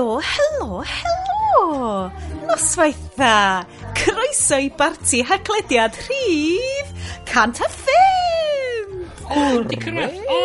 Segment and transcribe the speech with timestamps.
[0.00, 2.10] Helo, helo, helo!
[2.48, 3.66] Noswaith dda!
[3.92, 6.88] Croeso i barti haglediad rhif!
[7.28, 8.94] Cant a ffim!
[9.28, 10.22] O, di cyrraedd!
[10.24, 10.38] O,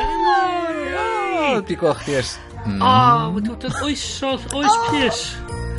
[0.00, 1.60] helo!
[1.68, 2.30] Di gweld chdi ers...
[2.62, 3.42] O, hmm.
[3.50, 5.20] dwi'n oesodd, oes pys!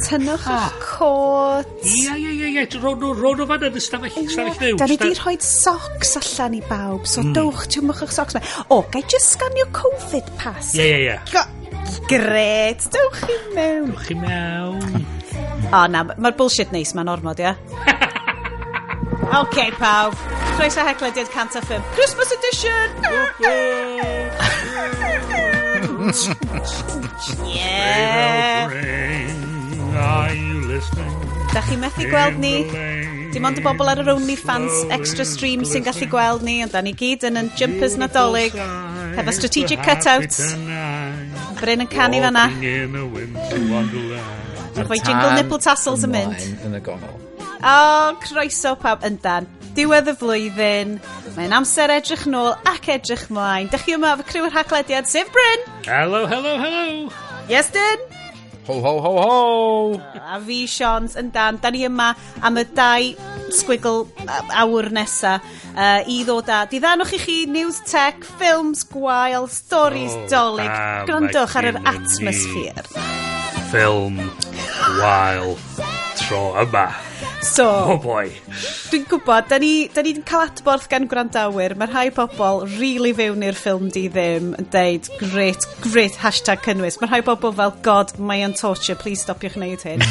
[0.03, 1.73] Tynnwch eich cot.
[1.89, 2.67] Ia, ia, ia, ia.
[2.83, 4.77] Rown nhw fan yn y stafell fyw.
[4.77, 7.33] Da ni di rhoi socks allan i bawb, so hmm.
[7.33, 8.37] dowch, ti'n mwch eich socks.
[8.69, 10.75] O, gai just scanio Covid pass?
[10.77, 11.49] Ia, ia, ia.
[12.07, 13.91] Gret, dewch chi mewn.
[13.91, 15.05] Dewch chi mewn.
[15.71, 17.55] O oh, na, mae'r bullshit neis ma'n ormod, ia?
[19.41, 20.17] OK, pawb.
[20.57, 21.81] Croeso heglediad cant a ffim.
[21.95, 22.87] Christmas edition!
[27.47, 28.69] yeah!
[31.53, 32.53] Da chi methu gweld ni?
[33.33, 36.81] Dim ond y bobl ar yr OnlyFans extra stream sy'n gallu gweld ni, ond da
[36.81, 38.57] ni gyd yn yn jumpers nadolig,
[39.17, 40.41] hefo strategic cutouts.
[41.63, 42.45] Bryn yn canu fanna.
[44.73, 46.41] Mae'n chwe jingle nipple tassels yn mynd.
[46.67, 47.19] yn y gongol.
[47.63, 47.75] O,
[48.25, 49.47] croeso pawb yndan.
[49.77, 50.97] Diwedd y flwyddyn.
[51.37, 53.69] Mae'n amser edrych nôl ac edrych mlaen.
[53.71, 55.63] Dych chi yma efo criw'r haglediad, sef Bryn.
[55.87, 57.07] Hello, hello, hello.
[57.49, 58.12] Yes, Dyn.
[58.67, 60.01] Ho, ho, ho, ho!
[60.23, 61.59] A fi, Sions, yn dan.
[61.59, 63.09] Da ni yma am y dau
[63.53, 64.05] sgwigl
[64.63, 66.63] awr nesa uh, i ddod â.
[66.71, 70.71] Diddanwch i chi news tech, ffilms gwael, stories oh, dolyg.
[71.09, 73.22] Grandwch ar yr atmosffer
[73.73, 74.19] ffilm
[75.01, 75.55] wael
[76.19, 76.91] tro yma.
[77.41, 78.29] So, oh boy.
[78.91, 81.73] Dwi'n gwybod, da ni, da ni cael adborth gan gwrandawyr.
[81.79, 86.99] Mae rhai pobl really fewn i'r ffilm di ddim yn deud great, great hashtag cynnwys.
[87.01, 90.05] Mae rhai pobl fel, God, mae yn torture, please stopiwch wneud hyn.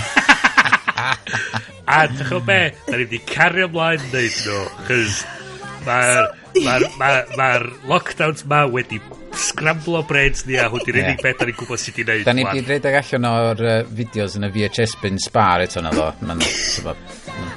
[1.86, 5.22] a dych chi'n be, da ni wedi cario ymlaen wneud nhw, chys
[5.86, 6.32] mae'r
[6.66, 7.50] ma, ma, ma, ma
[7.94, 8.98] lockdowns ma wedi
[9.38, 12.24] scramblo brains ni a hwn di'r unig beth da ni'n gwybod sut i wneud.
[12.26, 15.92] Da ni wedi rhedeg allan o'r uh, fideos yn y VHS bin spar eto na
[15.94, 16.10] ddo.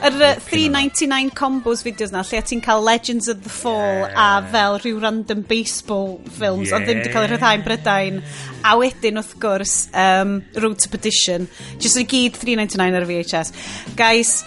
[0.05, 5.01] Yr 399 combos fideos na, lle ti'n cael Legends of the Fall a fel rhyw
[5.03, 8.21] random baseball films, ond ddim wedi cael eu rhyddhau'n Brydain.
[8.65, 11.49] A wedyn, wrth gwrs, um, Road to Perdition.
[11.77, 13.53] Just yn gyd 399 ar y VHS.
[13.99, 14.39] Guys,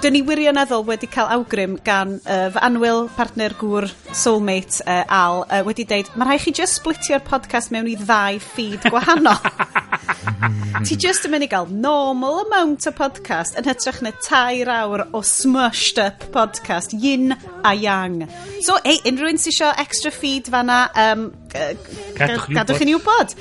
[0.00, 5.44] dyn ni wirioneddol wedi cael awgrym gan uh, fy anwyl partner gŵr soulmate uh, Al
[5.44, 9.42] uh, wedi deud, mae rhaid chi just splitio'r podcast mewn i ddau feed gwahanol.
[10.82, 15.04] Ti just yn mynd i gael normal amount o podcast yn hytrach na tair awr
[15.12, 18.24] o smushed up podcast, yin a yang.
[18.64, 23.34] So, ei, unrhyw un sy'n sio extra feed fanna, um, gadwch chi ni wybod.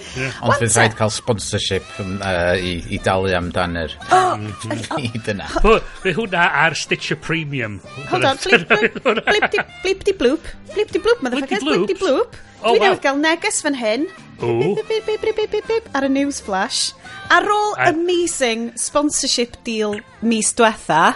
[0.43, 4.45] Ond fydd rhaid cael sponsorship um, uh, i, i dalu amdano'r oh,
[4.97, 5.49] feed yna.
[5.61, 7.79] Hwna a, a'r Stitcher Premium.
[8.09, 10.47] Hold on, blip, blip, blip, blip, di bloop.
[10.73, 12.37] Blip, di bloop, motherfuckers, blip, di bloop.
[12.61, 14.05] Oh, Dwi newydd gael neges fan hyn.
[14.41, 16.93] Ar y news flash.
[17.33, 21.15] Ar ôl amazing sponsorship deal mis diwetha,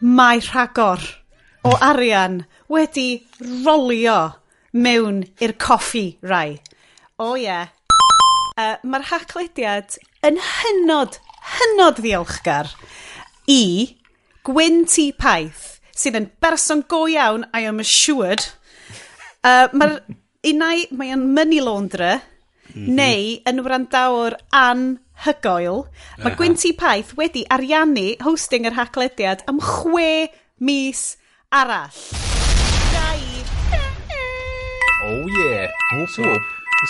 [0.00, 1.02] mae rhagor
[1.64, 1.82] o mm.
[1.88, 2.36] arian
[2.72, 3.08] wedi
[3.64, 4.18] rolio
[4.76, 6.60] mewn i'r coffi rai.
[7.18, 7.48] O oh, ie.
[7.48, 7.72] Yeah.
[8.56, 11.18] Uh, Mae'r haclediad yn hynod,
[11.56, 12.70] hynod ddiolchgar
[13.50, 13.96] i
[14.46, 15.10] Gwyn T.
[15.16, 18.46] Paith, sydd yn berson go iawn, I am assured.
[19.46, 20.00] Uh, Mae'r
[20.50, 22.16] unau, mae o'n money launderer,
[22.72, 22.96] mhm.
[22.98, 25.84] neu yn wrandawr anhygoel.
[26.18, 26.34] Mae.
[26.34, 26.72] Gwyn T.
[26.74, 31.04] Paith wedi ariannu hosting yr haglediad am chwe mis
[31.54, 31.94] arall.
[32.90, 33.22] Dau.
[35.06, 35.70] Oh yeah.
[35.94, 36.34] Oh, so,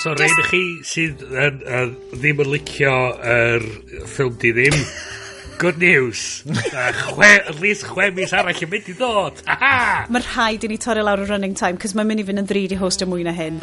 [0.00, 3.62] So rhaid i chi sydd yn, yn, ddim yn licio yr
[4.10, 4.74] ffilm di ddim
[5.58, 6.42] good news.
[6.46, 7.30] Uh, chwe,
[7.60, 9.42] rhys chwe mis arall yn mynd i ddod.
[9.46, 12.48] Mae rhaid i ni torri lawr y running time, cos mae'n mynd i fynd yn
[12.50, 13.60] ddrud i host o mwy na hyn.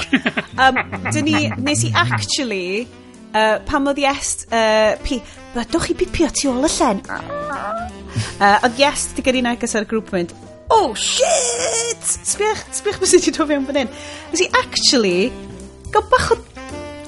[0.64, 2.86] Um, dyn ni, nes i actually,
[3.34, 5.20] uh, pam oedd yes, uh, pi,
[5.58, 7.04] dwch chi bipio tu ôl y llen.
[7.04, 10.34] Uh, oedd yes, di gyrru neges ar grŵp mynd,
[10.74, 12.10] oh shit!
[12.34, 13.96] Sbiach, sbiach beth sydd wedi dod fewn fan hyn.
[14.34, 15.32] Nes i actually,
[15.94, 16.42] gael bach o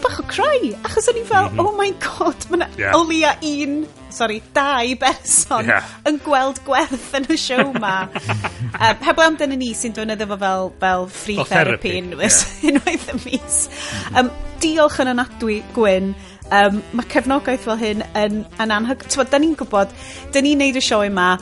[0.05, 1.61] bach o cry, achos o'n i fel, mhm.
[1.63, 2.97] oh my god, mae'n yna yeah.
[2.97, 3.79] o leia un
[4.15, 5.89] sorry, dau berson yeah.
[6.07, 8.07] yn gweld gwerth yn y siow ma.
[8.07, 12.69] um, heb lawn dyn ni sy'n dweud efo fel, fel free o therapy, therapy yeah.
[12.71, 13.59] unwaith y mis.
[14.15, 14.31] Um,
[14.63, 16.13] diolch yn anadwy, Gwyn.
[16.53, 19.03] Um, mae cefnogaeth fel hyn yn, yn anhyg...
[19.11, 19.93] Twa, da ni'n gwybod,
[20.33, 21.33] da ni'n neud y sioe yma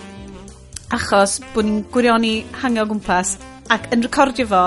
[0.93, 3.37] achos bod ni'n gwirioni hangio gwmpas
[3.73, 4.63] ac yn recordio fo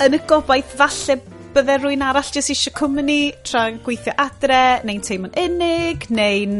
[0.00, 1.18] yn y gobaith falle
[1.54, 6.54] bydde rwy'n arall jyst eisiau cwmni tra'n gweithio adre neu'n teimlo'n unig neu'n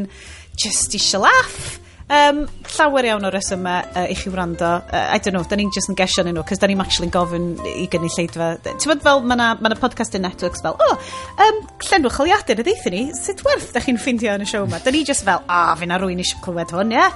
[0.63, 1.79] just eisiau laff.
[2.11, 2.41] Um,
[2.75, 4.67] llawer iawn o resymau uh, i chi wrando.
[4.67, 7.53] Uh, I don't know, da ni'n just yn gesio nhw, cos da ni'n actually gofyn
[7.71, 8.49] i gynnu lleidfa.
[8.67, 11.13] Ti'n bod fel, mae yna ma, na, podcast in networks fel, o, oh,
[11.47, 14.83] um, llenwch holiadur y ddeithio ni, sut werth da chi'n ffindio yn y siow yma?
[14.83, 17.07] Da ni just fel, a, oh, fi na rwy'n eisiau clywed hwn, ie?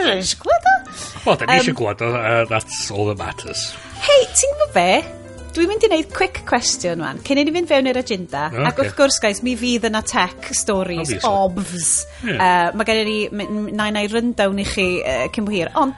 [0.00, 0.76] Rwy'n eisiau clywed o?
[1.22, 2.12] O, da ni eisiau clywed o,
[2.50, 3.68] that's all that matters.
[4.02, 5.19] Hei, ti'n gwybod be?
[5.50, 8.44] Dwi'n mynd i wneud quick question wan, cyn i ni fynd fewn i'r agenda.
[8.52, 8.66] Okay.
[8.68, 11.30] Ac wrth gwrs, guys, mi fydd yna tech stories, Obviously.
[11.30, 11.88] obvs.
[12.22, 12.38] Yeah.
[12.38, 15.72] Uh, mae gen i ni, na i rundown i chi uh, cyn bo hir.
[15.80, 15.96] Ond,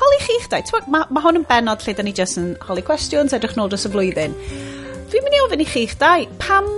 [0.00, 0.82] holi chi eich dau.
[0.92, 3.88] Mae ma hwn yn benod lle da ni jyst yn holi questions, edrych nôl dros
[3.88, 4.36] y flwyddyn.
[5.10, 6.68] Dwi'n mynd i ofyn i chi eich dau, pam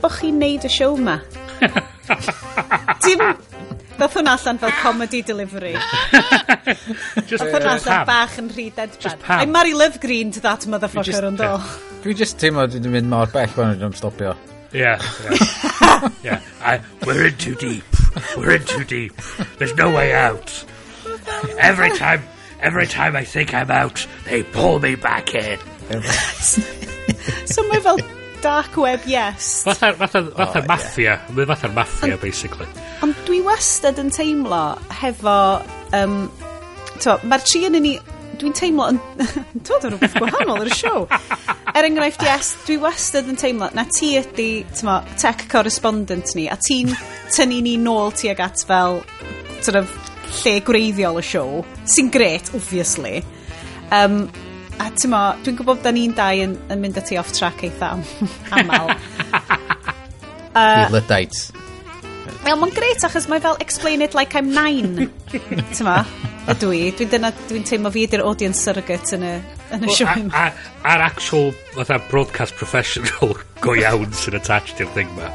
[0.00, 1.18] bo chi'n neud y siow ma?
[3.04, 3.20] dim,
[3.98, 5.72] Dath hwnna allan fel comedy delivery.
[7.30, 9.42] just Dath hwnna allan bach yn rhy deadpan.
[9.42, 11.48] I'm Mary Love Green to that motherfucker yn do.
[12.04, 14.36] Dwi just teimlo dwi wedi mynd mor bell fan o'n stopio.
[14.70, 15.02] Yeah.
[15.24, 16.08] Yeah.
[16.22, 16.40] yeah.
[16.60, 17.84] I, we're in too deep.
[18.36, 19.16] We're in too deep.
[19.58, 20.52] There's no way out.
[21.58, 22.22] Every time
[22.60, 25.58] every time I think I'm out, they pull me back in.
[27.48, 27.98] so mae fel
[28.42, 29.64] dark web, yes.
[29.64, 31.16] Fatha, fatha, oh, fatha oh, maffia.
[31.18, 31.46] Yeah.
[31.46, 32.68] Fatha'r mafia basically.
[33.02, 34.62] Ond dwi wastad yn teimlo
[35.00, 35.38] hefo...
[35.96, 36.20] Um,
[36.98, 37.94] Mae'r tri yn ni...
[38.38, 38.88] Dwi'n teimlo...
[38.92, 38.98] yn
[39.66, 41.06] dod o rhywbeth gwahanol ar y siow.
[41.74, 46.58] Er enghraifft, yes, dwi wastad yn teimlo na ti ydi tyma, tech correspondent ni, a
[46.58, 46.94] ti'n
[47.34, 49.02] tynnu ni nôl ti ag at fel
[49.60, 49.94] sort of,
[50.42, 53.22] lle gwreiddiol y siow, sy'n gret, obviously.
[53.94, 54.26] Um,
[54.78, 57.92] a ti'n mo, dwi'n gwybod da ni'n dau yn, yn mynd ati off track eitha
[57.96, 58.04] am,
[58.54, 58.92] aml.
[60.54, 61.34] uh, Lydaid.
[62.44, 65.08] Wel, mae'n greit achos mae fel explain it like I'm nine.
[65.76, 65.98] Tyma,
[66.52, 66.82] ydw i.
[66.96, 69.34] Dwi'n dyna, dwi'n teimlo fi ydy'r audience surrogate yn y,
[69.74, 70.44] yn y well, sioe yma.
[70.88, 73.34] A'r actual, fatha, broadcast professional
[73.64, 75.32] go iawn sy'n attached i'r thing ma.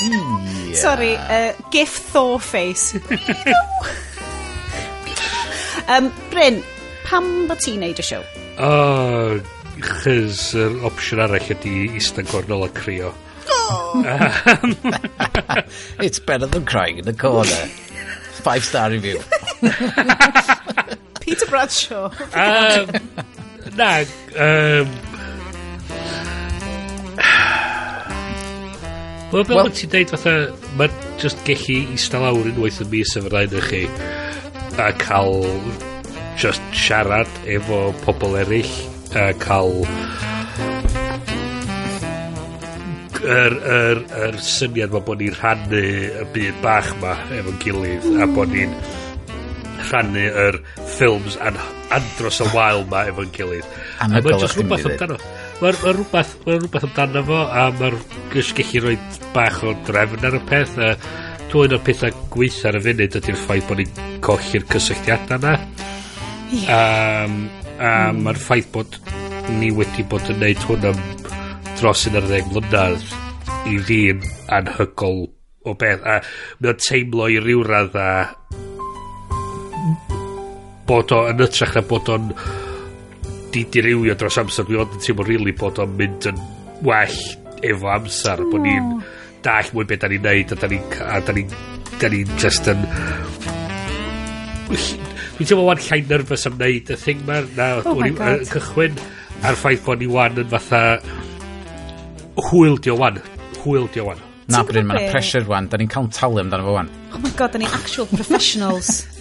[0.00, 0.76] Yeah.
[0.80, 2.94] Sorry, uh, gif Thor face.
[5.90, 6.60] Um, Bryn,
[7.02, 8.22] pam bod ti'n neud y siow?
[8.62, 9.40] O,
[9.82, 13.10] chys yr opsiwn arall ydi eistedd gornol a crio.
[16.06, 17.66] It's better than crying in the corner.
[18.46, 19.18] Five star review.
[21.20, 22.06] Peter Bradshaw.
[22.38, 22.86] um,
[23.74, 24.04] na,
[24.38, 24.86] um,
[29.30, 30.36] Wel, fel well, ti'n deud fatha,
[30.78, 33.84] mae'n just gellu eistedd lawr unwaith y mis efo'r rhaid chi
[34.80, 35.44] a cael
[36.40, 38.74] just siarad efo pobl eraill
[39.18, 39.84] a cael
[43.20, 45.82] yr, yr, yr syniad ma bod ni'n rhannu
[46.22, 48.72] y byd bach ma efo'n gilydd a bod ni'n
[49.90, 50.58] rhannu yr
[50.94, 51.58] ffilms an,
[51.94, 53.68] andros y wael ma efo'n gilydd.
[54.00, 55.18] A mae'n just rhywbeth amdano
[55.60, 58.96] mae'n ma rhywbeth, ma rhywbeth amdano fo a mae'r mae'n gallu rhoi
[59.34, 60.94] bach o drefn ar y peth a
[61.50, 65.54] dwi'n o'r pethau gweitha ar y funud ydy'r ffaith bod ni'n colli'r cysylltiadau yna.
[66.54, 66.60] Ie.
[66.70, 67.34] Um,
[67.80, 68.20] a mm.
[68.26, 68.98] mae'r ffaith bod
[69.56, 71.02] ni wedi bod yn neud hwn am
[71.80, 73.06] dros yn yr ddeg mlynedd
[73.66, 74.22] i fi'n
[74.54, 75.24] anhygol
[75.66, 76.06] o beth.
[76.06, 76.20] A
[76.60, 78.08] mae o'n teimlo i ryw radd a
[80.86, 82.30] bod o yn ytrach na bod o'n
[83.50, 84.68] di dirywio dros amser.
[84.68, 86.44] Dwi ond yn teimlo rili really bod o'n mynd yn
[86.86, 87.22] well
[87.66, 88.44] efo amser.
[88.44, 88.52] Oh.
[88.54, 88.94] Bod ni'n
[89.44, 91.54] dall mwy beth da ni'n neud a da ni'n a da ni'n
[92.00, 92.82] da ni'n just yn
[94.70, 98.98] dwi'n teimlo wan llai nervous am neud y thing ma na oh my god cychwyn
[99.42, 100.82] a'r ffaith bod ni wan yn fatha
[102.50, 103.22] hwyl di o wan
[103.62, 105.68] hwyl di o wan Na, bryn, mae yna pressure wan.
[105.70, 106.88] Da ni'n cael talu amdano fo wan.
[107.14, 109.04] Oh my god, da ni actual professionals.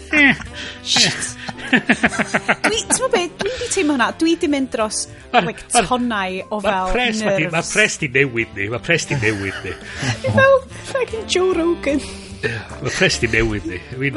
[0.83, 1.39] Shit.
[1.69, 4.97] dwi, ti'n mwyn beth, dwi'n di teimlo hwnna, dwi di mynd dros
[5.33, 7.51] like, tonnau o fel ma pres, nerves.
[7.53, 9.73] Mae pres di newid ni, mae pres di newid ni.
[10.25, 10.55] fel
[10.91, 11.99] fucking Joe Rogan.
[12.79, 13.79] Mae pres di newid ni.
[13.93, 14.13] I mean,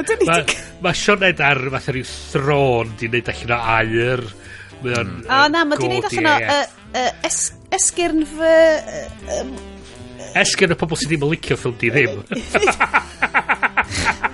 [0.83, 4.21] Mae Sioned ar fath rhyw thron di wneud allan o air.
[4.83, 5.11] Mae o'n...
[5.27, 6.35] O na, mae di wneud allan o
[7.79, 8.55] esgyrn fy...
[10.39, 12.15] Esgyrn y pobl sydd ddim yn licio ffilm di ddim.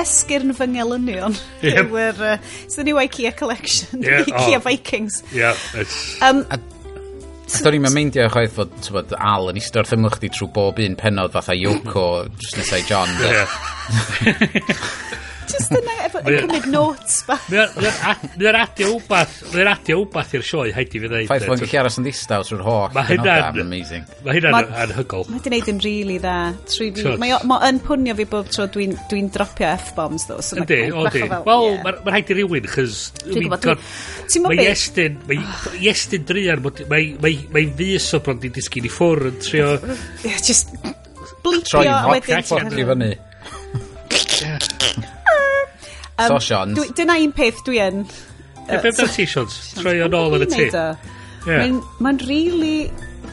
[0.00, 1.90] esgyrn fy ngelynion yep.
[1.90, 4.64] yw uh, it's the new Ikea collection yeah, Ikea oh.
[4.64, 6.20] Vikings yeah, it's...
[6.22, 6.60] um, a
[7.44, 10.80] A do'n i'n meindio chwaith fod tywed, Al yn eistedd wrth ymwch di trwy bob
[10.82, 13.12] un penod fatha Yoko just nesau John.
[13.20, 13.52] Yeah.
[15.54, 17.46] just yna efo yn cymryd notes bach.
[17.50, 21.28] Mae adio wbath, mae adio wbath i'r sioe, haid i fi ddeud.
[21.30, 22.88] Ffaith bod yn gallu aros yn ddistaw trwy'r holl.
[22.96, 24.08] Mae hynna'n amazing.
[24.26, 25.26] Mae hynna'n anhygol.
[25.32, 26.36] Mae di wneud yn rili dda.
[27.22, 30.40] Mae yn pwnio fi bob tro dwi'n dwi dropio F-bombs ddo.
[30.44, 31.24] So Ydy, o di.
[31.48, 33.04] Wel, mae'n rhaid i rywun, chys...
[33.24, 33.86] Dwi'n gwybod,
[34.32, 35.68] ti'n mynd Iestyn, mae ah.
[35.80, 39.70] Iestyn drian, mae'n fus o bron di disgyn i ffwr yn trio...
[40.24, 40.74] Just
[41.44, 42.24] blipio a wedyn...
[42.24, 43.12] Troi hoc ffodli fyny.
[46.18, 46.74] Um, so Sean.
[46.76, 48.04] Dwi, dyna un peth dwi yn...
[48.64, 49.56] Uh, Beth yna ti Sions?
[49.76, 50.68] Troi o'n ôl yn y ti.
[51.44, 52.92] Mae'n ma really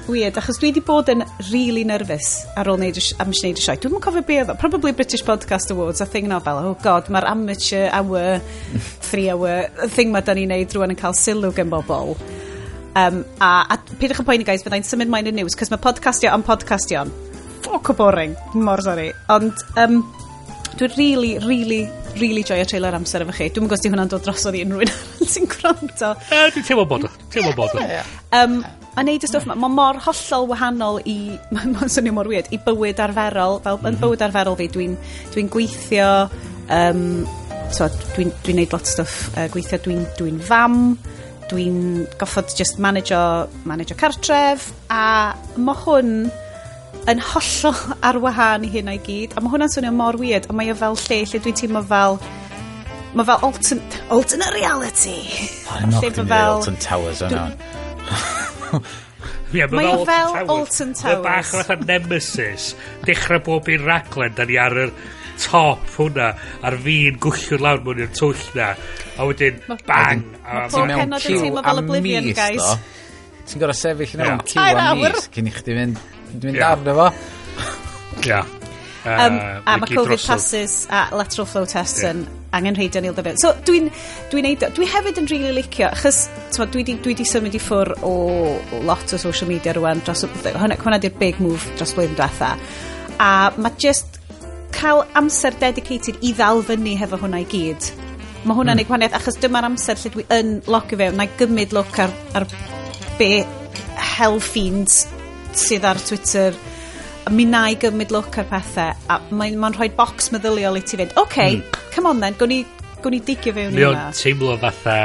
[0.09, 1.21] weird, achos dwi wedi bod yn
[1.51, 3.77] really nervous ar ôl neud, am wneud y sioe.
[3.79, 7.07] Dwi'n mwyn cofio be oedd Probably British Podcast Awards, a thing na fel, oh god,
[7.13, 8.41] mae'r amateur hour,
[9.09, 12.17] three hour, y thing ma da ni'n neud rwan yn cael sylw gen bobl.
[12.97, 16.33] Um, a, a peidiwch yn poeni, guys, byddai'n symud mae'n y news, cos mae podcastio
[16.33, 17.13] am podcastion.
[17.61, 19.11] Ffoc o boring, mor sori.
[19.31, 20.01] Ond um,
[20.75, 21.85] dwi'n really, really
[22.19, 23.49] really joio trailer amser efo chi.
[23.49, 26.13] Dwi'n gwybod os hwnna'n dod drosodd i unrhyw un sy'n gwrando.
[26.29, 27.11] E, dwi'n teimlo bod o.
[27.33, 27.85] Teimlo bod o.
[28.37, 28.61] Um,
[28.95, 31.17] a neud y stwff yma, mae mor hollol wahanol i,
[31.55, 33.87] mae'n swnio mor weird, i bywyd arferol, fel mm -hmm.
[33.87, 34.03] yn mhm.
[34.03, 34.97] bywyd arferol fi, dwi'n
[35.33, 36.11] dwi gweithio,
[36.79, 37.05] um,
[37.71, 40.77] so, dwi'n dwi neud lot o stwff uh, gweithio, dwi'n dwi fam,
[41.51, 46.31] dwi'n goffod just manager, manager cartref, a mae hwn
[47.11, 50.59] yn hollol ar wahân i hynna i gyd a mae hwnna'n swnio mor weird ond
[50.59, 52.19] mae o fel lle lle dwi'n teimlo fel
[53.17, 55.17] mae fel alternate, alternate reality
[55.71, 57.47] I'm not going to Alton Towers yna
[59.51, 61.17] Yeah, mae o fel Alton Towers.
[61.17, 62.69] Mae bach fatha nemesis.
[63.03, 64.85] Dechrau bob un raglen, da ni ar y
[65.43, 66.29] top hwnna,
[66.63, 68.69] a'r fi'n gwyllio'n lawr mewn i'r twll na.
[69.19, 70.23] A wedyn, bang!
[70.45, 72.71] Mae pob penod yn teimlo fel Oblivion, guys.
[73.51, 76.71] Ti'n gorau sefyll yn mewn ciw am mis cyn i chdi fynd Dwi'n yeah.
[76.71, 77.11] arno fo.
[78.27, 78.41] Ia.
[79.01, 82.33] Um, a mae Covid passes a lateral flow tests yn yeah.
[82.53, 83.39] angen rheidio nil dyfyd.
[83.41, 83.89] So dwi'n
[84.29, 86.27] dwi neud, dwi hefyd yn really licio, achos
[86.69, 88.13] dwi di, dwi di symud i ffwr o
[88.85, 92.51] lot o social media rwan dros, y hwnna, hwnna di'r big move dros blwyddyn diwetha.
[93.17, 94.19] A mae just
[94.75, 97.89] cael amser dedicated i ddal fyny hefo hwnna i gyd.
[98.45, 98.83] Mae hwnna'n mm.
[98.83, 102.13] ei gwahaniaeth, achos dyma'r amser lle dwi yn locio fewn, na i gymryd look ar,
[102.37, 102.45] ar
[103.17, 103.31] be
[103.97, 105.07] hell fiends
[105.57, 106.57] sydd ar Twitter
[107.31, 110.99] mi na i gymryd look ar pethau a mae'n ma rhoi box meddyliol i ti
[110.99, 111.81] fynd ok, mm.
[111.95, 112.61] come on then, gwn i,
[113.03, 114.07] gwn i digio fewn i hwnna.
[114.17, 114.97] teimlo fatha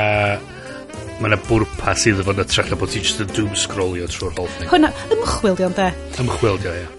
[1.20, 4.36] mae yna bwrpas iddo fo yn ytrach na bod ti just yn doom scrollio trwy'r
[4.36, 4.70] whole thing.
[4.72, 5.90] hwnna, ymchwilio de
[6.24, 6.95] Ymchwilio, ie.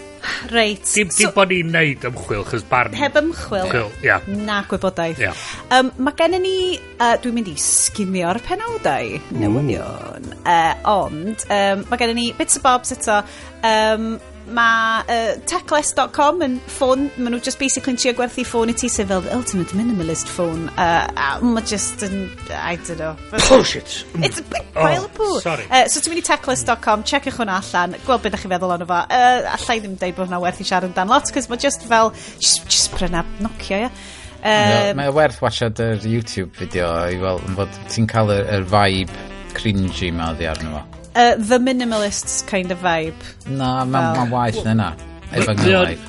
[0.51, 0.85] Reit.
[0.93, 2.95] Dim, dim so, bod ni'n neud ymchwil, chys barn...
[2.97, 3.67] Heb ymchwil?
[3.71, 4.17] Chwil, ia.
[4.17, 4.29] Yeah.
[4.47, 5.21] Na gwybodaeth.
[5.21, 5.43] Yeah.
[5.73, 6.55] Um, mae gen i ni,
[6.97, 12.59] uh, dwi'n mynd i sgimio'r penawdau, newyddion, uh, ond um, mae gen i ni bits
[12.59, 13.21] o bobs eto,
[13.67, 14.11] um,
[14.47, 18.87] Mae uh, techless.com yn ffôn, maen nhw just basically yn trio gwerthu ffôn i ti
[18.91, 20.69] sef fel the ultimate minimalist ffôn.
[20.77, 23.15] Uh, a mae just yn, I don't know.
[23.49, 24.05] Bullshit!
[24.13, 24.25] Mm.
[24.29, 25.39] It's a big pile oh, of poo.
[25.43, 25.67] Sorry.
[25.67, 28.87] Uh, so ti'n mynd i techless.com, checech hwnna allan, gweld beth ydych chi'n feddwl ond
[28.87, 29.01] efo.
[29.19, 32.13] Uh, allai ddim deud bod hwnna werth i siarad amdan lot, cos mae just fel,
[32.39, 33.89] just, just pryna Nokia, ia.
[33.89, 34.05] Yeah?
[34.47, 38.69] Um, no, o werth watchad yr YouTube fideo i weld, fod ti'n cael yr, yr
[38.69, 39.25] vibe
[39.57, 40.83] cringy ma oddi arno fo
[41.17, 43.25] uh, the minimalists kind of vibe.
[43.49, 44.91] Na, mae'n ma waith na yna.
[45.33, 46.05] Efo ngwraig.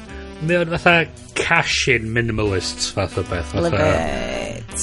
[0.46, 3.54] Mae o'n fatha cash-in minimalists fath o beth.
[3.54, 3.64] Fatha.
[3.64, 4.76] Love it.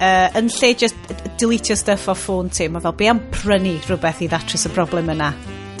[0.00, 4.24] Uh, yn lle just deletio stuff o ffôn ti, mae fel be am prynu rhywbeth
[4.24, 5.30] i ddatrys y broblem yna.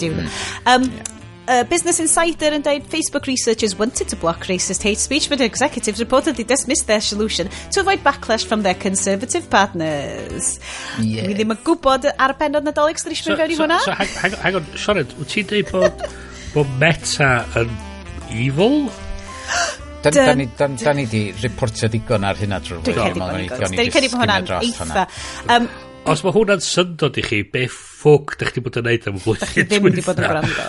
[0.00, 0.14] Diw.
[0.14, 0.32] Mm.
[0.68, 1.15] Um, yeah.
[1.46, 6.02] Uh, Business Insider yn dweud Facebook researchers wanted to block racist hate speech but executives
[6.02, 10.58] reportedly dismissed their solution to avoid backlash from their conservative partners.
[10.98, 11.30] Yeah.
[11.30, 13.78] Fi ddim yn gwybod ar y penod nadolig sydd eisiau mewn i hwnna.
[13.86, 16.06] So, hang, hang, hang on, Sioned, wyt ti'n dweud bod,
[16.56, 17.74] bod Meta yn
[18.42, 18.80] evil?
[20.02, 23.46] Da, da, ni, da, da ni di reportio digon ar hynna drwy fwy.
[23.54, 25.06] Dwi'n cedi bod hwnna'n eitha
[26.06, 29.22] os mae hwnna'n syndod i chi, be ffwc dych chi bod yn neud am y
[29.24, 30.66] blwyddyn ddim wedi bod yn gwrando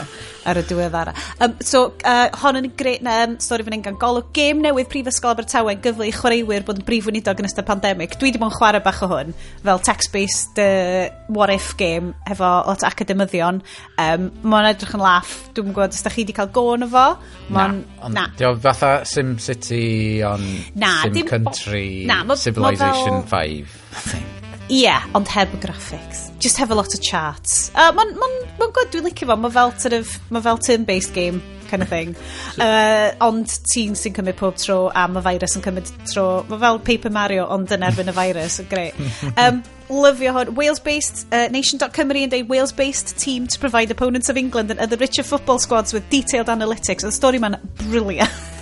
[0.48, 1.13] ar y diweddara.
[1.44, 5.34] Um, so, uh, hon yn greu, um, stori fan hyn gan golwg, gêm newydd Prifysgol
[5.36, 8.15] Abertawe yn gyfle i chwaraewyr bod yn brif weinidog yn ystod pandemig.
[8.15, 12.86] Dwi wedi bod yn chwarae bach o hwn, fel text-based uh, what-if game, hefo lot
[12.86, 13.62] o academyddion.
[14.00, 17.06] Um, Mae'n edrych yn laff, dwi'n gwybod, os da chi wedi cael gôn o fo?
[17.51, 17.67] Na,
[18.08, 18.29] on, na.
[18.39, 20.48] Dio fatha Sim City on
[20.79, 23.63] na, Sim dim, Country, na, ma, Civilization fel,
[24.08, 24.37] 5.
[24.69, 26.25] Ie, ond heb y graphics.
[26.39, 27.69] Just have a lot of charts.
[27.74, 28.27] Uh, Mae'n ma
[28.59, 29.38] ma, good, dwi'n licio fo.
[29.39, 32.15] Mae fel, sort of, ma fel turn-based game kind of thing.
[32.59, 36.43] Uh, ond ti'n sy'n cymryd pob tro a mae virus yn cymryd tro.
[36.51, 38.59] Mae fel Paper Mario ond yn erbyn y virus.
[38.71, 38.91] Greu.
[39.38, 40.53] Um, lyfio hwn.
[40.57, 45.24] Wales-based, uh, nation.cymru yn dweud Wales-based team to provide opponents of England and other richer
[45.24, 47.07] football squads with detailed analytics.
[47.07, 48.33] Y stori ma'n briliant.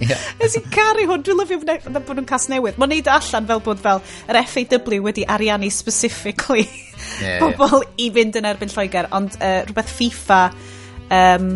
[0.00, 0.26] yeah.
[0.44, 2.78] Ys i'n caru hwn, dwi'n lyfio bod nhw'n cas newydd.
[2.80, 6.66] Mae'n neud allan fel bod fel yr FAW wedi ariannu specifically
[7.22, 7.96] yeah, pobl yeah.
[8.04, 10.42] i fynd yn erbyn Lloegr, ond uh, rhywbeth FIFA,
[11.14, 11.50] um,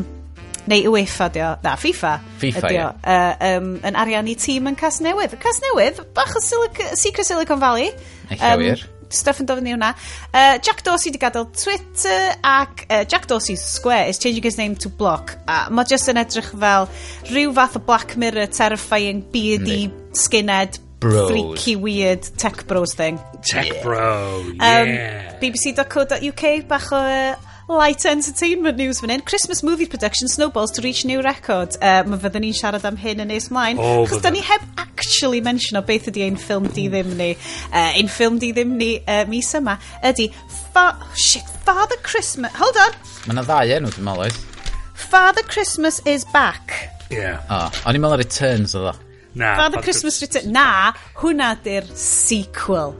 [0.71, 3.29] neu UEFA dio, na, FIFA, FIFA dio, yeah.
[3.37, 5.37] uh, um, yn ariannu tîm yn cas newydd.
[5.43, 7.93] Cas newydd, bach o Silic Secret Silicon Valley.
[8.31, 9.93] Eich um, stuff yn dod fyny hwnna.
[10.33, 14.77] Uh, Jack Dorsey wedi gadael Twitter ac uh, Jack Dorsey Square is changing his name
[14.77, 15.37] to Block.
[15.47, 16.89] A mae just yn edrych fel
[17.31, 20.17] rhyw fath o Black Mirror terrifying beardy mm.
[20.17, 21.31] skinhead bros.
[21.31, 23.19] freaky weird tech bros thing.
[23.43, 23.83] Tech yeah.
[23.83, 25.33] bro, um, yeah.
[25.35, 29.23] Um, BBC.co.uk bach o uh, light entertainment news fan hyn.
[29.23, 31.77] Christmas movie production snowballs to reach new record.
[31.81, 33.81] Uh, mae fyddwn ni'n siarad am hyn yn nes mlaen.
[33.81, 37.33] Oh, Cos da ni heb actually mention o beth ydy ein ffilm di ddim ni.
[37.71, 39.79] Uh, ein ffilm di ddim ni uh, mis yma
[40.13, 40.31] ydy...
[40.73, 40.87] Fa
[41.17, 42.55] shit, Father Christmas...
[42.57, 42.99] Hold on!
[43.27, 44.43] Mae yna ddau enw dwi'n meddwl oes.
[44.95, 46.77] Father Christmas is back.
[47.13, 47.43] Yeah.
[47.49, 48.97] O, oh, o'n i'n meddwl Returns o ddo.
[49.35, 50.49] Na, Father Christmas Returns.
[50.53, 52.97] Na, hwnna di'r sequel.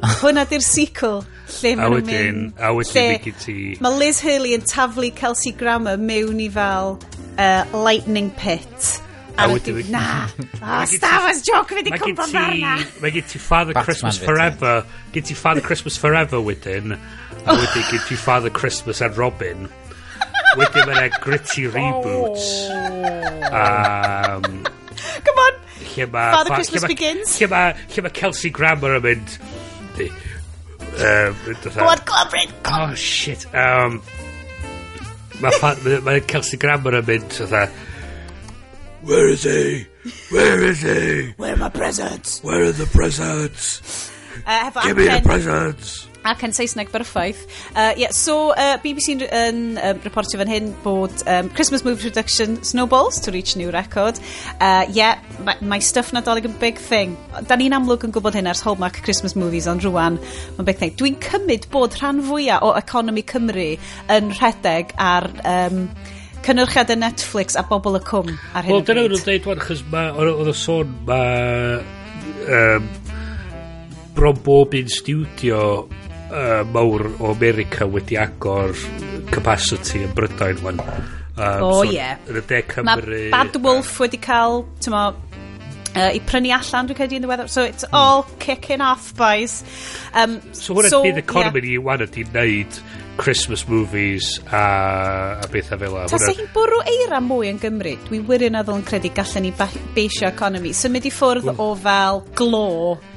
[0.20, 1.24] Hwna di'r sequel.
[1.46, 3.56] Lle a wedyn, a wedyn mi gyd ti...
[3.82, 6.96] Mae Liz Hurley yn taflu Kelsey Grammer mewn i fel
[7.38, 8.96] uh, lightning pit.
[9.38, 10.26] A wedyn, na,
[10.64, 12.76] oh, Star Wars joke fi di cwmpa farna.
[13.02, 14.74] Mae gen ti Father Batman Christmas bit, Forever,
[15.14, 19.68] gen ti Father Christmas Forever wedyn, a wedyn gen ti Father Christmas and Robin.
[20.56, 21.76] Wedyn mae'n gritty oh.
[21.76, 22.48] reboots.
[23.52, 24.64] Um,
[25.26, 25.60] Come on,
[25.94, 27.36] Father ma, Christmas ma, Begins.
[27.40, 29.36] Lle mae Kelsey Grammer yn mynd,
[31.88, 32.52] on, Globrin.
[32.64, 33.46] Oh, shit.
[33.54, 34.02] Um,
[35.40, 37.32] mae fa- ma, ma Kelsey Grammer yn mynd...
[37.32, 37.66] fatha,
[39.06, 39.86] Where is he?
[40.30, 41.32] Where is he?
[41.36, 42.42] Where are my presents?
[42.42, 44.10] Where are the presents?
[44.46, 47.44] Uh, Give me the acen, ac yn Saesneg berffaith.
[47.74, 52.58] Uh, yeah, so, uh, BBC yn um, reportio fan hyn bod um, Christmas movie production
[52.64, 54.20] snowballs to reach new record.
[54.60, 57.16] Uh, yeah, mae, mae stuff nadolig yn big thing.
[57.48, 60.20] Da ni'n amlwg yn gwybod hyn ers Hallmark Christmas movies, ond rwan,
[60.58, 60.94] mae'n big thing.
[60.98, 63.72] Dwi'n cymryd bod rhan fwyaf o economi Cymru
[64.18, 65.30] yn rhedeg ar...
[65.46, 65.88] Um,
[66.46, 68.86] cynyrchiad y Netflix a bobl y cwm ar hyn well, o bryd.
[68.86, 69.80] Wel, dyna nhw'n dweud wan, chys
[70.22, 71.80] oedd y sôn, mae
[72.46, 72.86] um,
[74.14, 75.60] bron bob un studio
[76.36, 78.76] uh, mawr o America wedi agor
[79.32, 80.82] capacity yn Brydain wan.
[81.36, 82.20] Um, o oh, so, yeah.
[82.28, 83.22] Yn y de Cymru...
[83.26, 85.06] Mae Bad Wolf wedi cael, ti'n mo,
[85.96, 87.50] uh, i prynu allan dwi'n credu yn ddiweddar.
[87.52, 88.38] So it's all mm.
[88.44, 89.62] kicking off, boys.
[90.14, 91.72] Um, so hwnna'n so, bydd economi yeah.
[91.72, 92.80] ni wan ydi wneud
[93.16, 94.62] Christmas movies a,
[95.40, 96.08] a bethau fel yna.
[96.12, 97.96] Ta se hi'n bwrw eira mwy yn Gymru?
[98.10, 99.52] Dwi wirioneddol yn credu gallen ni
[99.96, 100.76] beisio economi.
[100.76, 102.70] Symud i ffwrdd o fel glo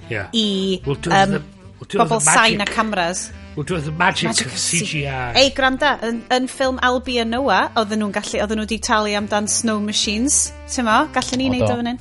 [0.08, 0.32] yeah.
[0.32, 0.80] i...
[0.88, 1.59] We'll do um, the
[1.90, 3.32] Bobl sain a cameras.
[3.56, 5.36] Well, do the magic, magic of CGI.
[5.36, 9.16] Ei, granda, yn, yn ffilm Albi a Noah, oedden nhw'n gallu, oedden nhw wedi talu
[9.18, 11.00] amdan snow machines, ti'n mo?
[11.16, 12.00] Gallen ni wneud o fan hyn?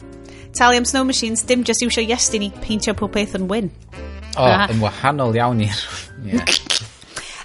[0.58, 3.72] Talu am snow machines, dim just iwsio iestyn i peintio pob peth yn wyn.
[4.36, 5.82] O, oh, yn wahanol iawn i'r...
[6.28, 6.44] Yeah.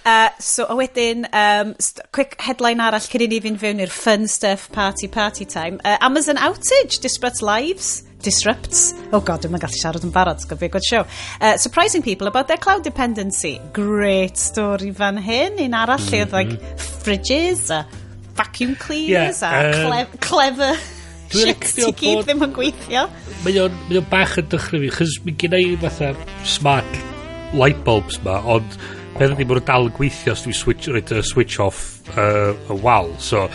[0.06, 1.76] Uh, so, a wedyn, um,
[2.12, 5.80] quick headline arall cyn i ni fynd fewn i'r fun stuff party party time.
[5.86, 8.94] Uh, Amazon outage, disparate lives disrupts.
[9.12, 11.04] Oh god, dwi'n gallu siarad yn barod, it's going sgwb fi gwrdd show.
[11.40, 13.60] Uh, surprising people about their cloud dependency.
[13.74, 15.60] Great story fan hyn.
[15.60, 16.12] Un arall mm -hmm.
[16.12, 16.88] lle oedd like mhm.
[17.04, 17.86] fridges a
[18.36, 20.76] vacuum cleaners yeah, a um, cle clever
[21.34, 23.08] shit i gyd ddim yn gweithio.
[23.46, 26.14] Mae o'n, mae on bach yn dychry fi, chys mi gen i fatha
[26.48, 27.00] smart
[27.58, 28.78] light bulbs ma, ond
[29.18, 31.84] peth ydy mae'n dal yn gweithio os dwi'n switch, roed y switch off
[32.16, 33.12] uh, y wal.
[33.22, 33.46] So,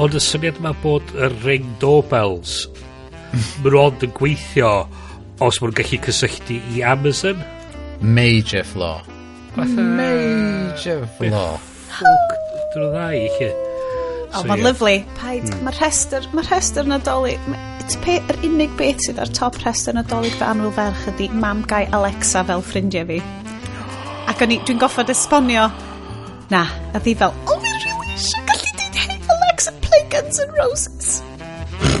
[0.00, 2.62] ond y syniad yma bod y ring doorbells
[3.32, 4.70] mae nhw ond yn gweithio
[5.42, 7.42] os mae'n nhw'n gallu cysylltu i Amazon.
[8.02, 9.02] Major flaw.
[9.56, 9.84] Fatha...
[9.98, 11.58] Major flaw.
[11.92, 12.34] Ffwc,
[12.72, 13.50] dyn nhw dda i chi.
[13.52, 14.66] O, so, mae'n yeah.
[14.68, 14.94] lyflu.
[15.18, 15.64] Paid, hmm.
[15.66, 17.50] mae'r rhestr, mae'r rhestr nadolig,
[18.12, 22.44] yr unig beth sydd ar top rhestr nadolig fe anwyl ferch ydy mam gai Alexa
[22.48, 23.18] fel ffrindiau fi.
[24.30, 25.66] Ac o'n i, dwi'n goffod esbonio,
[26.52, 30.56] na, a ddi fel, o, fi'n rili eisiau gallu dweud, hey Alexa, play Guns N'
[30.60, 31.12] Roses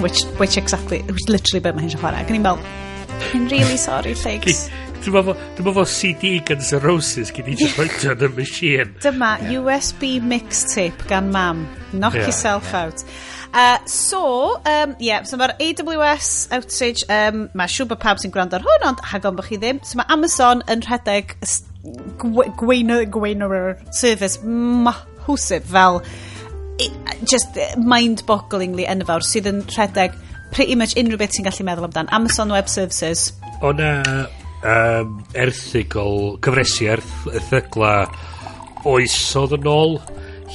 [0.00, 2.22] which, which exactly, which literally beth mae hi'n chwarae.
[2.22, 2.62] Ac o'n i'n fel,
[3.32, 4.68] I'm really sorry, Legs.
[5.02, 8.92] Dwi'n meddwl fo CD Guns N' Roses gyd i roed yn y machine.
[9.02, 9.58] Dyma yeah.
[9.58, 11.64] USB mixtape gan mam.
[11.90, 12.84] Knock yeah, yourself yeah.
[12.84, 13.02] out.
[13.52, 18.56] Uh, so, um, yeah, so mae'r AWS outage, um, mae siw bod pawb sy'n gwrando
[18.56, 19.82] ar hwn, ond hagon bod chi ddim.
[19.84, 21.34] So mae Amazon yn rhedeg
[22.22, 23.42] gwein gwein
[23.90, 26.00] service mahwsif fel
[27.28, 30.14] just e, mind-bogglingly enfawr sydd yn rhedeg
[30.52, 32.10] pretty much unrhyw beth sy'n gallu meddwl amdan.
[32.12, 33.30] Amazon Web Services.
[33.62, 33.92] O na
[34.62, 37.94] um, erthigol, cyfresu erth, erthygla
[38.88, 39.96] oesodd yn ôl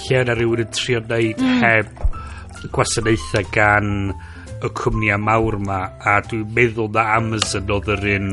[0.03, 1.61] lle yna rhywun yn trio wneud mm.
[1.63, 3.91] heb gwasanaethau gan
[4.57, 8.31] y cwmni mawr ma a dwi'n meddwl na Amazon oedd yr un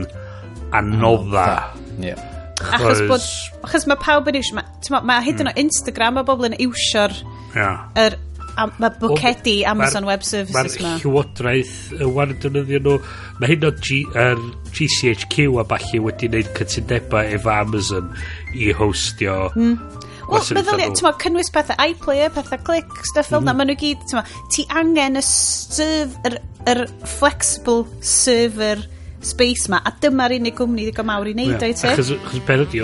[0.74, 1.48] anodda.
[1.94, 2.06] Mm.
[2.10, 2.30] Yeah.
[2.74, 3.24] Achos, bod,
[3.66, 5.56] achos mae pawb yn iwsio, mae ma, ma hyd yn mm.
[5.56, 7.16] o Instagram, mae bobl yn iwsio'r
[7.54, 7.88] Yeah.
[7.98, 8.16] Er,
[8.56, 10.94] a, mae bwcedi Amazon Web Services ma.
[10.94, 12.96] Mae'r llywodraeth y wan yn defnyddio nhw.
[13.40, 14.40] Mae hyn o G, er,
[14.74, 18.10] GCHQ a falle wedi wneud cytundebau efo Amazon
[18.54, 20.00] i hostio mm.
[20.24, 23.44] Wel, meddylia, ti'n meddwl, cynnwys pethau iPlayer, pethau click, stuff fel mm.
[23.44, 23.58] na, hmm.
[23.60, 26.38] maen nhw gyd, ti'n meddwl, ti angen y serf, yr,
[26.72, 26.80] yr
[27.18, 28.86] flexible server
[29.24, 31.68] space ma, a dyma'r unig gwmni ddigon mawr i wneud yeah.
[31.68, 31.84] o'i ti.
[31.84, 31.92] E?
[31.92, 32.82] Achos, achos beth ydi,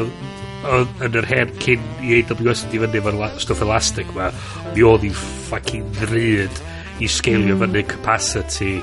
[0.69, 4.29] odd yn yr hen cyn i AWS yn fyny efo'r stwff elastic ma
[4.75, 6.61] mi oedd hi'n ffucking ddryd
[7.01, 7.65] i sgeilio mm.
[7.65, 8.75] fyny capacity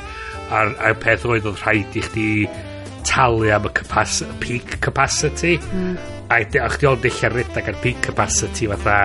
[0.50, 2.30] a'r, a'r peth oedd oedd rhaid i chdi
[3.08, 5.98] talu am y capacity, peak capacity mm.
[6.34, 9.00] a, a chdi ond eich redag ar peak capacity fatha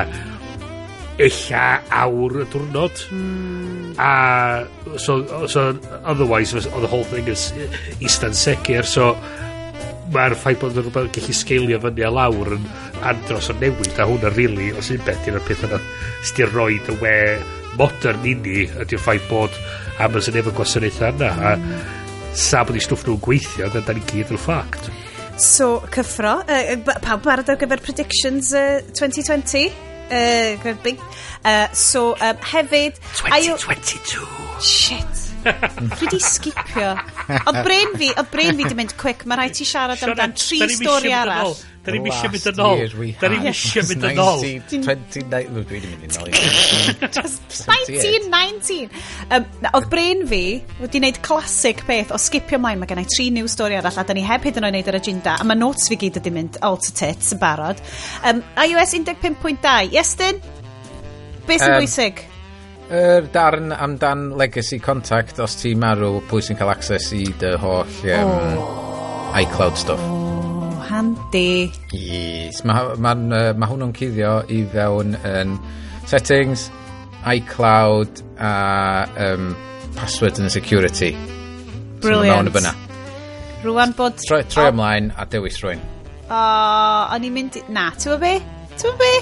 [1.23, 1.67] illa
[2.03, 3.93] awr y diwrnod mm.
[4.01, 4.65] a
[4.97, 5.69] so, so
[6.03, 7.51] otherwise oedd the whole thing is
[8.01, 9.13] eastern sicr so
[10.13, 12.67] mae'r ffaith bod yn rhywbeth gallu sgeilio fyny a lawr yn
[13.11, 15.81] andros o newid a hwnna really, os un beth yw'r peth yna
[16.29, 17.15] sydd roed y we
[17.81, 19.57] modern i ni ydy'r ffaith bod
[20.03, 21.55] Amazon efo gwasanaethau yna a
[22.37, 24.93] sa bod i stwff nhw'n gweithio then da ni gyd yn ffact
[25.43, 29.73] So cyffro uh, pawb barod ar gyfer predictions uh, 2020
[30.13, 31.01] uh, big.
[31.45, 34.27] Uh, so um, hefyd 2022
[34.61, 35.22] Shit.
[35.43, 36.95] Dwi di skipio.
[37.47, 39.27] Ond brain fi, o brain fi di mynd quick.
[39.27, 41.57] Mae rhaid ti siarad amdan tri stori arall.
[41.83, 42.81] Da ni'n misio mynd yn ôl.
[43.19, 44.43] Da ni'n misio mynd yn ôl.
[44.71, 44.85] 2019.
[45.51, 46.31] Dwi wedi mynd yn ôl.
[47.67, 48.87] 1919.
[49.35, 50.43] Um, oedd brain fi
[50.79, 52.79] wedi wneud classic peth o skipio mlaen.
[52.79, 55.01] Mae gennau tri new stori arall a da ni heb hyd yn oed wneud yr
[55.01, 55.35] agenda.
[55.43, 57.83] A mae notes fi gyd wedi mynd all to tits yn barod.
[58.23, 59.91] Um, iOS 15.2.
[59.99, 60.39] Iestyn?
[61.49, 62.29] Beth sy'n bwysig?
[62.93, 67.89] yr darn amdan legacy contact os ti marw pwy sy'n cael access i dy holl
[68.17, 69.39] um, oh.
[69.41, 70.03] iCloud stuff.
[70.03, 71.73] Oh, handi.
[71.97, 75.57] Yes mae ma, ma, ma hwnnw'n cuddio i fewn yn
[76.11, 76.69] settings
[77.33, 78.53] iCloud a
[79.29, 79.53] um,
[79.97, 81.15] password and security.
[82.03, 82.89] Brilliant so, mewn
[83.63, 85.83] rwan bod troi, troi ymlaen a dewis rwy'n
[86.33, 86.41] o
[87.15, 88.33] o'n i'n mynd na ti'n be?
[88.81, 89.13] Ti'n be?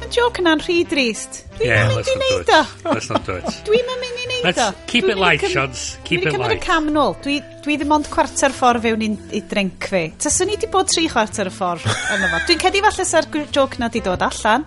[0.00, 1.44] Mae'n joc yna'n rhy drist.
[1.60, 2.84] Yeah, let's not do it.
[2.84, 3.44] Let's not do it.
[3.66, 4.66] Dwi'n mynd i neud o.
[4.70, 5.98] Let's keep it light, Sions.
[6.04, 6.32] Keep it light.
[6.32, 7.16] Dwi'n cymryd y cam yn ôl.
[7.24, 10.02] Dwi, dwi ddim ond cwarter ffordd fewn i drink fi.
[10.20, 12.42] Taswn ni wedi bod tri chwarter y ffordd yna fo.
[12.48, 14.64] Dwi'n cedi falle sa'r joc na di dod allan.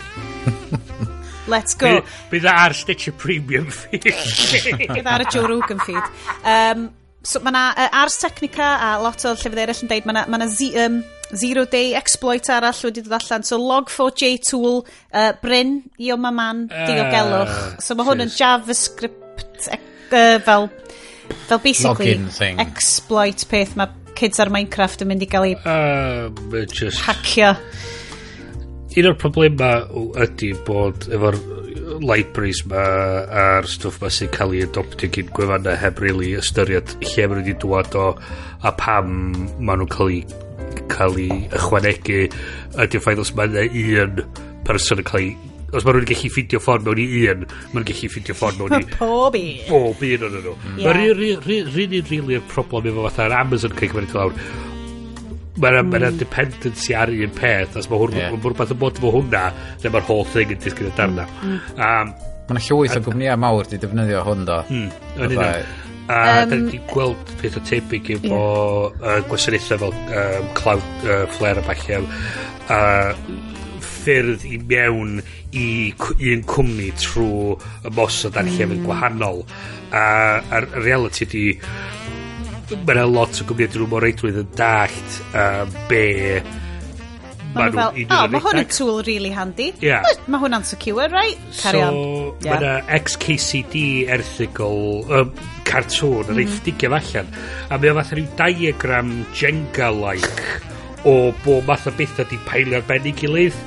[1.53, 1.97] Let's go.
[2.31, 4.05] Bydd ar Stitcher Premium feed.
[4.93, 6.13] Bydd ar y Joe Rogan feed.
[6.45, 6.87] Um,
[7.23, 10.25] so mae yna uh, Ars Technica a lot o llyfrdd eraill yn deud, mae yna
[10.29, 11.01] ma um,
[11.35, 13.43] Zero Day exploit arall wedi dod allan.
[13.47, 17.57] So Log4j tool uh, Bryn i o maman uh, diogelwch.
[17.57, 20.69] Ah, so mae hwn yn JavaScript uh, fel,
[21.49, 22.17] fel basically
[22.61, 27.01] exploit peth mae kids ar Minecraft yn mynd i gael ei uh, um, just...
[27.07, 27.55] hacio.
[28.93, 31.39] Un o'r problemau ydy bod efo'r
[32.03, 32.83] libraries ma
[33.43, 37.43] a'r stwff ma sy'n cael ei adoptio gyn gwefannau heb really ystyried lle maen nhw
[37.43, 38.07] wedi dŵad o
[38.61, 39.13] a pam
[39.59, 40.21] maen nhw'n cael ei
[40.91, 43.65] cael ei ychwanegu ydy'r ffaith os mae yna
[44.05, 44.23] un
[44.67, 45.33] person yn cael ei
[45.73, 48.75] os mae rhywun yn gallu ffidio ffordd mewn i un, mae'n gallu ffidio ffordd mewn
[48.77, 48.89] i...
[48.99, 49.47] Pob un.
[49.69, 50.53] Pob un o'n nhw.
[50.77, 54.35] Mae'r rhan un rili y problem efo fatha'r Amazon cael cymryd lawr.
[55.63, 55.89] Mae'n mm.
[55.93, 58.35] ma dependency ar un peth, os mae hwn, yeah.
[58.35, 59.47] rhywbeth yn bod efo hwnna,
[59.81, 61.25] neu mae'r whole thing yn disgyn y darna.
[61.41, 61.57] Mm.
[61.77, 62.13] Um,
[62.43, 64.59] Mae'n llwyth o gwmnïau mawr di defnyddio hwn do.
[64.69, 65.92] Mm.
[66.07, 69.19] A um, da ni wedi gweld o tebyg efo yeah.
[69.19, 72.01] uh, gwasanaethau fel um, Cloud uh, Flare a falle
[72.73, 72.79] a
[73.83, 75.21] ffyrdd i mewn
[75.55, 75.67] i
[76.33, 77.55] un cwmni trwy
[77.87, 78.57] y mosod ar mm.
[78.57, 79.43] llefydd gwahanol
[79.91, 80.03] a,
[80.57, 81.45] a'r reality di
[82.73, 86.03] mae yna lot o gwmnïau dyn nhw mor reidwydd yn dallt uh, be
[87.53, 89.69] Ma' nhw fel, o, Mae hwn yn tool really handy.
[89.83, 90.07] Yeah.
[90.27, 91.39] Ma' hwnna'n secure, right?
[91.59, 91.97] Carry so, on.
[92.43, 92.57] Yeah.
[92.57, 93.83] mae yna XKCD
[94.17, 95.15] erthigol, mhm.
[95.19, 96.37] um, cartŵn, mm.
[96.39, 97.33] reith digio allan.
[97.69, 100.71] A mae o fatha rhyw diagram Jenga-like
[101.05, 103.57] o bo math o bethau di paelio ar ben ei gilydd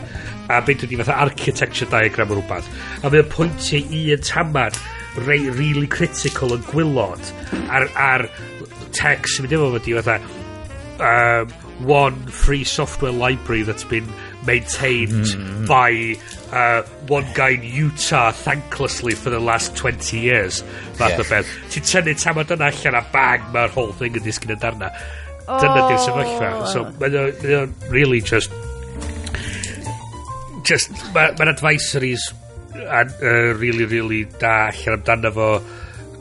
[0.48, 2.70] a beth ydi fatha architecture diagram o rhywbeth
[3.02, 4.78] a mae mae'n pwyntio i un tamad
[5.26, 7.32] rei really critical yn gwylod
[7.68, 8.26] ar, ar
[8.96, 10.18] text sy'n mynd efo fo di fatha
[11.10, 14.08] um, one free software library that's been
[14.46, 15.66] maintained mm.
[15.68, 16.16] by
[16.52, 20.62] uh, one guy in Utah thanklessly for the last 20 years
[20.94, 21.20] fath yeah.
[21.20, 24.62] o beth ti'n tynnu tamad yna allan a bang mae'r whole thing yn disgyn yn
[24.62, 25.58] darna oh.
[25.60, 26.64] dyna di'r sefyllfa oh.
[26.72, 28.54] so mae o'n really just
[30.70, 32.30] just mae'n ma advisories
[32.72, 35.50] and, uh, really really da allan amdano fo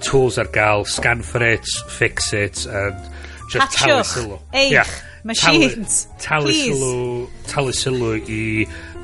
[0.04, 3.12] tools ar gael scan for it fix it and
[3.52, 4.90] just Hatchwch, eich, yeah.
[5.26, 6.06] Machines.
[6.22, 8.42] Talu, talu sylw, talu sylw i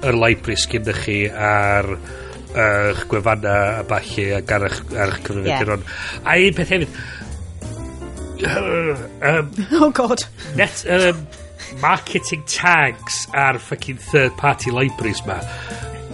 [0.06, 1.88] yr library sgyn dych chi ar
[2.52, 5.86] eich gwefanna a balli ac ar eich, ar eich cyfrifiaduron.
[5.86, 6.30] Yeah.
[6.30, 6.92] A un peth hefyd...
[9.32, 10.26] um, oh god.
[10.60, 11.26] Net, um,
[11.82, 15.40] marketing tags ar fucking third party libraries ma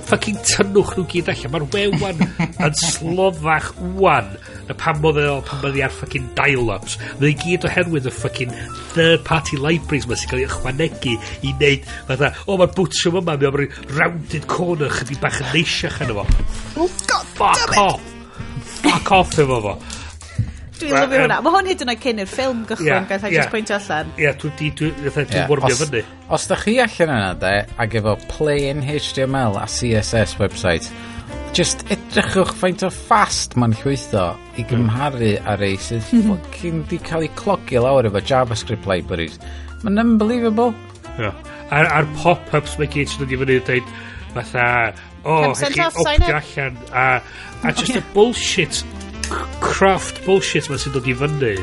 [0.07, 1.53] fucking tynnwch nhw gyd allan.
[1.53, 2.23] Mae'r wewan
[2.67, 4.31] yn slofach wan
[4.67, 6.97] na pan modd e o pan modd ar fucking dial-ups.
[7.21, 8.55] Mae gyd oherwydd y fucking
[8.93, 13.37] third-party libraries mae sy'n cael ei ychwanegu i wneud fatha, o oh, mae'r bwtwm yma,
[13.37, 13.63] mae o'r
[13.97, 16.27] rounded corner chydig bach yn neisiach yn efo.
[16.77, 18.13] Oh, God, Fuck off!
[18.81, 19.77] Fuck off efo fo.
[20.81, 21.37] Dwi'n well, lyfio um, hwnna.
[21.43, 23.35] Mae hwn hyd yn oed cyn i'r ffilm gychwyn, yeah, gael yeah.
[23.37, 24.09] just pwyntio allan.
[24.13, 26.01] Ie, yeah, dwi'n dwi, dwi, dwi, dwi warmio fyny.
[26.37, 30.89] Os da chi allan yna, de, ac efo Play in HTML a CSS website,
[31.57, 34.27] just edrychwch faint o fast mae'n llwytho
[34.59, 35.47] i gymharu mm.
[35.49, 36.27] ar ei sydd mhm.
[36.27, 39.39] ffocin di cael ei clogi lawr efo JavaScript libraries.
[39.83, 40.75] Mae'n unbelievable.
[41.17, 41.33] Yeah.
[41.73, 43.95] A'r, ar pop-ups mae gyd sydd wedi fyny dweud
[44.37, 44.67] fatha,
[45.23, 47.07] o, oh, chi optio allan, a,
[47.63, 48.83] a just y a bullshit
[49.63, 51.53] craft bullshit ma sy'n dod i fyny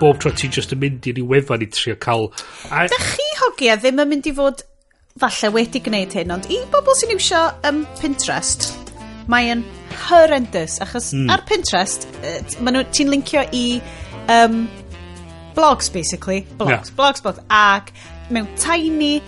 [0.00, 2.28] bob tro ti'n just yn mynd i'r wefan i trio cael...
[2.70, 2.86] A...
[2.92, 4.64] Da chi hogia ddim yn mynd i fod
[5.20, 8.68] falle wedi gwneud hyn, ond i bobl sy'n iwsio um, Pinterest,
[9.32, 9.64] mae'n
[10.06, 11.30] horrendous, achos mm.
[11.32, 13.66] ar Pinterest, uh, ti'n linkio i
[14.32, 14.66] um,
[15.56, 16.44] blogs, basically.
[16.58, 16.96] Blogs, yeah.
[16.98, 17.40] blogs, blogs.
[17.48, 17.92] Ac
[18.30, 19.22] mewn tiny,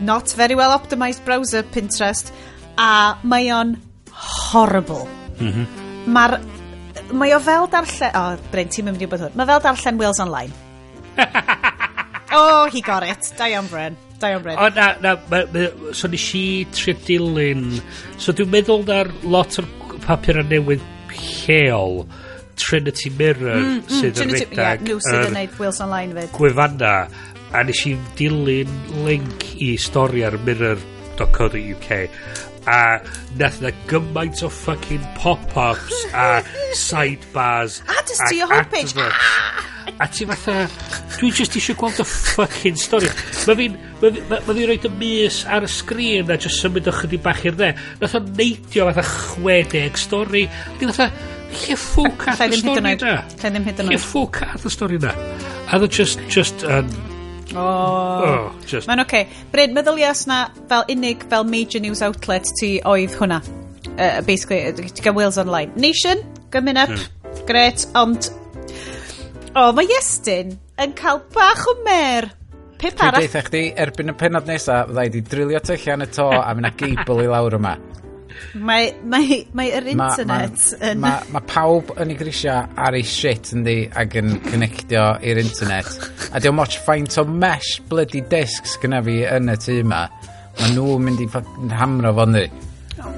[0.00, 2.32] not very well optimised browser Pinterest,
[2.78, 3.76] a mae o'n
[4.10, 5.06] horrible.
[5.38, 5.66] Mm -hmm.
[6.10, 6.40] Mae'r
[7.12, 8.12] mae o fel darllen...
[8.12, 9.38] O, oh, Bryn, ti'n mynd i bod hwn.
[9.38, 10.52] Mae fel darllen Wales Online.
[12.38, 13.32] oh, he got it.
[13.38, 13.98] Da iawn, Bryn.
[14.20, 14.60] Da iawn, Bryn.
[14.60, 15.66] O, na, na, ma, ma,
[15.96, 17.66] so nes i trio dilyn...
[18.20, 19.68] So dwi'n meddwl na'r lot o'r
[20.04, 20.84] papur a newydd
[21.18, 22.02] lleol
[22.58, 26.32] Trinity Mirror mm, mm, sydd yn redag yeah, nhw sydd yn neud Wales Online fyd
[26.34, 26.94] gwefanna
[27.54, 28.72] a nes i dilyn
[29.06, 32.00] link i stori ar mirror.co.uk
[32.68, 33.00] a
[33.40, 36.44] nath na gymaint o fucking pop-ups a
[36.76, 38.94] sidebars a just to your homepage.
[38.98, 39.68] Ah!
[39.98, 40.54] a ti fatha
[41.18, 43.08] dwi just eisiau gweld y fucking stori.
[43.48, 43.76] Mae fi'n
[44.30, 47.58] ma fi'n roed y mis ar y sgrin a just symud o chydig bach i'r
[47.58, 47.72] dde.
[48.02, 49.04] Nath o neidio fatha
[49.34, 50.44] 60 stori.
[50.46, 51.10] A di fatha
[51.48, 53.14] lle ffwc at y stori na?
[53.88, 55.14] Lle ffwc at y stori na?
[55.68, 56.92] A dwi just just um,
[57.56, 58.24] Oh.
[58.28, 58.88] Oh, just...
[58.90, 59.08] Mae'n oce.
[59.08, 59.44] Okay.
[59.52, 63.40] Bryd, meddylias na fel unig fel major news outlet ti oedd hwnna.
[63.98, 65.72] Uh, basically, ti gael Wales Online.
[65.76, 66.20] Nation,
[66.54, 67.44] gymun up, mm.
[67.48, 68.30] gret, ond...
[69.54, 72.28] O, oh, mae Iestyn yn cael bach o mer.
[72.78, 73.18] Pip arall.
[73.18, 76.52] Dwi'n deitha chdi, erbyn y penod nesaf, fydda i wedi drilio tyllian y to a
[76.54, 77.74] mynd â geibl i lawr yma.
[78.58, 81.02] Mae, mae, mae yr internet ma, yn...
[81.02, 85.40] Mae ma pawb yn ei grisia ar ei shit yn di ac yn connectio i'r
[85.42, 85.90] internet.
[86.32, 90.06] A diolch moch faint o mesh bloody discs gyda fi yn y tu yma.
[90.58, 91.28] Mae nhw'n mynd i
[91.78, 92.44] hamro fo ni.
[92.98, 93.12] Oh,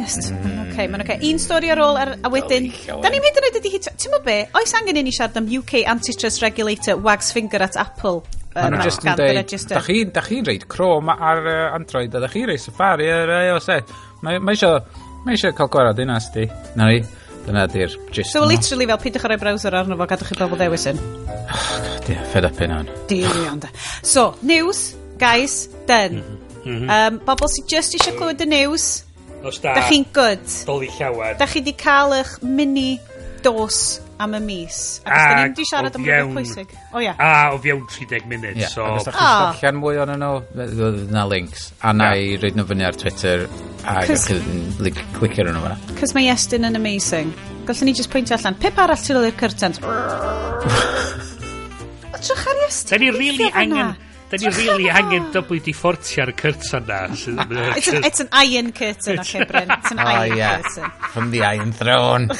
[0.00, 0.54] yes, mm.
[0.66, 1.20] okay, mae'n okay.
[1.30, 2.70] Un stori ar ôl, ar, a wedyn...
[2.90, 3.24] Da ni'n eh?
[3.26, 3.90] mynd yn oed ydi hit...
[4.02, 4.38] Ti'n mwyn be?
[4.58, 8.24] Oes angen i ni siarad am UK Antitrust Regulator wags finger at Apple?
[8.52, 9.38] Uh, Mae'n just yn dweud,
[9.70, 13.70] da chi'n chi reid Chrome ar uh, Android a da chi'n reid Safari ar iOS.
[13.72, 14.78] Uh, Mae, ma eisiau
[15.26, 16.46] mae isio cael gwarad unas di.
[16.78, 17.00] Na ni,
[17.46, 18.30] dyna di'r gist.
[18.30, 21.00] So, literally, fel, pidwch ar ei browser arno fo, gadwch chi bobl ddewis yn.
[21.42, 22.92] Oh, God, yeah, fed up in hwn.
[23.10, 23.72] Dilion, da.
[24.06, 26.22] So, news, guys, den.
[26.62, 26.92] Mm -hmm.
[26.94, 28.86] um, bobl sy'n just eisiau clywed y news.
[29.42, 29.74] Os da.
[29.74, 30.46] Da chi'n good.
[30.66, 31.34] Doli llawer.
[31.38, 33.00] Da chi di cael eich mini
[33.42, 34.78] dos am y mis.
[35.04, 36.74] Ac os da ni wedi siarad am rhywbeth pwysig.
[36.92, 37.14] O ia.
[37.18, 38.56] A o fiewn 30 munud.
[38.56, 38.72] Yeah.
[38.72, 38.86] So...
[38.86, 39.18] Ac os da ah.
[39.18, 41.68] chi'n darllen mwy o'n nhw, fydd na links.
[41.82, 43.46] A na i reid nhw fyny ar Twitter
[43.82, 44.22] a chi'n
[45.18, 45.76] clicio nhw fyna.
[45.98, 47.34] Cos mae Estyn yn amazing.
[47.66, 49.82] Gallwn ni just pwyntio allan, pip arall ti'n i'r curtains?
[52.22, 52.96] Trwch ar Estyn.
[52.96, 53.94] Da ni really angen...
[54.32, 57.04] Da ni really angen dobwyd i y curtain na.
[57.76, 59.70] it's, an, it's an iron curtain, okay, Bryn.
[59.70, 60.62] It's an oh, iron yeah.
[60.62, 60.90] curtain.
[61.12, 62.30] From the iron throne.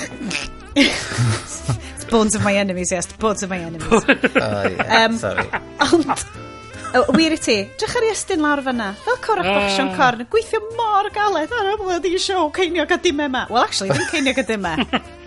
[0.74, 3.12] it's bones of my enemies, yes.
[3.12, 3.92] Bones of my enemies.
[3.92, 5.46] oh, yeah, um, sorry.
[5.80, 8.88] Ond, wir i ti, drach ar i estyn lawr fyna.
[9.04, 9.60] Fel corach uh.
[9.60, 10.00] basion ah.
[10.00, 13.46] corn, gweithio mor galed ar y bloody show, ceiniog a dimau yma.
[13.52, 14.74] Well, actually, ddim ceiniog a yma.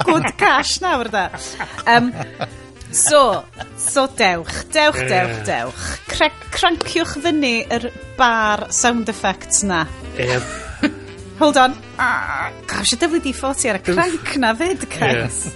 [0.02, 1.30] Good cash nawr da.
[1.86, 2.14] Um,
[2.96, 3.44] So,
[3.78, 5.82] so dewch, dewch, dewch, dewch.
[6.08, 9.84] Cre cranciwch fyny yr bar sound effects na.
[10.16, 10.48] Yep.
[11.42, 11.76] Hold on.
[12.00, 15.50] Ah, gosh, y WD-40 ar y cranc na fyd, guys.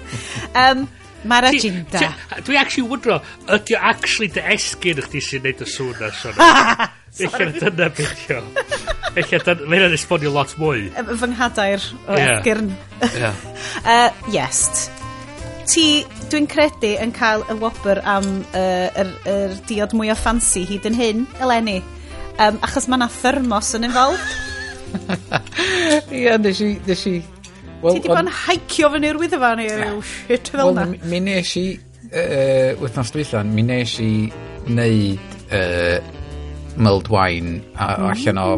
[0.51, 0.89] Um,
[1.23, 2.11] Mae'r agenda.
[2.47, 3.17] Dwi actually wydro,
[3.55, 6.51] ydy o actually dy esgyn chdi sy'n neud y sŵn na, Sona.
[7.25, 8.43] Ella dyna beth yw.
[9.15, 10.87] Ella dyna, mae'n esbonio lot mwy.
[10.95, 12.37] Fy nghadair o yeah.
[12.37, 12.71] esgyrn.
[13.15, 13.43] Yeah.
[13.95, 14.89] uh, yes
[15.69, 18.27] ti, dwi'n credu, yn cael y wobr am
[18.57, 21.79] uh, yr, yr diod mwy o ffansi hyd yn hyn, Eleni.
[22.39, 24.31] Um, achos mae yna thermos yn involved.
[26.15, 26.71] Ie, nes i...
[26.87, 27.17] Nes i
[27.83, 30.79] well, ti di bod yn haicio fy nir wyddo fan i ryw shit fel well,
[30.79, 31.09] na.
[31.11, 31.65] Mi nes i,
[32.09, 34.13] uh, wythnos dwythan, mi nes i
[34.69, 35.99] wneud uh,
[36.79, 38.09] mulled wine a, mm.
[38.15, 38.49] allan o...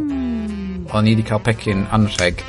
[0.91, 2.41] O'n i wedi cael pecyn anrheg.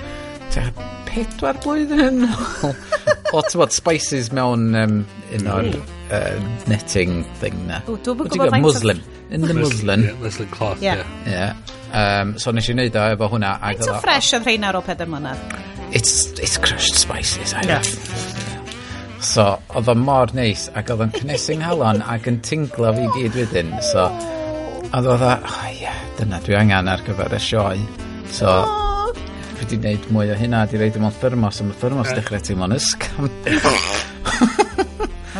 [0.50, 0.72] Ti'n
[1.06, 2.72] pedwar blwyddyn yn ôl.
[3.32, 4.98] o ti'n bod spices mewn um,
[5.36, 7.80] un o'r uh, knitting thing na.
[7.88, 9.02] O, dwi'n bod gwybod faint Muslim.
[9.32, 10.02] In the muslin.
[10.04, 11.06] Yeah, muslin cloth, yeah.
[11.24, 11.56] yeah.
[11.96, 13.54] Um, so nes i wneud o efo hwnna.
[13.62, 15.56] Faint o fresh oedd rhain ar o peder mlynedd?
[15.92, 17.88] It's, it's crushed spices, I yeah.
[19.24, 23.40] So, oedd o mor neis ac oedd o'n cynnesu'n halon ac yn tinglo fi gyd
[23.40, 23.72] wedyn.
[23.88, 24.08] So,
[24.92, 27.76] oedd oedd o, oh, yeah, dyna dwi angen ar gyfer y sioe.
[28.28, 28.91] So, oh
[29.62, 32.18] licio di wneud mwy o hynna, di reid mewn thermos a mae thermos yeah.
[32.18, 33.28] dechrau teimlo'n ysgam.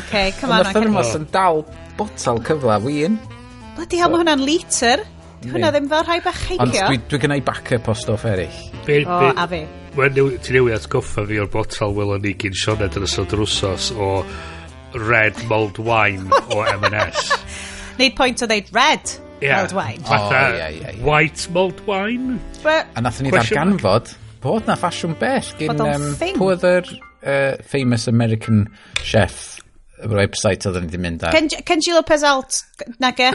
[0.01, 0.63] okay, come on.
[0.63, 1.65] Mae thermos yn dal
[1.99, 3.19] botel cyfla win.
[3.77, 5.03] Bloody hell, mae hwnna'n litr.
[5.43, 6.63] Di hwnna ddim fel rhai bach heigio.
[6.63, 8.61] Ond dwi, dwi gynnau backup o stoff eraill.
[8.87, 9.63] Be, o, be, a fi.
[9.99, 13.91] Mae'n ti newid atgoffa fi o'r botel welon ni gyn Sioned yn ystod yr wsos
[13.97, 14.13] o
[15.03, 17.35] red mulled wine o M&S.
[17.99, 20.03] Neud pwynt o ddeud red mulled wine.
[20.07, 21.05] Fatha oh, yeah, yeah, yeah.
[21.05, 22.41] white mulled wine.
[22.63, 26.07] But, a nath ni ddarganfod bod na ffasiwn bell gyn um,
[26.39, 28.65] pwydd yr uh, famous American
[29.03, 29.59] chef
[30.03, 31.39] yr website oedden ni wedi mynd ar.
[31.69, 32.63] Kenji Lopez Alt,
[33.03, 33.31] nage?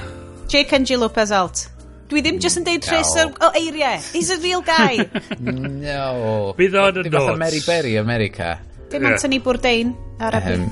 [0.51, 0.63] J.
[0.67, 1.67] Kenji Lopez Alt.
[2.07, 3.99] Dwi ddim jyst yn deud rhes o eiriau.
[4.15, 5.03] He's a real guy.
[5.43, 6.53] no.
[6.55, 7.39] Bydd o'n y notes.
[7.39, 8.55] Mary Berry, America.
[8.91, 9.15] Dim yeah.
[9.15, 10.55] Anthony Bourdain, Arabi.
[10.55, 10.67] Um,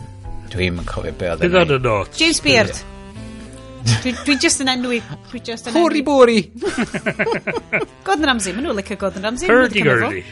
[0.54, 2.19] Dwi'n cofio be oedd yn Bydd o'n y notes.
[2.21, 2.71] James Beard.
[2.71, 2.94] Beard.
[3.86, 5.00] Dwi, dwi just yn enwi.
[5.30, 6.06] Dwi just yn Hori enwi.
[6.06, 6.39] bori.
[8.06, 9.50] Gordon Ramsay, maen nhw'n licio Gordon Ramsay.
[9.50, 10.24] Hurdy gurdy.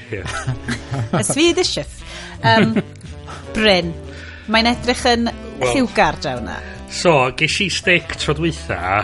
[1.14, 2.00] Y Swedish chef.
[2.42, 2.74] Um,
[3.54, 3.94] Bryn,
[4.52, 6.58] mae'n edrych yn well, lliwgar draw na.
[6.94, 9.04] So, ges i steak trodwytha.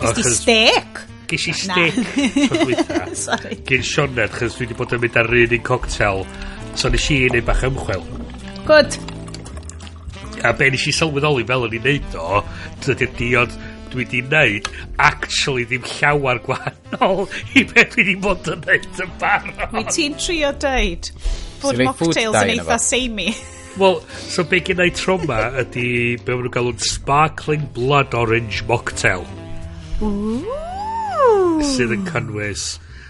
[0.00, 1.02] Ges di steak?
[1.30, 2.00] Ges i steak
[2.50, 3.02] trodwytha.
[3.26, 3.60] Sorry.
[3.70, 6.26] Gyn Sionet, chys dwi wedi bod yn mynd ar un un cocktail.
[6.74, 8.02] So, nes i un bach ymchwel.
[8.66, 8.98] Good
[10.44, 12.42] a be nes i sylweddoli fel yn ei wneud o,
[12.84, 13.54] dydy'r diod
[13.92, 14.70] dwi di wneud
[15.02, 19.66] actually ddim llawer gwahanol i beth dwi di bod yn wneud yn barod.
[19.74, 21.10] Wyt ti'n trio dweud
[21.62, 23.28] bod mocktails yn eitha seimi?
[23.76, 24.00] Wel,
[24.32, 25.88] so be gen i troma ydy
[26.22, 29.26] be maen nhw'n galw'n sparkling blood orange mocktail.
[30.00, 31.60] Ooh.
[31.74, 32.66] Sydd yn cynnwys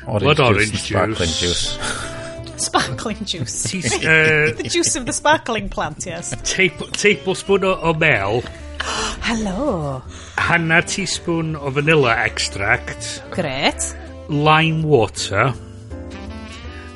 [0.06, 2.12] orange blood juice orange juice.
[2.60, 3.72] Sparkling juice.
[3.96, 6.34] Uh, The juice of the sparkling plant, yes.
[6.44, 8.42] tape- tablespoon o, o mel
[9.22, 10.02] Hello.
[10.38, 13.94] hanner teaspoon o vanilla extract Gret.
[14.28, 15.52] lime water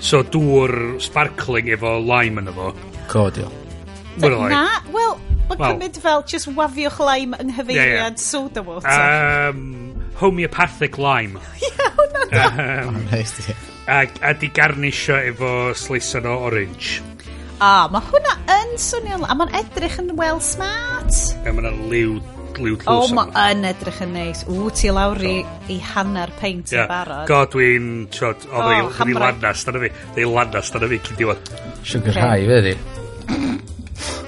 [0.00, 2.70] so dŵr sparkling efo lime yn efo
[3.08, 3.50] Cordial.
[4.18, 5.18] Well, like, Na, wel,
[5.50, 5.72] mae'n Wel.
[5.74, 8.88] cymryd fel just wafiwch lime yng nghyfeiriad soda water.
[8.88, 11.36] um, homeopathic lime
[12.32, 13.54] um, Neis di.
[13.90, 17.00] a, a di garnisio efo sleisan o orange.
[17.60, 19.18] A, oh, mae hwnna yn swnio...
[19.26, 21.16] A mae'n edrych yn well smart.
[21.44, 22.20] A mae'n liw
[22.60, 23.10] liw tlws.
[23.10, 24.44] O, mae yn edrych yn neis.
[24.48, 25.34] Ww, ti lawr i,
[25.72, 26.86] i hanner peint yeah.
[26.86, 27.26] yn barod.
[27.28, 27.90] God, dwi'n...
[28.20, 29.92] Oedd oh, i lanas, dyna fi.
[30.16, 31.54] Dwi lanas, dyna fi, cyn diwedd.
[31.90, 32.76] Sugar high, fe di.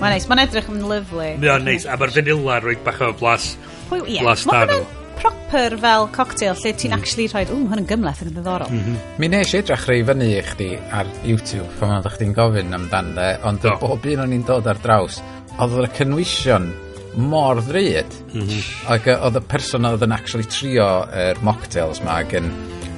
[0.03, 1.29] Mae'n neis, mae'n edrych yn lyflu.
[1.39, 3.55] Mae o'n neis, a mae'r fanilla rwy'n bach o blas...
[3.89, 6.99] Pwy, Ie, Blas mae hwnna'n proper fel cocktail lle ti'n mm.
[6.99, 8.73] actually rhoi, ww, hwn yn gymleth yn ddiddorol.
[8.73, 9.11] Mm -hmm.
[9.23, 13.13] Mi nes i edrych rei fyny i chdi ar YouTube pan oedd chdi'n gofyn amdan
[13.19, 13.77] de, ond no.
[13.81, 15.21] bob un o'n i'n dod ar draws,
[15.63, 16.73] oedd y cynwysion
[17.15, 18.15] mor ddryd.
[18.33, 19.17] Mm -hmm.
[19.19, 22.51] Oedd y person oedd yn actually trio yr er mocktails ma ac yn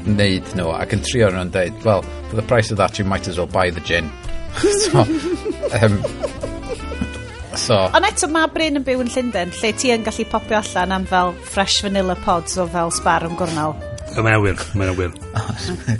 [0.04, 3.28] neud nhw ac yn trio nhw'n dweud, well, for the price of that you might
[3.28, 4.10] as well buy the gin.
[4.84, 5.00] so,
[5.80, 5.98] um,
[7.60, 7.78] So.
[7.94, 11.08] Ond eto mae Bryn yn byw yn Llundain, lle ti yn gallu popio allan am
[11.08, 13.76] fel fresh vanilla pods o fel spar yn gwrnol.
[14.14, 15.14] Mae'n awyr, mae'n wir.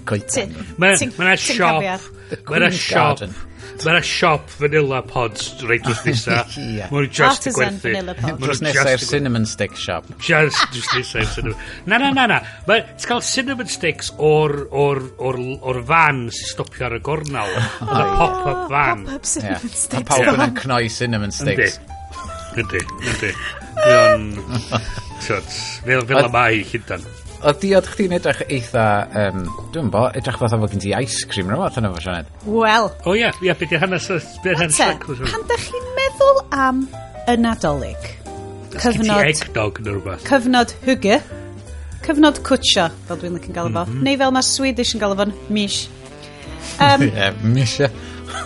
[0.09, 0.55] Coetan.
[0.81, 3.35] Mae'n siop, mae'n siop
[3.75, 6.37] Mae yna siop vanilla pods reit drws nisa.
[6.63, 6.85] Ie.
[6.93, 7.89] Mae just yn Artisan gwerthu.
[7.91, 8.39] vanilla pods.
[8.45, 10.07] Dros nesaf i'r cinnamon stick shop.
[10.29, 11.67] Just just nesa i'r cinnamon.
[11.91, 12.39] Na, na, na, na.
[12.69, 17.51] Mae ti'n cael cinnamon sticks o'r, or, or, or fan sy'n stopio ar y gornal.
[17.85, 19.03] Oh, yn y pop-up van.
[19.09, 20.09] Pop-up cinnamon A sticks.
[20.09, 21.69] pawb yn cnoi cinnamon Yndi.
[21.69, 21.81] sticks.
[22.63, 23.35] Yndi, yndi.
[23.75, 24.27] Mae o'n...
[25.25, 27.05] Fel fel y mae hyndan
[27.45, 28.85] o diod chdi'n edrych eitha,
[29.21, 32.31] um, dwi'n bo, edrych fatha fod gen ti ice cream rhywbeth fath yna fo Sianed.
[32.47, 32.91] Wel.
[32.91, 34.09] O oh, ie, yeah, yeah, beth hanes
[34.45, 36.85] beth hanes Pan da chi'n meddwl am
[37.31, 38.09] y nadolig,
[38.77, 39.25] cyfnod...
[39.29, 40.25] Eggnog neu rhywbeth.
[40.29, 41.21] Cyfnod hygge,
[42.07, 44.09] cyfnod cwtsio, fel dwi'n lycyn gael fo, mm -hmm.
[44.09, 45.85] neu fel mae Swedish yn gael fo'n mish.
[46.81, 47.77] Um, yeah, mish,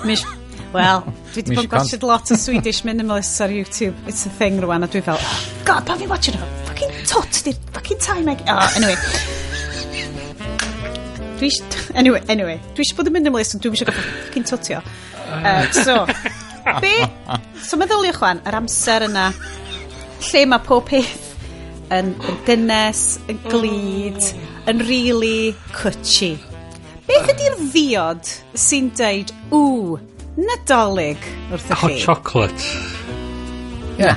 [0.05, 0.38] Mish.
[0.73, 3.97] Wel, dwi wedi bod yn gwachod lot o Swedish minimalists ar YouTube.
[4.07, 6.49] It's a thing rwan, a dwi fel, oh, God, pa fi watching nhw?
[6.69, 8.43] Fucking tot, di fucking time egg.
[8.53, 8.97] Oh, anyway.
[11.39, 11.51] Dwi
[11.95, 14.83] anyway, anyway, dwi eisiau bod yn minimalist ond dwi eisiau gael fucking totio.
[15.39, 16.03] Uh, so,
[16.83, 16.93] be?
[17.65, 19.31] So meddyliwch chwan, yr amser yna,
[20.29, 21.17] lle mae pob peth
[21.95, 24.21] yn, yn dynes, yn glid,
[24.69, 26.35] yn really cwtsi.
[27.09, 29.97] Beth ydy'r ddiod sy'n deud, ww,
[30.39, 31.19] Nadolig
[31.51, 31.87] wrth wrthych chi.
[31.89, 32.67] Hot chocolate.
[33.99, 34.17] Yeah.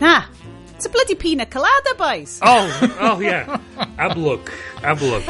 [0.00, 0.22] Na.
[0.74, 2.40] It's a bloody pina colada, boys.
[2.42, 3.58] Oh, oh yeah.
[3.98, 4.48] Amlwg,
[4.82, 5.22] amlwg.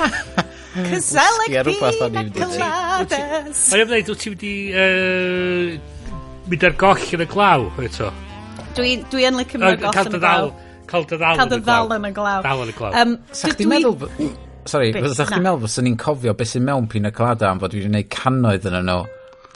[0.92, 3.64] Cyselig pina coladas.
[3.72, 4.86] Mae'n ymwneud, wyt ti wedi i
[6.48, 8.12] mynd ar goll yn y glaw eto?
[8.78, 10.52] Dwi, dwi licio mynd ar goll yn y glaw.
[10.92, 11.88] Cael dy ddal yn y glaw.
[11.90, 12.44] Ddal yn y glaw.
[12.46, 12.94] Dal yn y glaw.
[13.02, 14.06] Um, Sa'ch ti'n meddwl...
[14.70, 17.82] Sorry, fydda'ch ti'n meddwl fos ni'n cofio beth sy'n mewn pina colada am fod dwi
[17.82, 19.02] wedi gwneud cannoedd yn nhw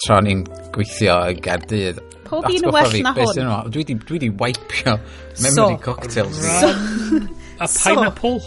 [0.04, 0.44] tra ni'n
[0.74, 2.00] gweithio y Gerdydd.
[2.26, 3.70] Pob un well fi, na hwn.
[3.72, 4.96] Dwi di, dwi di waipio
[5.42, 6.40] memory so, cocktails.
[6.60, 6.72] So,
[7.60, 8.40] a pineapple.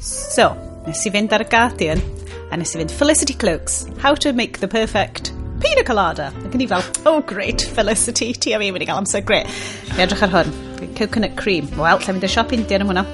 [0.00, 0.52] So,
[0.86, 2.02] nes i fynd ar y Guardian,
[2.50, 6.30] a nes i fynd Felicity Cloaks, How to Make the Perfect Pina Colada.
[6.46, 9.50] Ac yn i fel, oh great, Felicity, ti a fi wedi cael amser great.
[9.96, 10.52] Mi edrych ar hwn,
[10.98, 11.70] coconut cream.
[11.80, 13.06] Wel, lle mynd y siop Indian am hwnna.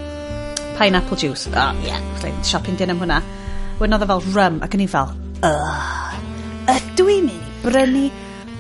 [0.76, 1.49] Pineapple juice.
[1.53, 2.03] Oh, yeah.
[2.20, 3.22] Lle mynd siop Indian am hwnna.
[3.80, 5.14] Wedyn oedd e fel rum, ac yn i fel,
[5.49, 6.20] ugh,
[6.76, 8.09] ydw i'n mynd brynu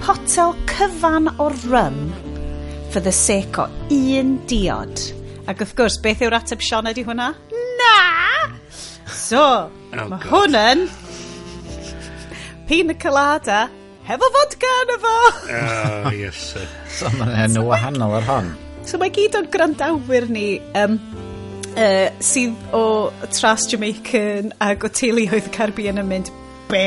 [0.02, 1.98] potel cyfan o rym
[2.90, 5.04] for the sake o un diod.
[5.48, 7.32] Ac wrth gwrs, beth yw'r ateb Sean ydi hwnna?
[7.80, 7.94] Na!
[9.10, 10.84] So, oh, mae hwn yn
[12.68, 13.64] pina colada
[14.06, 15.14] hefo fodca yn efo.
[15.58, 16.52] Oh, yes.
[16.90, 18.52] so, mae'n enw wahanol ar hon.
[18.86, 20.46] So, mae gyd o'n grandawyr ni
[20.78, 20.98] um,
[21.74, 22.84] uh, sydd o
[23.30, 26.32] Tras Jamaican ac o teuluoedd y Caribbean yn mynd,
[26.72, 26.86] be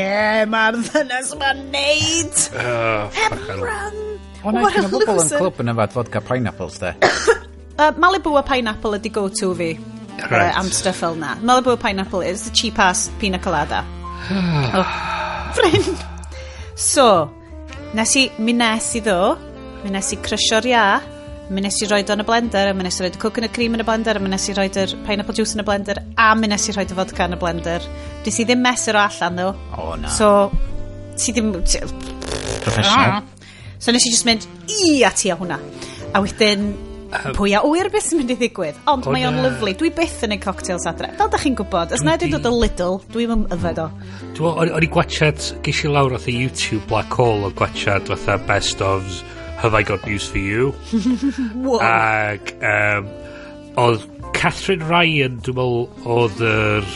[0.50, 2.42] mae'r ddynes ma'n neud?
[2.66, 4.02] Oh, Hebron!
[4.46, 6.92] O, na, ti'n bobl yn clwb yn yfad vodka pineapples, de.
[7.80, 9.72] uh, Malibu a pineapple ydi go-to fi.
[10.16, 10.52] Right.
[10.52, 11.34] Uh, am stuff fel na.
[11.42, 13.82] Malibu a pineapple is the cheap ass pina colada.
[14.30, 14.86] oh,
[15.56, 16.04] ffrind!
[16.76, 17.08] So,
[17.96, 19.20] nes i, mi nes i ddo,
[19.84, 20.86] mi nes i crysio'r ia,
[21.50, 23.76] mi nes i roed o'n y blender, a mi nes i roed y coconut cream
[23.76, 26.32] yn y blender, a mi nes i roed yr pineapple juice yn y blender, a
[26.38, 27.86] mi nes i roed y vodka yn y blender.
[28.24, 29.52] Dwi si ddim mesur o allan, ddo.
[29.52, 30.10] O, oh, na.
[30.10, 30.32] So,
[31.14, 31.52] ti ddim...
[32.66, 33.20] Professional.
[33.20, 33.22] Ah.
[33.78, 34.48] So, nes i just mynd
[34.82, 35.60] i ati a hwnna.
[36.16, 36.70] A wedyn,
[37.06, 40.24] Um, pwy a wyr beth sy'n mynd i ddigwydd ond mae o'n lyflu dwi byth
[40.26, 43.34] yn ei cocktails adre fel da chi'n gwybod os na dwi'n dod o Lidl dwi'n
[43.36, 43.86] ymyfed o
[44.50, 49.22] o'n i gwachad ges i lawr oedd YouTube Black Hole o gwachad fatha best ofs
[49.62, 50.74] have I got news for you.
[51.80, 53.10] Ac um,
[53.80, 56.88] oedd Catherine Ryan, dwi'n meddwl, oedd yr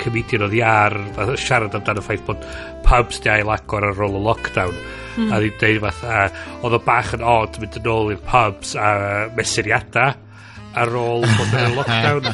[0.00, 2.44] comedian oedd iar ar siarad amdano ffaith bod
[2.86, 5.28] pubs di ail agor ar ôl y lockdown mm.
[5.28, 6.02] a ddim deud fath
[6.64, 8.90] oedd o bach yn odd mynd yn ôl i'r pubs a
[9.36, 10.16] mesuriadau
[10.78, 12.28] ar ôl bod yn y lockdown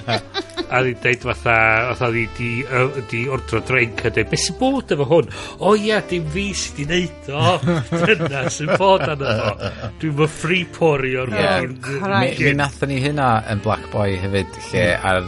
[0.66, 1.56] a di deud fatha
[1.92, 5.30] fatha di, di, uh, di ordro drink a deud beth sy'n bod efo hwn?
[5.60, 7.54] O oh, ia dim fi sydd di neud o.
[8.06, 9.72] Dyna sy'n bod anna fo.
[10.02, 11.64] Dwi'n fy free pori o'r yeah.
[11.64, 15.22] mi, mi nathon ni hynna yn Black Boy hefyd lle ar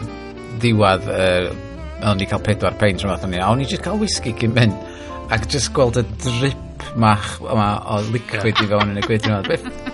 [0.59, 1.51] ddiwedd uh,
[2.07, 4.55] o'n ni cael pedwar peint rhywbeth o'n ni a o'n ni just cael whisky cyn
[4.55, 4.75] mynd
[5.35, 9.88] ac just gweld y drip mach yma o liquid i fewn yn y gwydr beth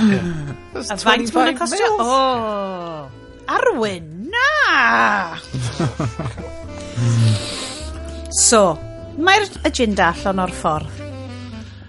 [0.00, 0.22] Yeah.
[0.24, 0.54] Hmm.
[0.80, 1.90] A faint mae'n costio?
[2.00, 3.10] O!
[3.50, 5.36] Arwyn, na!
[8.46, 8.62] so,
[9.20, 11.00] mae'r agenda allan o'r ffordd.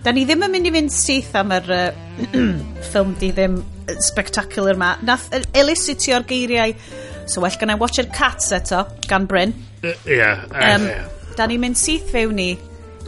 [0.01, 1.81] Da ni ddim yn mynd i fynd syth am yr uh,
[2.87, 3.59] ffilm di ddim
[4.01, 4.95] spectacular ma.
[5.05, 6.73] Nath uh, elisitio'r geiriau,
[7.29, 9.53] so well gan i watch yr cats eto, gan Bryn.
[9.85, 11.05] Ie, yeah, um, yeah.
[11.37, 12.49] Da ni'n mynd syth fewn ni,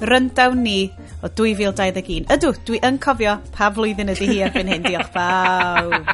[0.06, 0.78] rundown ni,
[1.24, 2.28] o 2021.
[2.34, 6.14] Ydw, dwi yn cofio pa flwyddyn ydy hi erbyn hyn, diolch bawb.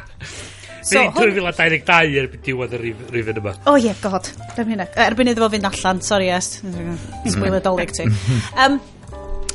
[0.80, 2.78] So, Neu 2022 erbyn diwedd y
[3.12, 3.52] rifin yma.
[3.68, 4.30] O oh, ie, yeah, god.
[4.56, 6.62] E, erbyn iddo fo fynd allan, sori est.
[7.28, 8.06] Spoiler dolyg ti.
[8.64, 8.78] Um,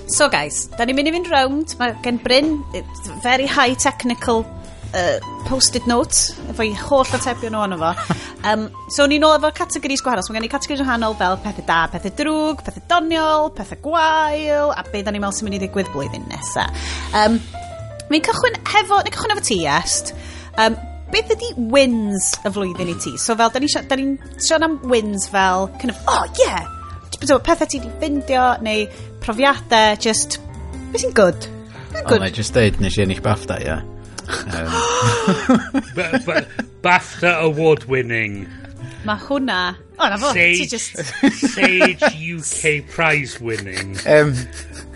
[0.06, 1.74] so guys, da ni'n mynd i fynd round.
[1.80, 2.60] Mae gen Bryn,
[3.26, 4.46] very high technical
[4.96, 7.94] uh, post-it notes i holl atebion nhw ono fo.
[8.46, 10.22] Um, so ni nôl efo categories gwahanol.
[10.22, 14.70] So mae gen i categories gwahanol fel pethau da pethau drwg pethau doniol pethau gwael
[14.70, 16.68] a be da ni'n meddwl sy'n mynd i ddigwydd blwyddyn nesa.
[17.18, 17.40] Um,
[18.14, 20.14] mi'n cychwyn hefo ni'n cychwyn efo ti est.
[20.62, 20.78] Um,
[21.10, 23.16] beth ydi wins y flwyddyn i ti?
[23.18, 26.70] So fel da ni'n siarad, ni siarad am wins fel kind of, oh yeah
[27.18, 28.86] pethau ti wedi ffindio neu
[29.26, 30.40] profiadau just
[30.92, 31.50] beth sy'n good?
[31.96, 33.76] Ond oh, just deud nes i ennill BAFTA, ia.
[33.80, 33.95] Yeah
[35.96, 36.46] ba, ba,
[36.82, 38.46] BAFTA award winning.
[39.06, 39.76] Mae hwnna...
[39.96, 40.98] O, na fo, ti Sage, just...
[41.54, 43.96] Sage UK prize winning.
[44.10, 44.34] Um,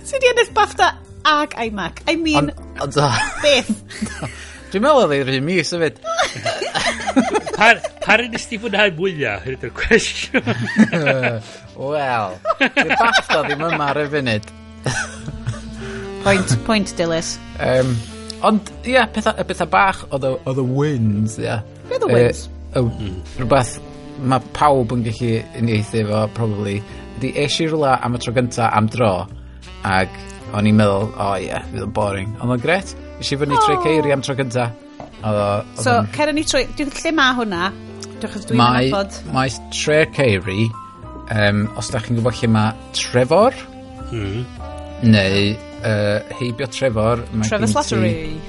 [0.09, 0.91] Ti di ennill BAFTA
[1.29, 2.01] ag iMac.
[2.09, 3.09] I mean, ond, ond, o,
[3.43, 3.69] beth?
[4.69, 5.99] dwi'n meddwl oedd ei'r un mis yfyd.
[7.55, 7.73] Pa,
[8.03, 9.45] pa rin ysdi fwynhau mwyaf?
[9.45, 10.49] Hyn ydy'r cwestiwn.
[11.93, 14.53] Wel, dwi'n BAFTA ddim yma ar y funud.
[16.25, 17.37] Point, point, Dilys.
[17.63, 17.93] Um,
[18.47, 21.59] Ond ia, petha, petha bach oedd y, oedd y wins, ia.
[21.89, 22.47] Be the wins?
[22.71, 23.75] E, y, rhywbeth
[24.19, 26.79] mae pawb yn gallu uniaethu efo, probably,
[27.17, 29.13] ydy eisi rhywle am y tro gynta am dro,
[29.87, 30.15] ac
[30.55, 32.33] o'n i'n meddwl, o oh, ie, yeah, fydd yn boring.
[32.39, 33.63] Ond o'n gret, eisi fyny oh.
[33.65, 34.69] trwy ceiri am tro gynta.
[35.19, 37.71] Oedd, oedd so, cer ni trwy, lle mae hwnna?
[38.19, 39.17] Dwi'n dwi'n nabod.
[39.35, 40.67] Mae tre ceiri,
[41.35, 43.55] um, os da chi'n gwybod lle mae Trevor,
[44.11, 44.45] hmm.
[45.07, 47.23] neu uh, heibio Trevor.
[47.43, 48.39] Trevor Slattery.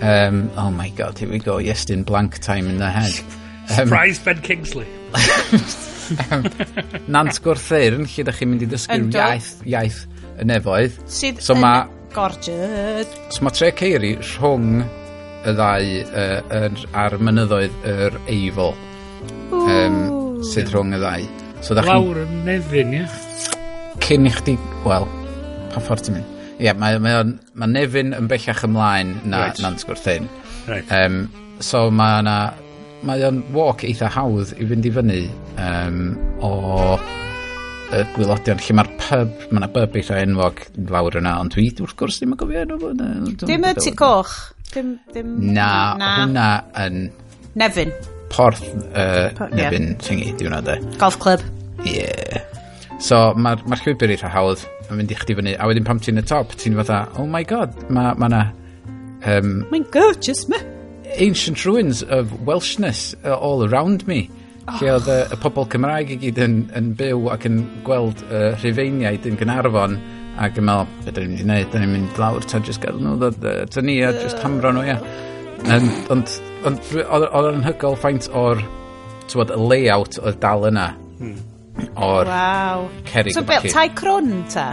[0.00, 1.58] Um, oh my god, here we go.
[1.58, 3.12] Yes, in blank time in the head.
[3.70, 4.86] Um, Surprise Ben Kingsley.
[6.30, 6.44] um,
[7.08, 10.04] Nant Gwrtheirn, lle da chi'n mynd i ddysgu'r iaith, iaith
[10.38, 11.00] y nefoedd.
[11.10, 11.72] Sydd so yn ma,
[12.14, 13.10] gorgeous.
[13.34, 18.72] So mae tre ceiri rhwng y ddau uh, er, ar mynyddoedd yr er eifl.
[19.58, 20.00] Um,
[20.46, 21.28] sydd rhwng y ddau.
[21.66, 23.06] So, Lawr yn nefyn, ie?
[24.04, 24.54] Cyn i chdi,
[24.86, 25.08] wel,
[25.74, 26.37] pa ffordd ti'n mynd?
[26.58, 27.24] yeah, mae, mae,
[27.58, 29.60] mae Nefyn yn bellach ymlaen na right.
[29.64, 30.28] Nant Gwrthyn.
[30.68, 30.90] Right.
[30.92, 31.26] Um,
[31.60, 32.38] so mae yna...
[33.06, 35.18] Mae o'n walk eitha hawdd i fynd i fyny
[35.62, 36.00] um,
[36.42, 36.48] o
[37.94, 41.94] y gwylodion lle mae'r pub, mae yna pub eitha enwog fawr yna, ond dwi wrth
[42.00, 42.90] gwrs ddim yn gofio enw fo.
[43.46, 44.34] Dim y ti coch?
[44.74, 45.30] Dim, dim...
[45.54, 46.10] Na, na.
[46.18, 46.48] hwnna
[46.84, 46.98] yn...
[47.58, 47.94] Nefyn.
[48.34, 50.02] Porth uh, Por, Nefyn, yeah.
[50.04, 50.76] thingy, di hwnna de.
[51.00, 51.44] Golf club.
[51.86, 52.42] Yeah.
[53.00, 55.54] So mae'r ma llwybr eitha hawdd mae'n mynd i chdi fyny.
[55.60, 58.42] A wedyn pam ti'n y top, ti'n fatha, oh my god, mae ma na...
[59.28, 60.60] Um, Mae'n gorgeous, ma.
[61.18, 64.28] Ancient ruins of Welshness uh, all around me.
[64.68, 64.78] Oh.
[64.80, 68.22] Lle oedd uh, y, y pobl Cymraeg i gyd yn, yn byw ac yn gweld
[68.28, 69.98] uh, rhufeiniaid yn Gynarfon
[70.38, 73.00] ac yn meddwl, beth ni'n mynd i wneud, da ni'n mynd lawr, ta jyst gael
[73.02, 73.32] nhw,
[73.74, 74.98] ta ni, a jyst hamro nhw, ia.
[76.14, 76.36] Ond
[76.68, 78.62] ond oedd yn hygol ffaint o'r,
[79.26, 80.92] tywod, y layout oedd dal yna.
[81.18, 81.57] Hmm
[81.94, 82.86] o'r wow.
[83.08, 84.70] cerig so, be, tai crwn ta?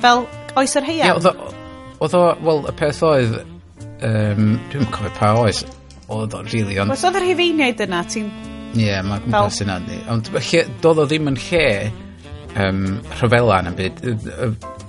[0.00, 0.24] Fel
[0.60, 1.08] oes yr heian?
[1.08, 1.34] Ie,
[2.04, 3.36] oedd o, wel, y peth oedd,
[4.04, 5.64] um, dwi'n cofio pa oes,
[6.08, 6.94] oedd o'n rili, really, ond...
[6.94, 8.30] Oedd yr hefeiniaid yna, ti'n...
[8.74, 9.78] Ie, yeah, mae gwmpas yna,
[10.10, 10.30] ond
[10.82, 11.66] doedd o ddim yn lle
[12.64, 12.84] um,
[13.20, 14.02] rhyfela yn y byd,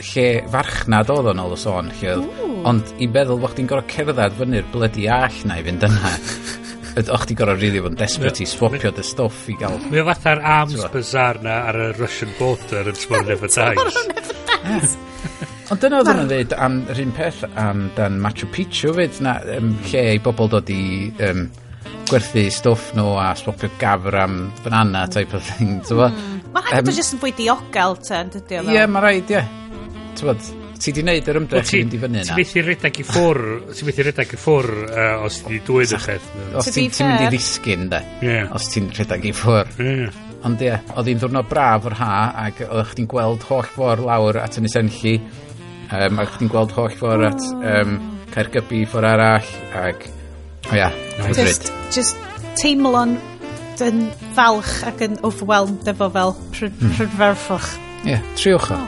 [0.10, 2.18] lle farchnad oedd o'n ôl o sôn, lle
[2.66, 6.14] ond i feddwl bod chdi'n gorau cerdded fyny'r blydi all na i fynd yna.
[6.96, 9.76] O'ch ti gorau rili fod yn desperate i swapio dy stuff i gael.
[9.92, 14.00] Mae o fatha'r arms bazaar na ar y Russian border yn Tomorrow Never Dies.
[14.56, 15.04] Ah.
[15.74, 19.40] Ond dyna oedd hwnna'n dweud am yr un peth am dan Machu Picchu fyd, na
[19.58, 20.82] um, lle i bobl dod i
[21.28, 21.48] um,
[22.10, 25.82] gwerthu stwff nhw a swapio gafr am banana type of thing.
[25.82, 26.44] Mm.
[26.54, 28.78] Mae rhaid um, jyst yn fwy diogel te, yn dydio fel.
[28.78, 29.42] Ie, mae rhaid, ie.
[29.42, 32.26] yeah ti di neud yr ymdrech i fynd i fyny yna.
[32.28, 33.42] Ti methu redag i ffwr,
[33.74, 36.28] ti methu redag i ffwr uh, os ti di dwyd y cheth.
[36.60, 38.02] Os ti'n mynd i ddisgyn, de.
[38.22, 38.52] Yeah.
[38.54, 39.72] Os ti'n redag i ffwr.
[39.82, 40.20] Yeah.
[40.46, 42.12] Ond ie, oedd hi'n ddwrnod braf o'r ha,
[42.44, 45.16] ac oedd chdi'n gweld holl ffordd lawr at yn Enlli,
[45.90, 47.96] um, ac chdi'n gweld holl ffordd at um,
[48.36, 49.50] Caergybi ffordd arall,
[49.82, 50.06] ac,
[50.70, 50.92] o ia,
[51.34, 52.22] just, just
[52.62, 53.18] teimlo'n
[53.82, 54.06] yn
[54.38, 56.94] falch ac yn overwhelmed efo fel hmm.
[57.00, 57.74] prydferfwch.
[58.06, 58.80] Ie, yeah, triwch o.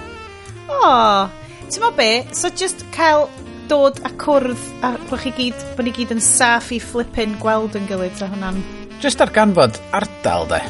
[0.67, 0.87] O, oh.
[0.93, 2.09] oh ti'n mo be?
[2.35, 3.27] So just cael
[3.67, 7.75] dod a cwrdd a bod chi gyd, bod ni gyd yn saff i flippin gweld
[7.79, 8.61] yn gilydd sa hwnna'n...
[9.03, 10.61] Just ar ganfod ardal, de.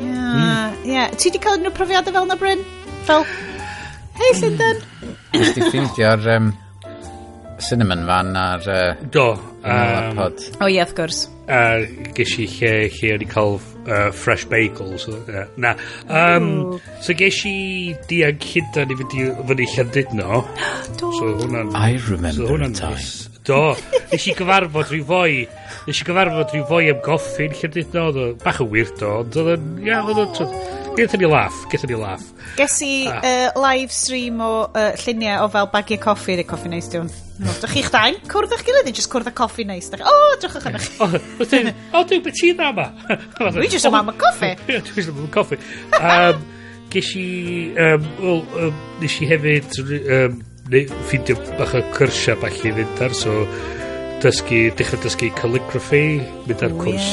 [0.00, 0.78] Ie, yeah, mm.
[0.88, 1.12] yeah.
[1.12, 2.64] Ti di cael unrhyw profiadau fel na, Bryn?
[3.06, 3.26] Fel,
[4.18, 4.80] hei, Llundain.
[5.02, 5.14] Hmm.
[5.36, 6.50] Nes di ffeindio'r um,
[7.62, 8.66] cinnamon fan a'r...
[8.66, 9.28] Uh, Do.
[9.64, 10.18] Um.
[10.18, 11.22] O, oh, ie, yeah, wrth gwrs.
[11.44, 15.06] A uh, ges i lle, lle o'n i cael uh, fresh bagels.
[15.08, 15.74] Uh, na.
[16.08, 20.42] Um, so ges i diag hynda i fynd i fyny Llandudno.
[21.00, 21.12] Do.
[21.18, 21.74] So hwnna'n...
[21.74, 23.00] I remember so hwnna'n time.
[23.00, 23.28] Mis.
[23.44, 23.60] Do.
[24.12, 25.42] Nes i gyfarfod rhyw fwy.
[25.88, 28.08] Nes i gyfarfod rhyw fwy am goffin Llandudno.
[28.12, 29.20] Oedd bach o weirdo.
[29.24, 29.68] Ond oedd yn...
[29.88, 30.72] Ia, oedd yn...
[30.94, 32.22] Gethon ni laff, gethon ni laff.
[32.54, 33.18] Ges i ah.
[33.18, 37.10] uh, live stream o uh, lluniau o fel bagiau coffi, neu coffi neis diwn.
[37.34, 39.88] Dych chi'ch dain cwrdd â'ch gilydd neu jyst cwrdd y coffi neis?
[39.90, 40.90] O, oh, drwchwch yn eich.
[41.98, 42.84] O, dwi'n beth ti'n yma?
[43.10, 43.16] E.
[43.56, 44.50] Dwi'n jyst yma am y coffi.
[44.68, 45.58] Dwi'n jyst yma am y coffi.
[45.98, 46.44] Um,
[46.94, 47.24] ges i,
[47.82, 50.36] um, well, um, nes i hefyd um,
[51.08, 53.34] ffindio bach o cyrsia bach i fynd ar, so
[54.22, 57.08] dysgu, dechrau dysgu calligraphy, mynd ar cwrs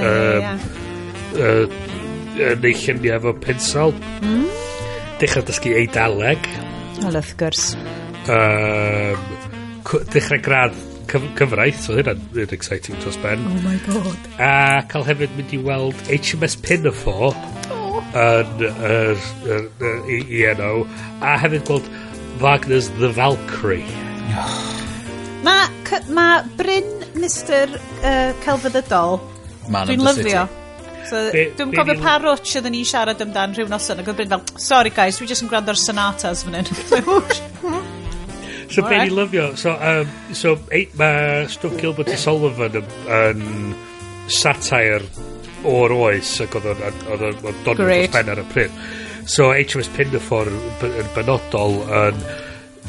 [0.00, 0.66] um, yeah.
[1.30, 1.70] Uh,
[2.58, 3.94] neu lluniau efo pensel.
[4.18, 4.48] Mm.
[5.22, 6.50] Dechrau dysgu eidaleg.
[7.04, 7.70] Wel, wrth gwrs.
[8.26, 9.39] Um,
[10.14, 10.76] dechrau gradd
[11.10, 13.42] cyf cyfraith, so hynna'n hynna exciting dros ben.
[13.50, 14.28] Oh my god.
[14.38, 17.32] A cael hefyd mynd i weld HMS Pinafore
[17.74, 17.98] oh.
[18.14, 19.18] yn yr
[19.56, 19.98] er, er,
[20.42, 20.70] ENO,
[21.24, 21.90] a hefyd gweld
[22.42, 23.84] Wagner's The Valkyrie.
[25.46, 26.28] Mae ma
[26.58, 26.88] Bryn
[27.18, 29.20] Mr uh, Celfyddydol,
[29.66, 30.46] dwi'n lyfio.
[31.10, 34.44] So, dwi'n cofio pa rwtch oedden ni'n siarad amdan rhyw noson ac oedd Bryn fel,
[34.62, 37.88] sorry guys, dwi just yn gwrando'r sonatas fan hyn.
[38.70, 43.44] So be ni'n lyfio, so, um, so eight, mae Stwff Gilbert i Sullivan yn, yn
[44.30, 45.02] satire
[45.66, 48.80] o'r oes ac oedd o'n donwyd dros ben ar y pryd.
[49.30, 52.22] So HMS Pinderfor yn benodol yn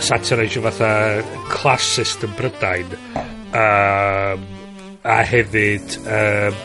[0.02, 0.92] satirisio fatha
[1.52, 2.94] class system Brydain
[3.52, 4.46] um,
[5.04, 6.62] a hefyd um,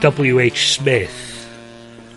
[0.00, 0.64] W.H.
[0.78, 1.26] Smith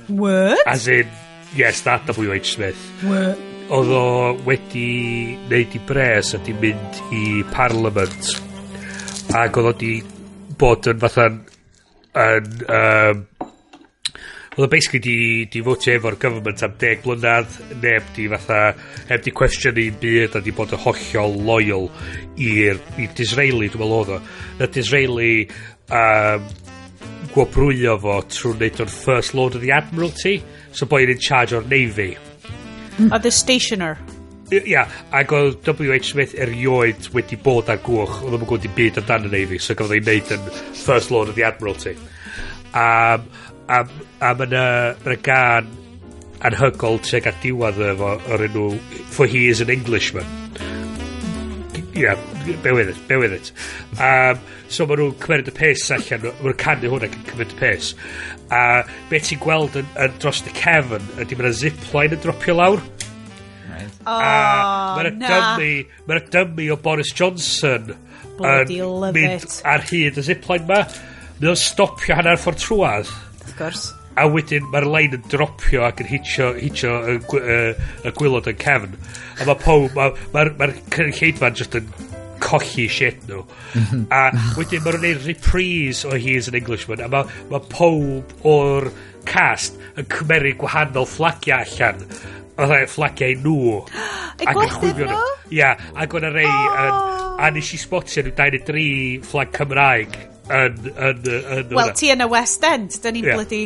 [0.07, 0.59] What?
[0.67, 1.07] As in,
[1.55, 2.53] yes, that W.H.
[2.53, 2.77] Smith.
[3.03, 3.37] What?
[3.71, 4.07] oedd o
[4.43, 8.33] wedi neud i bres a di mynd i Parliament.
[9.33, 9.93] Ac oedd o di
[10.59, 13.21] bod yn fatha yn um,
[14.53, 15.17] oedd o basically di,
[15.49, 18.59] di fwtio efo'r government am deg blynedd neb di fatha
[19.09, 21.87] heb di question i'n byd a di bod yn hollol loyal
[22.37, 24.19] i'r i Disraeli dwi'n meddwl oedd o.
[24.59, 25.31] Na Disraeli
[25.87, 26.51] um,
[27.33, 30.37] gwobrwyo fo trwy wneud o'r First Lord of the Admiralty
[30.73, 32.11] so boi'n in charge o'r Navy.
[33.11, 33.97] A The stationer.
[34.51, 36.11] Ia, yeah, ac oedd W.H.
[36.11, 39.57] Smith erioed wedi bod ar gwch, oedd ddim yn gwybod i byd amdano neu fi,
[39.57, 41.95] so gafodd ei wneud yn First Lord of the Admiralty.
[42.77, 43.17] A,
[43.65, 43.79] a,
[44.21, 44.53] a mae'n
[45.09, 45.71] y gan
[46.43, 48.69] anhygol tuag at diwedd efo o'r enw
[49.15, 50.27] For He Is an Englishman
[51.93, 52.17] yeah,
[52.63, 53.51] be with it, be with it.
[54.01, 54.39] Um,
[54.69, 57.93] so maen nhw'n cymryd y pes allan, maen nhw'n canu hwnna yn cymryd y pes.
[58.53, 58.61] A
[59.11, 62.83] be ti'n gweld yn, yn dros y cefn, ydy mae'n zipline yn dropio lawr.
[63.69, 63.97] Right.
[64.05, 64.19] Oh,
[64.97, 65.71] mae'n y dymu,
[66.07, 67.93] mae'n y dymu o Boris Johnson
[68.37, 69.59] Bloody yn mynd it.
[69.69, 70.83] ar hyd y zipline ma.
[71.39, 73.11] Mae'n stopio hanner ffordd trwad.
[73.43, 77.59] Of course a wedyn mae'r lein yn dropio ac yn hitio, hitio y, y,
[78.05, 78.97] y gwylod yn cefn.
[79.39, 81.89] A mae pob, mae'r ma, ma, ma cynulleidfa'n just yn
[82.43, 83.41] colli shit nhw.
[83.79, 84.05] Mhm.
[84.13, 84.21] a
[84.57, 87.01] wedyn mae'n gwneud reprise o He is an Englishman.
[87.01, 88.89] A mae ma pob o'r
[89.29, 92.03] cast yn cymeru gwahanol fflagiau allan.
[92.53, 93.79] A ddau e, fflagiau nhw.
[94.49, 95.23] ac yn chwifio nhw?
[95.57, 96.91] Ia, ac o'n e rei yn...
[96.91, 97.19] Oh.
[97.43, 98.83] A nes i spotio nhw 23
[99.25, 100.19] fflag Cymraeg
[100.53, 100.77] yn...
[100.93, 103.39] yn, yn, yn Wel, ti yn y West End, da ni'n yeah.
[103.39, 103.63] blydi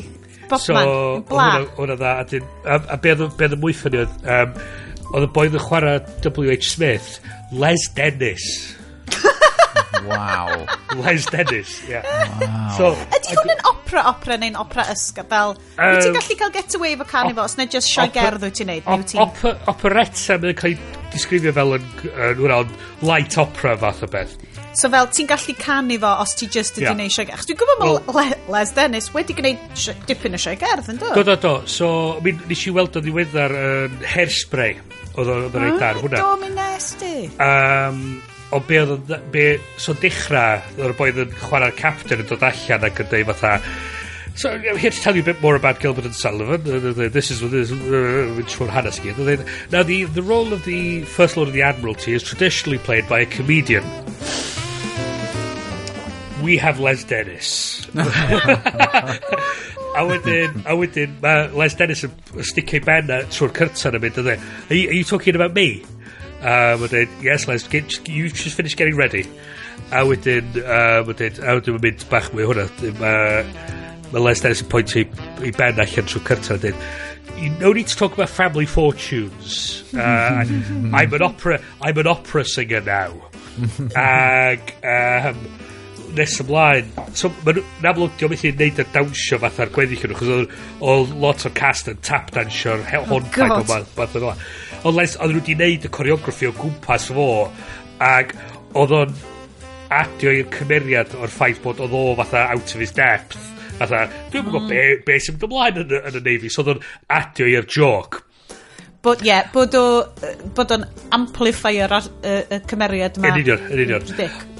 [0.51, 1.47] Bobman, so, bla.
[1.77, 2.15] hwnna dda.
[2.21, 4.57] A, dyn, a, a be oedd y mwy ni oedd, um,
[5.13, 6.73] oedd y boedd yn chwarae W.H.
[6.73, 7.13] Smith,
[7.51, 8.47] Les Dennis.
[10.07, 10.65] wow.
[11.03, 12.03] Les Dennis, yeah.
[12.41, 12.75] Wow.
[12.77, 15.29] So, Ydy hwn yn opera opera neu'n opera ysgaf?
[15.31, 18.43] Fel, um, wyt ti'n gallu cael get away efo carnifo os neu just sioe gerdd
[18.43, 18.91] wyt ti'n neud?
[19.23, 19.43] Op,
[19.73, 22.77] operetta mae'n cael ei disgrifio fel yn, yn, yn,
[23.07, 24.35] light opera fath o beth.
[24.78, 26.97] So fel, ti'n gallu canu fo os ti just ydi yeah.
[26.97, 27.47] neud sioe gerdd.
[27.49, 31.09] Dwi'n gwybod well, mae Le Les Dennis wedi gwneud dipyn o sioe gerdd, yn do?
[31.17, 31.53] Do, do, do.
[31.65, 31.89] So,
[32.21, 34.78] mi, nes i weld o ddiweddar yn um, hairspray.
[35.17, 36.21] Oedd o'n rhaid ar hwnna.
[36.21, 37.13] Do, mi nes di.
[37.41, 38.03] Um,
[38.53, 39.47] o be oedd be,
[39.82, 43.57] so dechrau o'r boedd yn chwarae'r captain yn dod allan ac yn dweud fatha
[44.38, 46.61] so I'm here to tell you a bit more about Gilbert and Sullivan
[47.11, 47.71] this is this
[48.38, 52.13] which one hanes gyd now the, the role of the first lord of the admiralty
[52.13, 53.84] is traditionally played by a comedian
[56.43, 57.85] we have Les Dennis.
[59.97, 62.13] a wedyn, a wedyn, mae Les Dennis yn
[62.45, 64.35] sticio benna trwy'r cyrta'n yn mynd, e?
[64.35, 65.83] are, you, are you talking about me?
[66.41, 69.25] A um, wedyn, yes Les, get, you just finished getting ready.
[69.91, 72.67] A wedyn, uh, wedyn, a wedyn mynd bach mwy hwnna.
[73.01, 73.43] Mae
[74.13, 75.07] ma Les Dennis yn pwynt i,
[75.43, 76.77] i ben allan trwy'r cyrta'n dyn,
[77.38, 79.83] you no need to talk about family fortunes.
[79.93, 83.13] Uh, I'm an opera, I'm an opera singer now.
[83.95, 85.38] Ag, um,
[86.15, 90.19] nes ymlaen, so, mae'n amlwg, diolch beth i'n neud y dawnsio fath ar gweddill nhw
[90.19, 90.31] chos
[90.91, 94.29] oedd lot o'r cast yn tap dansio'r hon bag o fath o'n
[94.85, 97.27] Ond les, oedd nhw wedi neud y coreograffi o gwmpas fo,
[98.03, 98.35] ac
[98.77, 99.17] oedd o'n
[99.97, 103.37] adio i'r cymeriad o'r ffaith bod oedd o fatha out of his depth,
[103.79, 104.51] fatha, dwi'n mm.
[104.51, 106.87] gwybod be, be sy'n mynd ymlaen yn, yn y Navy, so oedd o'n
[107.17, 108.21] adio i'r joc,
[109.07, 109.85] bod, ie, yeah, bod, o,
[110.55, 110.85] bod o'n
[111.15, 113.31] amplifier ar y, y cymeriad yma.
[113.31, 114.13] Yn union, yn union.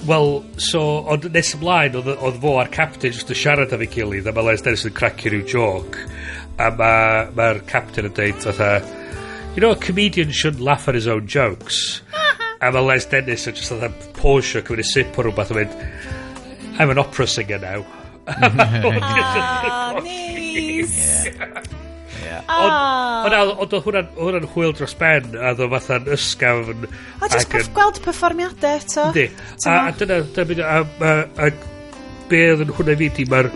[0.07, 0.83] Wel, so,
[1.13, 4.35] ond nes ymlaen, oedd oedd fo a'r captain jyst yn siarad am ei gilydd, a
[4.35, 6.07] mae Les Dennis yn cracio rhyw joke
[6.57, 8.69] a mae'r ma captain yn dweud, fatha,
[9.55, 12.01] you know, a comedian shouldn't laugh at his own jokes.
[12.61, 15.77] a mae Les Dennis yn just fatha posio, cymryd y sip o rhywbeth, a mynd,
[16.77, 17.85] I'm an opera singer now.
[18.27, 18.85] Mm-hmm.
[18.85, 21.27] oh, ah, nice!
[21.37, 21.76] Yeah.
[22.45, 23.53] Ond ah.
[23.57, 26.85] oedd hwnna'n hwyl dros ben a ddo fatha'n ysgafn.
[27.21, 29.07] A jyst perf gweld perfformiadau eto.
[29.11, 29.27] Yndi.
[29.69, 31.49] A dyna, dyna, a
[32.29, 33.51] be oedd yn hwnna fi di, mae'r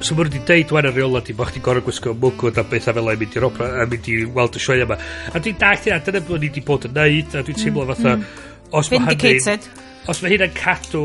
[0.00, 2.86] So mae wedi deud wan y reola di, mae chdi gorau gwisgo mwgwyd a beth
[2.88, 4.96] a fel ei mynd i'r opera, a mynd i weld y sioe yma.
[5.28, 7.84] A dwi'n dach dyna, dyna bod ni wedi bod yn neud, a dwi'n mm, teimlo
[7.92, 8.16] fatha...
[8.16, 8.46] Mm.
[8.80, 9.66] Os Vindicated
[10.08, 11.00] os mae hynna'n cadw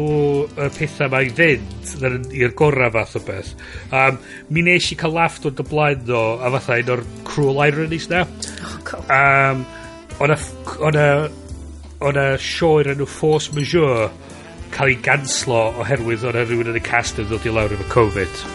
[0.48, 3.52] y pethau mae i fynd i'r gorau fath o beth
[3.92, 4.20] um,
[4.56, 8.08] mi nes i cael laff dod y blaen ddo a fatha un o'r cruel ironies
[8.12, 9.04] na oh, cool.
[9.12, 9.66] um,
[10.24, 10.38] o'na
[10.90, 11.08] o'na
[12.06, 14.08] o'na sioe enw Force Majeure
[14.76, 18.46] cael ei ganslo oherwydd o'na rhywun yn y cast yn dod i lawr efo Covid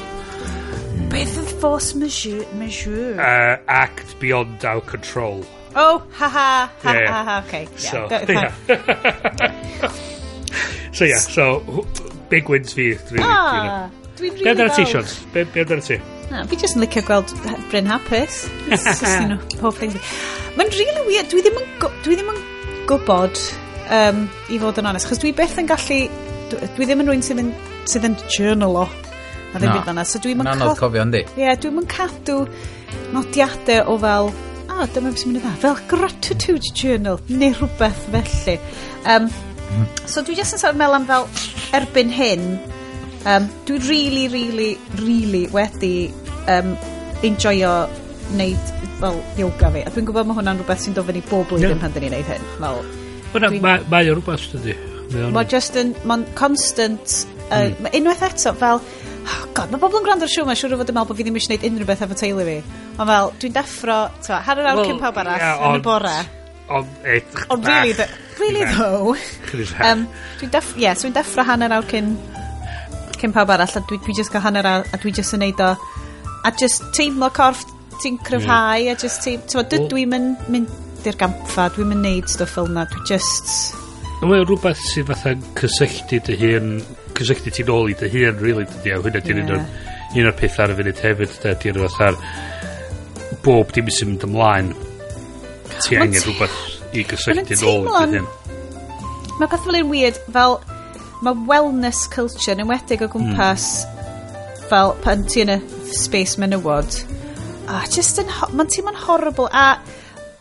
[1.10, 2.46] Beth oedd Force Majeure?
[2.56, 3.16] majeure?
[3.18, 5.44] Uh, act Beyond Our Control
[5.76, 7.12] Oh, ha ha, ha yeah.
[7.12, 7.68] ha ha, okay.
[7.78, 7.78] Yeah.
[7.78, 10.16] So, yeah.
[10.92, 11.60] So yeah, so,
[12.28, 12.94] big wins fi.
[13.10, 13.90] Really, ah, you know.
[14.20, 14.44] dwi'n really fawr.
[14.44, 16.00] Be amdano ti, Be, be amdano ti?
[16.30, 17.32] Na, fi jyst yn licio gweld
[17.72, 18.44] Bryn hapus.
[20.58, 21.30] Mae'n really weird.
[21.30, 21.68] Dwi ddim yn,
[22.04, 22.42] dwi ddim yn
[22.90, 23.40] gwybod,
[23.96, 26.02] um, i fod yn onest, chos dwi beth yn gallu...
[26.50, 27.50] Dwi ddim yn rwy'n sydd yn,
[27.90, 28.86] sydd yn journal o.
[29.50, 30.04] a ddim byd fanna.
[30.06, 31.24] So dwi'n anodd cofio, yndi?
[31.34, 32.40] Ie, yeah, dwi'n mynd cadw
[33.14, 34.30] nodiadau o fel,
[34.66, 38.58] a, oh, dyma beth sy'n mynd i dda, fel gratitude journal, neu rhywbeth felly.
[39.10, 39.30] Um,
[40.10, 41.26] So dwi jyst yn sôn meddwl am fel
[41.78, 42.46] erbyn hyn,
[43.30, 46.10] um, dwi really, really, really wedi
[46.50, 46.74] um,
[47.26, 47.74] enjoyo
[48.30, 49.84] wneud fel yoga fi.
[49.84, 51.82] A dwi'n gwybod mae hwnna'n rhywbeth sy'n dofyn i bob blwyddyn yeah.
[51.82, 52.48] pan dyn ni'n neud hyn.
[52.60, 52.82] Fel,
[53.34, 54.76] Fyna, mae ma o rhywbeth dydy.
[55.34, 57.78] Mae just yn, mae'n constant, uh, mm.
[57.84, 58.82] mae unwaith eto fel,
[59.20, 61.18] oh god, mae bobl yn gwrando ar siw, mae siwr o fod yn meddwl bod
[61.18, 62.58] fi ddim eisiau gwneud unrhyw beth efo teulu fi.
[62.96, 65.84] Ond fel, dwi'n deffro, ti'n har yr awr well, cyn pawb arall, yeah, yn y
[65.86, 66.16] bore.
[66.70, 66.92] Ond,
[67.50, 68.06] ond, really,
[68.40, 69.14] Really though
[69.84, 70.06] um,
[70.40, 70.74] Dwi'n deff...
[70.76, 72.14] yeah, so dwi'n deffro hanner awr cyn
[73.20, 75.60] cyn pawb arall a dwi, dwi just cael hanner awr a dwi just yn neud
[75.64, 75.74] o
[76.48, 77.66] a just teimlo corff
[78.00, 78.96] ti'n cryfhau yeah.
[78.96, 82.56] a just ti'n teimlo dwi, well, dwi'n mynd mynd i'r gampfa dwi'n mynd neud stwff
[82.56, 83.76] fel na dwi just
[84.20, 86.74] Mae'n rhywbeth sydd fatha cysylltu dy hun
[87.16, 89.70] cysylltu ti'n ôl i dy hun really dydy a hwnna di'n yeah.
[90.16, 92.20] un o'r peth ar y funud hefyd dydy'r fatha'r
[93.44, 94.74] bob dim sy'n mynd ymlaen
[95.80, 98.28] ti angen rhywbeth i gysylltu nôl i'n hyn.
[99.40, 100.58] Mae peth fel un weird, fel
[101.24, 103.14] mae wellness culture yn enwedig o hmm.
[103.14, 104.68] gwmpas mm.
[104.70, 105.58] fel pan ti yn y
[105.92, 107.00] space menywod
[107.70, 109.66] a just yn mae'n teimlo'n horrible a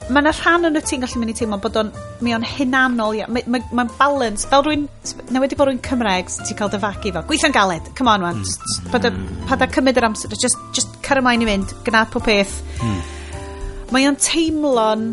[0.09, 1.91] mae yna rhan yn y ti'n gallu mynd i teimlo bod o'n
[2.25, 3.27] mi o'n hunanol ia.
[3.29, 4.87] mae'n ma, ma balance fel rwy'n
[5.29, 8.89] na wedi bod rwy'n Cymreg ti'n cael dyfagu fel gweithio'n galed come on man mm.
[8.93, 9.11] pa da,
[9.51, 12.97] pa cymryd yr amser just, just car ymlaen i fynd gnad pob peth mm.
[13.93, 15.11] mae o'n teimlo'n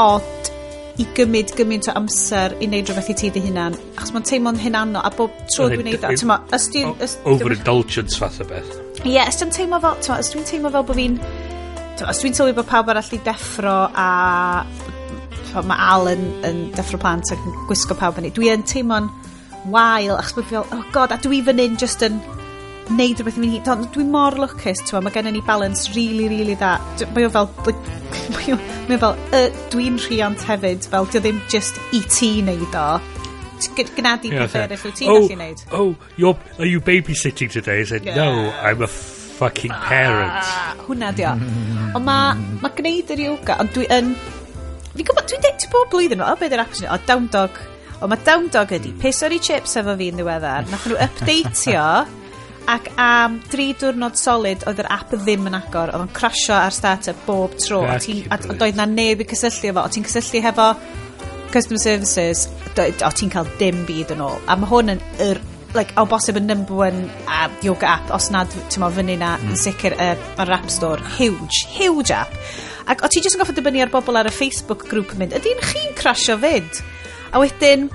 [0.00, 0.53] odd
[1.02, 3.74] i gymryd gymaint o amser i wneud rhywbeth i ti dy hunan.
[3.96, 6.94] Achos mae'n teimlo'n hynano a bob tro dwi'n neud o tyma os dwi'n
[7.30, 8.70] overindulgence fath o beth?
[9.02, 11.18] Ie yeah, os dwi'n teimlo fel tyma os dwi'n teimlo fel bod fi'n
[12.06, 14.08] os dwi'n sylwi bod pawb arall i deffro a
[15.54, 19.10] mae Al yn, yn deffro plant ac yn gwisgo pawb yn ei dwi'n teimlo'n
[19.74, 22.18] wael achos bod fi fel oh god a dwi fan hyn just yn
[22.92, 23.88] neud rhywbeth i fynd i...
[23.94, 26.76] Dwi mor lwcus, ti'n mae gennym ni balance really, really dda.
[27.16, 27.50] Mae o fel...
[28.34, 28.56] Mae o,
[28.86, 32.86] mae o fel, uh, dwi'n rhiant hefyd, fel, dio ddim just i ti neud o.
[33.74, 35.64] Gnadi yeah, pethau eraill wyt ti'n oh, gallu neud.
[35.74, 37.80] Oh, you're, are you babysitting today?
[37.80, 38.16] I said, yeah.
[38.16, 40.30] no, I'm a fucking parent.
[40.30, 41.34] Ah, hwna di o.
[41.98, 44.14] Ond mae ma gwneud yr yoga, ond dwi yn...
[44.94, 47.62] Fi'n gwybod, dwi'n deud ti bob blwyddyn, o oh, beth yw'r action, o down dog.
[47.98, 50.68] O, mae down dog ydi, piso i chips efo fi yn ddiweddar.
[50.70, 51.88] Nath nhw updateio
[52.70, 55.92] ac am dri diwrnod solid oedd yr app ddim yn agor.
[55.92, 57.82] Oedd o'n crasio ar startup bob tro.
[57.86, 59.84] A, ti, a, a doedd na neb i cysylltu efo.
[59.84, 60.68] O ti'n cysylltu hefo
[61.54, 64.38] customer services do, o ti'n cael dim byd yn ôl.
[64.48, 65.42] A mae hwn yn yr
[65.74, 68.14] like, o bosib y number one uh, yoga app.
[68.14, 69.52] Os nad ti'n mo fyny na mm.
[69.52, 71.02] yn sicr uh, ar app store.
[71.18, 72.32] Huge huge app.
[72.90, 75.36] Ac o ti jyst yn goffa dibynnu ar bobl ar y Facebook grŵp yn mynd
[75.38, 76.82] ydy'n chi'n crasio fyd?
[77.34, 77.88] A wedyn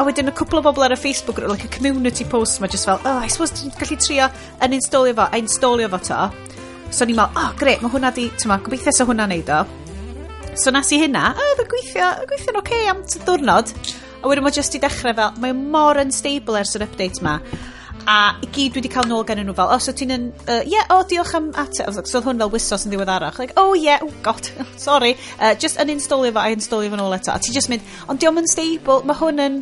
[0.00, 2.70] a wedyn y cwpl o bobl ar y Facebook yn like, a community post mae
[2.72, 4.28] just fel, oh, I suppose ti'n gallu trio
[4.64, 6.20] yn installio fo, a installio fo to.
[6.88, 9.58] So ni'n meddwl, oh, gret, mae hwnna di, ti'n meddwl, gobeithio sa hwnna neud o.
[10.56, 13.74] So nas i hynna, a y gweithio, y gweithio'n oce okay am diwrnod.
[14.20, 17.36] A wedyn mae just i dechrau fel, mae mor unstable ers yr update ma.
[18.08, 20.62] A i gyd wedi cael nôl gan nhw fel, o, oh, so ti'n yn, uh,
[20.64, 21.92] yeah, o, oh, diolch am ateb.
[22.08, 23.36] So oedd hwn fel wisos yn ddiweddarach.
[23.36, 24.48] Like, oh, yeah, oh, god,
[24.80, 25.12] sorry.
[25.36, 27.36] Uh, just uninstallio fo, a installio fo nôl eto.
[27.36, 29.60] A ti'n just mynd, ond diolch yn stable, mae hwn yn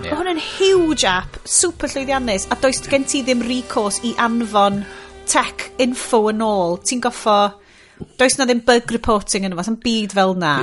[0.00, 4.78] Mae hwn yn huge app, super llwyddiannus, a does gen ti ddim recourse i anfon
[5.28, 6.78] tech info yn ôl.
[6.88, 7.34] Ti'n goffo,
[8.16, 10.54] does na ddim bug reporting yn yma, sy'n byd fel na.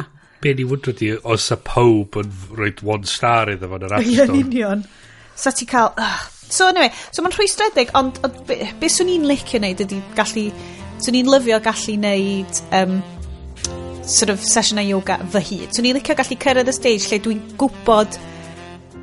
[0.42, 4.08] Be ni wundro di, os a pob yn rhoi one star iddo fo'n yr App
[4.08, 4.26] Ie, Store.
[4.26, 4.82] yn union.
[5.38, 5.94] So ti cael...
[5.94, 6.26] ugh.
[6.48, 10.48] So anyway, so mae'n rhwystredig, ond, ond be, be swn i'n licio wneud ydy gallu...
[11.04, 12.64] Swn i'n lyfio gallu wneud...
[12.74, 12.98] Um,
[14.08, 15.70] sort of sesiynau yoga fy hyd.
[15.76, 18.18] Swn i'n licio gallu cyrraedd y stage lle dwi'n gwybod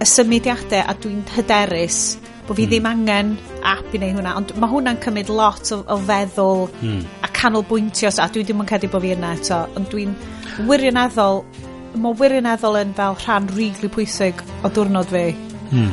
[0.05, 1.98] y symudiadau a dwi'n hyderus
[2.44, 2.70] bod fi mm.
[2.70, 3.32] ddim angen
[3.64, 7.02] app i wneud hwnna ond mae hwnna'n cymryd lot o, o feddwl mm.
[7.24, 10.12] a canolbwyntio a dwi ddim yn credu bod fi yna eto ond dwi'n
[10.68, 11.40] wirioneddol
[12.05, 15.92] mae wirioneddol yn fel rhan riglu pwysig o diwrnod fi mm.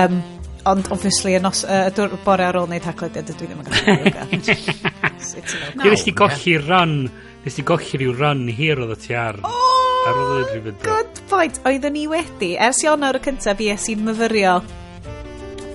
[0.00, 0.18] um,
[0.66, 3.96] ond obviously y nos y uh, bore ar ôl wneud haglediad dwi ddim yn gallu
[4.02, 4.52] gwneud
[5.86, 6.98] Nes ti golli run
[7.46, 9.75] Nes ti golli rhyw run hir oedd y ti ar O
[10.06, 11.56] Ar ôl i'n rhywun Good point.
[11.66, 14.60] Oeddwn ni wedi, ers Ionawr y cyntaf, fi es i'n myfyrio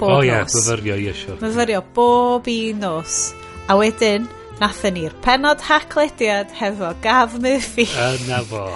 [0.01, 0.21] bob oh, nos.
[0.21, 1.39] O yeah, myfyrio, ie, sure.
[1.41, 3.17] Myfyrio bob un nos.
[3.69, 4.29] A wedyn,
[4.61, 7.85] nathon ni'r penod haclediad hefo Gav Murphy.
[7.91, 8.69] Yna fo.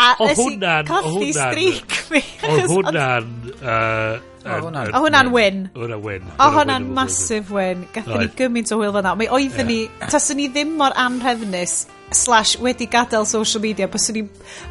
[0.00, 0.88] A o hwnna'n...
[0.88, 2.22] Colli streak mi.
[2.42, 3.30] Uh, o hwnna'n...
[4.40, 5.64] O hwnna'n win.
[5.74, 6.28] O hwnna'n win.
[6.40, 7.86] O hwnna'n massive win.
[7.94, 9.16] Gathen ni gymaint o wyl fyna.
[9.18, 9.80] Mae oeddwn ni...
[10.06, 11.82] Taswn ni ddim mor anhrefnus
[12.12, 14.24] slash wedi gadael social media bys o'n i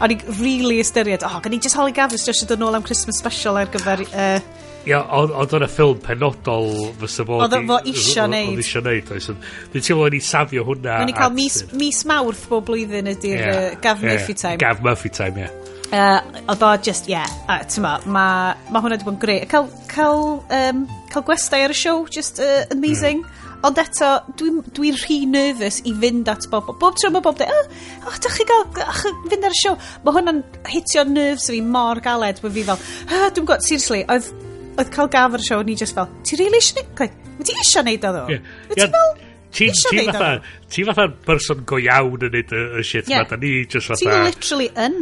[0.03, 3.21] o'n i really ystyried oh gan i just holi gafus jyst dod nôl am Christmas
[3.21, 4.39] special ar gyfer uh,
[4.87, 6.69] Ia, oedd y ffilm penodol
[7.01, 7.41] fysa fo...
[7.43, 8.53] Oedd fo isio neud.
[8.53, 9.27] Oedd isio neud, oes.
[9.73, 11.01] Dwi'n teimlo o'n i safio hwnna.
[11.01, 14.61] Mae'n i cael mis, mis mawrth bob blwyddyn ydy'r yeah, uh, Gav yeah, Murphy time.
[14.61, 15.49] Gav Murphy time, ie.
[15.49, 15.75] Yeah.
[15.89, 19.43] Uh, oedd o just, ie, yeah, uh, tyma, mae ma hwnna wedi bod yn greu.
[19.51, 20.23] Cael, cael,
[20.61, 23.25] um, cael gwestai ar y show, just uh, amazing.
[23.25, 23.38] Mm.
[23.67, 26.69] Ond eto, dwi'n dwi rhy nervous i fynd at bob.
[26.79, 29.79] Bob tro mae bob dweud, oh, oh, dych chi gael, ach, fynd ar y siow.
[30.05, 34.29] Mae hwnna'n hitio nerves fi mor galed, bod fi fel, oh, dwi'n gwybod, seriously, oedd,
[34.77, 37.49] oedd cael gaf ar y siow, ni just fel, ti really eisiau neud, like, mae
[37.49, 38.27] ti eisiau neud o ddo?
[38.69, 39.17] Mae ti fel,
[39.49, 43.23] Ti, ti fatha, ti fatha'n person go iawn yn neud y y shit yeah.
[43.23, 44.03] ma, da ni just fatha...
[44.03, 44.99] Ti'n literally yn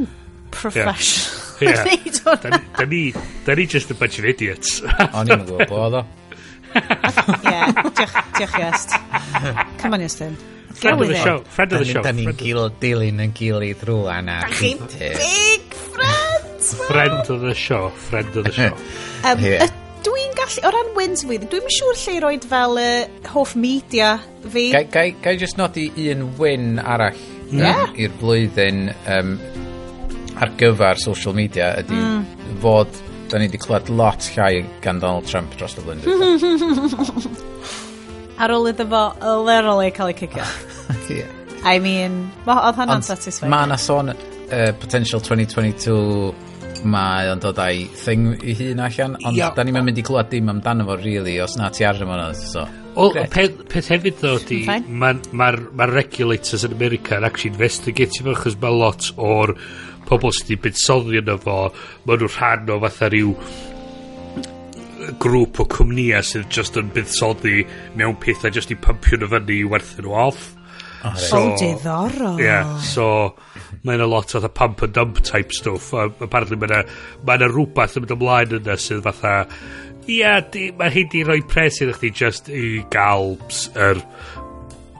[0.55, 1.43] professional.
[1.60, 1.84] Yeah.
[1.84, 2.62] yeah.
[2.78, 3.12] da, ni,
[3.43, 4.80] da ni just a bunch of idiots.
[4.88, 6.05] O'n i'n gwybod bod o
[7.43, 8.95] yeah, diolch, diolch Iest.
[9.80, 10.38] Come on Iestyn.
[10.78, 11.39] Friend of the show.
[11.39, 12.03] Friend of the show.
[12.05, 16.75] Da ni'n gil, dilyn yn gilydd rwan a chi'n big friends.
[16.86, 17.89] Friend of the show.
[18.09, 18.73] Friend of the show.
[19.25, 19.65] um, yeah.
[20.05, 23.32] Dwi'n gallu, o ran wins fi, dwi'n mynd siŵr lle i roed fel y uh,
[23.34, 24.13] hoff media
[24.45, 24.69] fi.
[24.75, 27.17] Gai, gai, gai just nodi un win arall
[27.51, 27.88] yeah.
[27.88, 28.86] um, i'r blwyddyn
[29.17, 29.34] um,
[30.38, 32.23] ar gyfer social media ydy mm.
[32.61, 33.01] fod
[33.32, 36.07] da ni wedi clywed lot llai gan Donald Trump dros y blwyddyn.
[38.41, 39.01] Ar ôl iddo fo
[39.47, 40.45] literally cael ei cicio.
[41.09, 41.30] yeah.
[41.65, 43.51] I mean, oedd hwnna'n satisfying.
[43.51, 44.17] Mae yna sôn uh,
[44.80, 46.45] potential 2022
[46.88, 49.53] mae o'n dod â'i thing i hun allan, ond yeah.
[49.55, 52.30] da ni'n mynd i clywed dim amdano fo, really, os na ti ar yma.
[52.38, 52.67] So.
[52.97, 55.51] O, peth, peth hefyd ddo di, mae'r ma, ma,
[55.82, 59.55] ma regulators yn America yn actually investigatio fo, achos mae lot o'r
[60.08, 61.58] pobl sydd wedi buddsoddi yno fo,
[62.05, 63.34] maen nhw rhan o fatha rhyw
[65.24, 67.64] grŵp o cwmnïau sydd just yn buddsoddi
[67.99, 70.53] mewn pethau just i pumpio nhw fyny i werthu nhw off.
[71.05, 72.39] Oh, so, oh diddorol.
[72.41, 73.36] Yeah, so
[73.86, 75.93] mae'n a lot o fatha pump and dump type stuff.
[75.93, 76.89] Um, apparently mae'n
[77.28, 79.36] mae yna rhywbeth yn mynd ymlaen yna sydd fatha
[80.08, 83.34] Ia, yeah, mae hi di rhoi pres iddo chdi just i gael
[83.76, 84.47] yr er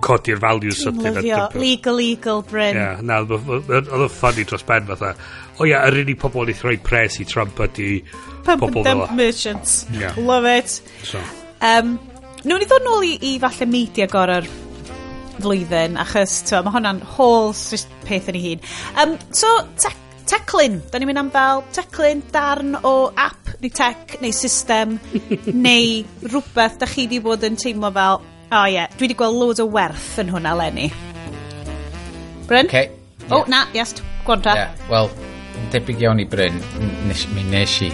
[0.04, 1.02] codi'r values sydyn.
[1.02, 1.42] Dwi'n lyfio.
[1.62, 2.76] Legal, legal, Bryn.
[2.76, 5.14] Ie, yeah, na, oedd y ffynnu dros ben fatha.
[5.58, 7.90] O ia, yr unig pobl wnaeth rhoi pres i Trump ydi
[8.48, 9.82] pobl fel merchants.
[9.96, 10.18] Yeah.
[10.22, 10.78] Love it.
[11.08, 11.24] So.
[11.62, 11.98] Um,
[12.48, 14.46] Nw'n i ddod nôl i, i falle media gorau'r
[15.42, 18.62] flwyddyn, achos twa, mae hwnna'n whole peth yn ei hun.
[19.02, 19.50] Um, so,
[19.82, 19.98] tech,
[20.30, 20.80] teclyn.
[20.92, 24.98] Da ni'n mynd am fel teclyn darn o app, neu tech, neu system,
[25.68, 28.92] neu rhywbeth da chi di bod yn teimlo fel, O oh, ie, yeah.
[28.96, 30.86] dwi wedi gweld loads o werth yn hwnna, Lenny.
[32.48, 32.70] Bryn?
[32.70, 32.86] Okay.
[32.88, 33.26] Yeah.
[33.28, 33.92] O, oh, na, yes,
[34.24, 34.54] gwanta.
[34.56, 34.86] Yeah.
[34.88, 35.12] Wel,
[35.74, 36.62] debyg iawn i Bryn,
[37.10, 37.92] nes, mi nes i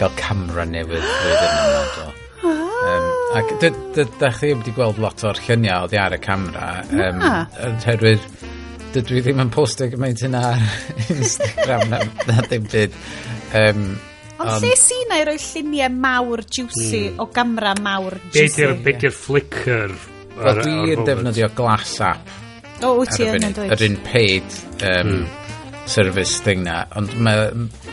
[0.00, 1.62] gael camera newydd flwyddyn ah.
[1.68, 1.84] yma.
[1.94, 2.08] Do.
[2.82, 3.52] Um, ac
[4.18, 6.72] da chi wedi gweld lot o'r lluniau oddi ar y camera.
[6.90, 7.22] Um,
[7.86, 8.26] Herwydd,
[8.96, 10.64] dydw i ddim yn postio gymaint hynna ar
[11.14, 12.98] Instagram na, na ddim byd.
[13.54, 13.92] Um,
[14.42, 17.20] Ond um, lle si na i roi lluniau mawr juicy mm.
[17.22, 18.66] o gamra mawr juicy?
[18.82, 19.94] Be di'r flicker?
[20.32, 22.30] Wel, dwi'n defnyddio glass app.
[22.82, 23.70] O, wyt ti yn dweud.
[23.76, 24.56] Yr un paid
[24.88, 25.26] um, mm.
[25.86, 26.82] service thing na.
[26.98, 27.50] Ond mae,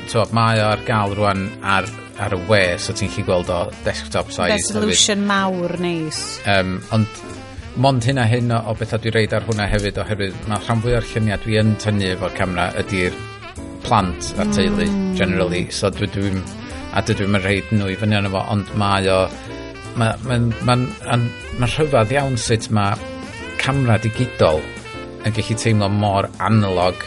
[0.09, 3.61] to, mae o ar gael rwan ar, ar y we, so ti'n chi gweld o
[3.85, 4.55] desktop size.
[4.55, 6.23] Resolution mawr neis.
[6.49, 7.25] Um, ond
[7.79, 10.81] mond hyn a hyn o, o bethau dwi'n reid ar hwnna hefyd oherwydd mae rhan
[10.83, 13.13] fwy o'r lluniau dwi yn tynnu efo'r camera ydy'r
[13.86, 14.55] plant a mm.
[14.55, 15.13] teulu mm.
[15.19, 16.41] generally so dwi dwi'n
[16.93, 19.21] a dwi dwi'n rhaid nhw i fyny arno fo ond mae o
[19.99, 21.17] mae'n ma, ma, ma,
[21.59, 22.97] ma rhyfedd iawn sut mae
[23.61, 24.61] camera digidol
[25.25, 27.01] yn gallu teimlo mor analog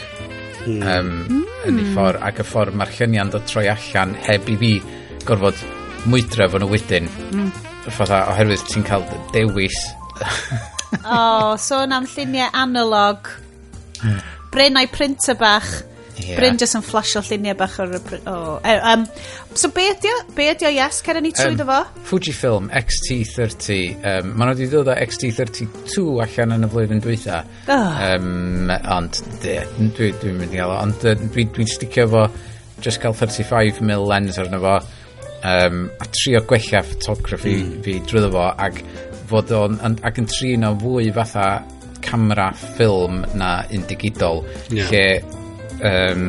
[0.67, 0.81] mm.
[0.81, 1.45] um, mm.
[1.67, 1.93] yn ei hmm.
[1.95, 4.73] ffordd ac y ffordd mae'r lluniau'n dod troi allan heb i fi
[5.27, 5.63] gorfod
[6.11, 7.49] mwydref yn y wedyn mm.
[7.97, 9.79] fatha oherwydd ti'n cael dewis
[11.01, 13.31] o, oh, sôn so am lluniau analog
[14.03, 14.21] hmm.
[14.53, 15.71] bryn a'i printer bach
[16.13, 16.37] Yeah.
[16.37, 17.95] Bryn jyst yn flasio lluniau bach o'r...
[18.29, 18.59] Oh.
[18.63, 19.05] Um,
[19.57, 20.13] so be ydio?
[20.37, 21.79] Be ydio, yes, cer ni trwy um, fo?
[22.11, 23.79] Fujifilm X-T30.
[23.97, 27.41] Um, Maen nhw wedi dod o X-T32 allan yn y flwyddyn dwytha.
[27.65, 28.01] Oh.
[28.09, 30.79] Um, ond dwi'n dwi, dwi mynd i gael o.
[30.83, 32.27] Ond dwi'n dwi, sticio fo
[32.83, 34.79] just cael 35mm lens arno fo.
[35.43, 37.77] Um, a trio gwella photography mm.
[37.83, 38.83] fi drwyddo fo ac
[39.31, 41.47] fod o'n, ac yn trin o fwy fatha
[42.03, 44.43] camera ffilm na un digidol.
[44.69, 44.91] yeah.
[44.91, 45.42] lle
[45.81, 46.27] um,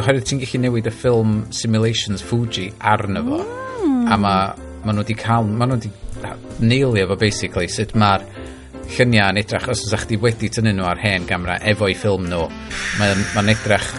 [0.00, 4.08] oherwydd ti'n gallu newid y ffilm Simulations Fuji arno fo mm.
[4.10, 5.92] a mae ma nhw wedi cael ma nhw wedi
[6.64, 8.24] neilio fo basically sut mae'r
[8.94, 12.48] lluniau yn edrach os ydych chi wedi tynnu nhw ar hen gamera efo'i ffilm nhw
[13.00, 13.90] mae'n ma edrach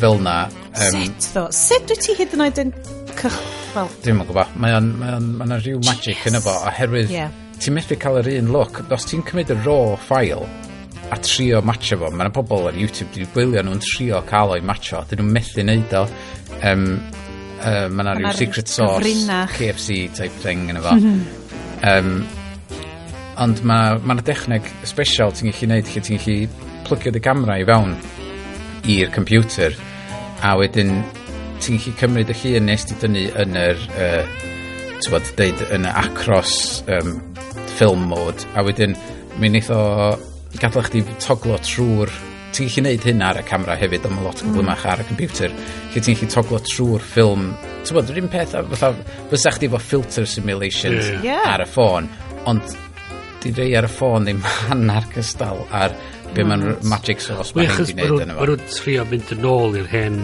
[0.00, 2.74] fel na um, sut ddo sut wyt ti hyd yn oed yn
[3.14, 3.38] cych
[3.76, 3.90] well.
[4.04, 7.32] dwi'n mwyn gwybod mae o'n mae o'n mae o'n rhyw magic yn efo oherwydd yeah.
[7.60, 10.48] ti'n methu cael yr un look os ti'n cymryd y raw file
[11.12, 12.10] a trio matcho fo.
[12.14, 15.96] Mae'n pobl ar YouTube wedi gwylio nhw'n trio cael o'i matcho, dyn nhw'n methu neud
[15.98, 16.04] o.
[16.64, 16.86] Um,
[17.60, 19.56] uh, mae yna rhyw secret sauce, Gyfrinach.
[19.58, 20.94] KFC type thing yn efo.
[20.94, 21.18] um,
[21.84, 22.24] mhm.
[23.44, 27.66] ond mae yna dechneg special ti'n gallu neud, lle ti'n gallu plygio dy gamera i
[27.68, 27.96] fewn
[28.94, 29.74] i'r computer
[30.44, 30.98] a wedyn
[31.64, 34.36] ti'n gallu cymryd y llun nes ti dynnu yn yr uh,
[35.04, 37.16] tywod, deud yn y acros um,
[37.74, 38.94] film mode a wedyn
[39.40, 39.82] mi wnaeth o
[40.60, 42.12] gadael chdi toglo trwy'r
[42.54, 44.56] ti'n gallu neud hyn ar y camera hefyd ond mae lot yn mm.
[44.58, 47.46] glymach ar y computer lle ti'n gallu toglo trwy'r ffilm
[47.84, 48.92] ti'n bod, yr un peth fatha,
[49.32, 51.24] fysa chdi efo filter simulations yeah.
[51.26, 51.46] yeah.
[51.54, 52.10] ar y ffôn
[52.50, 52.76] ond
[53.42, 55.96] di rei ar y ffôn ddim hannar cystal ar
[56.34, 56.86] be mae'n mm.
[56.90, 58.40] magic sauce mae hyn wedi gwneud yn efo.
[58.40, 60.20] Mae nhw'n trio mynd yn ôl i'r hen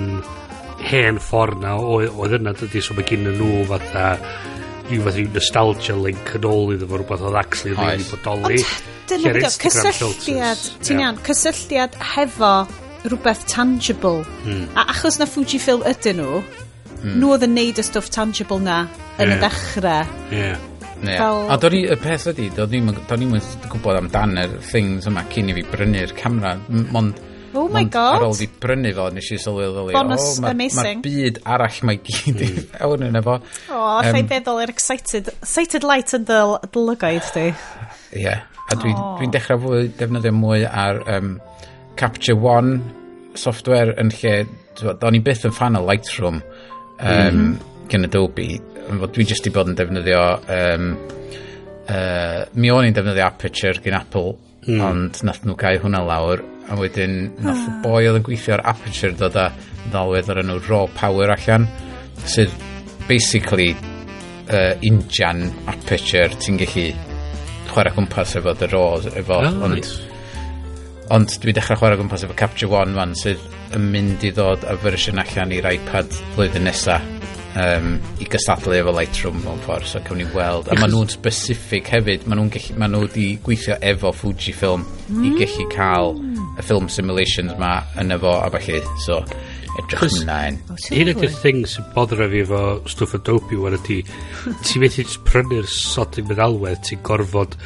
[0.81, 4.07] hen ffordd na oedd yna dydy so mae gen nhw fatha
[4.91, 8.61] rhyw fath rhyw nostalgia link yn ôl iddo fo rhywbeth oedd actually yn rili bodoli.
[8.61, 12.55] Ond dyna beth cysylltiad, ti'n iawn, cysylltiad hefo
[13.07, 14.24] rhywbeth tangible.
[14.45, 14.66] Hmm.
[14.74, 17.14] A achos na Fujifilm ydyn nhw, hmm.
[17.16, 18.82] nhw oedd yn neud y stwff tangible na
[19.18, 19.38] yn yeah.
[19.38, 20.66] y dechrau Yeah.
[21.01, 21.16] Yeah.
[21.16, 21.47] Fel...
[21.49, 23.32] A do'n i, y peth ydi, do'n i'n
[23.72, 26.59] gwybod amdan y things yma cyn i fi brynu'r camera,
[26.99, 27.16] ond
[27.53, 28.20] Oh my Ond god.
[28.20, 29.94] Ar ôl di brynu fo, nes i sylwi fel i.
[29.96, 31.01] Bonus oh, ma, amazing.
[31.03, 32.68] Mae'r byd arall mae gyd i hmm.
[32.76, 33.36] fewn yn efo.
[33.40, 37.48] O, oh, um, feddwl yr excited, excited light yn dyl, lygaid di.
[38.20, 38.36] Ie.
[38.70, 39.16] A dwi'n oh.
[39.18, 41.34] dwi dechrau fwy, defnyddio mwy ar um,
[41.98, 42.78] Capture One
[43.38, 44.36] software yn lle,
[44.78, 47.51] do'n i byth yn fan o Lightroom um, mm.
[47.90, 48.53] gen Adobe.
[48.90, 50.22] Dwi jyst i bod yn defnyddio,
[50.55, 50.86] um,
[51.90, 54.36] uh, mi o'n i'n defnyddio Aperture gen Apple,
[54.68, 54.80] mm.
[54.86, 58.64] ond nath nhw gael hwnna lawr a wedyn nath y boi oedd yn gweithio ar
[58.73, 59.49] Aperture dod â
[59.91, 61.66] ddalwedd o'r enw Raw Power allan
[62.31, 62.53] sydd
[63.09, 66.87] basically uh, injan Aperture ti'n gallu
[67.71, 69.99] chwarae gwmpas efo The Raw efo oh, ond, nice.
[71.14, 73.43] ond dwi dechrau chwarae gwmpas efo Capture One man sydd
[73.77, 76.99] yn mynd i ddod a fersiwn allan i'r iPad flwyddyn nesa
[77.59, 77.93] um,
[78.23, 82.27] i gystadlu efo Lightroom mewn ffordd so cawn ni weld a maen nhw'n specific hefyd
[82.27, 85.25] maen nhw'n gallu maen nhw wedi gweithio efo Fujifilm mm.
[85.27, 86.14] i gallu cael
[86.61, 89.22] y film simulations ma yna fo a falle so
[89.78, 90.58] edrych ymlaen.
[90.90, 94.00] Hyn ydy'r thing sy'n boddra fi efo stwff Adobe wan ydy
[94.66, 97.56] ti methu prynu'r sodyn meddalwedd ti'n gorfod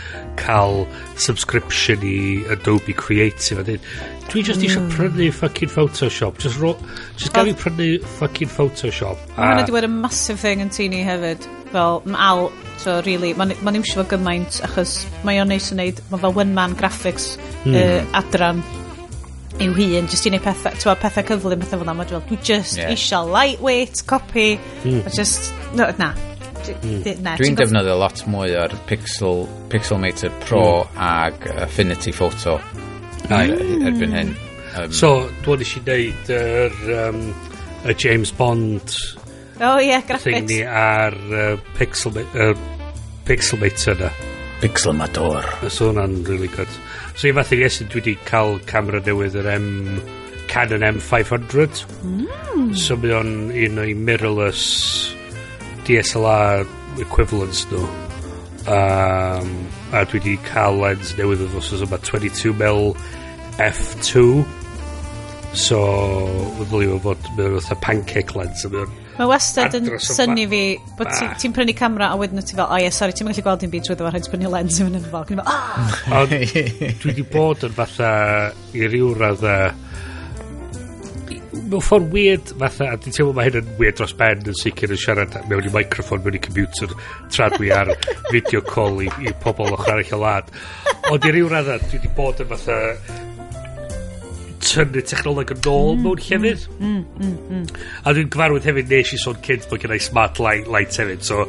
[0.40, 0.84] cael
[1.16, 2.18] subscription i
[2.55, 3.78] Adobe Creative a
[4.30, 4.68] dwi just mm.
[4.68, 6.38] eisiau prynu fucking Photoshop.
[6.38, 6.74] Just, ro,
[7.16, 7.88] just gael fi prynu
[8.20, 9.20] fucking Photoshop.
[9.36, 11.49] Mae hwnna wedi a massive thing yn tini hefyd.
[11.74, 12.49] Fel mae al
[12.82, 16.40] so really mae'n ma eisiau fo gymaint achos mae o'n neis yn neud mae fel
[16.45, 17.34] one man graphics
[17.64, 17.76] mm.
[17.76, 18.64] uh, adran
[19.63, 22.79] i'w hun jyst i wneud pethau ti'n pethau cyflym pethau fel na mae dwi just
[22.81, 22.91] yeah.
[22.91, 25.03] eisiau lightweight copy, mm.
[25.15, 26.15] just no, na
[26.65, 27.03] Mm.
[27.37, 31.03] Dwi'n defnyddio lot mwy o'r Pixel, Pixelmator Pro mm.
[31.05, 32.55] ag Affinity Photo
[33.29, 33.85] mm.
[33.91, 34.31] erbyn hyn.
[34.75, 35.11] Um, so,
[35.45, 37.21] dwi'n eisiau neud yr um,
[37.85, 38.97] y James Bond
[39.61, 42.55] oh, yeah, thing ni ar uh, Pixel, uh,
[43.29, 44.11] Pixelmator na.
[44.65, 45.45] Pixelmator.
[45.69, 46.81] So, hwnna'n really good.
[47.15, 49.69] So i fath i esyn, dwi wedi cael camera newydd yr M...
[50.51, 51.85] Canon M500.
[52.05, 52.75] Mm.
[52.79, 54.65] So mae o'n un o'i mirrorless
[55.87, 56.67] DSLR
[57.03, 57.87] equivalents nhw.
[58.65, 59.51] Um,
[59.93, 62.95] a dwi wedi cael lens newydd o ddos yma 22mm
[63.65, 64.23] f2
[65.55, 65.81] so
[66.65, 70.62] ddylio fod mewn fatha pancake lens a mewn Mae wastad yn syni fi
[70.99, 71.11] bod
[71.41, 73.87] ti'n prynu camera a wedyn ti fel, o ie, sori, ti'n gallu gweld dim byd
[73.87, 75.25] trwy ddefo, rhaid prynu lens yn fyny fo.
[75.45, 75.99] Ah!
[76.23, 78.11] Ond dwi wedi bod yn fatha
[78.75, 79.59] i ryw radda
[81.75, 84.93] mewn ffordd weird fatha a dwi'n teimlo mae hyn yn weird dros ben yn sicr
[84.95, 86.93] yn siarad mewn i microfon mewn i computer
[87.33, 87.93] tra dwi ar
[88.35, 90.51] video call i, i pobl o'ch arall y lad
[91.12, 92.79] ond i ryw radda dwi wedi bod yn fatha
[94.65, 96.69] tynnu technoleg yn ôl mm, mewn llefydd.
[96.79, 97.89] Mm, mm, mm, mm.
[98.05, 101.49] A dwi'n gyfarwydd hefyd nes i sôn cynt bod gennau smart light, light hefyd, so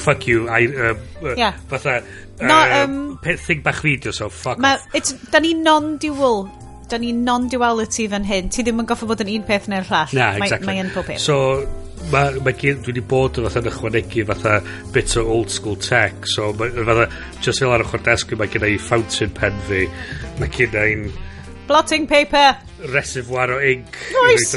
[0.00, 1.56] fuck you, I, um, uh, yeah.
[1.70, 2.02] fatha,
[2.40, 4.86] no, uh, um, um thing bach fideo, so fuck ma, off.
[4.94, 6.46] It's, da ni non-dual
[6.88, 8.50] da ni non-duality fan hyn.
[8.52, 10.14] Ti ddim yn goffa bod yn un peth neu'r llall.
[10.16, 10.68] Na, exactly.
[10.68, 11.22] Mae'n pob peth.
[11.22, 11.38] So,
[12.12, 14.58] ma, ma, dwi wedi bod yn fatha yn ychwanegu fatha
[14.94, 16.28] bit o old school tech.
[16.30, 17.08] So, ma, fatha,
[17.40, 19.86] just fel ar ochr desg, mae gen i fountain pen fi.
[20.40, 21.08] Mae gen i'n
[21.66, 22.56] Blotting paper.
[22.92, 23.96] Reservoir o ink.
[24.26, 24.54] Oes.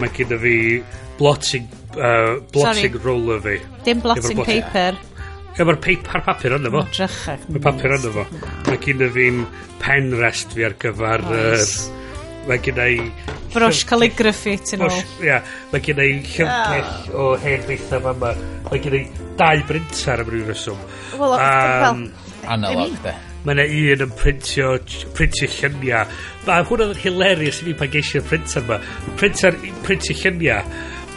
[0.00, 0.54] Mae gen i fi
[1.20, 3.58] blotting, uh, blotting roller fi.
[3.86, 4.98] Dim blotting blot paper.
[5.54, 6.80] Ie, mae'r paper papur yna fo.
[6.90, 7.44] Drychach.
[7.54, 8.24] Mae papur yna fo.
[8.66, 9.44] Mae gen i fi'n
[9.82, 11.22] pen rest fi ar gyfer...
[11.30, 11.76] Oes.
[11.84, 12.00] Uh,
[12.48, 12.96] mae gen i...
[13.54, 14.96] Brush calligraphy ti'n ôl.
[15.22, 15.38] Ia,
[15.70, 17.04] mae gen i llyfgell ah.
[17.14, 18.32] o hen bethau fa yma.
[18.66, 19.04] Mae gen i
[19.38, 20.82] dau brintar am ryw reswm.
[21.22, 22.50] Wel, um, fel...
[22.56, 23.14] Analog, de
[23.44, 24.68] mae yna un yn printio,
[25.16, 26.04] printio lluniau.
[26.46, 28.76] Mae hwnna'n yn hilarious i fi pan geisio'r printer yma.
[29.20, 29.52] Printer,
[29.84, 30.62] printio lluniau.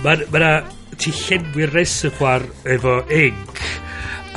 [0.03, 0.51] Mae yna,
[0.97, 3.59] ti llenwi'r reservoir efo ink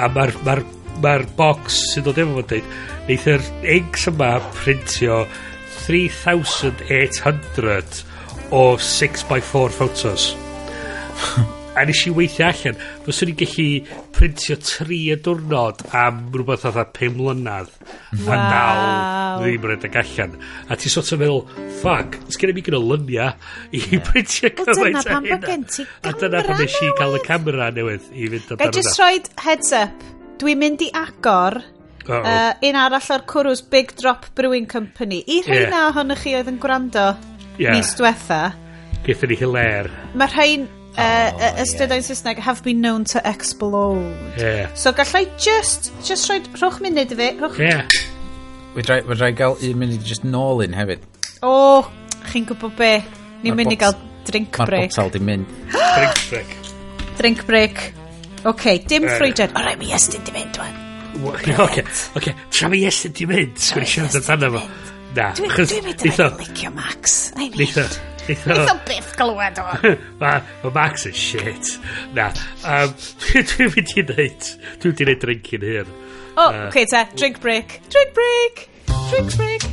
[0.01, 0.55] a mae'r ma
[1.01, 1.61] ma, box
[1.93, 2.69] sy'n dod efo fo'n dweud
[3.09, 3.43] neith yr
[3.77, 5.17] inks yma printio
[5.87, 7.91] 3,800
[8.51, 8.53] o
[8.91, 10.23] 6x4 photos.
[11.81, 12.77] A nes i weithio allan,
[13.07, 13.67] fyswn i'n gallu
[14.13, 17.71] printio tri y diwrnod am rhywbeth fatha 5 mlynedd.
[18.27, 18.35] Wow.
[18.35, 20.35] A naw ddim yn edrych allan.
[20.69, 21.41] A ti sort of meddwl,
[21.81, 23.31] fuck, sgen i mi gyda lynia
[23.73, 24.05] i yeah.
[24.11, 25.59] printio cymaint a hynna.
[26.05, 28.61] A dyna pan nes i cael y camera newydd i fynd amdano.
[28.67, 30.09] Gai just roed heads up,
[30.43, 31.63] dwi'n mynd i agor
[32.11, 32.25] Uh, -oh.
[32.27, 35.91] uh, un arall o'r cwrws Big Drop Brewing Company i rhain yeah.
[35.93, 37.05] ohonych chi oedd yn gwrando
[37.61, 37.77] yeah.
[37.77, 38.41] mis diwetha
[39.05, 39.89] Gaethon ni hiler.
[40.19, 40.67] Mae rhain
[40.97, 42.07] uh, oh, ystydau yeah.
[42.07, 44.17] Saesneg have been known to explode.
[44.39, 44.73] Yeah.
[44.75, 47.31] So gallai just, just rhoi, rhowch munud i fi.
[47.39, 47.59] Rhowch...
[47.59, 47.87] Yeah.
[48.75, 51.07] Wydrai, wydrai gael un munud just nôl un hefyd.
[51.43, 51.91] O, oh,
[52.31, 52.93] chi'n gwybod be?
[53.45, 53.97] Ni'n mynd i gael
[54.29, 54.91] drink break.
[54.91, 55.57] Mae'r botel di mynd.
[55.97, 56.55] drink break.
[57.21, 57.83] Drink break.
[58.49, 60.79] OK, dim uh, ffrwydred O, rai mi ystyn di mynd, dwan.
[61.67, 61.83] OK,
[62.17, 62.31] OK.
[62.53, 64.63] Tra mi ystyn di mynd, sgwrs i siarad amdano fo.
[65.17, 65.73] Na, achos...
[65.73, 67.19] Dwi'n mynd i'n licio Max.
[67.41, 67.85] Nitho,
[68.29, 69.67] Eitho byth glywed o.
[70.23, 71.75] Ma, ma Max yn shit.
[72.17, 72.31] Na.
[72.65, 72.95] Um,
[73.33, 74.51] dwi'n mynd i wneud...
[74.83, 75.95] Dwi'n mynd i wneud drink i'n hyn.
[76.37, 77.07] O, oh, uh, okay, te.
[77.17, 77.81] Drink break.
[77.89, 78.67] Drink break.
[79.11, 79.71] Drink break.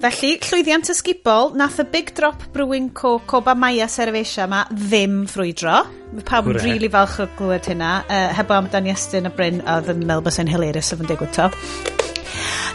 [0.00, 5.74] Felly, llwyddiant ysgubol, nath y Big Drop Brewing Co Coba Maia Cervesia yma ddim ffrwydro.
[6.14, 9.60] Mae pawb yn rili falch o glywed hynna, uh, heb am Dan Iestyn y Bryn,
[9.60, 11.50] oedd yn meddwl bys yn hilarious o fy'n digwydd to.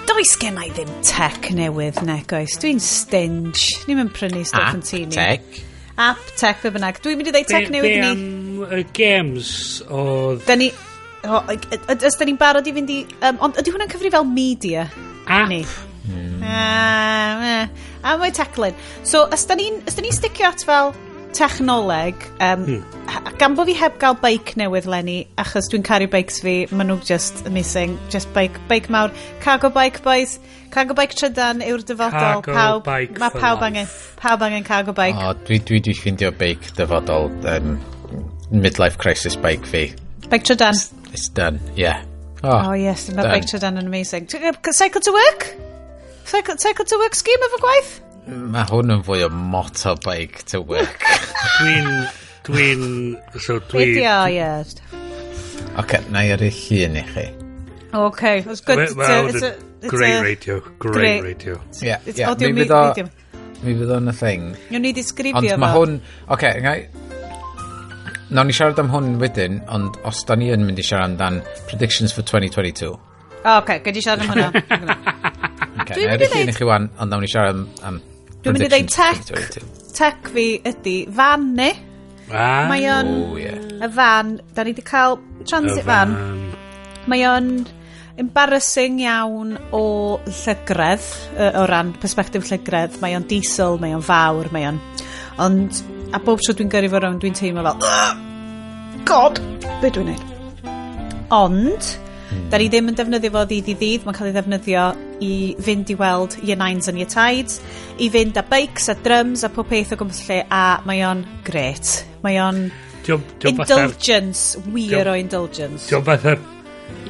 [0.05, 2.57] Does gen i ddim tech newydd, nec oes.
[2.61, 3.85] Dwi'n stinge.
[3.85, 5.15] Ni'n mynd prynu stuff yn tini.
[5.15, 5.63] App tech.
[5.95, 6.99] App tech, fe bynnag.
[7.03, 8.11] Dwi'n mynd i ddeud tech newydd ni.
[8.15, 9.49] Be am uh, games
[9.87, 10.43] oedd...
[10.47, 10.71] Da ni...
[11.25, 12.99] Ys da ni'n barod i fynd i...
[13.21, 14.85] Um, ond ydy hwnna'n cyfri fel media?
[15.25, 15.49] App.
[15.51, 15.63] Ni?
[16.05, 16.43] Mm.
[16.45, 17.65] Uh,
[18.05, 18.75] a mae teclyn.
[19.07, 20.93] So, ys da ni'n ni sticio at fel
[21.35, 23.31] technoleg, um, hmm.
[23.39, 26.99] gan bod fi heb gael bike newydd lenni, achos dwi'n caru bikes fi, maen nhw
[27.05, 29.11] just amazing, just bike bike mawr.
[29.43, 30.37] Cargo bike, boys.
[30.71, 32.15] Cargo bike trydan yw'r dyfodol.
[32.15, 35.19] Cargo pawb, bike Mae pawb angen, pawb angen cargo bike.
[35.19, 37.77] O, oh, dwi, dwi, dwi ffindio beic dyfodol, um,
[38.51, 39.85] midlife crisis bike fi.
[40.29, 40.79] Bike trydan.
[40.79, 42.03] It's, it's done, yeah.
[42.43, 44.27] Oh, oh yes, mae bike trydan yn amazing.
[44.31, 45.51] Cycle to work?
[46.25, 47.93] Cycle, cycle to work scheme efo gwaith?
[48.25, 51.03] Mae hwn yn fwy o motorbike to work.
[51.59, 51.89] dwi'n...
[52.47, 52.85] Dwi'n...
[53.37, 53.91] So, dwi...
[53.91, 54.73] Video, yes.
[55.77, 57.25] Ok, na i ar llun i chi.
[57.95, 58.81] Ok, it's good.
[58.81, 61.61] Well, well, it's a, it's great a, radio, great, great radio.
[61.81, 62.31] Yeah, it's yeah.
[62.31, 63.11] audio mi medium.
[63.61, 64.47] Mi fydd o'n y thing.
[64.73, 65.53] Nwn ni disgrifio fo.
[65.53, 65.99] Ond mae hwn...
[66.33, 66.79] Ok, ngai...
[68.33, 71.39] Nawn ni siarad am hwn wedyn, ond os da ni yn mynd i siarad amdan
[71.69, 72.89] predictions for 2022.
[72.89, 72.97] O,
[73.45, 74.49] oh, okay, gyd i siarad am hwnna.
[75.85, 76.33] okay, Dwi'n mynd i ddweud...
[76.33, 78.03] Dwi'n mynd i chi wan, ond nawn ni siarad am, am
[78.45, 79.55] Dwi'n mynd i ddeud tech.
[79.97, 81.71] Tech fi ydy fan ni.
[82.29, 83.07] Ah, Mae o'n...
[83.23, 83.57] Oh, yeah.
[83.81, 84.35] Y fan.
[84.53, 85.17] Da ni wedi cael
[85.49, 86.13] transit van.
[86.13, 86.43] van.
[87.09, 87.49] Mae o'n
[88.21, 89.81] embarrassing iawn o
[90.29, 91.09] llygredd,
[91.57, 92.99] o ran perspektif llygredd.
[93.01, 94.77] Mae o'n diesel, mae o'n fawr, mae o'n...
[95.41, 95.81] Ond,
[96.13, 97.81] a bob tro dwi'n gyrru fo rownd, dwi'n teimlo fel...
[97.89, 98.13] Ah,
[99.09, 99.41] God!
[99.81, 100.29] Be dwi'n neud?
[101.33, 101.89] Ond,
[102.25, 102.47] Mm.
[102.49, 104.85] Da ni ddim yn defnyddio fo ddydd i ddydd, mae'n cael ei ddefnyddio
[105.25, 105.33] i
[105.65, 107.59] fynd i weld year nines and year tides,
[108.01, 111.23] i fynd â bikes a drums a pob peth o gwmpas lle, a mae o'n
[111.47, 111.99] gret.
[112.25, 112.67] Mae o'n
[113.05, 115.89] indulgence, wir o indulgence.
[115.89, 116.37] Diolch fatha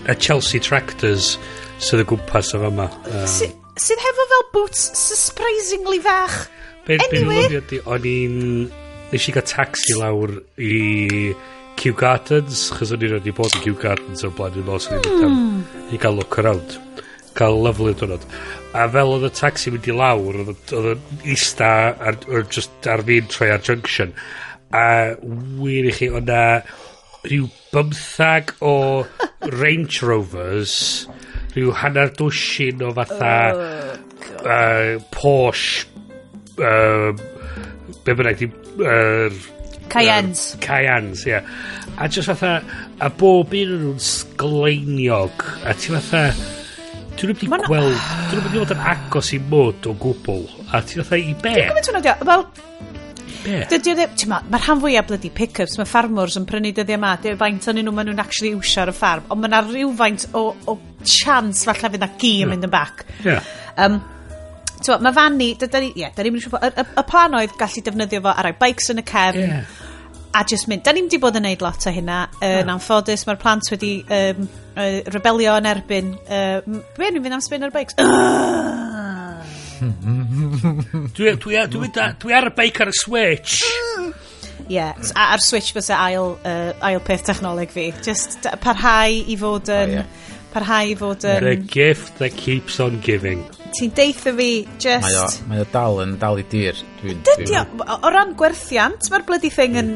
[0.05, 1.35] y Chelsea Tractors
[1.79, 2.89] sydd y gwmpas o fama.
[3.09, 6.45] Um, sydd hefo fel boots surprisingly fach.
[6.85, 7.61] Be, anyway.
[7.69, 8.41] Be o'n i'n...
[9.11, 11.31] Nes i gael taxi lawr i
[11.75, 14.87] Kew Gardens, chos o'n i'n rhaid i bod yn Kew Gardens o'r blaen yn os
[14.89, 15.93] o'n i'n mynd hmm.
[15.93, 16.77] i gael look around.
[17.35, 18.23] Cael lyflu dwrnod.
[18.75, 21.03] A fel oedd y taxi mynd i lawr, oedd yn
[21.35, 21.69] ista
[21.99, 24.15] ar, or just ar fi'n troi ar junction.
[24.75, 25.15] A
[25.59, 26.41] wir i chi, oedd na
[27.25, 28.75] rhyw bymthag o
[29.61, 30.77] Range Rovers,
[31.55, 33.65] rhyw hanner dwsin o fatha oh,
[34.45, 35.87] uh, Porsche,
[36.59, 37.11] uh,
[38.05, 38.47] be bynnag,
[38.79, 39.54] uh,
[39.91, 40.43] Cayennes.
[40.63, 41.39] Cayennes, ie.
[41.95, 42.59] A just fatha,
[42.99, 45.45] a bob un o'n nhw'n sgleiniog.
[45.65, 46.27] A ti fatha,
[47.15, 47.99] dwi'n rhywbeth i gweld,
[48.31, 50.47] dwi'n rhywbeth i fod yn agos i mod o gwbl.
[50.71, 51.53] A ti fatha, i be?
[51.55, 52.47] Dwi'n gwybod hwnna, wel,
[53.45, 54.33] Dydy o ddim...
[54.49, 57.93] Mae'r rhan fwyaf blydi pick-ups, mae ffarmwrs yn prynu dyddiau yma, dy faint o'n nhw
[57.93, 61.91] maen nhw'n actually iwsio ar y ffarm, ond mae yna rhywfaint o, o chance falle
[61.93, 62.55] fydd na gi yn hmm.
[62.55, 63.05] mynd yn bac.
[63.25, 63.45] Yeah.
[63.77, 63.99] Um,
[64.85, 67.55] Tewa, mae fan ni, da ni, ie, da ni'n siŵr, y, y, y plan oedd
[67.59, 69.79] gallu defnyddio fo ar ei bikes yn y cefn, yeah.
[70.37, 72.73] a just mynd, da ni'n di bod yn neud lot o hynna, yn yeah.
[72.75, 74.45] anffodus, mae'r plant wedi um,
[74.75, 76.59] uh, rebelio yn erbyn, uh,
[76.99, 77.97] be ni'n mynd am spin ar bikes?
[81.17, 81.89] dwi, dwi, dwi,
[82.21, 83.59] dwi ar y bike ar y switch.
[84.65, 87.91] Ie, yeah, a'r switch fysa ail, uh, ail peth technoleg fi.
[88.05, 89.99] Just parhau i fod yn...
[89.99, 90.31] Oh, yeah.
[90.55, 91.43] Parhau i fod yn...
[91.43, 93.43] The gift that keeps on giving
[93.75, 94.49] ti'n deitha fi
[94.81, 95.05] just...
[95.05, 96.77] Mae o, mae o dal yn dal i dir.
[97.01, 97.21] Dwi'n...
[97.27, 97.63] Dydy o,
[97.95, 99.95] o ran gwerthiant, mae'r bloody thing yn...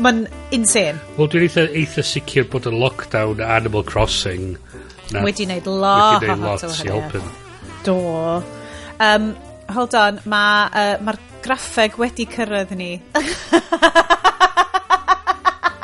[0.00, 0.24] Mae'n
[0.56, 0.96] insane.
[1.18, 4.54] Wel, dwi'n eitha, eitha sicr bod y lockdown Animal Crossing.
[5.10, 6.22] Na, wedi wneud lot.
[6.22, 7.20] Wedi wneud lot i helpu.
[7.84, 7.96] Do.
[9.00, 9.32] Um,
[9.74, 12.94] hold on, mae'r uh, ma graffeg wedi cyrraedd ni.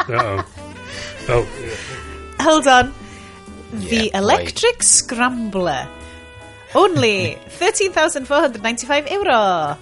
[0.06, 0.40] Uh-oh.
[1.28, 1.44] Oh.
[2.40, 2.94] Hold on.
[3.72, 4.84] The yeah, Electric right.
[4.84, 5.88] Scrambler
[6.76, 9.78] Only 13,495 euro.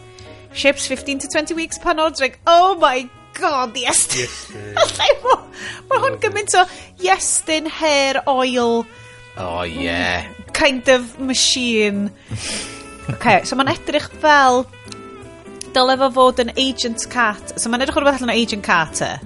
[0.52, 2.34] Ships 15 to 20 weeks pan ordering.
[2.46, 4.06] Oh my god, yes.
[4.16, 4.52] yes
[5.90, 6.62] Mae hwn gymaint o
[7.02, 8.86] yestyn hair oil.
[9.36, 10.30] Oh yeah.
[10.54, 12.12] Kind of machine.
[13.10, 14.62] okay, so mae'n edrych fel
[15.74, 17.56] dylai fo fod yn Agent cat.
[17.58, 19.18] So mae'n edrych o rhywbeth allan o Agent Carter.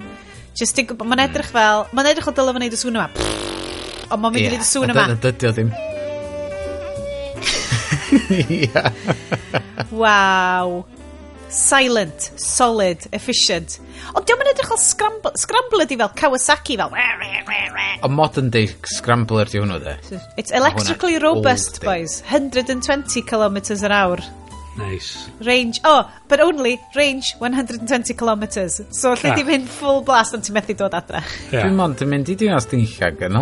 [0.57, 1.61] Just Mae'n edrych hmm.
[1.61, 1.85] fel...
[1.93, 3.07] Mae'n edrych o dylai fo wneud y sŵn yma.
[4.09, 5.07] Ond mae'n mynd i wneud y sŵn yma.
[5.21, 5.73] Dydy o ddim.
[8.29, 8.93] Ia.
[10.01, 10.83] Waw.
[11.49, 13.79] Silent, solid, efficient.
[14.13, 16.93] Ond diolch yn edrych o scramble, scrambler di fel Kawasaki fel.
[16.93, 19.95] A modern day scrambler di hwnnw de.
[20.37, 22.21] It's electrically robust, boys.
[22.29, 24.21] 120 kilometers an hour.
[24.77, 25.27] Nice.
[25.41, 28.81] Range, oh, but only range 120 kilometers.
[28.91, 29.35] So lle yeah.
[29.35, 29.49] di ah.
[29.49, 31.23] fynd full blast ond ti'n methu dod adre.
[31.49, 31.65] Yeah.
[31.65, 33.41] Dwi'n mond yn mynd i dinas dinlliag yn.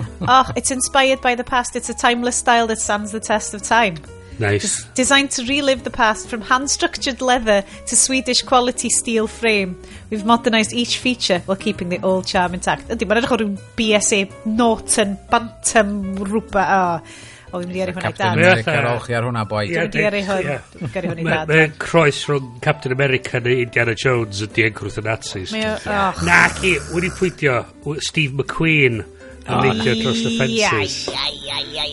[0.22, 1.76] oh, it's inspired by the past.
[1.76, 3.96] It's a timeless style that stands the test of time.
[4.38, 4.84] Nice.
[4.94, 9.80] Designed to relive the past from hand-structured leather to Swedish quality steel frame.
[10.10, 12.88] We've modernised each feature while keeping the old charm intact.
[12.88, 16.72] Ydy, mae'n edrych o rhyw BSA Norton Bantam rhywbeth.
[16.72, 17.28] Oh.
[17.52, 18.38] O, fi'n mynd i eri hwnna i dad.
[18.38, 19.66] America, rowch chi ar hwnna, boi.
[19.68, 21.50] Dwi'n mynd i eri hwnna i dad.
[21.52, 25.52] Mae'n croes rhwng Captain America neu Indiana Jones yn diengrwth y Nazis.
[25.52, 27.58] Na, ci, wedi pwydio
[28.00, 29.02] Steve McQueen
[29.46, 30.98] yn neidio dros y fences.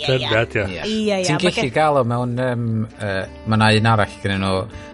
[0.09, 0.65] Dyna, dio.
[1.25, 2.35] Ti'n gallu gael o mewn...
[2.43, 2.67] Um,
[2.99, 4.53] uh, mae na un arall gen nhw,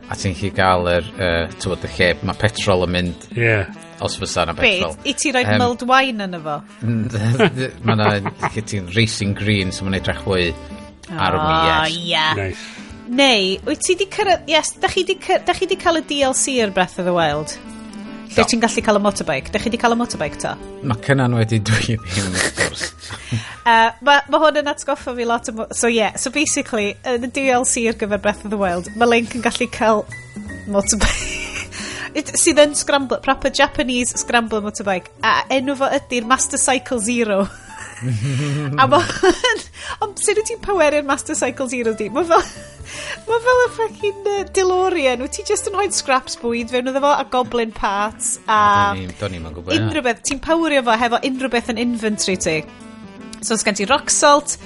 [0.09, 1.11] a ti'n gallu gael yr...
[1.17, 3.27] Uh, Tywod y lle, mae petrol yn mynd.
[3.35, 3.75] Yeah.
[4.03, 4.95] Os fysa na petrol.
[4.95, 5.11] Beth?
[5.11, 6.57] I ti roi um, mulled wine yn efo?
[6.85, 8.09] mae na...
[8.55, 10.49] Ti'n racing green, so mae'n edrych fwy
[11.11, 12.01] ar y mi.
[12.09, 12.33] yeah.
[12.39, 12.83] Nice.
[13.05, 14.47] Neu, wyt ti di cyrraedd...
[14.49, 17.53] Yes, da chi di, da chi di cael y DLC i'r Breath of the Wild?
[18.25, 18.47] Lle so.
[18.51, 19.51] ti'n gallu cael y motorbike?
[19.53, 20.53] Dych chi wedi cael y motorbike to?
[20.87, 22.91] Mae cynnan wedi dwi ddim, of course.
[23.65, 25.67] uh, mae ma hwn yn atgoffa fi lot o...
[25.75, 29.35] So yeah, so basically, yn y DLC ar gyfer Breath of the Wild, mae Link
[29.37, 30.05] yn gallu cael
[30.71, 31.31] motorbike.
[32.15, 35.11] It, sydd yn scramble, proper Japanese scramble motorbike.
[35.19, 37.43] A enw fo ydy'r Master Cycle Zero.
[38.81, 39.01] a ma
[40.03, 42.45] ond sut wyt ti'n poweru'r Master Cycle Zero di mae fel
[43.27, 47.03] mae fel y fucking uh, DeLorean wyt ti just yn hoed scraps bwyd fewn iddo
[47.03, 48.61] fo a goblin parts a
[49.19, 52.57] do'n i'n gwybod unrhyw beth ti'n powerio fo hefo unrhyw beth yn inventory ti
[53.45, 54.57] so sgan ti rock salt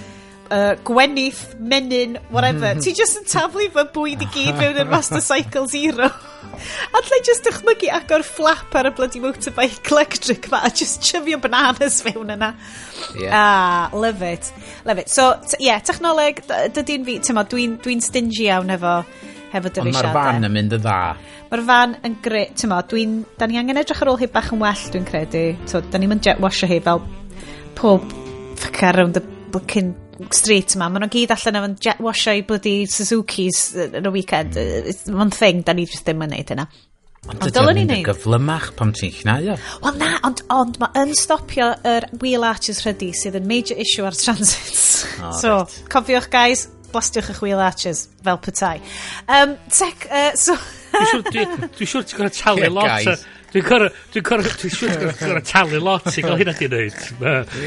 [0.51, 2.73] uh, gwenith, menyn, whatever.
[2.83, 6.09] Ti just yn taflu fo bwyd i gyd fewn i'r Master Cycle Zero.
[6.49, 11.39] A ddau just dychmygu agor flap ar y bloody motorbike electric ma a just chyfio
[11.41, 12.53] bananas fewn yna.
[13.17, 13.33] Yeah.
[13.33, 14.51] Ah, love it.
[14.85, 15.09] Love it.
[15.09, 16.43] So, ie, yeah, technoleg,
[16.75, 18.99] dydy'n fi, ti'n dwi'n dwi stingy iawn efo
[19.53, 19.87] hefo dyfeisiadau.
[19.87, 20.99] Ond mae'r fan yn mynd y dda.
[21.49, 22.43] Mae'r fan yn gre...
[22.57, 23.15] Ti'n dwi'n...
[23.39, 25.45] Da ni angen edrych ar ôl hi bach yn well, dwi'n credu.
[25.69, 27.01] So, da ni'n mynd jet washer hi fel
[27.79, 28.05] pob
[28.59, 29.95] ffacar rownd y booking
[30.35, 34.57] street yma, Maen nhw'n gyd allan efo'n jet wasio i bloody Suzuki's yn y weekend.
[34.59, 35.17] Mm.
[35.17, 36.69] Mae'n thing, da ni jyst ddim yn neud yna.
[37.27, 38.05] Ond dylwn ni wneud.
[38.07, 39.57] gyflymach pam ti'n chnaio.
[39.83, 44.05] Wel na, ond, ond mae yn stopio yr wheel arches rhydi sydd yn major issue
[44.07, 45.03] ar transits.
[45.19, 45.81] Oh, so, right.
[45.91, 48.77] cofiwch guys, blastiwch eich wheel arches fel petai.
[49.27, 50.55] Um, tec, uh, so...
[50.95, 53.27] Dwi'n siŵr ti'n gorau talu lot.
[53.51, 56.99] Dwi'n gorau, dwi'n gorau, dwi'n siŵr ti'n gorau talu lot i gael hynna di wneud.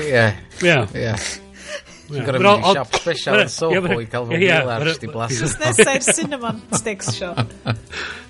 [0.01, 0.27] Ie.
[0.65, 1.15] Ie.
[2.13, 5.43] Dwi'n gorau mynd i siop special yn Soho i cael fy wheel arch di blas.
[5.63, 7.41] Nesau'r cinnamon sticks shop.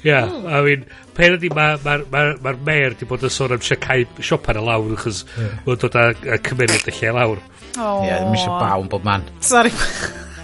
[0.06, 0.84] Ie, a fi'n,
[1.16, 5.24] pen ydi mae'r mayor di bod yn sôn am siacau siop ar y lawr, achos
[5.66, 7.42] mae'n dod â cymeriad y lle lawr.
[7.78, 8.04] Oh.
[8.04, 9.26] Ie, ddim eisiau bawn bob man.
[9.40, 9.72] Sorry.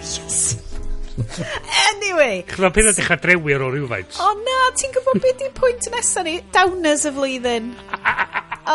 [0.01, 0.56] Yes.
[1.90, 2.44] anyway.
[2.48, 4.19] Chyfa peth ydych chi'n drewi ar ôl rhywfaint.
[4.23, 6.39] O na, ti'n gwybod beth di pwynt nesaf ni?
[6.55, 7.73] Downers y flwyddyn.
[8.69, 8.73] O,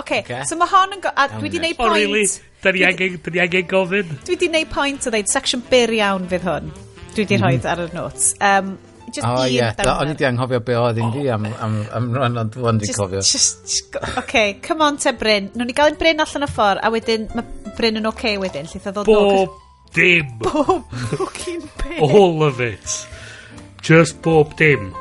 [0.00, 0.18] Okay.
[0.24, 0.44] Okay.
[0.50, 1.02] So mae hon yn...
[1.04, 1.92] go, A dwi wedi neud pwynt...
[1.92, 2.24] O, really?
[2.62, 4.14] Da ni angen, da ni angen gofyn.
[4.26, 6.70] Dwi di neud pwynt o ddeud, section byr iawn fydd hwn.
[7.14, 7.68] Dwi di rhoi mhm.
[7.72, 8.34] ar y notes.
[8.36, 8.74] Um,
[9.08, 9.72] just oh, un yeah.
[9.78, 12.82] Da, o'n i di anghofio be oedd un di am, am, am rhan, ond o'n
[12.82, 13.24] di'n cofio.
[13.24, 15.50] Just, just, okay, come on te Bryn.
[15.54, 18.40] Nw'n ni gael ein Bryn allan y ffordd, a wedyn, mae Bryn yn oce okay
[18.44, 18.68] wedyn.
[18.70, 19.56] Lle ddodd Bob
[19.96, 20.38] dim.
[20.38, 20.84] Bob
[21.16, 22.00] fucking bit.
[22.00, 23.06] All of it.
[23.82, 24.94] Just bob dim.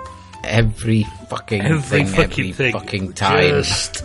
[0.43, 2.73] Every fucking every thing, fucking every thing.
[2.73, 3.49] fucking time.
[3.49, 4.03] Just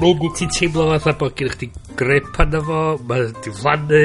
[0.00, 4.02] nôl ti'n teimlo fatha bod gennych chdi grip arno fo, mae'n diflannu,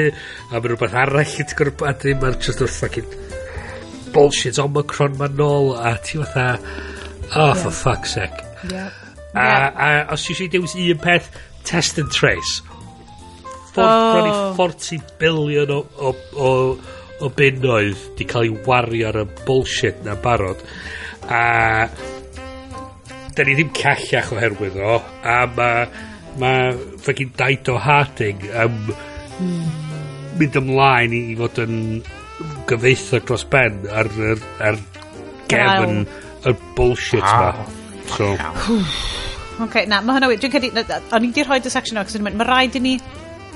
[0.50, 3.16] a mae rhywbeth arall i ti'n grip a ddim, mae'n just o'r fucking
[4.14, 6.48] bullshit Omicron ma'n nôl, a ti fatha,
[7.34, 8.44] oh, for fuck's sake.
[8.70, 8.90] Yeah.
[9.34, 11.30] A, a, os ti eisiau dewis un peth,
[11.68, 12.60] test and trace.
[13.72, 14.54] For, oh.
[14.56, 16.52] 40 bilion o, o, o,
[17.20, 20.62] o bunnoedd di cael ei wario ar y bullshit na barod.
[21.28, 21.86] A
[23.38, 25.82] 'da ni ddim callach oherwydd o, a mae
[26.42, 26.54] ma'
[27.04, 28.80] ffycin Dido Harding yn
[30.38, 31.76] mynd ymlaen i i fod yn
[32.70, 34.80] gyfoethog dros ben ar ar, ar
[35.50, 36.02] gefn
[36.46, 37.52] y bullshit ma.
[38.08, 38.32] So.
[39.62, 40.40] OK, na, mae hwnna wir.
[40.42, 42.96] Dwi'n credu, o'n i wedi rhoi dy section o, cos mae rhaid i ni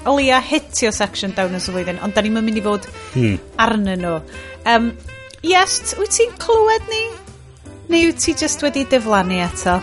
[0.06, 3.38] o leia hitio section down yn sylweddyn, ond da ni'n mynd i fod hmm.
[3.66, 4.16] arnyn nhw.
[4.70, 4.92] Um,
[5.46, 7.04] yes, wyt ti'n clywed ni?
[7.93, 9.77] Neu wyt ti just wedi diflannu eto?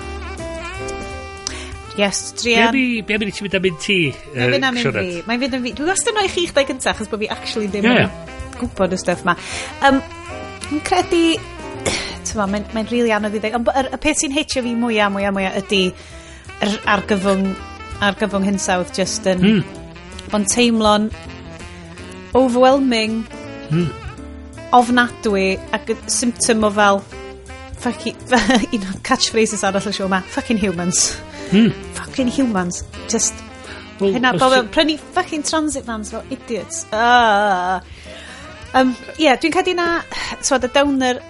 [2.00, 2.72] Yes, Drian.
[3.06, 3.98] Be am i ti mynd am mynd ti?
[4.34, 5.10] Mae'n mynd am mynd fi.
[5.28, 5.74] Mae'n fynd am fi.
[5.78, 8.10] Dwi'n wastad roi chi chdau gyntaf, achos bod fi actually ddim yn
[8.58, 9.36] gwybod y stuff ma.
[9.86, 10.00] Um,
[10.72, 11.22] yn credu,
[12.40, 13.60] mae'n mae, mae really anodd i ddeg.
[13.60, 15.84] Ond y, y peth sy'n heitio fi mwyaf, mwyaf, mwyaf ydy
[16.66, 17.46] yr argyfwng,
[18.10, 19.46] argyfwng hinsawdd just yn...
[19.46, 19.86] Mm.
[20.34, 21.12] Bo'n teimlo'n
[22.38, 23.22] overwhelming,
[23.70, 23.88] mm.
[24.82, 27.04] ofnadwy ac symptom o fel
[27.84, 28.18] fucking,
[28.76, 31.16] un o'r catchphrases arall y siw yma, fucking humans.
[31.50, 31.72] Hmm.
[31.98, 32.84] Fucking humans.
[33.08, 33.34] Just,
[34.00, 36.86] well, hynna, bobl, prynu fucking transit vans fel idiots.
[36.94, 37.80] Uh.
[38.74, 39.90] Um, yeah, dwi'n cael na,
[40.46, 41.22] twad, y downer,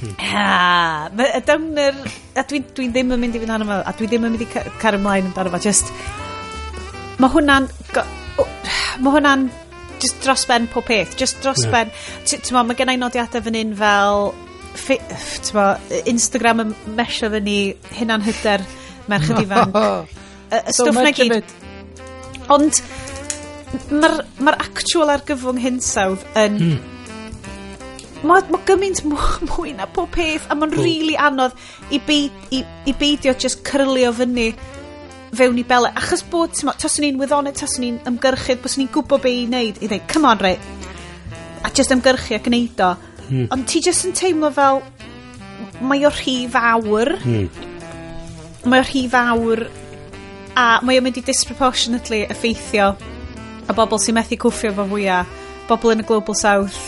[0.00, 0.14] Hmm.
[0.32, 1.92] Ah, y downer,
[2.32, 4.44] a dwi'n dwi ddim yn mynd i fynd arno fo, a dwi ddim yn mynd
[4.46, 5.90] i car ymlaen amdano fo, just,
[7.20, 9.44] mae hwnna'n, mae hwnna'n,
[10.00, 11.74] just dros ben pob peth, just dros yeah.
[11.74, 11.92] ben,
[12.24, 14.30] ti'n ma, mae gennau nodiadau fan hyn fel,
[14.76, 15.66] Tyma,
[16.10, 17.58] Instagram yn mesio dyn ni
[17.98, 18.64] hynna'n hyder
[19.10, 19.76] merched ifanc.
[19.76, 21.54] Y uh, stwff so na gyd.
[22.50, 22.80] Ond
[23.90, 26.58] mae'r ma actual argyfwng hinsawdd yn...
[26.62, 26.88] Hmm.
[28.26, 29.00] Mae ma gymaint
[29.48, 31.54] mwy na pob peth a mae'n rili really anodd
[31.88, 32.60] i, beid, i,
[32.90, 34.50] i beidio just cyrlio fyny
[35.36, 35.92] fewn i bele.
[35.96, 39.32] Achos bod, ti'n tas o'n i'n wyddonau, tas o'n i'n ymgyrchydd, bos o'n gwybod be
[39.38, 40.58] i wneud, i ddweud, come on, rei.
[41.64, 42.90] A just ymgyrchu ac gwneud o.
[43.30, 43.46] Mm.
[43.54, 44.82] Ond ti jyst yn teimlo fel,
[45.86, 47.14] mae o rhy fawr.
[47.24, 47.48] Mm.
[48.68, 49.64] Mae o rhy fawr
[50.58, 52.92] a mae o'n mynd i disproportionately effeithio
[53.70, 55.28] a bobl sy'n methu cwffio fo fwyaf,
[55.70, 56.80] bobl yn y Global South,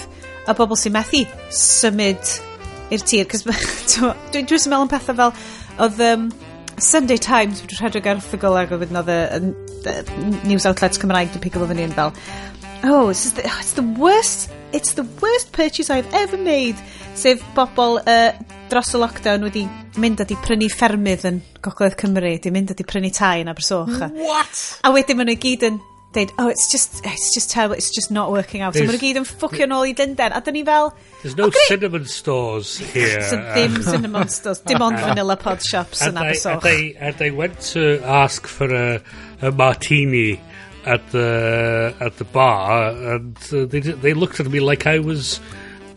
[0.51, 1.23] a bobl sy'n methu
[1.55, 2.33] symud
[2.93, 3.29] i'r tir.
[3.31, 5.37] Cos dwi'n dwi'n meddwl yn pethau fel,
[5.87, 6.31] oedd um,
[6.83, 11.63] Sunday Times, dwi'n rhedeg ar erthigol ag oedd oedd y news outlets Cymraeg dwi'n pigo
[11.63, 12.11] fo fyny yn fel,
[12.83, 16.77] oh, this is the, oh, it's the worst it's the worst purchase I've ever made.
[17.15, 18.33] Sef bobl uh,
[18.73, 19.67] dros y lockdown wedi
[20.01, 23.53] mynd a di prynu ffermydd yn Gogledd Cymru, di mynd a di prynu tai yn
[23.53, 23.93] Abersoch.
[24.17, 24.61] What?
[24.85, 25.81] A wedyn maen nhw gyd yn
[26.13, 28.73] deud, oh, it's just, it's just terrible, it's just not working out.
[28.73, 30.33] There's, so maen nhw gyd yn ffwcio nôl i Dynden.
[30.33, 30.93] A dyn ni fel...
[31.21, 31.67] There's no oh, okay.
[31.69, 33.21] cinnamon stores here.
[33.29, 36.61] so ddim uh, cinnamon stores, dim ond vanilla pod shops yn Abersoch.
[36.61, 39.03] And they, and, they, went to ask for a,
[39.43, 40.41] a martini
[40.85, 45.41] at the at the bar, and uh, they they looked at me like I was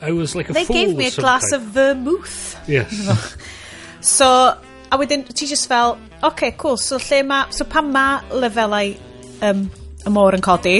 [0.01, 0.75] I was like a they fool.
[0.75, 2.57] They gave me a glass of vermouth.
[2.67, 3.35] Yes.
[4.01, 4.57] so
[4.91, 6.77] a wedyn ti just fel, okay, cool.
[6.77, 8.95] So lle ma, so pan ma lefelau
[9.41, 9.65] um,
[10.05, 10.77] y môr yn codi,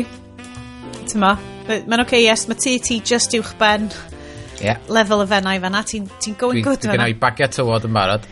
[1.05, 1.35] ti'n ma,
[1.67, 3.89] mae'n okay, yes, mae ti, ti just uwch ben
[4.61, 4.79] yeah.
[4.87, 6.93] lefel y fennau fanna, ti'n ti going dwi, good fanna.
[6.93, 8.29] Dwi gennau bagiau tywod yn barod.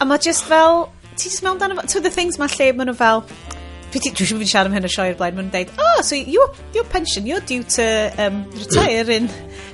[0.00, 2.98] A mae just fel, ti just mewn dan, to the things ma lle maen nhw
[3.00, 3.24] fel,
[3.90, 5.34] Dwi ddim wedi siarad am hyn o sioi'r blaen.
[5.38, 6.46] Mae'n dweud, oh, so your,
[6.76, 7.86] your pension, you're due to
[8.22, 9.26] um, retire in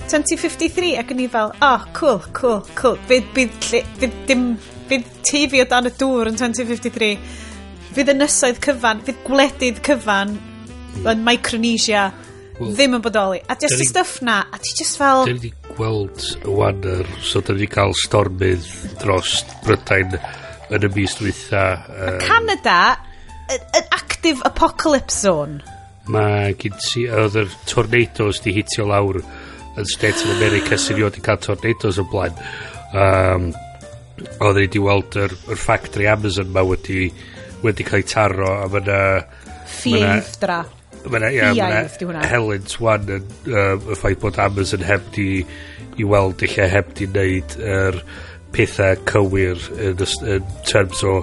[0.08, 0.94] 2053.
[1.02, 2.96] Ac yn i fel, oh, cool, cool, cool.
[3.10, 3.58] bydd fydd,
[4.00, 4.46] fydd, dim,
[4.88, 7.10] bydd TV o dan y dŵr yn 2053.
[7.96, 11.10] Fydd y nysoedd cyfan, fydd gwledydd cyfan hmm.
[11.12, 12.06] yn Micronesia
[12.56, 13.42] well, ddim yn bodoli.
[13.52, 15.26] A just y stuff na, a ti just fel...
[15.26, 16.80] Da ni wedi gweld ywan,
[17.20, 18.64] so da ni wedi cael stormydd
[19.02, 20.16] dros Brydain
[20.72, 21.66] yn y mis dwytha.
[21.84, 22.78] Um, Canada,
[23.46, 25.62] ac active apocalypse zone.
[26.10, 29.20] Mae gyd si, oedd yr tornadoes di hitio lawr
[29.76, 32.34] yn States of America sy'n i cael tornadoes o blaen.
[32.90, 33.52] Um,
[34.40, 37.06] oedd wedi weld yr, yr factory Amazon ma wedi,
[37.62, 39.00] wedi cael ei taro a mae yna...
[39.76, 40.60] Ffieithdra.
[41.06, 45.28] Mae yna, ia, mae yna Helen Swan yn um, y ffaith bod Amazon heb di
[45.96, 48.02] i weld eich heb di wneud yr er
[48.56, 51.20] pethau cywir yn, yn terms o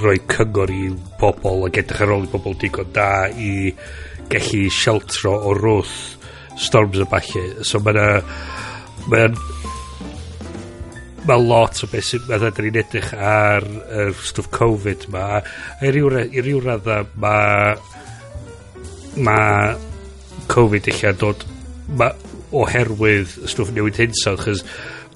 [0.00, 0.90] rhoi cyngor i
[1.20, 3.72] bobl ac edrych ar ôl i bobl digon da i
[4.30, 5.96] gallu sheltro o rwth
[6.60, 7.46] storms y falle.
[7.64, 8.08] So mae'na...
[9.06, 9.36] Mae'n
[11.26, 15.40] mae lot o beth sy'n meddwl da ni'n edrych ar y stwff Covid ma
[15.82, 17.36] i ryw, i ryw radda ma
[19.26, 19.38] ma
[20.52, 21.42] Covid eich dod
[21.98, 22.12] ma,
[22.54, 24.62] oherwydd stwff newid hinsawdd chys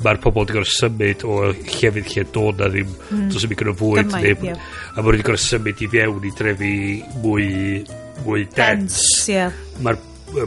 [0.04, 3.24] mae'r pobl wedi gorau symud o llefydd lle dod na ddim mm.
[3.32, 4.68] dos yn gyda fwyd Gymaid, ddim yeah.
[4.94, 6.76] a mae wedi gorau symud i fewn i drefi
[7.24, 7.48] mwy
[8.24, 9.60] mwy dense, dense yeah.
[9.84, 10.46] mae'r mae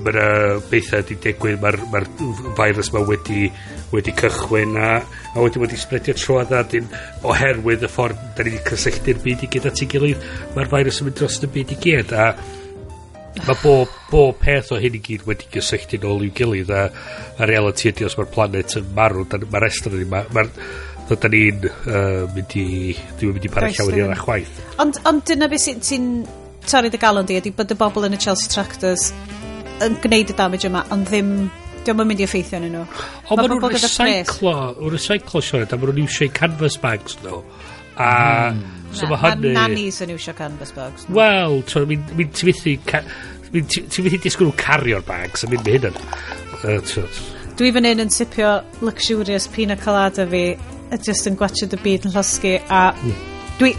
[0.71, 2.01] bethau wedi digwydd, mae'r ma
[2.57, 3.49] virus mae wedi,
[3.91, 4.91] wedi cychwyn a,
[5.34, 6.88] a wedi wedi spredio troedd a dyn
[7.27, 11.01] oherwydd y ffordd da ni wedi cysylltu'r byd i gyd at ei gilydd, mae'r virus
[11.01, 12.30] yn mynd dros y byd i gyd a
[13.34, 16.84] Mae bob, bob peth o hyn i gyd wedi gysylltu nôl i'w gilydd a,
[17.41, 20.30] a reality ydy os mae'r planet yn marw, mae'r estron ydy, mae'r...
[20.35, 20.45] Ma,
[21.10, 22.68] ma ni'n uh, mynd i...
[23.19, 24.61] Dwi'n mynd i parau llawer i'r chwaith.
[24.81, 25.99] Ond, ond dyna beth sy'n sy
[26.69, 29.10] torri dy galon di ydy bod y bobl yn y Chelsea Tractors
[29.84, 31.35] yn gwneud y damage yma, ond ddim...
[31.84, 32.85] Dwi'n mynd i effeithio yn nhw.
[33.34, 37.41] Ond mae nhw'n recyclo, nhw'n recyclo siarad, a mae nhw'n iwsio'u canvas bags nhw.
[37.41, 38.53] No A...
[38.53, 38.64] Mm.
[38.94, 39.53] So mae hynny...
[39.53, 41.07] Na, nannies yn iwsio canvas bags.
[41.14, 42.76] Wel, ti'n methu...
[43.53, 45.98] Ti'n methu disgwyl nhw cario'r bags a mynd hyn yn.
[47.57, 48.53] Dwi fan hyn yn sipio
[48.86, 50.45] luxurious pina colada fi
[50.94, 53.18] a just yn gwachio dy byd yn llosgu a hmm.
[53.60, 53.74] dwi...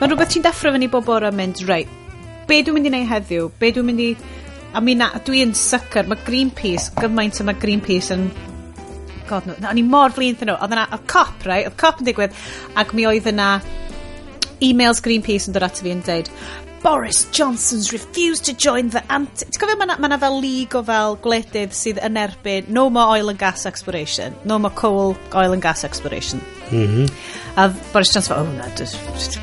[0.00, 1.90] Mae'n rhywbeth ti'n deffro fan i bob o'r mynd, reit,
[2.48, 3.50] be dwi'n mynd i wneud heddiw?
[3.60, 4.12] Be dwi'n mynd i...
[4.70, 8.28] A mi na, dwi'n sycr, mae Greenpeace, gymaint yma Greenpeace yn
[9.30, 10.56] god, no, o'n i mor flin nhw.
[10.56, 11.68] Oedd yna, oedd cop, right?
[11.68, 12.34] Oedd cop yn digwydd,
[12.80, 13.52] ac mi oedd yna
[14.60, 16.28] emails Greenpeace yn dod at fi yn deud,
[16.82, 19.44] Boris Johnson's refused to join the anti...
[19.44, 23.28] Ti'n cofio, mae yna fel lig o fel gwledydd sydd yn erbyn no more oil
[23.32, 26.40] and gas exploration, no more coal, oil and gas exploration.
[26.70, 27.12] Mm -hmm.
[27.56, 28.70] A Boris Johnson, oh, na,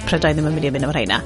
[0.10, 1.22] prydau ddim yn mynd i mynd o'r rheina.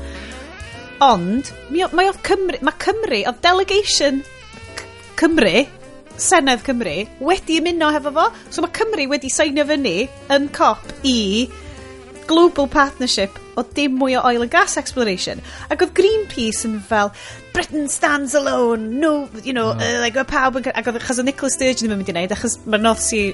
[1.01, 4.23] Ond, mae o Cymru, mae Cymru, oedd delegation
[5.15, 5.63] Cymru
[6.21, 6.95] Senedd Cymru
[7.25, 8.29] wedi ymuno hefo fo.
[8.49, 9.97] So mae Cymru wedi seinio fyny
[10.35, 11.49] yn cop i
[12.29, 15.41] Global Partnership o dim mwy o oil and gas exploration.
[15.73, 17.11] Ac oedd Greenpeace yn fel,
[17.55, 19.81] Britain stands alone, no, you know, no.
[19.81, 20.69] Uh, like, pawb yn...
[20.71, 23.33] Ac oedd achos o Nicola Sturgeon ddim yn mynd i wneud, achos mae North Sea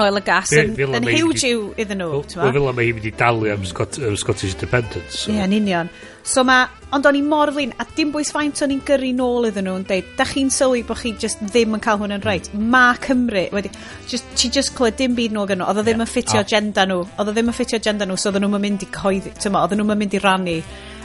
[0.00, 2.22] Oil and gas yn, yn huge yw iddyn nhw.
[2.22, 5.26] Wel, fel yma hi wedi dalu am Scot um, Scottish Independence.
[5.28, 5.90] Ie, yn union.
[6.24, 6.62] So ma,
[6.94, 9.74] ond o'n i mor flin, a dim bwys faint o'n i'n gyrru nôl iddyn nhw
[9.80, 12.48] yn deud, da chi'n sylwi bod chi just ddim yn cael hwn yn reit.
[12.54, 12.70] Mm.
[12.72, 13.72] Ma Cymru, wedi,
[14.08, 16.46] just, ti just clywed dim byd nôl nhw, oedd o ddim yn ffitio ah.
[16.46, 19.34] agenda nhw, oedd o ddim yn ffitio agenda nhw, so oedd nhw'n mynd i coeddi,
[19.44, 20.58] tyma, oedd nhw'n mynd i rannu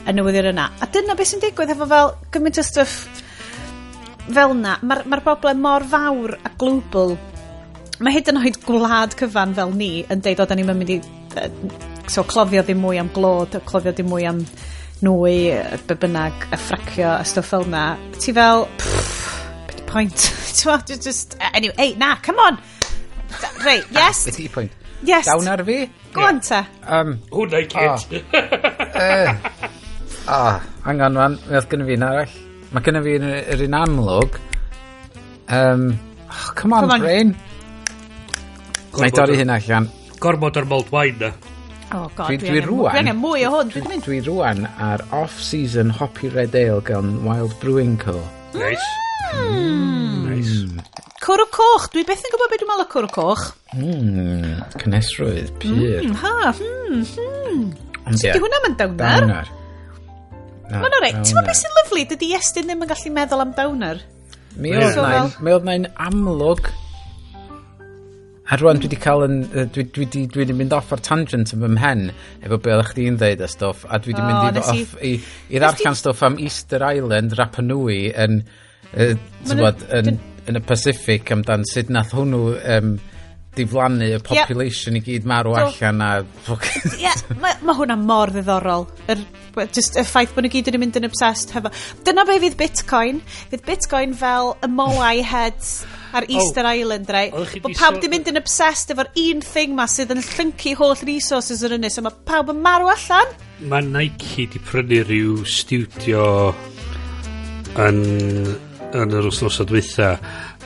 [0.07, 0.69] y newyddion yna.
[0.79, 3.01] A dyna beth sy'n digwydd efo fel gymaint o stuff
[4.27, 4.77] fel yna.
[4.79, 7.17] Mae'r ma, ma broblem mor fawr a global
[7.99, 11.01] mae hyd yn oed gwlad cyfan fel ni yn deud o da ni'n mynd i
[12.11, 14.43] so cloddio ddim mwy am glod cloddio ddim mwy am
[15.05, 15.37] nwy
[15.89, 17.85] be bynnag a ffracio a stwff fel na.
[18.17, 20.27] Ti fel pfff point.
[20.57, 22.59] Ti'n just anyway hey, na come on!
[23.65, 24.25] Rei yes.
[24.25, 24.71] beth i point.
[25.03, 25.25] Yes.
[25.25, 25.89] Dawn ar fi?
[26.13, 28.23] Go on ta um, who like it
[30.27, 30.63] ah.
[30.85, 32.37] Hang on man mi oedd gynnu fi un arall.
[32.73, 33.17] Mae gynnu fi
[33.55, 34.39] yr un amlwg.
[35.47, 35.85] Um,
[36.27, 37.05] oh, come on, come on.
[37.05, 37.35] brain.
[39.01, 39.87] Mae dorri hyn allan.
[40.21, 41.31] Gormod o'r mold wine na.
[41.95, 42.91] Oh god, dwi, dwi, dwi rwan.
[42.91, 43.69] Dwi angen mwy o hwn.
[43.71, 44.03] Dwi, mynd.
[44.03, 48.17] dwi rwan ar off-season Hoppy Red Ale gan Wild Brewing Co.
[48.57, 48.87] Nice.
[49.37, 50.25] Mm.
[50.27, 50.57] Nice.
[50.65, 50.81] Mm.
[51.23, 51.85] Cwrw coch.
[51.93, 53.45] Dwi beth yn gwybod beth dwi'n meddwl o cwrw coch.
[53.77, 54.57] Mm.
[54.81, 56.09] Cynesrwydd, pyr.
[56.09, 57.63] Mm, ha, hmm, hmm.
[58.07, 58.35] Ond yeah.
[58.35, 59.23] Di hwnna'n mynd dawnar?
[59.23, 59.53] Dawnar.
[60.67, 61.21] No, Mae'n oreit.
[61.21, 62.03] Ti'n meddwl beth sy'n lyflu?
[62.11, 64.03] Dydy Estyn ddim yn gallu meddwl am dawnar.
[64.57, 66.67] Mi oedd na'n amlwg
[68.47, 69.41] A rwan dwi wedi cael yn,
[69.75, 72.05] dwi, dwi, dwi, dwi wedi mynd off ar tangent yn fy mhen
[72.45, 75.11] efo be oeddech chdi'n dweud y stwff a dwi wedi oh, mynd i, off i,
[75.51, 78.39] i ddarllen stwff am Easter Island, Rapa Nui yn,
[78.93, 79.11] uh,
[79.51, 80.15] bod, yn,
[80.47, 82.41] yn, y Pacific amdan sut nath hwnnw
[82.77, 82.95] um,
[83.57, 85.03] diflannu y population yep.
[85.03, 86.09] i gyd marw allan a...
[86.55, 88.87] Ie, yeah, mae ma hwnna mor ddiddorol.
[89.11, 89.27] Er,
[89.75, 91.73] just y ffaith bod nhw gyd yn mynd yn obsessed hefo...
[92.07, 93.23] Dyna be fydd Bitcoin.
[93.51, 95.81] Fydd Bitcoin fel y moai heads
[96.13, 96.31] ar oh.
[96.31, 96.73] Easter oh.
[96.73, 97.29] Island, rei.
[97.31, 101.63] Bod pawb di mynd yn obsessed efo'r un thing ma sydd yn llyncu holl resources
[101.65, 103.33] yr ynnes, a mae pawb yn marw allan.
[103.71, 106.27] Mae Nike di prynu rhyw studio
[107.81, 108.03] yn,
[108.91, 110.13] yn yr wrthnos o dwytha,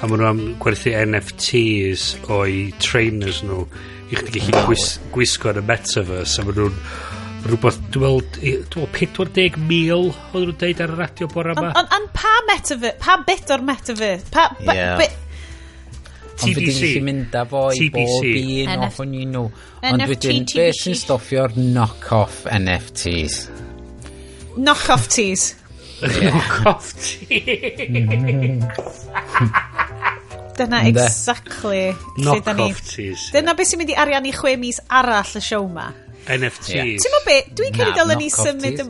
[0.02, 3.64] a maen nhw am gwerthu NFTs o'i trainers nhw
[4.12, 6.78] i chdi gallu gwis, gwisgo yn y metaverse, a maen nhw'n
[7.42, 9.58] rhywbeth, dwi'n meddwl, dwi'n meddwl 40,000
[10.36, 11.72] oedd nhw'n deud ar y radio bore yma.
[11.80, 14.96] Ond on, pa metaverse, pa bit o'r metaverse, pa, yeah.
[14.96, 15.31] Ba, bit,
[16.42, 16.92] TBC.
[16.98, 19.46] Ond mynd â fo i bob un off o'n nhw.
[19.92, 23.36] Ond wedyn, beth sy'n stoffio'r knock-off NFTs?
[24.58, 25.56] Knock-off tees.
[26.02, 28.66] Knock-off teas.
[30.58, 31.96] Dyna exactly.
[32.18, 33.30] Knock-off tees.
[33.34, 35.90] Dyna beth sy'n mynd i ariannu chwe mis arall y siow ma.
[36.30, 37.02] NFTs.
[37.02, 38.82] Ti'n mwyn be, dwi'n cael ei dylen ni symud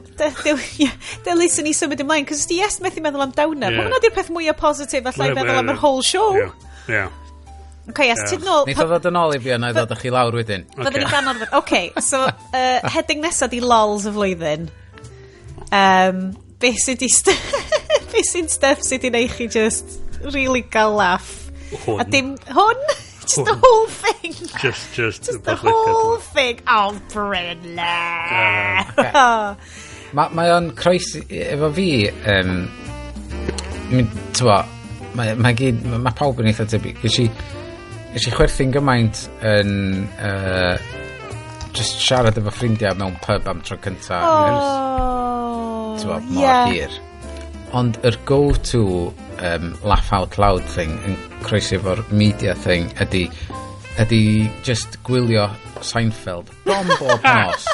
[1.26, 3.72] dylen ni symud ymlaen, cos di yes methu meddwl am downer.
[3.72, 3.78] Yeah.
[3.80, 6.36] Mae hwnna di'r peth mwyaf positif allai meddwl am yr whole show.
[6.36, 6.52] Yeah.
[6.91, 7.20] yeah.
[7.91, 8.65] Okay, yes, ti'n nôl...
[8.69, 10.65] Nid o ddod yn ôl i fi yna i ddod â chi lawr wedyn.
[10.77, 11.53] Fyddwn ni'n gan orfod.
[11.59, 14.68] Ok, so, uh, heading nesaf di lols y flwyddyn.
[15.76, 16.26] Um,
[16.63, 17.11] be sy'n di...
[18.15, 19.99] be sy'n stuff sy'n di neu chi just
[20.34, 21.51] really gael laff.
[21.85, 22.01] Hwn.
[22.01, 22.35] A dim...
[22.49, 22.91] Hwn?
[23.22, 24.34] just the whole thing.
[24.59, 26.59] Just, just, just the whole thing.
[26.68, 27.76] Oh, Brynle.
[27.77, 28.91] Yeah.
[28.97, 29.61] Okay.
[30.11, 31.88] Mae ma o'n croes efo fi,
[32.27, 32.65] um,
[33.91, 34.09] ti'n
[34.43, 34.57] bo,
[35.15, 36.99] mae ma, mae ma pawb yn eitha tebyg.
[36.99, 37.30] Gysi,
[38.11, 39.69] nes i chwerthu'n gymaint yn
[40.19, 40.75] uh,
[41.71, 44.19] just siarad efo ffrindiau mewn pub am tro cynta.
[44.19, 46.67] Oh, ers, bod, mor yeah.
[46.67, 46.97] hir.
[47.77, 48.83] Ond yr go to
[49.39, 51.15] um, laugh out loud thing yn
[51.45, 53.27] croesi efo'r media thing ydy
[54.01, 54.23] ydy
[54.67, 55.47] just gwylio
[55.81, 56.51] Seinfeld.
[56.67, 57.65] Bom bob nos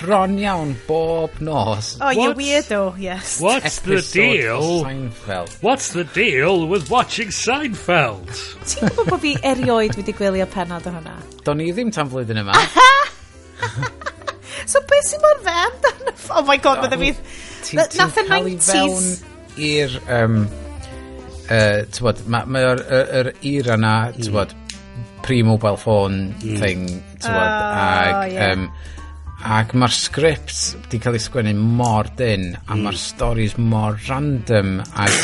[0.00, 1.98] bron iawn bob nos.
[2.00, 3.40] Oh, you weirdo, yes.
[3.40, 4.84] What's the deal?
[4.84, 5.62] Seinfeld.
[5.62, 8.30] What's the deal with watching Seinfeld?
[8.64, 11.16] Ti'n gwybod bod fi erioed wedi gwylio penod o hwnna?
[11.44, 12.56] Do'n i ddim tan flwyddyn yma.
[14.72, 16.14] so beth sy'n mor fe amdano?
[16.38, 17.12] Oh my god, bydde fi...
[17.76, 19.10] Nath y 90s...
[19.60, 19.98] i'r...
[20.08, 20.38] Um,
[21.50, 24.24] uh, tywod, mae'r er, era na, hmm.
[24.24, 24.56] tywod,
[25.26, 26.56] pre-mobile phone mm.
[26.62, 26.88] thing,
[27.20, 28.32] tywod, oh, ag...
[28.32, 28.54] Yeah.
[28.54, 28.72] Um,
[29.40, 32.84] ac mae'r script di cael ei sgwennu mor dyn a mm.
[32.84, 35.20] mae'r stories mor random ac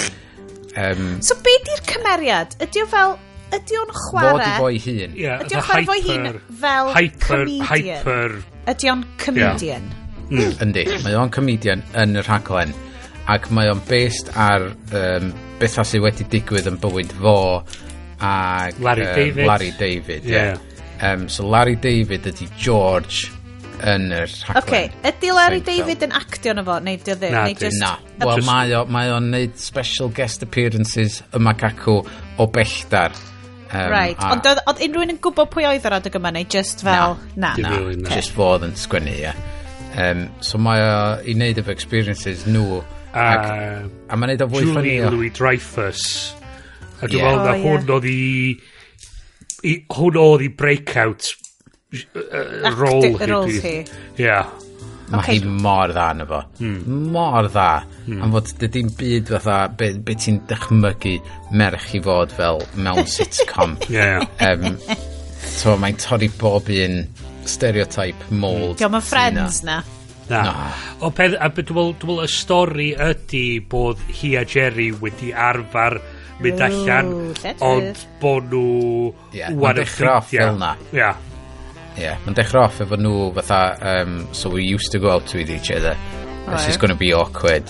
[0.80, 2.56] um, So be di'r cymeriad?
[2.64, 3.16] Ydy o fel
[3.54, 7.28] ydy o'n chwarae fo di fo'i hun yeah, ydy o'n chwarae fo'i hun fel hyper,
[7.28, 8.36] comedian hyper.
[8.72, 10.40] ydy o'n comedian yeah.
[10.40, 10.56] mm.
[10.66, 12.74] yndi mae o'n comedian yn y rhaglen
[13.30, 15.30] ac mae o'n based ar um,
[15.60, 17.36] beth sydd wedi digwydd yn bywyd fo
[18.18, 20.56] ac Larry um, David Larry David yeah.
[20.56, 20.64] yeah.
[20.96, 23.30] Um, so Larry David ydy George
[23.84, 24.62] yn yr rhaglen.
[24.62, 24.90] Okay.
[25.10, 27.32] Ydy Larry Dwi'n David yn actio na fo, neu dio ddim?
[27.36, 27.66] Na, neu di.
[27.66, 27.80] just...
[27.82, 27.96] Na.
[28.22, 31.98] Wel, Just- mae o- mae o'n neud special guest appearances y macaco
[32.38, 33.12] o belltar.
[33.66, 34.16] Um, Right.
[34.22, 37.16] a- Ond oedd oedd unrhywun yn gwybod pwy oedd yr adeg yma, neu just fel...
[37.36, 37.52] Na.
[37.58, 37.68] Na.
[37.68, 38.10] Na, Rili, na.
[38.14, 39.34] just fod yn sgwennu, ie.
[39.96, 40.96] Um, so mae o
[41.26, 42.80] i wneud efo experiences nhw.
[43.16, 44.80] ac, A a mae'n neud o fwy ffynnu.
[44.84, 45.10] Julie o.
[45.16, 46.02] Louis-Dreyfus.
[47.02, 47.10] A Ie.
[47.12, 48.20] dwi'n meddwl na Oh, hwn oedd i...
[49.66, 51.32] i- Hwn oedd i breakout
[51.92, 53.76] uh, rôl hi.
[54.18, 54.40] Ia.
[55.06, 55.38] Mae okay.
[55.38, 56.40] hi mor dda na fo.
[56.58, 57.02] Mm.
[57.14, 57.68] Mor dda.
[58.06, 58.22] Mm.
[58.24, 61.14] Am fod dydy'n byd fatha be, be ti'n dychmygu
[61.54, 63.76] merch i fod fel mewn sitcom.
[63.92, 64.24] yeah.
[64.42, 64.74] um,
[65.46, 67.04] so mae'n torri bob un
[67.46, 68.74] stereotype mold.
[68.80, 69.78] Diolch yn friends na.
[70.26, 70.42] Na.
[70.42, 70.54] No.
[71.06, 76.00] O peth, a dwi'n meddwl y stori ydy bod hi a Jerry wedi arfer
[76.42, 77.12] mynd allan,
[77.64, 79.14] ond bod nhw...
[79.30, 80.74] Ie, yeah, yn dechrau ffilm na.
[80.90, 80.98] Ie.
[80.98, 81.22] Yeah
[81.98, 83.60] yeah, mae'n dechrau off efo nhw fatha,
[83.92, 85.96] um, so we used to go out with each other.
[86.46, 87.66] This is going to be awkward.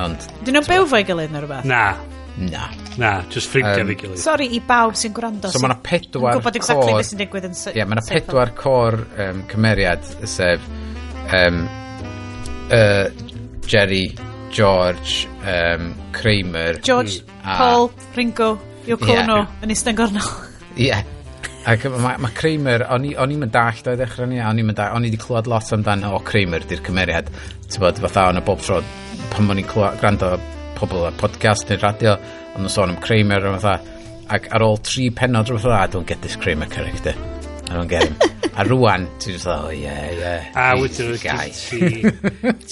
[0.00, 0.24] Ond...
[0.44, 1.68] Dyn nhw'n byw fo'i gilydd neu rhywbeth?
[1.68, 1.96] Na.
[2.40, 2.66] Na.
[3.00, 4.20] Na, just ffrindiau um, fi gilydd.
[4.20, 5.50] Sorry i bawb sy'n gwrando.
[5.52, 6.40] So mae yna pedwar cor...
[6.40, 7.56] gwybod exactly beth sy'n digwydd yn...
[7.72, 10.66] Ie, mae yna pedwar cor um, cymeriad, sef
[11.36, 11.62] um,
[12.76, 13.06] uh,
[13.68, 14.04] Jerry,
[14.52, 16.80] George, um, Kramer...
[16.84, 17.40] George, mm.
[17.44, 17.56] a...
[17.60, 18.50] Paul, Ringo,
[18.88, 19.56] Yoko Ono, yeah.
[19.64, 20.26] yn Istengorno.
[20.76, 20.90] Ie.
[20.90, 21.04] yeah.
[21.68, 24.94] Ac mae ma Kramer, o'n i'n mynd dallt o'i ddechrau ni, o'n i'n yn dallt,
[24.96, 27.28] o'n i wedi clywed lot amdano o Kramer di'r cymeriad.
[27.66, 28.78] Ti'n bod, fatha o'n y bob tro,
[29.34, 30.32] pan o'n i'n gwrando
[30.78, 32.16] pobl ar podcast neu radio,
[32.54, 34.00] o'n nhw'n sôn am Kramer o'n fatha.
[34.32, 37.12] Ac ar ôl tri penod rhywbeth dda, don't get this Kramer character.
[37.68, 38.16] I don't get him.
[38.56, 40.50] a rwan, ti'n just oh yeah, yeah.
[40.56, 41.52] A wedyn o'n gai.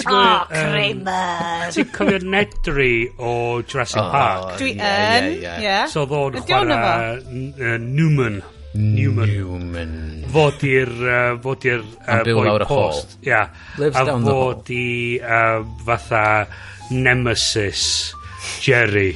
[0.09, 1.73] Oh, Kramer!
[1.77, 4.55] Ti'n cofio Nedry o Jurassic oh, Park?
[4.57, 5.83] Dwi yn, ie.
[5.93, 8.41] So ddo'n chwarae Newman
[8.75, 9.31] Newman.
[9.33, 9.95] Newman.
[10.33, 10.93] Fod i'r...
[11.01, 11.85] Uh, fod i'r...
[12.05, 12.79] Uh, byw lawr y.
[13.31, 13.43] Ia.
[13.81, 14.85] Lives a down the fod i
[15.23, 16.25] uh, fatha
[16.93, 17.85] nemesis
[18.65, 19.11] Jerry.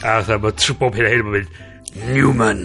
[0.00, 2.64] A fatha bod trwy bob hyn a hyn yn mynd Newman.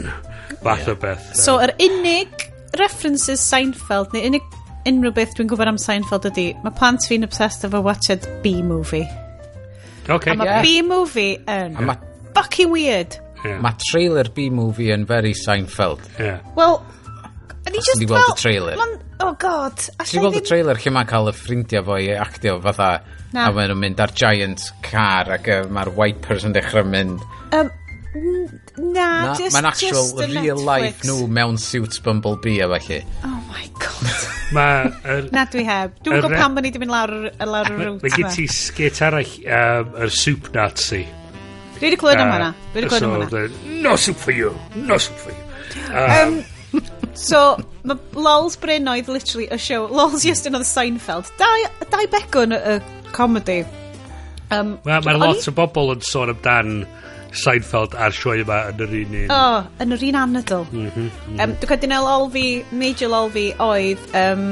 [0.64, 1.34] Fath o beth.
[1.36, 2.48] So, yr unig
[2.80, 4.46] references Seinfeld, neu unig
[4.88, 9.06] unrhyw beth dwi'n gwybod am Seinfeld ydy, mae plant fi'n obsessed efo watched B-movie.
[10.10, 10.64] Okay, a mae yeah.
[10.64, 11.94] B-movie yn um,
[12.36, 13.20] fucking weird.
[13.44, 13.60] Yeah.
[13.64, 16.04] Mae trailer B-movie yn very Seinfeld.
[16.20, 16.40] Yeah.
[16.56, 16.80] Wel,
[17.72, 18.78] Ni just wedi gweld y trailer.
[18.78, 19.78] Man, oh god.
[19.80, 22.90] Ti'n wedi gweld y trailer lle mae'n cael y ffrindiau fo i actio fatha.
[23.34, 23.48] Na.
[23.48, 27.24] A maen nhw'n mynd ar giant car ac uh, mae'r wipers yn dechrau mynd.
[27.56, 27.72] Um,
[28.78, 30.68] na, na just, mae'n actual just real Netflix.
[30.68, 33.02] life nhw mewn suits bumblebee a felly.
[33.26, 34.30] Oh my god.
[34.58, 34.68] ma,
[35.08, 35.98] er, na dwi heb.
[36.04, 37.16] Dwi'n gwybod pam bod ni wedi mynd lawr,
[37.56, 38.06] lawr y rwt.
[38.06, 41.06] Mae gen ti skit arall, um, yr soup Nazi.
[41.78, 42.50] Dwi wedi clywed am hwnna.
[42.74, 43.82] Dwi wedi clywed am hwnna.
[43.84, 44.54] No soup for you.
[44.76, 45.44] No soup for you.
[45.94, 46.44] Um,
[47.14, 49.86] so, mae Lol's Bryn oedd literally y show.
[49.86, 51.32] Lol's just another Seinfeld.
[51.38, 52.82] Dau, dau begwn y
[53.12, 53.64] comedy.
[54.52, 56.84] Um, Mae'r ma lot o bobl yn sôn amdan
[57.34, 59.34] Seinfeld a'r sioe yma yn yr un un.
[59.34, 59.42] O,
[59.82, 60.68] yn yr un anadl.
[60.70, 61.42] Mm -hmm, mm -hmm.
[61.42, 62.46] um, Dwi'n cael nael ol fi,
[62.84, 64.48] major ol fi oedd um,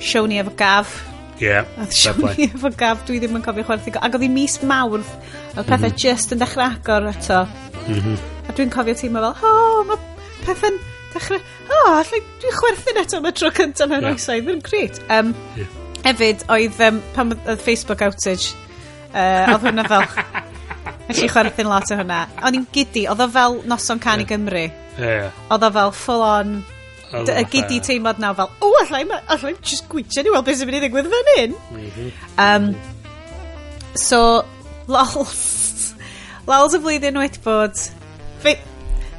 [0.00, 0.96] show ni efo gaf.
[1.40, 1.46] Ie.
[1.48, 3.92] Yeah, a sioe ni efo gaf, dwi ddim yn cofio chwerthu.
[4.00, 5.12] Ac oedd hi mis mawrth
[5.56, 6.02] Oedd pethau mm -hmm.
[6.04, 7.42] just yn dechrau agor eto.
[7.86, 8.16] Mm -hmm.
[8.48, 9.98] A dwi'n cofio teimlo fel, o, oh, mae
[10.46, 10.78] pethau'n
[11.14, 14.16] dechrau, o, oh, allai dwi'n chwerthu'n eto am y tro cyntaf mewn yeah.
[14.16, 15.02] oesoedd, yn gret.
[15.08, 15.76] Um, yeah.
[16.04, 18.54] Hefyd, oedd um, pan oedd Facebook outage,
[19.12, 20.06] uh, oedd hwnna fel,
[21.10, 22.20] Nes i chwerthin lot o hwnna.
[22.46, 24.28] O'n i'n gidi, oedd o fel noson can yeah.
[24.28, 24.66] i Gymru.
[25.00, 25.40] Yeah.
[25.50, 26.52] Oedd o fel full on,
[27.18, 29.02] y gidi teimlad nawr fel, o, allai,
[29.34, 31.56] allai, just gwytio ni weld beth sy'n mynd i ddigwydd fan hyn.
[31.74, 32.12] Mm -hmm.
[32.46, 32.68] um,
[33.98, 34.20] so,
[34.94, 35.94] Lols.
[36.50, 37.78] Lols y flwyddyn wedi bod.
[38.42, 38.56] Fe,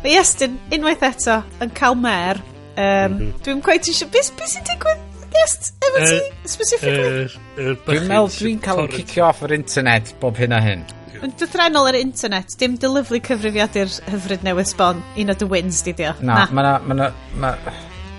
[0.01, 2.41] fe Iestyn, unwaith eto, yn cael mer.
[2.71, 3.31] Um, mm -hmm.
[3.45, 4.09] Dwi'n quite eisiau...
[4.11, 5.07] Beth be sy'n digwydd?
[5.41, 7.27] Iest, efo ti, specifically?
[7.55, 10.83] Dwi'n meddwl dwi'n cael yn cicio off yr internet bob hyn a hyn.
[11.21, 15.93] Yn dythrenol yr internet, dim dylyflu cyfrifiadur hyfryd newydd sbon, un o dy wins di
[15.95, 16.15] dio.
[16.19, 16.45] Na, na.
[16.51, 16.73] mae'na...
[16.83, 17.53] Ma, na, ma,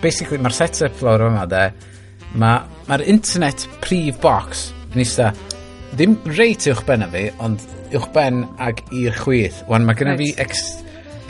[0.03, 1.67] basically, mae'r set-up lawr yma, de.
[2.33, 5.33] Mae'r ma internet prif box yn eista
[5.93, 7.61] ddim reit uwch ben fi, ond
[7.93, 9.61] uwch ben ag i'r chwith.
[9.69, 10.33] Wan, mae gennym right.
[10.33, 10.63] fi ex,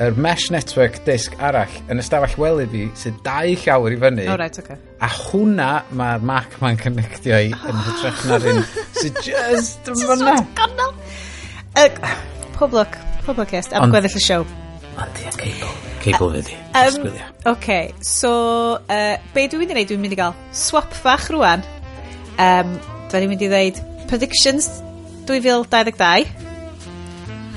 [0.02, 4.26] er mesh network disc arall yn ystafell wely fi sydd dau llawer i fyny.
[4.30, 4.78] Oh, right, okay.
[5.02, 8.62] A hwnna mae'r Mac ma'n connectio i yn hytrach na'r un
[9.01, 10.39] sydd just yn fyna.
[12.59, 14.47] Poblwc, poblwc est, am gweddill y siow.
[15.02, 15.74] Ond ie, cable.
[16.02, 16.59] Cable fyddi.
[16.78, 17.14] Um,
[17.51, 17.68] ok,
[18.05, 18.32] so,
[18.86, 21.64] uh, be dwi'n mynd i wneud, dwi'n mynd i gael swap fach rwan.
[22.43, 22.76] Um,
[23.10, 23.80] dwi'n mynd i ddeud,
[24.12, 24.68] predictions
[25.24, 26.28] 2022.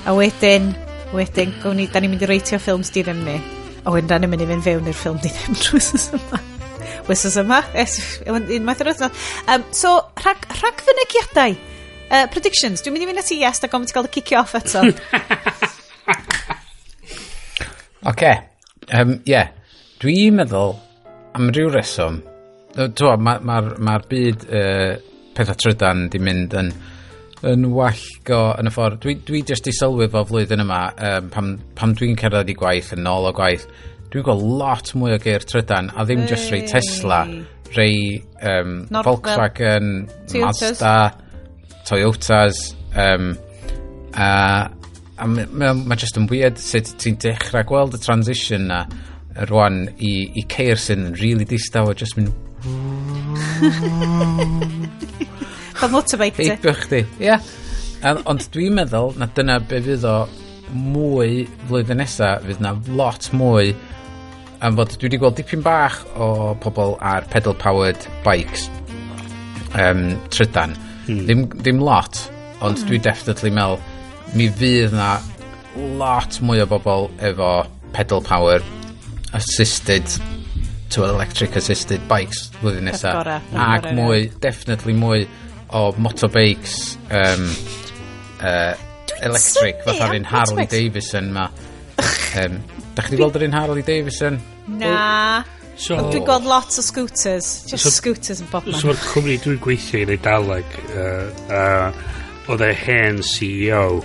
[0.06, 0.70] A wedyn,
[1.12, 3.36] wedyn, gwn ni, da ni'n mynd i reitio ffilms di ddim ni.
[3.84, 6.40] A wedyn, da ni'n mynd i fynd fewn i'r ffilm di ddim trwysus yma.
[7.10, 7.60] Wysos yma,
[8.24, 9.26] unwaith yr wythnos.
[9.52, 9.92] Um, so,
[10.22, 11.58] rhag, rhag fynegiadau.
[12.06, 14.40] Uh, predictions, dwi'n mynd i fynd at i yes, da gofyn ti gael y cicio
[14.44, 14.86] off eto.
[18.14, 18.32] Oce.
[18.94, 19.52] Um, yeah.
[20.00, 20.78] Dwi'n meddwl,
[21.36, 22.22] am ryw reswm,
[22.78, 24.96] Dwi'n meddwl, mae'r ma, ma, ma byd uh,
[25.36, 26.72] pethau trydan di mynd yn
[27.46, 31.52] yn wallgo yn y ffordd dwi, dwi just i sylwi fo flwyddyn yma um, pam,
[31.78, 33.68] pam dwi'n cerdded i gwaith yn ôl o gwaith
[34.14, 36.32] dwi'n gweld lot mwy o geir trydan a ddim hey.
[36.32, 37.26] just rei Tesla
[37.76, 40.82] rei um, North Volkswagen Toyotas.
[40.82, 40.96] Mazda
[41.86, 42.62] Toyotas
[42.96, 43.34] um,
[44.14, 44.30] a,
[45.18, 48.86] a mae ma, ma just yn weird sut ti'n dechrau gweld y transition na
[49.50, 52.32] rwan i, i ceir sy'n really distaw a just mynd
[55.80, 56.50] Fel motorbike ti.
[56.54, 57.28] Heibio chdi, Ie.
[57.28, 57.42] Yeah.
[58.06, 60.16] Ond dwi'n meddwl na dyna be fydd o
[60.76, 63.74] mwy flwyddyn nesa, fydd na lot mwy
[64.66, 68.70] am fod dwi wedi gweld dipyn bach o pobl ar pedal powered bikes
[69.74, 70.76] um, trydan.
[71.06, 71.26] Hmm.
[71.26, 72.22] Ddim, ddim lot,
[72.62, 72.88] ond hmm.
[72.90, 73.80] dwi definitely mel
[74.36, 75.16] mi fydd na
[76.00, 77.52] lot mwy o bobl efo
[77.96, 78.64] pedal power
[79.36, 80.08] assisted
[80.96, 83.20] to electric assisted bikes flwyddyn nesaf.
[83.20, 85.26] Gora, Ac gora, mwy, definitely mwy
[85.76, 87.50] o motorbikes um,
[88.40, 88.74] uh,
[89.26, 91.50] electric, fatha un Harley Davidson ma.
[92.36, 92.58] Um,
[92.98, 94.38] da chi wedi gweld yr un Harley Davidson?
[94.76, 95.44] Na.
[95.80, 97.48] So, Dwi'n gweld lots o scooters.
[97.70, 98.76] Just so, scooters yn bobman.
[98.76, 104.02] So, mae'r cwmni dwi'n gweithio i'n Eidaleg, uh, uh, oedd e hen CEO,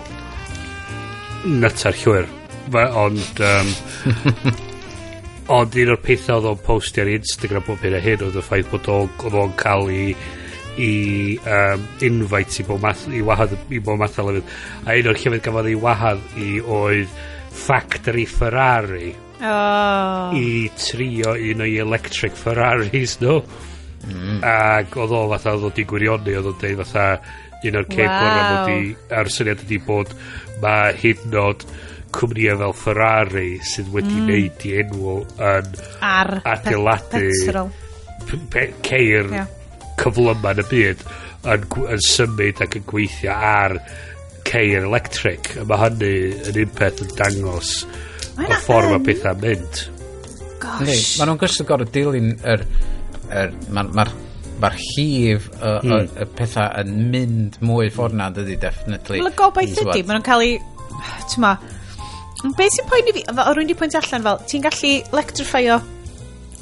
[1.58, 2.30] nytar llwyr.
[2.70, 3.74] Ond, um,
[5.51, 8.44] ond un o'r pethau oedd o'n postio ar Instagram bob hyn a hyn oedd y
[8.44, 10.05] ffaith bod oedd o'n cael i
[10.81, 10.93] i
[11.44, 14.52] um, invite i bob math, i wahadd, i bob math o lefydd.
[14.86, 17.18] A un o'r llefydd gafodd ei wahadd i oedd
[17.51, 19.10] factory Ferrari.
[19.40, 20.36] Oh.
[20.36, 23.40] I trio un o'i electric Ferraris nhw.
[23.40, 23.66] No?
[24.01, 24.40] Mm.
[24.47, 27.06] Ac oedd o fatha, oedd o di gwirionu, oedd o'n deud fatha
[27.68, 28.20] un o'r cep wow.
[28.22, 30.14] gorau bod i, a'r syniad ydi bod
[30.62, 31.66] mae hyd nod
[32.16, 34.28] cwmnïau fel Ferrari sydd wedi mm.
[34.30, 35.16] neud i enw
[35.50, 35.72] yn
[36.06, 37.24] ar adeiladu
[38.28, 39.50] pe pe ceir yeah.
[40.00, 41.04] cyflyma yn y byd
[41.54, 43.76] yn, yn symud ac yn gweithio ar
[44.50, 46.14] ceir electric a mae hynny
[46.50, 47.72] yn un peth yn dangos
[48.40, 49.86] y ffordd mae pethau'n mynd
[50.60, 51.16] Gosh.
[51.16, 52.66] Mae nhw'n gysyn gorau dilyn yr,
[53.32, 54.04] yr, mae'r ma
[54.60, 55.92] mae'r llif y, mm.
[55.92, 56.32] y, y hmm.
[56.36, 59.22] pethau yn mynd mwy ffordd na dydy definitely.
[59.22, 60.58] Wel y gobaith ydy, maen nhw'n cael ei,
[61.30, 61.54] ti'n ma,
[62.42, 63.24] Mm, Be sy'n poeni fi?
[63.28, 65.80] Fel, O rwy'n di pwynt allan fel, ti'n gallu electrifio...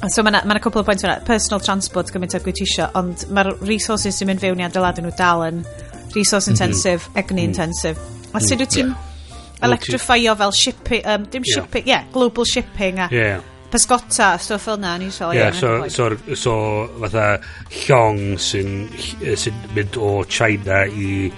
[0.07, 1.17] So mae yna ma cwpl o bwynt yna.
[1.27, 5.43] Personal transport gymaint o gwytisio, ond mae'r resources sy'n mynd fewn i adeiladu nhw dal
[5.49, 5.61] yn
[6.15, 6.55] resource mhm.
[6.55, 7.51] intensive, egni mhm.
[7.51, 8.09] intensive.
[8.31, 8.47] A mhm.
[8.47, 8.97] sut wyt ti'n
[9.67, 11.53] electrifio fel shipping, um, dim Yeah.
[11.55, 13.41] shipping, yeah, global shipping a Yeah.
[13.71, 17.39] pysgota a stwff fel na, ni so, yeah, so, so, so fatha
[17.69, 18.89] llong sy'n
[19.35, 21.31] sy mynd o China i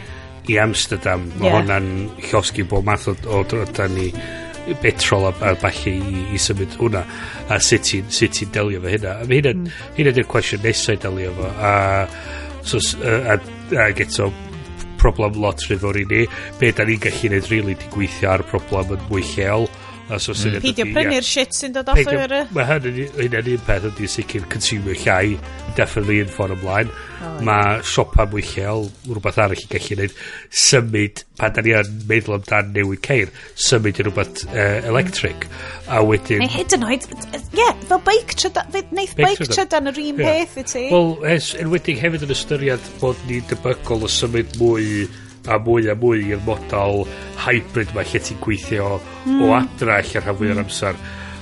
[0.50, 1.28] i Amsterdam.
[1.38, 1.60] Mae yeah.
[1.60, 1.92] hwnna'n
[2.30, 4.10] llosgu bob math o, o drodau ni
[4.82, 7.02] petrol a, a falle i, i symud hwnna
[7.52, 9.82] a sut ti'n sut ti delio fo hynna a mae hynna mm.
[9.98, 11.74] hynna di'r cwestiwn nesau delio fo a,
[12.62, 13.38] so, a, a,
[13.82, 14.30] a geto
[15.02, 16.26] problem lot rhydd o'r i ni
[16.60, 19.68] be da ni'n gallu gwneud rili really, di gweithio ar problem yn mwy lleol
[20.12, 20.60] Os oes mm.
[20.64, 22.34] Peidio prynu'r shit sy'n dod off o'r...
[22.52, 25.38] Mae hynny'n un peth ydy sicr consumer llai,
[25.78, 26.92] definitely yn ffordd ymlaen.
[27.48, 30.18] Mae siopa mwy lleol, rhywbeth arall i gallu gwneud,
[30.64, 35.48] symud, pan da ni yn meddwl amdan newid ceir, symud i rhywbeth uh, electric.
[35.88, 36.44] A wedyn...
[36.44, 37.08] Neu hyd yn oed,
[37.56, 40.86] ie, fel bike trydan, neith bike trydan yr un peth i ti.
[40.92, 41.12] Wel,
[41.64, 45.06] enwedig hefyd yn ystyried bod ni debygol o symud mwy
[45.50, 47.06] a mwy a mwy i'r model
[47.46, 49.40] hybrid mae lle ti'n gweithio mm.
[49.46, 51.00] o adra lle rhan fwy o'r amser.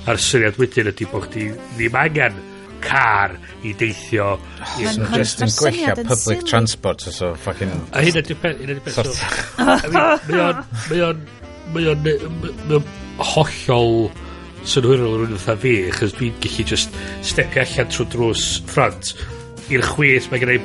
[0.09, 2.39] A'r syniad wedyn ydy bod chdi ddim angen
[2.79, 3.35] car
[3.67, 4.39] i deithio oh,
[5.11, 9.19] just yn gwella public transport so fucking a hyn ydy'r peth hyn ydy'r peth
[9.91, 11.19] mae o'n
[11.75, 12.87] mae o'n mae o'n
[13.33, 14.07] hollol
[14.67, 16.95] synhwyrol rhywun fatha fi chos dwi'n gallu just
[17.25, 19.13] stepio allan trwy drws ffrant.
[19.71, 20.59] I'r chwith mae gen i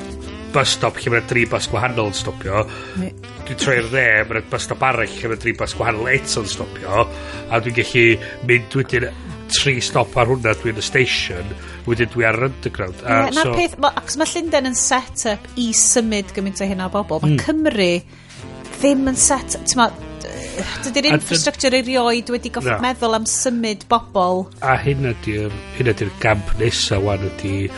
[0.55, 2.65] bus stop lle mae'n dri bus gwahanol yn stopio.
[3.03, 3.11] Ne.
[3.45, 7.07] Dwi'n troi'r dde, mae'n bus stop arall lle mae'n dri bus gwahanol eto'n stopio.
[7.51, 8.05] A dwi'n gallu
[8.49, 9.09] mynd wedyn
[9.55, 11.53] tri stop ar hwnna dwi'n y station
[11.89, 15.27] wedyn dwi ar yr underground a, yeah, so, peth ma, ac mae Llundain yn set
[15.35, 17.45] up i symud gymaint o hynna o bobl mae mm.
[17.45, 17.91] Cymru
[18.79, 19.85] ddim yn set ti'n
[20.85, 22.81] dydy'r infrastructure erioed wedi goffod no.
[22.85, 24.45] meddwl am symud bobl.
[24.65, 27.69] A hyn ydy'r hyn ydy'r gamp nesa wan ydy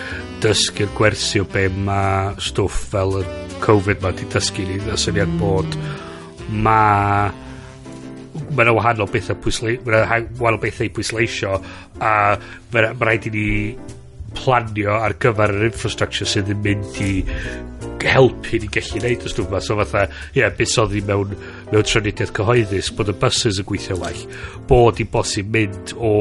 [0.44, 3.24] dysgu'r gwersi o be mae stwff fel y
[3.64, 4.78] Covid ma wedi dysgu ni.
[4.84, 5.42] Y syniad mm.
[5.42, 5.78] bod
[6.52, 7.32] mae
[8.56, 11.56] mae yna wahanol bethau pwysleisio, mae yna wahanol bethau i pwysleisio
[12.00, 12.12] a
[12.72, 13.46] mae rhaid i ni
[14.36, 17.12] planio ar gyfer yr infrastructure sydd yn mynd i
[18.06, 21.32] helpu ni gallu neud os dwi'n so fatha ie yeah, busod ni mewn
[21.72, 24.20] mewn trinidaeth cyhoeddus bod y buses yn gweithio well.
[24.70, 26.12] Bod i bosib mynd o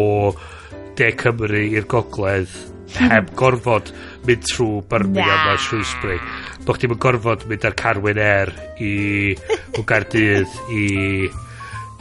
[0.98, 2.52] De Cymru i'r gogledd
[2.96, 3.36] heb hmm.
[3.38, 3.92] gorfod
[4.26, 6.20] mynd trwy Birmingham a Shrewsbury.
[6.66, 9.36] Bod chdi'n gorfod mynd ar Carwyn Air i
[9.78, 10.86] o Gardydd i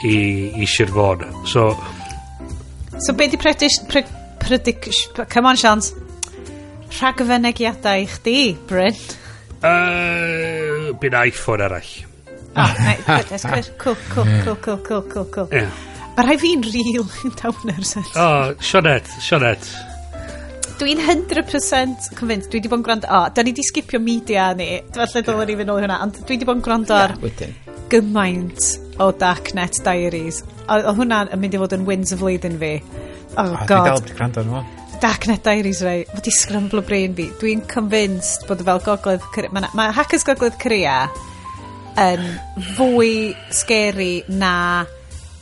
[0.05, 0.17] i,
[0.61, 1.69] i Sirfon so
[2.99, 4.05] so be di predish, pre,
[4.41, 5.81] prediction come on Sian
[6.93, 8.99] Rhagfynegiadau i chdi, Bryn.
[9.65, 11.95] Uh, Byn iPhone arall.
[12.57, 12.75] Oh,
[13.79, 15.49] cool, cool, cool, cool, cool, cool, cool.
[15.51, 15.71] Yeah.
[16.15, 17.09] Mae rhai fi'n real
[17.41, 18.13] downer set.
[18.15, 19.67] O, oh, Sionet, Sioned.
[20.79, 23.11] Dwi'n 100% convinced, dwi wedi bod yn gwrando...
[23.11, 26.21] O, oh, da ni wedi skipio media ni, falle dylen ni fynd ôl hwnna, ond
[26.21, 27.59] dwi wedi bod yn gwrando ar yeah,
[27.91, 28.71] gymaint
[29.03, 30.45] o Darknet Diaries.
[30.69, 32.73] O, o hwnna yn mynd i fod yn wins y flwyddyn fi.
[33.35, 33.67] Oh, god.
[33.67, 34.73] Dwi dal wedi gwrando ar.
[35.01, 37.29] Dark Knight Diaries rai, mae di scramble brain fi.
[37.41, 39.53] Dwi'n convinced bod fel gogledd Corea...
[39.55, 41.05] Mae ma hackers gogledd Corea
[42.01, 42.25] yn
[42.75, 44.85] fwy scary na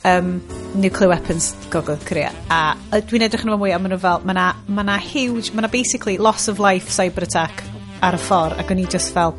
[0.05, 0.35] um,
[0.75, 2.33] nuclear weapons gogledd Corea.
[2.53, 5.65] A dwi'n edrych yn fwy a maen nhw fel, mae na, ma na huge, mae
[5.65, 7.65] na basically loss of life cyber attack
[8.03, 9.37] ar y ffordd ac o'n i just fel,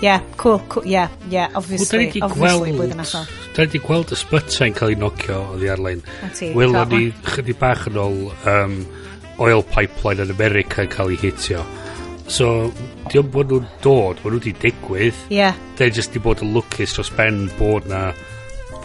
[0.00, 3.32] yeah, cool, cool yeah, yeah, obviously, well, obviously, blwyddyn nesaf.
[3.52, 6.00] Da ni wedi gweld y sbytau'n cael ei nocio oddi ar-lein.
[6.56, 8.16] Welon ni chydig bach yn ôl
[8.48, 8.78] um,
[9.42, 11.64] oil pipeline yn America yn cael ei hitio.
[12.26, 12.72] So,
[13.12, 15.18] diolch bod nhw'n dod, bod nhw wedi digwydd.
[15.30, 15.58] Yeah.
[15.78, 18.08] Dyn jyst di bod yn lwcus dros ben bod na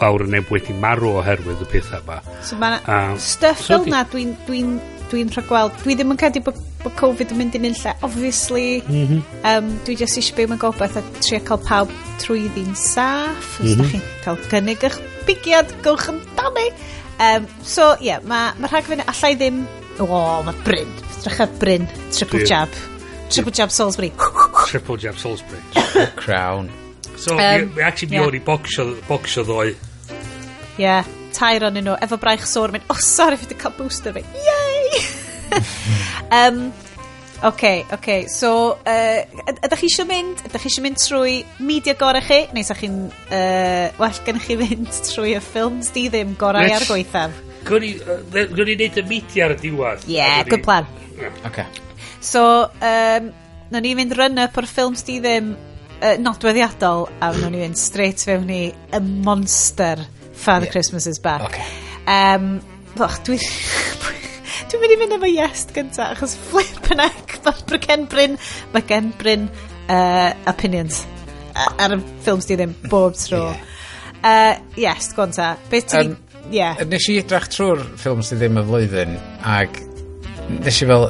[0.02, 2.18] fawr yn neb wedi marw oherwydd y pethau yma.
[2.46, 4.62] So mae um, stuff so fel na dwi'n dwi
[5.12, 7.92] dwi'n rhagweld, dwi ddim yn cedi bod bo Covid yn mynd i'n un lle.
[8.06, 9.20] Obviously, mm -hmm.
[9.50, 11.92] um, dwi jyst eisiau byw mewn gobeith a trio cael pawb
[12.22, 13.60] trwy ddi'n saff.
[13.60, 13.82] Os mm -hmm.
[13.82, 14.98] da chi'n cael gynnig eich
[15.28, 16.70] bigiad, gowch amdani.
[17.22, 19.62] Um, so, ie, yeah, mae ma rhagfynu allai ddim
[20.00, 20.88] O, mae Bryn.
[21.18, 21.86] Edrych ar Bryn.
[22.14, 22.68] Triple Dwi- jab.
[23.32, 24.12] Triple jab Salisbury.
[24.68, 25.60] Triple Jab Salisbury.
[26.16, 26.70] Crown.
[27.16, 28.26] So, Um, um, mi actually mi yeah.
[28.26, 29.68] o'n i bocsio, bocsio ddoe.
[29.72, 29.76] Ie.
[30.82, 31.04] Yeah.
[31.32, 31.94] Tair o'n nhw.
[32.02, 32.72] Efo braich sôr.
[32.74, 34.24] Mynd, oh, sorry, fi wedi cael booster fi.
[34.48, 35.04] Yay!
[36.32, 36.72] um,
[37.42, 38.50] Oce, oce, so
[38.86, 41.32] uh, ydych chi eisiau mynd, ydych chi eisiau mynd trwy
[41.66, 43.00] media gorau chi, neu sa'ch chi'n,
[43.34, 47.34] uh, well, gen chi fynd trwy y ffilms di ddim gorau Let's- ar gweithaf?
[47.66, 47.92] Gwni
[48.32, 50.06] wneud y media ar y diwedd.
[50.10, 50.88] Yeah, good plan.
[51.46, 51.66] Okay.
[52.20, 53.30] So, um,
[53.72, 58.24] na ni fynd run-up o'r ffilms di ddim uh, nodweddiadol a na ni fynd straight
[58.26, 60.02] fewn i y monster
[60.32, 60.72] Father yeah.
[60.72, 61.42] Christmas is back.
[61.50, 61.66] Okay.
[62.06, 62.60] Um,
[62.98, 63.38] och, dwi...
[64.72, 68.38] Dwi'n mynd i fynd efo yes gynta, achos flip yn ec, mae gen Bryn,
[68.72, 69.48] mae gen Bryn
[69.90, 71.02] uh, opinions
[71.52, 73.44] ar y ffilms di ddim bob tro.
[73.50, 73.68] Yeah.
[74.22, 75.56] Uh, yes, gwanta.
[75.70, 76.14] Beth ti'n...
[76.14, 76.80] Um, yeah.
[76.88, 79.14] Nes i edrach trwy'r ffilm sydd ddim y flwyddyn,
[79.48, 79.78] ac
[80.52, 81.08] nes i fel,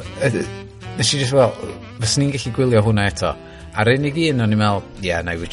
[0.97, 1.53] nes i just fel,
[1.99, 3.33] fes ni'n gallu gwylio hwnna eto.
[3.73, 5.47] A'r unig un o'n i'n meddwl, ie, yeah, na, i,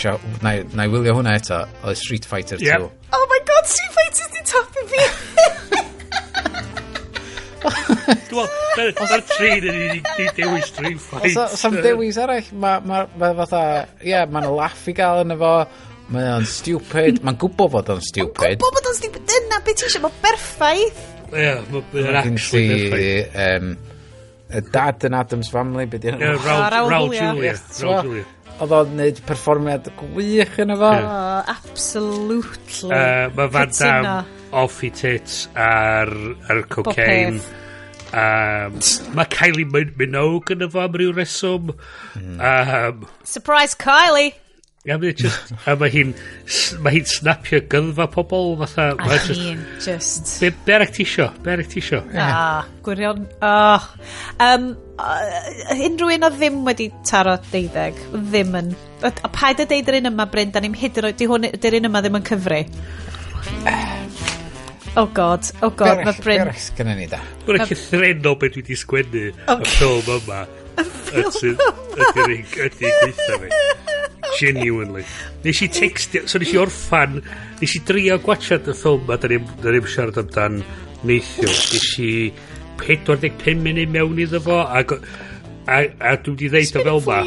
[0.45, 2.89] na, na i wylio hwnna eto, oedd Street Fighter 2 yep.
[3.17, 5.05] Oh my god, Street Fighter di top i fi!
[8.31, 11.47] Dwi'n meddwl, mae'r trin yn ei dewis Street Fighter.
[11.47, 13.63] Os am dewis arall, mae ma, ma, fatha,
[14.03, 15.55] ie, yeah, mae'n laff i gael yn efo,
[16.11, 17.21] Mae o'n stupid.
[17.23, 18.35] Mae'n gwybod bod o'n stupid.
[18.41, 19.29] Mae'n gwybod bod o'n stupid.
[19.31, 20.03] Dyna beth ti eisiau.
[20.09, 21.07] Mae'n berffaith.
[21.31, 23.39] Ie, mae'n actually berffaith.
[23.47, 23.71] Um,
[24.51, 25.87] y dad yn Adam's Family.
[25.93, 26.19] Beth yna?
[26.19, 27.55] Yeah, Raul, Raul, Julia.
[27.85, 28.27] Raul Julia.
[28.61, 30.91] Oedd o'n neud perfformiad gwych yn efo.
[30.91, 32.91] Oh, absolutely.
[32.91, 34.19] Uh, mae Van Damme
[34.61, 36.11] off i tits ar,
[36.51, 37.39] ar cocaine.
[38.11, 38.77] Um,
[39.15, 41.71] mae Kylie Minogue yn efo am ryw reswm.
[42.19, 44.35] Um, Surprise Kylie!
[44.89, 46.15] Ia, mae just, a mae hi'n,
[46.81, 49.83] mae hi'n snapio gyndda pobl, fatha, a hi'n just...
[49.85, 50.31] just...
[50.41, 51.27] Be, be arach ti isio?
[51.45, 51.99] Be arach ti isio?
[52.17, 53.89] Ah, gwirion, oh.
[54.41, 58.71] Um, uh, unrhyw un o ddim wedi taro deuddeg, ddim yn...
[59.05, 61.77] A, a paid a deud yr un yma, Bryn, da ni'n hyd yn oed, di
[61.77, 62.63] un yma ddim yn cyfri.
[64.97, 66.49] Oh god, oh god, mae Bryn...
[66.49, 67.21] Be gynnu ni da?
[67.45, 69.61] Mae'n o beth dwi wedi sgwennu okay.
[69.61, 70.41] y ffilm yma.
[70.81, 73.51] Ydy'r un gweitha fi.
[74.39, 75.03] Genuinely.
[75.45, 77.19] Nes i textio, so nes i orffan,
[77.61, 80.61] nes i drio gwachod y ffilm a da ni'n siarad amdan
[81.09, 81.51] neithio.
[81.51, 82.13] Nes i
[82.81, 87.23] 45 munud mewn iddo fo a, a, a dwi wedi ddeud o fel ma.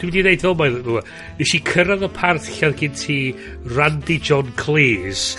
[0.00, 1.02] Dwi wedi ddeud fel ma iddo fo.
[1.40, 3.18] Nes i cyrraedd y parth lle oedd gen ti
[3.76, 5.36] Randy John Cleese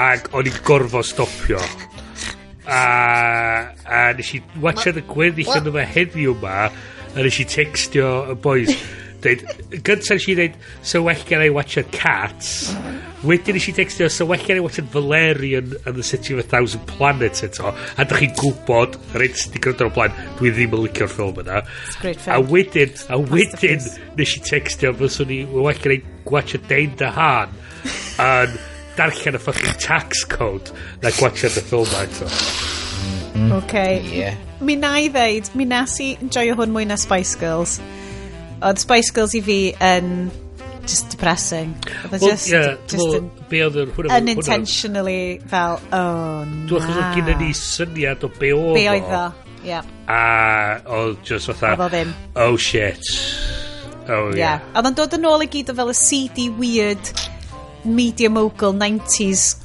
[0.00, 1.62] ac o'n i'n gorfod stopio
[2.66, 2.82] a,
[3.84, 8.36] a nes i watcha y gweddill yn yma heddiw yma a nes i textio y
[8.42, 8.74] boys
[9.22, 9.42] Deud,
[9.86, 12.72] gyntaf nes i ddeud, so well gen i watcha Cats.
[13.22, 16.42] Wedyn nes i textio, so well gen i watcha Valerian and the City of a
[16.42, 17.70] Thousand Planets eto.
[17.70, 21.62] A dych chi'n gwybod, rhaid sydd wedi o'r blaen, dwi ddim yn licio'r ffilm yna.
[22.34, 23.86] A wedyn, a wedyn
[24.18, 27.54] nes i textio, fyswn i, well gen i watcha Dane DeHaan.
[28.22, 28.58] And
[28.96, 32.28] darllen y ffocin tax code na gwatsiad y ffilm eto.
[33.32, 33.52] Mm.
[33.62, 34.00] Okay.
[34.12, 34.36] Yeah.
[34.60, 37.78] Mi na i ddeud, mi nas i enjoyo hwn mwy na Spice Girls.
[38.62, 40.30] Oedd Spice Girls i fi yn
[40.84, 41.72] just depressing.
[42.04, 44.20] Oedd e well, just, yeah, just well, be oedd yr hwnna...
[44.20, 46.68] Unintentionally fel, oh na.
[46.68, 48.76] Dwi'n achos oedd gen ni syniad o be oedd.
[48.76, 49.24] Be oedd o,
[49.66, 49.90] yeah.
[50.10, 50.22] A
[51.00, 51.72] oedd just fatha...
[51.72, 52.14] Oedd o ddim.
[52.36, 53.14] Oh shit.
[54.10, 54.36] Oh yeah.
[54.36, 54.70] yeah.
[54.76, 57.14] Oedd o'n dod yn ôl i gyd o fel y CD weird
[57.84, 59.56] media mogul 90s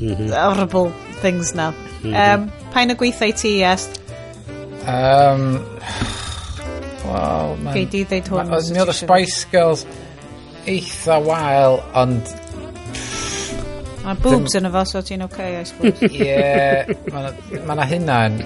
[0.00, 0.30] mm -hmm.
[0.34, 0.90] horrible
[1.22, 1.70] things na.
[1.70, 2.34] Mm -hmm.
[2.34, 3.88] um, pa'n y gweithio i ti, yes?
[4.86, 5.60] Um,
[7.06, 7.74] Wel, mae'n...
[7.76, 8.50] Gei di ddeud hwn.
[8.72, 9.86] Mi oedd y Spice Girls
[10.66, 12.34] eitha wael, ond...
[14.06, 16.06] Mae boobs yn efo, so ti'n oce, okay, I suppose.
[16.10, 16.92] Ie, yeah,
[17.66, 18.38] mae ma hynna yn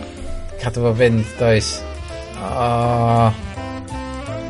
[0.60, 1.74] cadw fo fynd, does.
[2.40, 2.52] O...
[2.52, 3.28] Oh,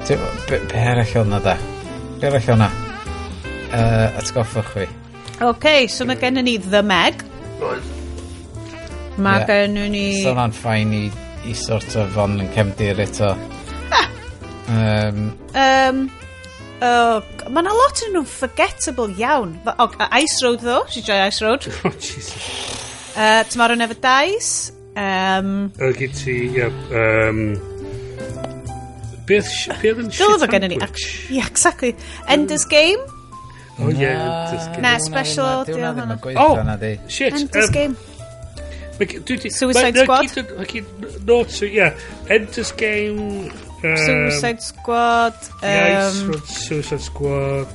[0.07, 1.59] be, be arall o'na da?
[2.21, 2.90] Be arall oedd na?
[3.73, 4.87] uh, atgoffwch fi.
[5.41, 7.23] Okay, so mae gen ni The Meg.
[9.21, 9.47] Mae yeah.
[9.49, 10.05] gen ni...
[10.21, 11.05] So hwnna'n ffain i,
[11.49, 13.31] i sort of on yn cefndir eto.
[13.97, 14.09] Ah!
[14.71, 15.23] Um,
[15.57, 16.03] um,
[16.85, 19.55] uh, mae yna lot yn nhw'n forgettable iawn.
[19.79, 19.89] Oh,
[20.21, 21.65] Ice Road ddo, si joy Ice Road.
[21.85, 22.37] oh, Jesus.
[23.17, 24.73] Uh, Tomorrow Never Dies.
[24.97, 26.69] Um, o, gyd ti, ie.
[26.93, 27.41] Um,
[29.25, 29.49] beth,
[29.81, 30.21] beth yn shit?
[30.21, 30.83] Dyl efo gennym ni.
[30.85, 31.01] Ac,
[31.33, 31.95] yeah, exactly.
[32.29, 33.01] Ender's Game.
[33.81, 34.13] O ie.
[34.85, 35.65] Na, special.
[35.69, 36.95] Diwna ddim yn gweithio na di.
[37.09, 37.37] Shit.
[37.39, 37.97] Endless Game.
[39.01, 40.29] Suicide Squad.
[41.27, 41.97] Not, yeah.
[42.29, 43.51] Endless Game.
[43.83, 45.35] Um, Suicide Squad.
[46.45, 47.69] Suicide Squad.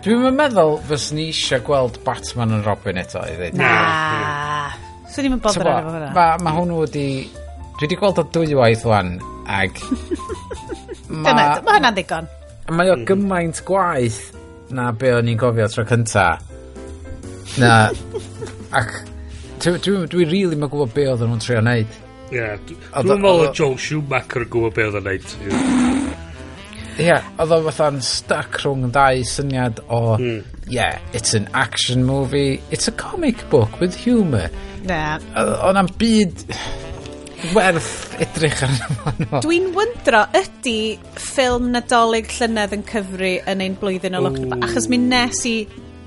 [0.00, 3.58] Dwi'n meddwl fys ni eisiau gweld Batman yn Robin eto i ddweud.
[3.60, 4.72] Na.
[5.12, 6.12] Swn i'n bod ar efo hwnna.
[6.16, 7.06] Mae ma hwnnw wedi...
[7.76, 9.76] Dwi wedi gweld o dwywaith wan, ag...
[11.20, 12.30] ma, Dyna, mae hwnna'n digon.
[12.76, 14.22] Mae o gymaint gwaith
[14.76, 16.26] na be o'n i'n gofio tro cynta.
[17.60, 17.72] Na,
[18.78, 18.94] ac
[19.60, 21.98] dwi'n dwi, dwi really ma gwybod be oedd nhw'n trio wneud.
[22.30, 25.34] Ie, yeah, dwi'n meddwl o Joel Schumacher yn gwybod be oedd yn wneud.
[27.00, 30.66] Ie, yeah, oedd o fatha'n stuck rhwng dau syniad o, mm.
[30.72, 34.48] yeah, it's an action movie, it's a comic book with humour.
[34.86, 35.18] Na.
[35.36, 36.44] Oedd o'n byd
[37.54, 39.40] werth edrych arno.
[39.42, 44.64] Dwi'n wyndro ydy ffilm Nadolig Llynedd yn cyfru yn ein blwyddyn o lockdown.
[44.66, 45.54] Achos mi nes i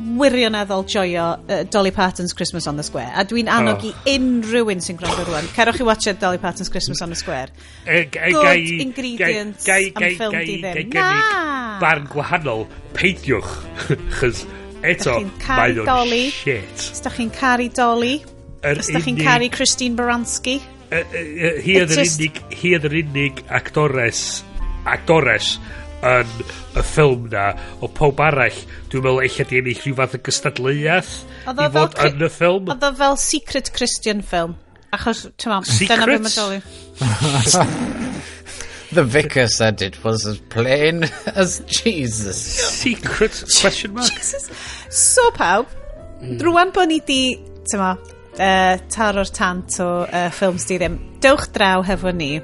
[0.03, 3.11] wirioneddol joio uh, Dolly Parton's Christmas on the Square.
[3.15, 3.91] A dwi'n annog oh.
[3.91, 5.47] i unrhyw un sy'n gwrando rwan.
[5.55, 7.49] Cerwch i watched Dolly Parton's Christmas on the Square.
[7.85, 10.93] E, e, Good gai, ingredients gai, gai, am ffilm di ddim.
[10.97, 11.79] Na!
[11.81, 13.55] Barn gwahanol, peidiwch.
[14.19, 14.45] Chys
[14.83, 16.85] eto, mae o'n shit.
[16.91, 18.17] Os da chi'n caru Dolly.
[18.63, 20.59] Os da chi'n caru Christine Baranski
[20.93, 24.25] hi oedd yr unig, hi oedd yr unig actores,
[24.89, 25.55] actores
[26.03, 26.33] yn
[26.75, 27.45] y ffilm na
[27.83, 28.57] o pob arall
[28.91, 31.13] dwi'n meddwl eich di ennill rhyw fath o gystadleuaeth
[31.53, 34.57] i fod yn y ffilm oedd o fel secret Christian film
[34.95, 38.11] achos ti'n meddwl dyna beth mae'n
[38.93, 42.37] The vicar said it was as plain as Jesus.
[42.37, 44.05] Secret question mark.
[44.13, 44.51] Jesus.
[44.93, 45.65] So pawb,
[46.21, 46.35] mm.
[46.37, 47.17] drwy'n bod ni di,
[47.65, 47.95] ti'n ma,
[48.37, 50.97] uh, taro'r tant o uh, ffilms di ddim.
[51.23, 52.37] Dewch draw hefo ni.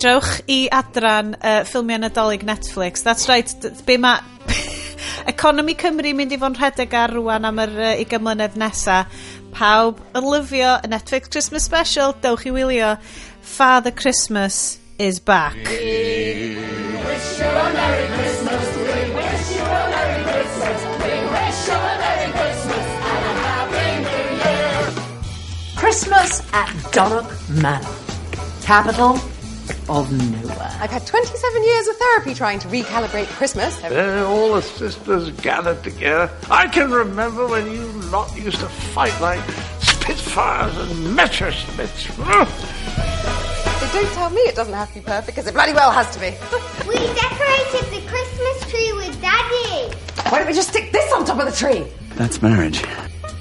[0.00, 3.04] Drewch i adran uh, ffilmiau nadolig Netflix.
[3.06, 3.50] That's right,
[3.86, 4.18] be ma...
[5.30, 9.02] Economi Cymru mynd i fod yn rhedeg ar rwan am yr uh, 20 mlynedd nesa.
[9.54, 12.94] Pawb yn lyfio y Netflix Christmas Special, dewch i wylio.
[13.42, 15.56] Father Christmas is back.
[15.56, 16.56] We
[17.04, 20.09] wish you a Merry Christmas, we wish you a Merry
[25.90, 27.26] at Donnock
[27.60, 27.84] Manor,
[28.62, 29.16] capital
[29.88, 30.70] of nowhere.
[30.78, 33.76] I've had 27 years of therapy trying to recalibrate Christmas.
[33.80, 36.30] There, all the sisters gathered together.
[36.48, 39.40] I can remember when you lot used to fight like
[39.80, 42.16] Spitfires and Messerschmitts.
[43.80, 46.08] But don't tell me it doesn't have to be perfect, because it bloody well has
[46.14, 46.26] to be.
[46.86, 49.92] We decorated the Christmas tree with Daddy.
[50.28, 51.84] Why don't we just stick this on top of the tree?
[52.14, 52.84] That's marriage.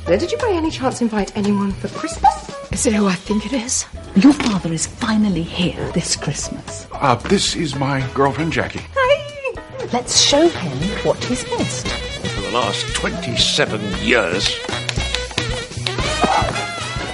[0.10, 2.49] Now, did you by any chance invite anyone for Christmas?
[2.72, 3.86] Is it who I think it is?
[4.15, 6.88] Your father is finally here this Christmas.
[6.94, 8.80] Uh, this is my girlfriend, Jackie.
[8.80, 9.53] Hey!
[9.94, 11.88] Let's show him what he's missed.
[11.88, 14.49] For the last 27 years.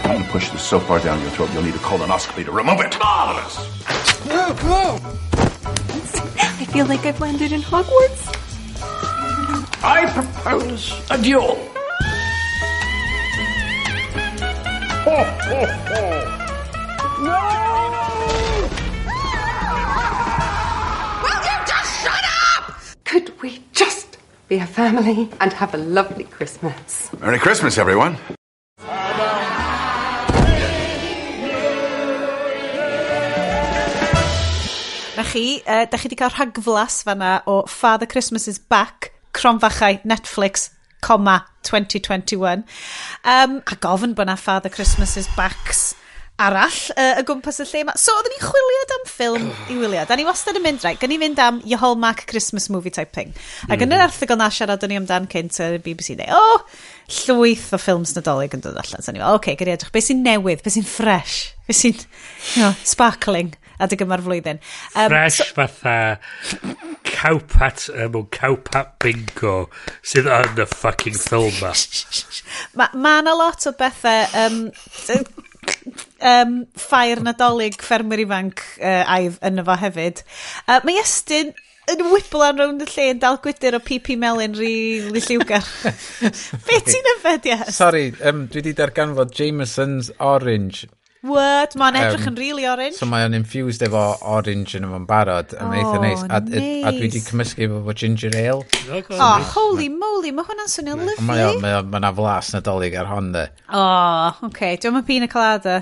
[0.05, 2.51] I'm going to push this so far down your throat, you'll need a colonoscopy to
[2.53, 2.97] remove it.
[2.97, 3.57] Marvelous!
[6.39, 8.31] I feel like I've landed in Hogwarts.
[9.83, 11.74] I propose a duel.
[15.15, 15.59] ho, ho.
[17.23, 17.39] No!
[21.23, 22.63] Will you just shut up?
[23.05, 24.17] Could we just
[24.49, 27.09] be a family and have a lovely Christmas?
[27.19, 28.17] Merry Christmas, everyone.
[35.15, 40.01] Na chi, uh, da chi wedi cael rhagflas fanna o Father Christmas is Back, Cronfachau,
[40.03, 42.63] Netflix, coma 2021.
[43.23, 45.93] Um, a gofyn bod na Father Christmas's backs
[46.35, 47.93] arall uh, y gwmpas y lle yma.
[47.99, 50.03] So, oedden ni'n chwiliad am ffilm i wylio.
[50.07, 53.15] Da ni wastad yn mynd, rai, gan i fynd am your hallmark Christmas movie type
[53.15, 53.31] thing.
[53.69, 53.85] Ac mm.
[53.85, 54.07] yn yr mm.
[54.09, 56.81] erthigol na siarad o'n i amdan cynt y BBC neu, o, oh,
[57.21, 59.05] llwyth o ffilms nadolig yn dod allan.
[59.05, 62.65] So, ni, oce, okay, gyrru edrych, beth sy'n newydd, beth sy'n fresh, beth sy'n you
[62.65, 64.59] know, sparkling adeg yma'r flwyddyn.
[64.95, 65.95] Um, fresh so, fatha
[67.25, 69.55] cowpat uh, mewn cowpat bingo
[70.05, 71.73] sydd yn y fucking ffilm ma.
[72.77, 74.59] Mae Ma na lot o bethau um,
[76.21, 80.21] um, ffair nadolig ffermwyr ifanc uh, aif yn efo hefyd.
[80.67, 81.53] Uh, mae Estyn
[81.91, 85.65] yn wiblan rownd y lle yn dal gwydr o PP Melyn rili lliwgar.
[86.67, 87.73] Be ti'n yfed, yes?
[87.77, 90.85] Sorry, um, dwi wedi darganfod Jameson's Orange
[91.25, 92.97] Word, mae'n edrych um, yn really orange.
[92.99, 94.03] So mae o'n infused efo
[94.35, 95.55] orange yn yma'n barod.
[95.57, 96.21] Yn oh, eitha e neis.
[96.25, 96.61] A, nice.
[96.61, 98.61] a, a dwi wedi cymysgu efo ginger ale.
[99.17, 101.27] Oh, holy moly, mae hwnna'n swnio lyflu.
[101.29, 103.49] Mae o'n, mae o'n, flas nadolig ar hon, de.
[103.71, 104.49] Oh, oce.
[104.51, 104.79] Okay.
[104.81, 105.81] Dwi'n pina colada.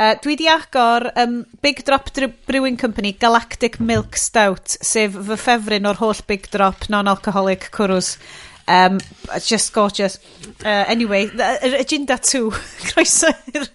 [0.00, 2.08] Uh, dwi di agor um, Big Drop
[2.46, 8.14] Brewing Company Galactic Milk Stout, sef fy ffefryn o'r holl Big Drop non-alcoholic cwrws.
[8.70, 9.00] Um,
[9.44, 10.20] just gorgeous.
[10.64, 12.50] Uh, anyway, yr Agenda 2.
[12.90, 13.66] Croeso i'r...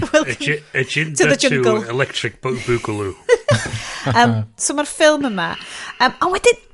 [0.00, 0.62] Welcome.
[0.72, 1.82] Agenda to the jungle.
[1.82, 3.12] 2 Electric Boogaloo.
[4.18, 5.50] um, so mae'r ffilm yma.
[6.00, 6.64] Um, a wedyn...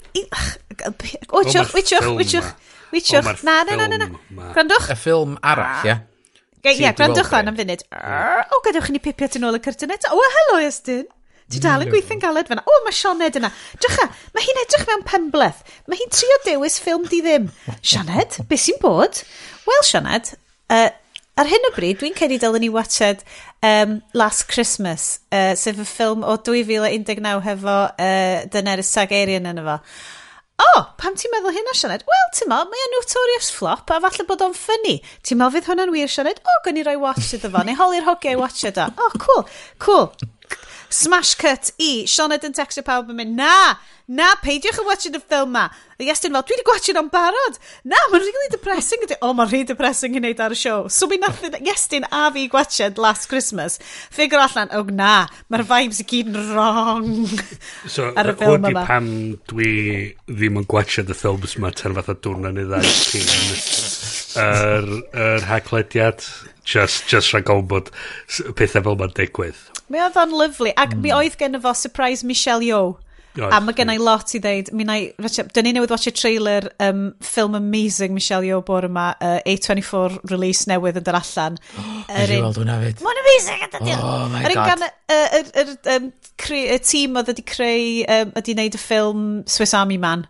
[1.34, 2.52] Wytiwch, wytiwch, wytiwch.
[2.94, 3.42] Wytiwch.
[3.42, 3.98] Na, na, na, na.
[4.06, 4.52] na.
[4.54, 4.92] Grandwch.
[4.94, 5.88] Y ffilm arall, ah.
[5.90, 5.98] ie.
[6.64, 7.82] Ie, gwrandwch o'n am funud.
[8.54, 10.14] O, gadewch i ni pipio tu ôl y cyrtyn eto.
[10.14, 11.08] O, helo, Estyn.
[11.52, 12.64] Ti dal yn mm, gweithio'n galed fyna.
[12.64, 13.50] O, mae Sioned yna.
[13.82, 15.60] Drycha, mae hi'n edrych mewn pembleth.
[15.90, 17.50] Mae hi'n trio dewis ffilm di ddim.
[17.80, 19.20] Sioned, beth sy'n bod?
[19.68, 20.32] Wel, Sioned,
[20.72, 20.88] uh,
[21.36, 23.26] ar hyn o bryd, dwi'n cedi dylwn ni watched
[23.64, 29.78] um, Last Christmas, uh, sef y ffilm o 2019 hefo uh, Daenerys Targaryen yna fo.
[30.54, 32.04] O, oh, pam ti'n meddwl hynna, Sianed?
[32.06, 35.00] Wel, ti'n meddwl, mae'n notorious flop a falle bod o'n ffynnu.
[35.26, 36.38] Ti'n meddwl fydd hwnna'n wir, Sianed?
[36.44, 38.86] O, oh, gynnu roi watch iddo fo, neu holi'r hogiau watch iddo.
[38.94, 39.42] O, oh, cool,
[39.82, 40.06] cool.
[40.94, 43.74] Smash cut i Sioned yn textio pawb yn mynd, na,
[44.06, 45.64] na, peidiwch yn watching y ffilm ma.
[45.94, 47.58] A Iestyn fel, dwi wedi gwachio o'n barod.
[47.86, 49.02] Na, mae'n really depressing.
[49.06, 50.86] O, oh, mae'n really depressing i wneud ar y show.
[50.92, 53.78] So mi nath Iestyn a fi gwachio'n last Christmas.
[54.14, 55.12] Figure allan, o oh, na,
[55.50, 57.12] mae'r vibes i gyd yn wrong
[57.90, 58.82] so, ar y ffilm yma.
[58.82, 59.12] So, pam
[59.50, 59.70] dwi
[60.30, 62.90] ddim yn gwachio'n y ffilms yma tan o dwrna neu ddau.
[64.34, 64.90] Yr er,
[65.24, 66.26] er haglediad
[66.64, 67.92] just, just rhaid gofyn bod
[68.58, 69.62] pethau fel ma'n digwydd.
[69.88, 70.04] Mae hmm.
[70.08, 71.02] oedd o'n lyflu, ac mm.
[71.04, 72.94] mi oedd gen fo surprise Michelle Yeoh.
[73.34, 76.68] Oes, a mae gennau lot i ddeud, mi na, dyn ni newydd watch y trailer
[76.84, 81.58] um, ffilm amazing Michelle Yeoh bore yma, uh, A24 release newydd yn dod allan.
[82.22, 82.44] Yr un...
[82.46, 83.02] weld hwnna fyd.
[83.02, 83.64] Mae'n amazing!
[83.96, 84.46] Oh my god.
[84.46, 84.86] Yr un gan
[86.54, 90.28] y tîm oedd wedi creu, um, wedi wneud y ffilm Swiss Army Man.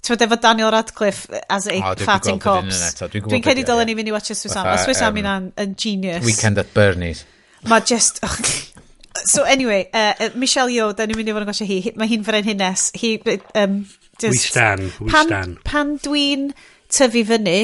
[0.00, 2.94] Ti'n efo Daniel Radcliffe as a oh, fatting cops.
[3.00, 4.78] Dwi'n cedi dylen ni fynd i watcha Swiss Army.
[4.84, 6.24] Swiss Army um, yn genius.
[6.24, 7.24] Weekend at Bernie's.
[7.68, 8.20] Mae just...
[8.24, 8.36] Oh,
[9.32, 11.82] so anyway, uh, uh Michelle Yeoh, da ni'n mynd i fod yn gosio hi.
[12.00, 12.88] Mae hi'n fyren hynnes.
[13.02, 13.12] Hi,
[13.60, 13.82] um,
[14.16, 15.54] just, we stan, we pan, stan.
[15.68, 16.50] Pan dwi'n
[16.88, 17.58] tyfu fyny,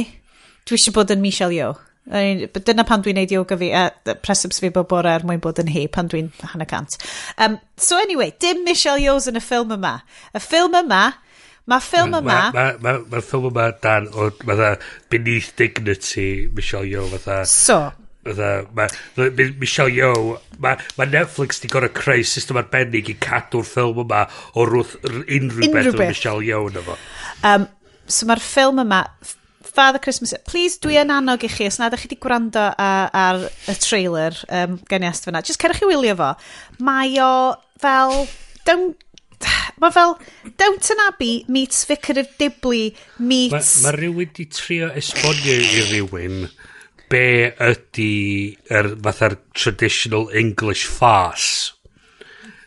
[0.69, 1.83] dwi eisiau bod yn Michelle Yeoh.
[2.07, 3.89] Dyna pan dwi'n neud yoga fi, a
[4.23, 7.01] presibs fi bod bore er mwyn bod yn hi pan dwi'n hanner cant.
[7.39, 9.97] Um, so anyway, dim Michelle Yeoh's yn y ffilm yma.
[10.37, 11.07] Y ffilm yma
[11.67, 12.35] Mae ffilm yma...
[12.55, 14.77] Mae'r ma, ma, ma, ffilm yma dan o fatha
[15.11, 17.41] beneath dignity Michelle Yeoh fatha...
[17.51, 17.79] So.
[18.27, 18.87] Fatha, ma,
[19.59, 24.23] Michelle Yeoh, mae ma Netflix di gorau creu system arbennig i cadw'r ffilm yma
[24.55, 26.97] o rwth unrhyw, unrhyw beth o Michelle Yeoh yna fo.
[27.43, 27.67] Um,
[28.07, 29.03] so mae'r ffilm yma,
[29.67, 30.39] Father Christmas...
[30.47, 31.03] Please, dwi mm.
[31.03, 34.79] yn annog i chi, os nad ydych chi wedi gwrando ar, ar y trailer um,
[34.87, 36.35] gen i ast fyna, just cerwch i wylio fo.
[36.79, 37.31] Mae o
[37.83, 38.21] fel...
[38.67, 38.99] Don't
[39.83, 40.15] Mae fel
[40.57, 43.75] Downton Abbey meets Vicar of Dibley meets...
[43.83, 46.47] Mae ma rhywun di trio esbonio i rhywun
[47.13, 47.27] be
[47.63, 48.13] ydy
[48.73, 51.73] yr fatha'r traditional English farce.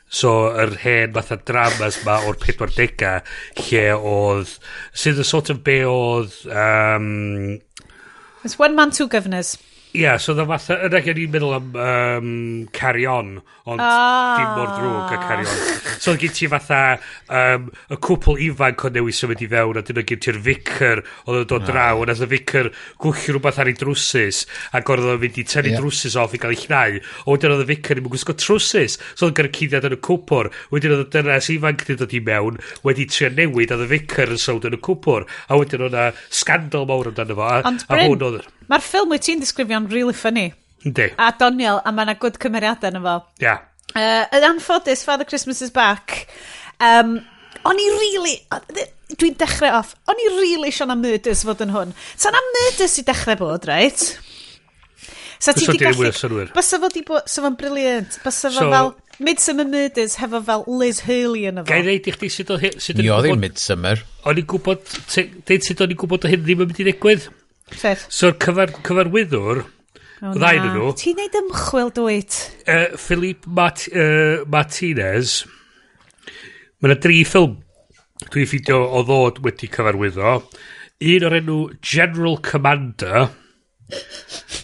[0.10, 3.20] So, yr hen fatha dramas ma o'r 40au
[3.62, 4.54] lle oedd...
[4.94, 6.38] Sydd y sort of be oedd...
[6.50, 7.60] Um,
[8.44, 9.58] It's one man, two governors.
[9.98, 12.26] Ia, so dda fatha, yn ag i'n meddwl am um,
[12.78, 13.32] carion,
[13.66, 14.36] ond ah.
[14.38, 15.64] dim mor drwg a carion.
[16.06, 16.82] so gyd ti fatha
[17.34, 21.40] um, y cwpl ifanc o newid symud i fewn, a dyna gyd ti'r ficr oedd
[21.40, 21.72] yn dod ah.
[21.72, 22.70] draw, a nath y ficr
[23.02, 24.44] gwchio rhywbeth ar ei drwsys,
[24.78, 25.82] ac oedd o'n mynd i tynnu yeah.
[25.82, 29.00] drwsus off i gael ei chnau, a wedyn oedd y ficr ddim yn gwisgo trwsus,
[29.16, 32.22] so oedd gyda cyddiad yn y cwpwr, wedyn oedd y dynas ifanc wedi dod i
[32.30, 35.90] mewn, wedi trio newid, a oedd y ficr yn sawd yn y cwpwr, a wedyn
[35.90, 38.50] oedd yna scandal mawr amdano fo, a, a hwn oedd...
[38.70, 40.52] Mae'r ffilm wyt ti'n disgrifio'n really funny.
[40.86, 41.10] Yndi.
[41.18, 43.18] A Doniel, a mae yna good cymeriadau yn efo.
[43.42, 43.46] Ia.
[43.48, 43.66] Yeah.
[43.98, 46.28] Uh, yn anffodus, Father Christmas is back.
[46.80, 47.18] Um,
[47.66, 48.38] o'n i really...
[49.10, 49.96] Dwi'n dechrau off.
[50.08, 51.96] O'n i really eisiau na murders fod yn hwn.
[52.14, 54.06] So na murders i dechrau bod, right?
[55.40, 56.12] So ti di gallu...
[56.54, 57.26] Bysa fo di bod...
[57.32, 58.20] So fo'n briliant.
[58.22, 58.94] Bysa fo so, fel...
[59.20, 61.68] Midsummer Murders hefo fel Liz Hurley yn efo.
[61.68, 62.78] Gai ddeud i chdi sut hyn...
[62.96, 64.06] Ni oedd i'n Midsummer.
[64.30, 64.86] O'n i'n gwybod...
[65.50, 67.28] Deud sut o'n i'n gwybod o hyn ddim yn mynd i ddigwydd?
[67.78, 68.06] Set.
[68.14, 70.92] So'r cyfar, cyfarwyddwr, oh, ddain nhw...
[71.00, 72.40] Ti'n neud ymchwil dwyt?
[72.66, 75.42] Uh, Philip Mat uh, Martinez.
[76.80, 77.58] Mae yna dri ffilm
[78.28, 80.40] dwi'n ffidio o ddod wedi cyfarwyddo.
[81.10, 83.30] Un o'r enw General Commander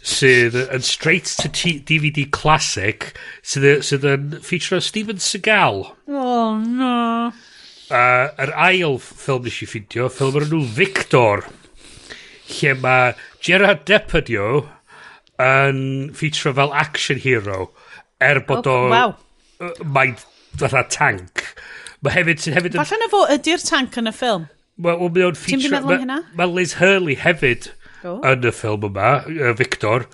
[0.06, 5.86] sydd yn straight to T DVD classic sydd, sydd yn feature o Steven Seagal.
[6.11, 7.32] Oh no.
[7.86, 11.45] Uh, yr ail ffilm nes i ffidio, ffilm o'r enw Victor.
[11.45, 11.65] Victor
[12.53, 13.13] lle mae
[13.43, 14.65] Gerard Depardieu
[15.41, 15.80] yn
[16.15, 17.69] ffitro fel action hero
[18.23, 19.15] er bod oh, o wow.
[19.84, 20.15] mae'n
[20.59, 21.43] fatha tank
[22.05, 22.84] mae hefyd sy'n hefyd yn...
[22.84, 24.45] Falle na fo ydy'r tank yn y ffilm
[24.76, 25.80] Mae o'n mynd ffitro...
[25.88, 27.69] Mae ma Liz Hurley hefyd
[28.03, 28.19] oh.
[28.27, 30.07] yn y ffilm yma, uh, Victor,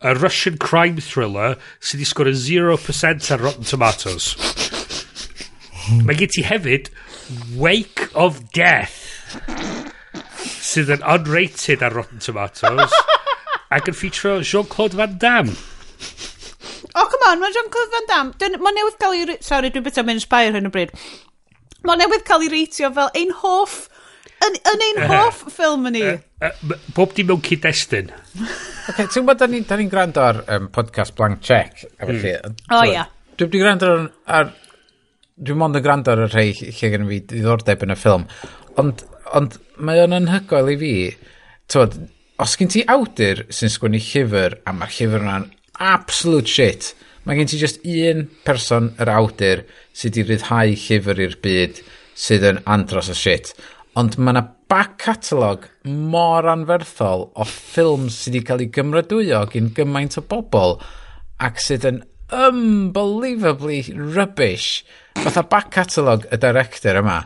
[0.00, 4.32] a Russian crime thriller sydd wedi sgor 0% ar Rotten Tomatoes.
[6.04, 6.88] Mae gen ti hefyd
[7.60, 9.04] Wake of Death
[10.46, 12.94] sydd yn unrated ar Rotten Tomatoes
[13.74, 15.54] ac yn ffitro Jean-Claude Van Damme.
[16.96, 19.38] O, oh, come on, mae Jean-Claude Van Damme, mae newydd cael ei...
[19.44, 20.92] Sorry, dwi'n beth am inspire hyn o bryd.
[21.86, 23.86] Mae newydd cael ei reitio fel ein hoff...
[24.44, 26.04] Yn, yn ein hoff ffilm yn ni.
[26.94, 28.10] Bob dim mewn cyd-destun.
[28.92, 31.86] Ok, ti'n gwybod, da ni'n ni gwrando ar um, podcast Blank Check.
[32.04, 32.56] Mm.
[32.76, 33.06] O, ia.
[33.40, 34.06] Dwi'n di gwrando ar...
[34.38, 34.54] ar
[35.36, 38.22] dwi'n mond yn gwrando ar y rhai lle gen i fi ddiddordeb yn y ffilm.
[38.80, 39.02] Ond
[39.34, 40.94] ond mae o'n anhygoel i fi,
[41.72, 41.96] tywed,
[42.42, 45.48] os gen ti awdur sy'n sgwennu llyfr, a mae'r llyfr yna'n
[45.82, 46.92] absolute shit,
[47.24, 49.64] mae gen ti just un person yr awdur
[49.96, 51.80] sydd wedi rhyddhau llyfr i'r byd
[52.16, 53.52] sydd yn andros o shit.
[53.96, 59.72] Ond mae yna back catalog mor anferthol o ffilms sydd wedi cael ei gymrydwyo gyn
[59.76, 60.78] gymaint o bobl
[61.42, 64.84] ac sydd yn unbelievably rubbish.
[65.16, 67.22] Fatha back catalog y director yma.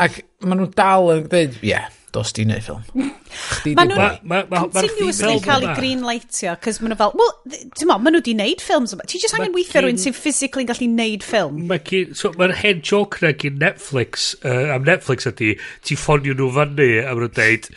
[0.00, 2.82] Ac maen nhw dal yn dweud, ie, yeah, dos di neud ffilm.
[3.78, 7.32] maen nhw'n continuously cael ei green lightio, cos maen nhw fel, well,
[7.76, 9.06] ti'n mo, maen nhw di neud ffilms yma.
[9.10, 11.62] Ti jyst angen weithio rhywun sy'n physically gallu neud ffilm.
[11.70, 15.54] Mae'n so, ma hen joke na gyn Netflix, uh, am Netflix ydy,
[15.86, 17.70] ti ffonio nhw fyny am rwy'n deud,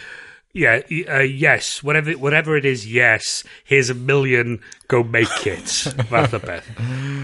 [0.53, 5.67] yeah, uh, yes, whatever, whatever it is, yes, here's a million, go make it,
[6.09, 6.65] fath o beth.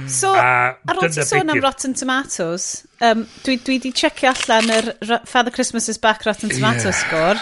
[0.10, 4.74] So, a, ar ôl ti sôn am Rotten Tomatoes, um, dwi, dwi di checio allan
[4.74, 7.06] yr Father Christmas is Back Rotten Tomatoes yeah.
[7.06, 7.38] score.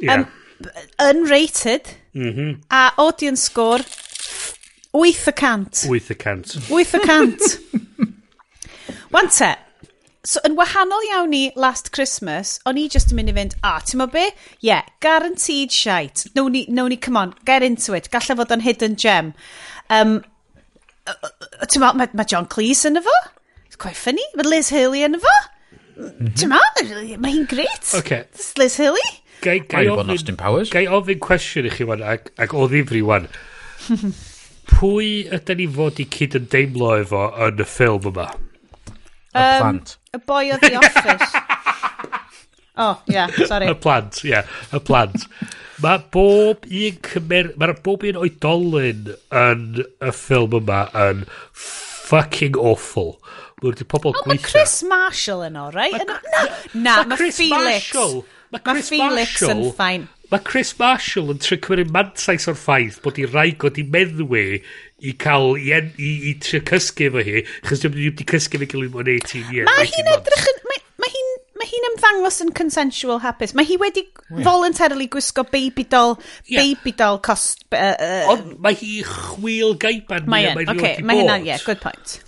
[0.00, 0.14] Yeah.
[0.14, 0.28] Um.
[1.00, 2.50] Unrated, mm -hmm.
[2.68, 3.80] a audience score,
[4.92, 5.86] 8 y cant.
[5.88, 6.56] 8 y cant.
[6.68, 7.40] 8 y cant.
[9.12, 9.56] Wante,
[10.22, 13.70] So, yn wahanol iawn i Last Christmas, o'n i just yn mynd i fynd, a,
[13.70, 14.26] ah, ti'n be?
[14.60, 16.26] Yeah, guaranteed shite.
[16.36, 18.10] No ni, no ni, come on, get into it.
[18.12, 19.32] Galla fod o'n hidden gem.
[19.88, 20.18] Um,
[21.08, 23.14] ti'n ma, mae ma John Cleese yn efo?
[23.64, 24.26] It's quite funny.
[24.36, 25.32] Mae Liz Hurley yn efo?
[25.96, 26.34] Mhm.
[26.36, 26.60] Ti'n ma,
[27.16, 27.88] mae hi'n gret.
[28.02, 28.26] Okay.
[28.34, 29.08] It's Liz Hurley.
[29.40, 30.68] Gai, gai ofyn, Austin Powers.
[30.68, 33.30] Gai ofyn cwestiwn i chi wan, ac, ac o ddifri wan.
[34.74, 38.28] Pwy ydyn ni fod i cyd yn deimlo efo yn y ffilm yma?
[39.34, 39.96] Y um, plant.
[40.12, 41.32] Y boi o The Office.
[42.76, 43.70] oh, yeah, sorry.
[43.70, 45.26] Y plant, ia, yeah, y plant.
[45.80, 47.52] Mae bob un cymer...
[47.60, 51.22] Mae bob un oedolyn yn y ffilm yma yn
[51.54, 53.14] fucking awful.
[53.60, 54.34] Mae wedi pobl oh, gweithio.
[54.34, 55.94] Mae Chris Marshall yn o, right?
[56.08, 56.44] Ma, na,
[56.74, 57.90] na, mae Chris Felix.
[57.92, 58.22] Marshall.
[58.50, 60.08] Mae ma Felix yn ffain.
[60.30, 64.44] Mae Chris Marshall yn trio cymryd mantais o'r ffaith bod i rai i meddwi
[65.00, 68.68] i cael i, en, i, i trio cysgu efo hi chos dwi'n wedi cysgu fe
[68.70, 69.68] gilydd mewn 18 years.
[69.70, 73.54] Mae hi'n edrych yn mae, ma hi'n mae hi'n ymddangos yn consensual hapus.
[73.56, 74.42] Mae hi wedi yeah.
[74.46, 76.62] voluntarily gwisgo baby doll yeah.
[76.62, 81.40] baby doll cost uh, uh, ond mae hi chwil gaiban mae yn okay, mae hynna
[81.46, 82.20] yeah good point.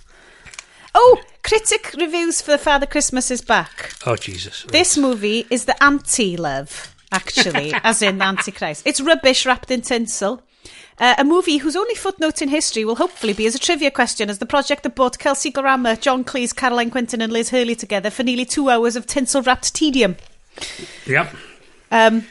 [0.93, 3.93] Oh critic reviews for Father Christmas is back.
[4.07, 4.65] Oh Jesus.
[4.69, 8.87] This movie is the anti-love actually as in antichrist.
[8.87, 10.41] It's rubbish wrapped in tinsel.
[10.99, 14.29] Uh, a movie whose only footnote in history will hopefully be as a trivia question
[14.29, 18.09] as the project that brought Kelsey Grammer, John Cleese, Caroline Quinton and Liz Hurley together
[18.09, 20.15] for nearly two hours of tinsel-wrapped tedium.
[21.07, 21.35] Yep.
[21.91, 22.25] Um,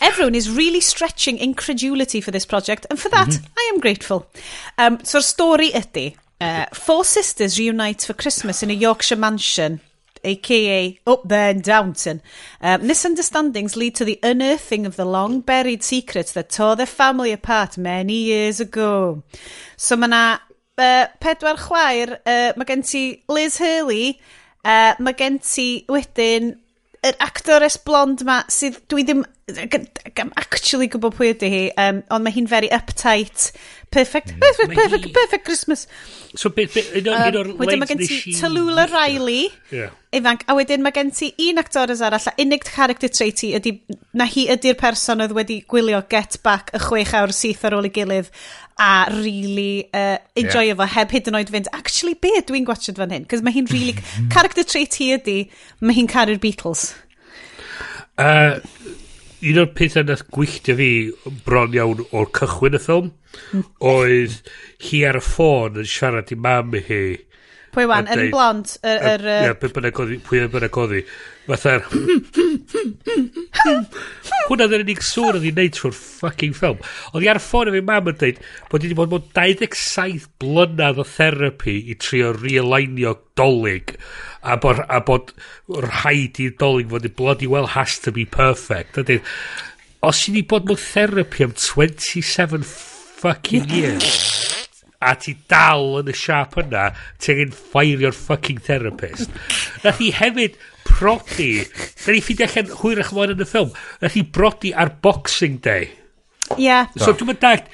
[0.00, 3.60] Everyone is really stretching incredulity for this project, and for that, mm -hmm.
[3.60, 4.26] I am grateful.
[4.78, 9.80] Um, so'r stori ydy, uh, four sisters reunite for Christmas in a Yorkshire mansion
[10.24, 12.22] aka up there in Downton.
[12.60, 17.32] Um, misunderstandings lead to the unearthing of the long buried secrets that tore their family
[17.32, 19.22] apart many years ago.
[19.76, 20.38] So mae na
[20.78, 24.20] uh, pedwar chwaer, uh, mae gen ti Liz Hurley,
[24.64, 26.56] uh, mae gen ti wedyn
[27.06, 29.22] yr actores blond ma sydd dwi ddim
[30.36, 33.48] actually gwybod pwy ydy hi um, ond mae hi'n very uptight
[33.90, 34.28] Perfect.
[34.28, 34.40] Mm.
[34.40, 35.86] Perfect, perfect, perfect Christmas.
[36.36, 39.90] So, beth, beth, un o'r um, Wedyn mae gen ti Tallulah Riley, yeah.
[40.14, 43.72] ifanc, a wedyn mae gen ti un actores arall, a unig character trait i ydy,
[44.14, 47.90] na hi ydy'r person oedd wedi gwylio Get Back y chwech awr syth ar ôl
[47.90, 48.30] ei gilydd,
[48.78, 50.78] a really uh, enjoy yeah.
[50.78, 53.26] fo, heb hyd yn oed fynd, actually, be dwi'n gwachod fan hyn?
[53.26, 53.98] Cos mae hi'n really,
[54.36, 55.38] character trait hi ydy,
[55.82, 56.92] mae hi'n caru'r Beatles.
[58.14, 58.60] Uh,
[59.40, 60.90] un o'r pethau nath gwylltio fi
[61.46, 63.64] bron iawn o'r cychwyn y ffilm mm.
[63.92, 64.38] oedd
[64.88, 67.02] hi ar y ffôn yn siarad i mam hi.
[67.70, 68.08] Pwy wan?
[68.10, 68.72] Yn blond?
[68.82, 71.04] Yr er, er, ia pwy bynnag oddi pwy bynnag oddi
[71.46, 71.84] fatha'r
[74.48, 76.82] hwnna ddyn unig sŵr oedd i'n neud trwy'r fucking ffilm.
[77.14, 78.40] Oedd i ar y ffôn efo mam yn dweud
[78.72, 83.94] bod i wedi bod mewn 27 blynedd o therapy i trio realignio dolyg
[84.42, 85.32] a bod, a bod
[85.68, 88.98] rhaid i'r dolyg fod yn bloody well has to be perfect.
[89.00, 89.20] Ydy,
[90.06, 92.64] os i ni bod mewn therapy am 27
[93.20, 94.16] fucking years,
[95.00, 96.90] a ti dal yn y siap yna,
[97.20, 99.32] ti angen ffeirio'r fucking therapist.
[99.84, 100.58] Nath i hefyd
[100.88, 101.52] prodi,
[102.04, 105.88] da ni ffeindio allan hwyrach mlaen yn y ffilm, nath i brodi ar Boxing Day.
[106.56, 106.66] Ie.
[106.66, 106.88] Yeah.
[106.98, 107.72] So dwi'n mynd dagt,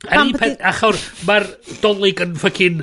[0.00, 0.96] Pam peth, achor,
[1.28, 1.44] mae'r
[1.82, 2.78] dolyg yn ffocin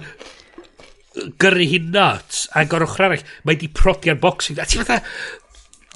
[1.42, 5.02] gyrru hi nuts ac o'r ochr arall mae di prodi ar boxing a ti fatha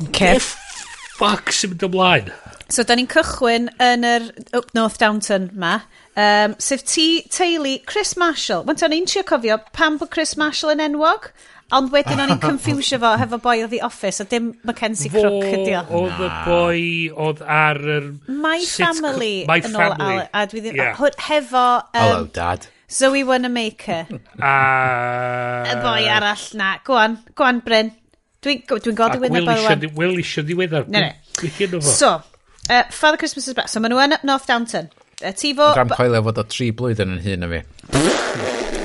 [0.07, 0.39] okay.
[0.41, 2.34] ffuck sy'n mynd ymlaen
[2.72, 4.27] so da ni'n cychwyn yn yr
[4.57, 5.80] Up North Downton ma
[6.15, 10.76] um, sef ti teulu Chris Marshall wanta o'n i'n trio cofio pam bod Chris Marshall
[10.77, 11.31] yn enwog
[11.72, 15.22] Ond wedyn o'n i'n confusio fo hefo boi o The Office, a dim Mackenzie fo,
[15.23, 15.84] Crook ydi o.
[16.02, 16.81] Oedd y boi
[17.27, 18.10] oedd ar yr...
[18.27, 19.34] My Family.
[19.48, 20.19] My Family.
[20.19, 20.81] Al, a dwi ddim...
[20.81, 20.99] Yeah.
[21.30, 21.65] Hefo...
[21.93, 22.68] Um, Hello, Dad.
[22.91, 24.07] Zoe Wanamaker.
[24.41, 25.63] A...
[25.65, 26.76] Y boi arall na.
[26.84, 27.93] Go on, go on Bryn.
[28.41, 29.88] Dwi'n dwi, dwi godi wyna ar wan.
[29.95, 30.89] Will isio ddiweddar.
[30.89, 31.80] No, no.
[31.80, 32.22] So,
[32.69, 33.69] uh, Father Christmas is back.
[33.69, 34.89] So, maen nhw yn North Downton.
[35.22, 35.72] Uh, tifo...
[35.77, 37.65] Dwi'n coelio fod o tri blwyddyn yn hyn o fi.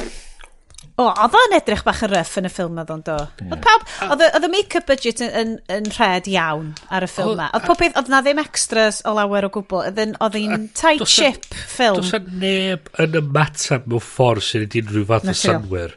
[0.97, 3.17] O, oedd o'n edrych bach yn ryff yn y ffilm oedd o'n do.
[3.45, 7.51] Oedd pawb, oedd y make-up budget yn, yn, yn rhed iawn ar y ffilm ma.
[7.57, 9.85] Oedd pob beth, oedd na ddim extras o lawer o gwbl.
[10.25, 12.01] Oedd hi'n tight e- ship ffilm.
[12.01, 15.97] Does o'n e neb yn ymateb mewn ffordd sy'n edrych unrhyw fath o synwyr.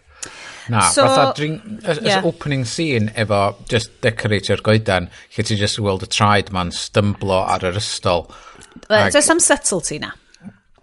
[0.70, 2.20] Na, so, fatha dring, yeah.
[2.20, 7.40] as opening scene efo just decoratio'r goedan, lle ti just weld y traed ma'n stymblo
[7.56, 8.28] ar yr ystol.
[8.92, 10.12] Does am subtlety na.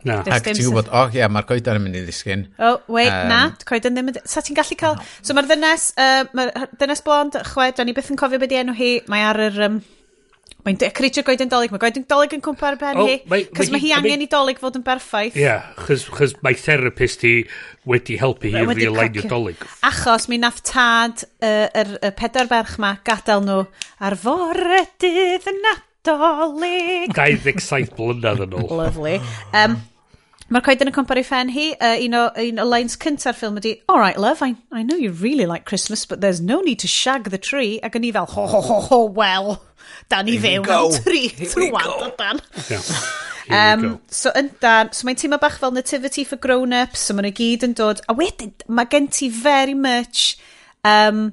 [0.07, 0.21] Na.
[0.23, 2.47] Ac ti'n gwybod, o oh, ia, mae'r coedan yn mynd i ddisgyn.
[2.57, 4.23] O, oh, wait, um, na, coedan ddim yn...
[4.29, 5.01] Sa ti'n gallu cael...
[5.19, 8.63] So mae'r ddynes, uh, mae'r ddynes blond, chwed, da ni byth yn cofio beth i
[8.63, 9.63] enw hi, mae ar yr...
[9.69, 9.85] Um,
[10.67, 11.71] Mae'n creidio'r goeden dolyg.
[11.71, 13.43] Mae goeden dolyg yn cwmpa ar ben oh, hi.
[13.55, 15.37] Cos mae hi angen i dolyg fod yn berffaith.
[15.39, 17.35] Ie, yeah, chys mae therapist hi
[17.87, 19.63] wedi helpu hi realign i'r dolyg.
[19.87, 23.61] Achos mi nath tad y uh, er, er, pedair ferch ma gadael nhw
[24.09, 27.15] ar foredydd yn adolyg.
[27.15, 28.73] 27 blynedd yn ôl.
[28.83, 29.21] Lovely.
[29.55, 29.79] Um,
[30.47, 33.57] Mae'r coeden yn cwmpa'r ei phen hi, uh, un, o, un o lines cynta'r ffilm
[33.59, 36.87] ydi, Alright love, I, I know you really like Christmas, but there's no need to
[36.87, 37.81] shag the tree.
[37.83, 39.57] Ac yn i fel, ho ho ho ho, well,
[40.13, 42.43] da ni fewn am tri trwad o dan.
[43.47, 47.67] Um, so yndan, so mae'n teimlo bach fel nativity for grown-ups, so maen nhw gyd
[47.67, 50.37] yn dod, a wedyn, mae gen ti very much
[50.87, 51.33] um,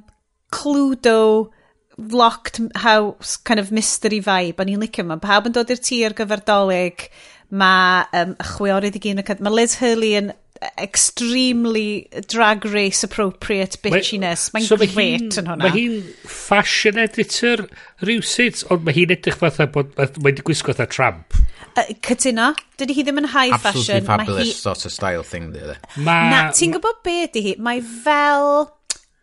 [0.53, 1.51] Cluedo,
[1.97, 5.19] locked house kind of mystery vibe, a ni'n licio yma.
[5.21, 7.07] Pawb yn dod i'r tŷ ar gyfer dolyg,
[7.53, 9.43] Mae um, y chwiorydd i gyn y cyd.
[9.45, 10.31] Mae Liz Hurley yn
[10.79, 14.49] extremely drag race appropriate bitchiness.
[14.53, 15.65] Mae'n so ma great yn hwnna.
[15.65, 15.97] Mae hi'n
[16.29, 17.65] fashion editor
[18.03, 21.37] rhywsyd, ond mae hi'n edrych fatha bod mae'n gwisgo fatha tramp.
[21.73, 23.97] Uh, cytuno, dydy hi ddim yn high Absolutely fashion.
[23.97, 24.57] Absolutely fabulous hi...
[24.61, 25.77] sort of style thing, dydy.
[26.05, 26.17] Ma...
[26.31, 27.55] Na, ti'n gwybod be ydy hi?
[27.63, 28.69] Mae fel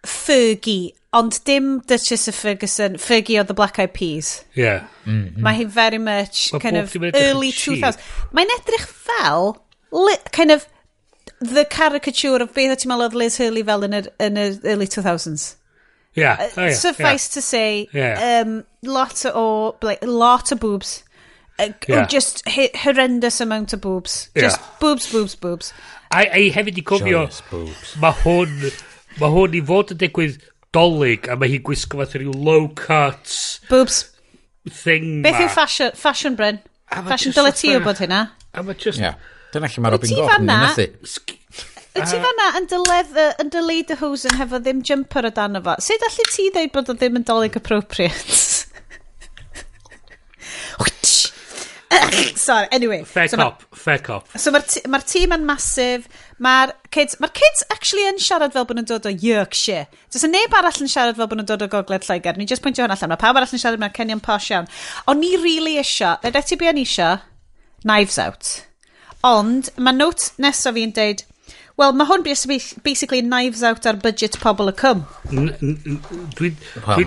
[0.07, 4.45] Fergie Ond dim Duchess of Ferguson, Fergie o the Black Eyed Peas.
[4.55, 4.85] Yeah.
[5.05, 5.43] Mm -hmm.
[5.43, 7.99] Mae hi very much ma kind of early 2000s.
[8.32, 9.57] Mae'n edrych fel,
[9.91, 10.66] li, kind of,
[11.41, 14.47] the caricature of beth o ti'n meddwl oedd Liz Hurley fel yn y, yn y
[14.62, 15.57] early 2000s.
[16.15, 16.37] Yeah.
[16.57, 16.74] Oh, yeah.
[16.74, 17.35] Suffice yeah.
[17.35, 18.43] to say, yeah.
[18.43, 21.03] um, lot o, like, lot of boobs.
[21.59, 22.03] Uh, yeah.
[22.03, 22.43] Oh, just
[22.85, 24.31] horrendous amount of boobs.
[24.37, 25.73] Just boobs, boobs, boobs.
[26.11, 27.27] A, a hefyd i cofio,
[28.03, 28.55] mae hwn,
[29.20, 30.41] mae hwn i fod yn digwydd
[30.76, 33.34] dolyg a mae hi'n gwisgo fath rhyw low cuts
[33.70, 34.05] boobs
[34.82, 36.60] thing beth yw fashion, fashion Bryn
[37.10, 38.22] fashion dyle ti wybod hynna
[38.55, 39.18] a mae just yeah.
[39.55, 40.88] dyna lle mae Robin Gordon yn ynaethu
[41.90, 45.74] Wyt ti fanna yn dyledd yn dyled y hosen hefo ddim jumper o dan efo?
[45.82, 48.38] Sut allu ti ddeud bod o ddim yn dolyg appropriate?
[52.37, 53.03] Sorry, anyway.
[53.05, 54.29] Fair so cop, ma, fair cop.
[54.39, 56.07] So mae'r ma tîm yn masif,
[56.43, 59.89] mae'r kids, ma kids actually yn siarad fel bod nhw'n dod o Yorkshire.
[60.12, 62.39] Does y neb arall yn siarad fel bod nhw'n dod o Gogledd Lloegr.
[62.39, 64.71] Ni'n just pwyntio hwnna allan, mae pawb arall yn siarad, mewn Kenyan posh iawn.
[65.11, 67.11] Ond ni really isio, dda'i deti be o'n isio,
[67.83, 68.53] Knives Out.
[69.27, 71.27] Ond mae note nesaf fi'n deud,
[71.78, 75.05] Wel, mae hwn basically knives out ar budget pobl y cwm.
[75.30, 75.76] Dwi'n
[76.36, 76.51] dwi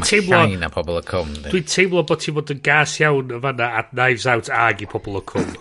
[0.07, 0.40] teimlo...
[0.40, 1.34] Wel, mae pobl y cwm.
[1.49, 4.90] Dwi'n teimlo bod ti'n bod yn gas iawn yn fanna at knives out ag i
[4.90, 5.52] pobl y cwm.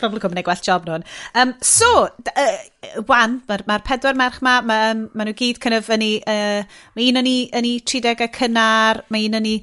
[0.00, 1.06] Pobl y cwm neu gwell job nhw'n.
[1.40, 1.92] Um, so,
[2.32, 6.18] uh, wan, mae'r ma pedwar merch ma, mae ma nhw gyd kind of yn ei...
[6.26, 9.62] Uh, mae un yn ei 30au cynnar, mae un yn ei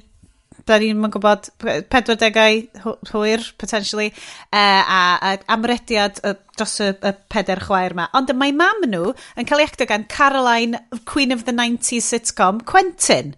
[0.68, 1.50] da ni'n gwybod
[1.92, 4.10] 40au hwyr, potentially,
[4.52, 6.20] uh, a, a amrediad
[6.56, 8.08] dros y, y peder chwaer yma.
[8.16, 10.80] Ond mae mam nhw yn cael ei actio gan Caroline,
[11.10, 13.34] Queen of the 90s sitcom, Quentin.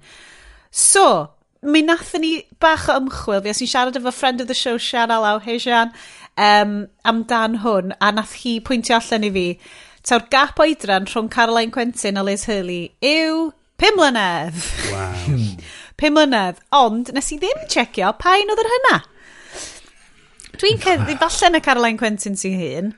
[0.70, 1.30] So,
[1.62, 2.32] mi nathon ni
[2.62, 5.58] bach o ymchwil fi, os ni'n siarad efo friend of the show, Sian Alaw, hei
[5.62, 5.92] Sian,
[6.36, 9.46] um, amdan hwn, a nath hi pwyntio allan i fi.
[10.06, 13.50] Taw'r gap oedran rhwng Caroline Quentin a Liz Hurley yw
[13.82, 14.62] 5 mlynedd.
[14.92, 15.40] Wow.
[16.00, 16.62] 5 mlynedd.
[16.76, 18.96] Ond, nes i ddim checio pa un oedd yr hynna.
[20.56, 22.92] Dwi'n ceddi falle na Caroline Quentin sy'n hun.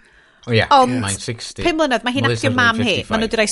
[0.47, 0.75] O oh, ie, yeah.
[0.75, 1.15] ond yeah.
[1.15, 1.65] 60.
[1.67, 3.01] 5 mlynedd, mae hi'n acio mam hi.
[3.09, 3.49] Maen nhw wedi rhoi...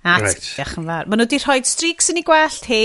[0.00, 0.44] At, right.
[0.56, 1.08] diolch yn fawr.
[1.08, 2.84] Maen nhw wedi rhoi streaks yn ei gwellt hi.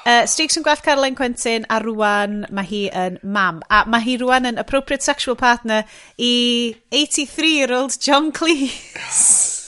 [0.00, 3.60] Uh, streaks yn gwellt Caroline Quentin a rwan mae hi yn mam.
[3.68, 5.82] A mae hi rwan yn appropriate sexual partner
[6.16, 9.59] i 83-year-old John Cleese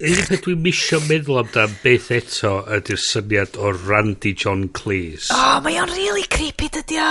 [0.00, 5.28] unig peth dwi'n misio meddwl amdan beth eto ydy'r syniad o Randy John Cleese.
[5.34, 7.10] Oh, mae o'n really creepy dydy o.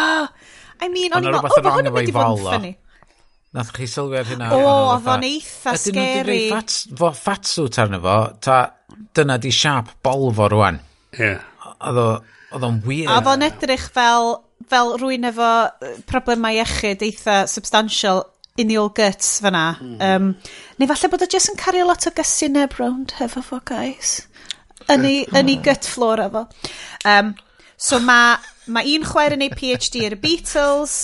[0.80, 2.74] I mean, o'n i'n meddwl, o, mae hwn yn mynd i fod yn ffynnu.
[3.57, 4.49] Nath chi sylwi ar hynna.
[4.53, 5.94] O, oedd o'n eitha scary.
[5.94, 8.57] Ydyn nhw wedi fo ffatswt arno fo, ta
[9.18, 10.82] dyna di siap bolfo rwan.
[11.18, 11.32] Ie.
[11.90, 13.10] Oedd o'n wir.
[13.14, 14.36] Oedd o'n edrych fel,
[14.70, 15.53] fel rwy'n efo
[16.10, 18.26] problemau iechyd eitha substantial
[18.60, 19.77] in the old guts fyna.
[19.80, 20.15] Mm -hmm.
[20.15, 20.36] um,
[20.77, 24.19] neu falle bod o jyst yn cario lot o gysineb round hefo fo, guys.
[24.90, 26.45] Yn ei, yn ei gut floor efo.
[27.06, 27.34] Um,
[27.77, 28.38] so mae
[28.68, 30.99] ma un chwaer yn ei PhD ar y Beatles.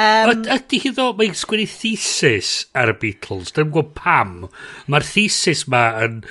[0.00, 3.52] Um, Ydy hi ddo, mae'n sgwennu thesis ar y Beatles.
[3.56, 4.34] Dwi'n gwybod pam.
[4.90, 6.22] Mae'r thesis ma yn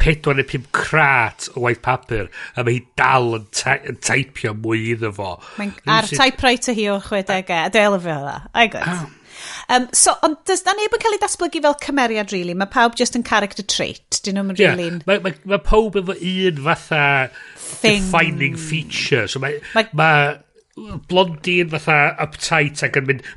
[0.00, 4.54] pedwar neu pum crat o waith papur a mae hi dal yn, ta yn taipio
[4.56, 5.34] mwy iddo fo.
[5.60, 8.38] Mae'n ar typewriter hi o 60au, a dwi'n lyfio hwnna.
[8.54, 8.88] I got.
[8.88, 9.21] Um, ah.
[9.68, 12.54] Um, so, ond does da neb yn cael ei datblygu fel cymeriad, really?
[12.58, 14.20] Mae pawb just yn character trait.
[14.26, 14.76] Dyn nhw'n yeah.
[14.76, 15.02] really...
[15.08, 17.04] Mae ma, ma pawb efo un fatha
[17.56, 18.02] Thing.
[18.02, 19.26] defining feature.
[19.26, 20.12] So, mae ma, ma
[21.10, 23.28] blondin fatha uptight ac yn mynd...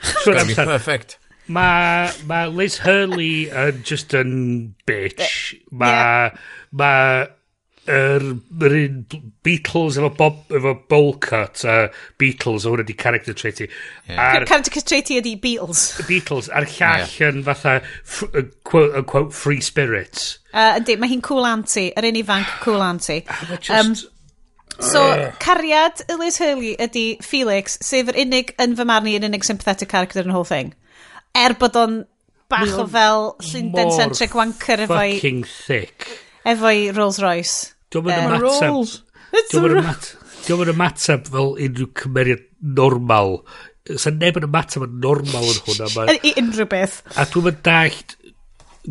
[0.00, 1.18] It's perfect.
[1.50, 4.32] Mae ma Liz Hurley yn just yn
[4.88, 5.58] bitch.
[5.70, 6.30] Mae...
[6.30, 6.48] Yeah.
[6.70, 6.94] Ma,
[7.88, 8.24] yr,
[8.60, 8.98] yr un
[9.44, 11.76] Beatles efo, Bob, efo bowl cut a
[12.20, 14.44] Beatles o hwnna di character trait i yeah.
[14.44, 17.32] character trait i ydi Beatles Beatles a'r llall yeah.
[17.32, 17.78] yn fatha
[18.28, 22.56] yn quote, yn quote free spirit uh, yndi mae hi'n cool anti yr un ifanc
[22.64, 23.22] cool anti
[23.58, 23.94] just, um,
[24.80, 25.32] So, uh.
[25.36, 29.90] cariad Ellis Hurley ydi Felix, sef yr unig yn fy marn i yn unig sympathetic
[29.92, 30.70] character yn y whole thing.
[31.36, 31.98] Er bod o'n
[32.48, 35.18] bach o fel Llundain-centric wanker efo'i...
[35.18, 36.08] Fucking thick
[36.48, 37.74] efo'i Rolls Royce.
[37.90, 38.38] Dwi'n mynd
[39.78, 40.14] ymateb...
[40.46, 43.40] Dwi'n mynd ymateb fel unrhyw cymeriad normal.
[43.90, 45.90] Sa'n neb yn ymateb yn normal yn hwnna.
[45.96, 46.06] Ma...
[46.16, 47.00] I unrhyw beth.
[47.16, 48.16] A dwi'n mynd dallt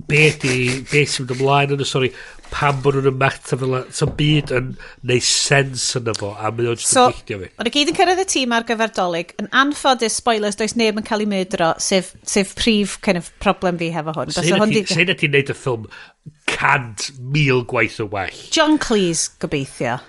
[0.07, 2.09] be di, be sy'n mynd ymlaen yn y stori,
[2.49, 4.69] pam bod nhw'n ymateb fel so byd yn
[5.09, 7.37] neud sens yn efo, a mynd o'n so, fi.
[7.49, 11.01] Ond y gyd yn cyrraedd y tîm ar gyfer dolyg, yn anffodus, spoilers, does neb
[11.01, 14.33] yn cael ei mydro, sef, sef prif kind of problem fi hefo hwn.
[14.35, 15.31] Sa'n ydy, di...
[15.33, 15.89] neud y ffilm
[16.49, 18.45] cant mil gwaith o well.
[18.51, 19.99] John Cleese, gobeithio.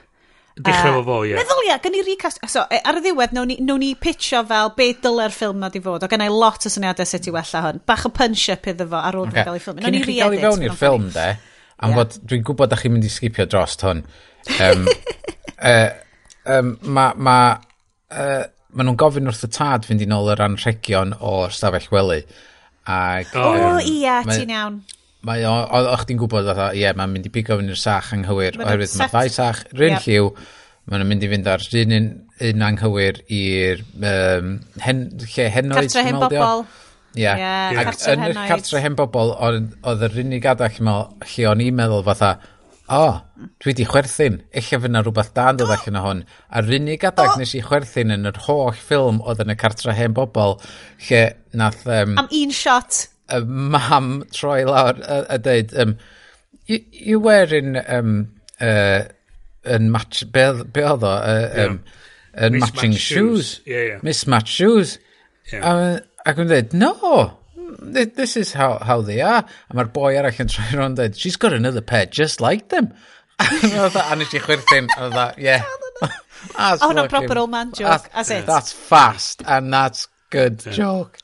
[0.60, 1.36] Dechrau uh, fo fo, ie.
[1.38, 2.40] Meddwl ia, gan i recast...
[2.50, 5.70] So, e, ar y ddiwedd, nawn ni, nawn ni pitcho fel be dyle'r ffilm ma
[5.72, 6.04] di fod.
[6.04, 7.80] O gen i lot o syniadau sut i wella hwn.
[7.88, 9.46] Bach o punch-up iddo fo ar ôl okay.
[9.46, 9.80] gael ei ffilm.
[9.86, 11.26] Cyn i chi gael ei fewn i'r ffilm, de,
[11.80, 12.00] am yeah.
[12.00, 14.04] fod dwi'n gwybod da chi'n mynd i sgipio dros hwn.
[14.58, 14.86] Um,
[15.70, 15.88] uh,
[16.58, 17.40] um, ma, ma,
[18.10, 22.24] uh, ma nhw'n gofyn wrth y tad fynd i nôl yr anrhegion o'r stafell wely.
[22.90, 24.80] Ac, o, um, ia, ti'n iawn
[25.26, 28.12] mae o, o, chdi'n gwybod fatha, ie, yeah, mae'n mynd i bigo fynd i'r sach
[28.16, 30.06] anghywir, ma oherwydd mae ddau sach, rhywun yep.
[30.06, 30.30] lliw,
[30.90, 32.06] mae'n mynd i fynd ar un, un,
[32.50, 34.54] un anghywir i'r um,
[34.86, 35.90] hen, lle henoed.
[35.90, 36.64] Cartre hen bobl.
[37.10, 37.42] Ie, yeah.
[37.42, 37.90] yeah.
[37.90, 42.34] ac yn y cartre hen bobl, oedd yr unig adach lle o'n i'n meddwl fatha,
[42.90, 46.22] o, oh, dwi di chwerthin, eich fy rhywbeth da yn dod allan o hwn.
[46.58, 47.38] A'r unig adag oh.
[47.38, 50.56] nes i chwerthin yn yr holl ffilm oedd yn y cartre hen bobl,
[51.06, 51.20] lle
[51.54, 51.84] nath...
[51.86, 53.04] Um, Am un shot.
[53.30, 55.96] Y mam troi lawr a, a dweud, um,
[56.66, 58.12] you, you wearing um,
[58.60, 59.04] uh,
[59.64, 61.10] yn match, be, be oedd o?
[61.16, 61.80] Uh, um,
[62.46, 63.56] yn matching shoes.
[63.56, 63.60] shoes.
[63.66, 63.98] Ie, ie.
[64.06, 64.98] Mismatched shoes.
[65.52, 65.58] Ie.
[65.60, 66.92] A- Ac yn dweud, no,
[67.80, 69.44] this is how, how they are.
[69.70, 72.92] A mae'r boi arall yn troi rond dweud, she's got another pair just like them.
[73.40, 75.64] a fatha, a nes i chwerthin, a fatha, yeah.
[76.56, 78.46] That's Oh, no, proper old man joke, that's- as it.
[78.46, 81.18] That's fast, and that's good joke.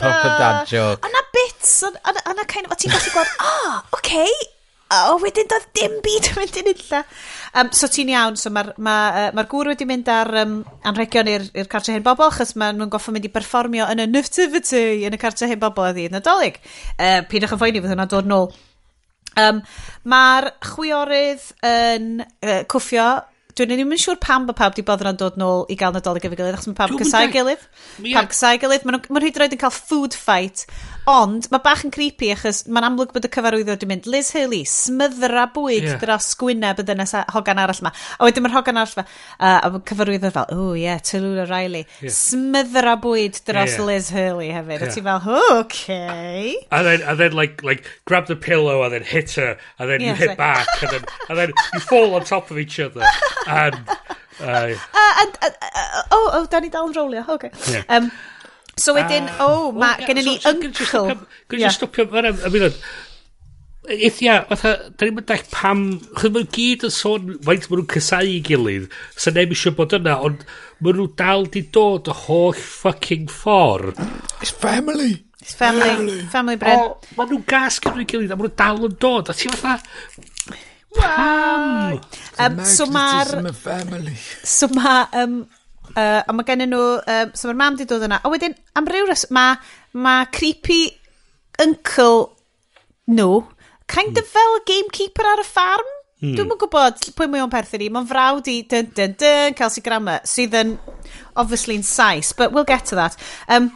[0.00, 1.08] proper dad joke.
[1.08, 4.32] Yna bits, yna kind of, o ti'n gallu gweld, o, oh, oce, okay.
[4.90, 7.02] o, oh, wedyn doedd dim byd yn mynd i'n illa.
[7.60, 10.56] Um, so ti'n iawn, so mae'r ma, uh, ma gŵr wedi mynd ar um,
[10.88, 14.84] anrhegion i'r cartre hen bobl, chos mae nhw'n goffa mynd i berfformio yn y nativity
[15.08, 16.58] yn y cartre hen bobl a yn nadolig.
[16.58, 16.60] dolyg.
[16.96, 18.50] Uh, pidwch yn phoeni fydd hwnna dod nôl.
[19.38, 19.60] Um,
[20.10, 23.10] Mae'r chwiorydd yn uh, cwffio
[23.58, 26.38] Dwi'n ddim yn siŵr pam bod pawb wedi yn dod nôl i gael Nadolig efo'i
[26.38, 27.64] gilydd, achos mae pawb cysau gilydd.
[28.04, 28.86] Pawb cysau gilydd.
[28.86, 30.66] Mae'n ma hyd yn oed yn cael food fight
[31.10, 34.62] Ond mae bach yn creepy achos mae'n amlwg bod y cyfarwyddo wedi mynd Liz Hurley,
[34.68, 35.96] smyddra bwyd yeah.
[35.98, 37.90] dros gwyneb y dynes hogan arall yma.
[37.90, 39.04] A wedyn mae'r hogan arall ma.
[39.40, 41.82] Uh, a mae cyfarwyddo fel, o ie, yeah, Tallulah Riley.
[41.98, 42.14] Yeah.
[42.14, 43.88] Smyddra bwyd dros yeah.
[43.88, 44.76] Liz Hurley hefyd.
[44.76, 44.86] Yeah.
[44.86, 46.54] A ti fel, oh, okay.
[46.70, 49.56] And then, and then like, like, grab the pillow and then hit her.
[49.80, 50.38] And then yeah, you hit right.
[50.38, 50.68] back.
[50.82, 53.02] and then, and then you fall on top of each other.
[53.48, 53.80] And...
[54.40, 57.26] Uh, uh, and, uh, uh, oh, oh, da ni dal yn rolio.
[57.28, 57.50] Okay.
[57.68, 57.82] Yeah.
[57.92, 58.06] Um,
[58.80, 61.04] So wedyn, ah, o, oh, ma, well, gennym ni uncle.
[61.50, 61.74] Gwneud yeah.
[61.74, 62.58] stopio, mae'n am, am
[63.90, 65.80] Eith ia, fatha, da ni'n mynd pam,
[66.20, 69.96] chyd mae'n gyd yn sôn, faint maen nhw'n cysau i gilydd, sy'n neb eisiau bod
[69.96, 70.44] yna, ond
[70.84, 73.98] maen nhw dal di dod y holl fucking ffordd.
[74.38, 75.14] It's family.
[75.40, 75.88] It's family.
[75.88, 76.84] Family, family bread.
[76.84, 79.80] O, maen nhw'n gas gyda'i gilydd, a maen nhw dal yn dod, a ti'n fatha,
[81.00, 81.98] pam?
[82.36, 83.32] Um, so mae'r...
[84.44, 85.40] So mae, um,
[85.94, 88.20] Uh, a mae gennyn nhw, um, so mae'r mam di dod yna.
[88.22, 89.56] A wedyn, am ryw res, mae
[89.98, 90.82] ma creepy
[91.62, 92.30] uncle
[93.10, 93.42] nhw,
[93.90, 94.20] kind mm.
[94.20, 94.34] of hmm.
[94.36, 95.96] fel gamekeeper ar y ffarm.
[96.20, 96.34] Hmm.
[96.36, 97.90] Dwi'n mwyn gwybod pwy mwy o'n perthyn i.
[97.92, 100.74] Mae'n frawd i dyn dyn dyn Kelsey Grammer, sydd yn
[101.40, 103.16] obviously yn sais, but we'll get to that.
[103.48, 103.70] Um,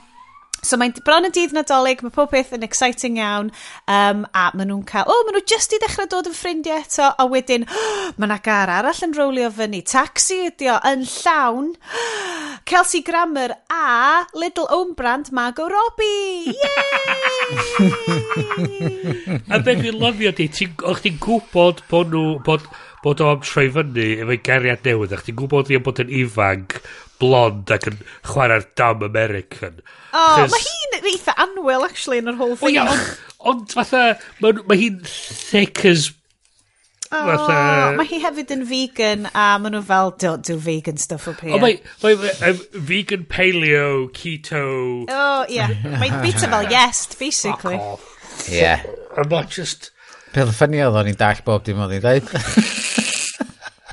[0.64, 3.50] So mae'n bron yn dydd nadolig, mae pob peth yn exciting iawn,
[3.90, 6.80] um, a maen nhw'n cael, o, oh, maen nhw jyst i ddechrau dod yn ffrindiau
[6.80, 11.04] eto, a wedyn, oh, mae yna gar arall yn rowlio fyny, taxi ydi o, yn
[11.10, 11.74] llawn,
[12.70, 17.04] Kelsey Grammer a Little Own Brand Margot Robbie, yay!
[19.52, 22.64] a beth fi'n lyfio di, o'ch ti'n gwybod bod nhw, bod
[23.05, 26.78] bod o'n troi fyny efo'i geriad newydd, a chdi'n gwybod i am bod yn ifanc,
[27.20, 28.01] blond ac yn
[28.31, 29.78] chwarae'r dam American.
[30.14, 32.78] O, oh, mae hi'n eitha anwyl, actually, yn yr whole thing.
[32.78, 33.14] Ia, ond,
[33.52, 34.05] ond fatha,
[34.43, 36.10] mae ma hi'n thick as...
[37.14, 37.59] Oh, fatha...
[37.94, 41.55] Mae hi hefyd yn vegan, a maen nhw fel, don't do vegan stuff up here.
[41.55, 44.64] Oh, mae, mae, mae vegan, paleo, keto...
[45.06, 45.76] Oh, yeah.
[46.01, 47.78] mae'n bita fel yes, basically.
[47.78, 48.48] Fuck off.
[48.51, 48.82] Yeah.
[49.14, 49.93] I'm not just...
[50.35, 52.31] Peth y ffynnu oedd o'n i'n dall bob dim oedd i'n dweud.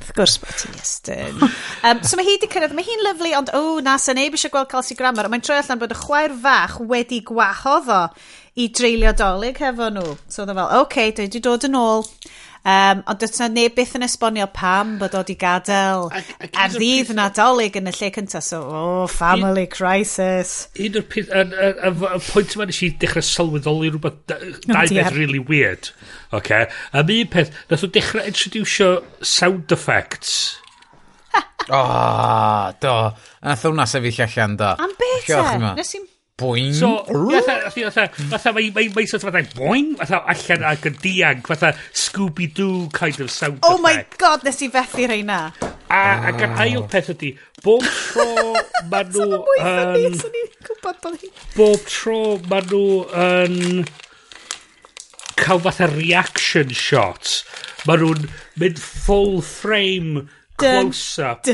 [0.02, 1.38] Wrth gwrs bod ti'n estyn.
[1.86, 4.52] Um, so mae hi wedi cyrraedd, mae hi'n lyflu, ond o, na, sy'n neb eisiau
[4.56, 8.02] gweld Kelsey Grammer, ond mae'n troi allan bod y chwaer fach wedi gwahoddo
[8.58, 10.16] i dreulio dolyg hefo nhw.
[10.26, 12.04] So oedd o fel, oce, okay, dwi wedi dod yn ôl.
[12.62, 17.80] Um, ond dyna neb beth yn esbonio pam bod o di gadael a'r ddydd nadolig
[17.80, 18.46] yn y lle cyntaf.
[18.46, 20.68] So, oh, family un, crisis.
[20.78, 25.90] Un o'r peth, y pwynt yma nes i dechrau sylweddoli rhywbeth, dau beth really weird.
[26.38, 26.70] Okay.
[26.94, 30.60] A mi un peth, nath o dechrau introducio sound effects.
[31.70, 32.90] O, oh, do.
[32.90, 34.72] A nath hwnna sefyll allan, do.
[34.82, 35.60] Am beth e?
[35.78, 36.08] Nes i'n
[36.42, 36.74] boing.
[36.76, 41.72] So, fatha, mae mae mae sort of fatha, boing, fatha allan ac yn dianc, fatha
[42.04, 43.84] Scooby-Doo kind of sound Oh effect.
[43.86, 45.40] my god, nes i fethu rei na.
[45.92, 46.02] A,
[46.32, 47.34] ac yr ail peth ydy,
[47.66, 48.28] bob tro
[48.92, 49.42] ma nhw...
[51.56, 52.20] Bob tro
[52.50, 52.84] ma nhw
[53.26, 53.86] yn...
[55.42, 57.42] cael fatha reaction shots,
[57.90, 58.28] ma nhw'n
[58.62, 60.28] mynd full frame
[60.62, 61.48] close-up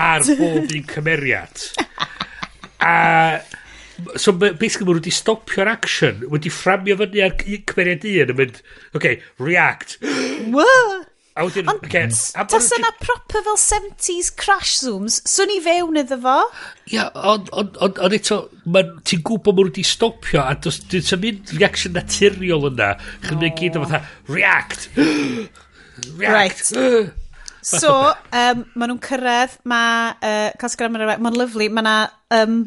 [0.00, 1.66] ar bob un cymeriad.
[2.84, 3.40] A
[4.18, 8.62] So basically maen nhw wedi stopio'r action, wedi fframio fyny ar cymeriad un yn mynd,
[8.98, 9.98] okay, react.
[10.50, 11.10] What?
[11.34, 12.06] A wedyn, Ond okay,
[12.46, 16.34] tas yna proper fel 70s crash zooms, swn i fewn iddo fo.
[16.92, 21.98] Ia, ond on, on, on eto, ti'n gwybod mwyn wedi stopio, a dwi'n mynd reaction
[21.98, 22.92] naturiol yna.
[23.26, 24.86] Chyn mynd gyd o fatha, react!
[26.22, 26.70] react!
[27.66, 27.96] So,
[28.44, 31.98] um, maen nhw'n cyrraedd, mae uh, Casgar Amryweg, mae'n lyflu, mae yna
[32.38, 32.60] um,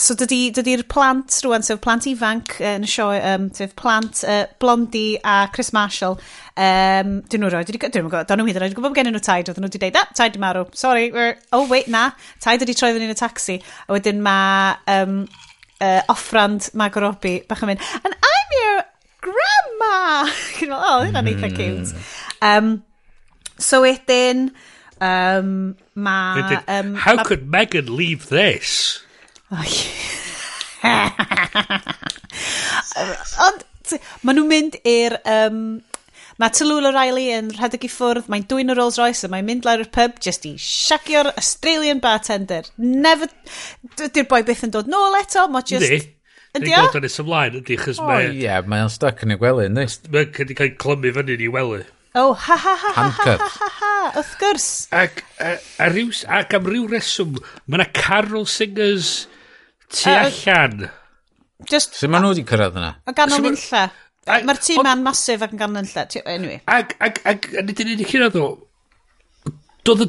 [0.00, 4.44] so dydy'r dydy plant rwan, sef plant ifanc yn y sioe, um, sef plant uh,
[4.62, 6.18] Blondi a Chris Marshall,
[6.56, 9.66] um, dyn nhw roed, dyn nhw'n gwybod, dyn nhw'n gwybod, gwybod gen nhw taid, oedden
[9.66, 12.08] nhw wedi dweud, ah, taid i marw, sorry, we're, oh wait, na,
[12.42, 15.22] taid wedi troi yn y taxi, a wedyn mae um,
[15.82, 18.82] uh, offrand Mag Robi, bach yn mynd, and I'm your
[19.28, 19.94] grandma!
[20.56, 21.60] Cyn meddwl, oh, hynna'n eitha mm-hmm.
[21.60, 21.94] cute.
[22.40, 22.74] Um,
[23.60, 24.50] so wedyn,
[25.04, 25.54] um,
[25.94, 26.60] mae...
[26.66, 29.02] Um, How ma, could Megan leave this?
[33.46, 33.64] Ond,
[34.24, 35.18] maen nhw'n mynd i'r...
[35.28, 35.64] Um,
[36.40, 39.66] Mae Tallulah Riley yn rhedeg i ffwrdd, mae'n dwy'n y Rolls Royce a mae'n mynd
[39.68, 42.64] lawr i'r pub just i siacio'r Australian bartender.
[42.80, 43.28] Never...
[44.00, 45.84] Dy'r boi byth yn dod nôl eto, mae just...
[45.84, 46.00] Ydy.
[46.56, 46.86] Ydy o?
[46.88, 47.12] Ydy o?
[47.22, 48.30] ymlaen, ydy, chys oh, mae...
[48.32, 49.86] Ie, yeah, mae'n stuck yn y gwely, ydy.
[50.08, 51.84] Mae'n cynnig cael clymu fyny i wely.
[52.18, 54.70] Oh, ha ha ha ha ha ha ha, wrth gwrs.
[54.92, 56.10] Ac, a, a, ryw,
[56.40, 57.38] ac am ryw reswm,
[57.68, 59.12] mae yna carol singers
[59.92, 60.88] Tu uh, allan.
[61.68, 62.94] Just, Sut maen nhw wedi cyrraedd yna?
[63.06, 63.86] O ganol nynlla.
[64.26, 66.06] Mae'r tîm ma'n masif ac yn ganol nynlla.
[66.24, 66.60] Anyway.
[66.70, 68.50] Ac, ac, ac, nid yn unig hynna ddo,
[69.82, 70.08] Doedd y...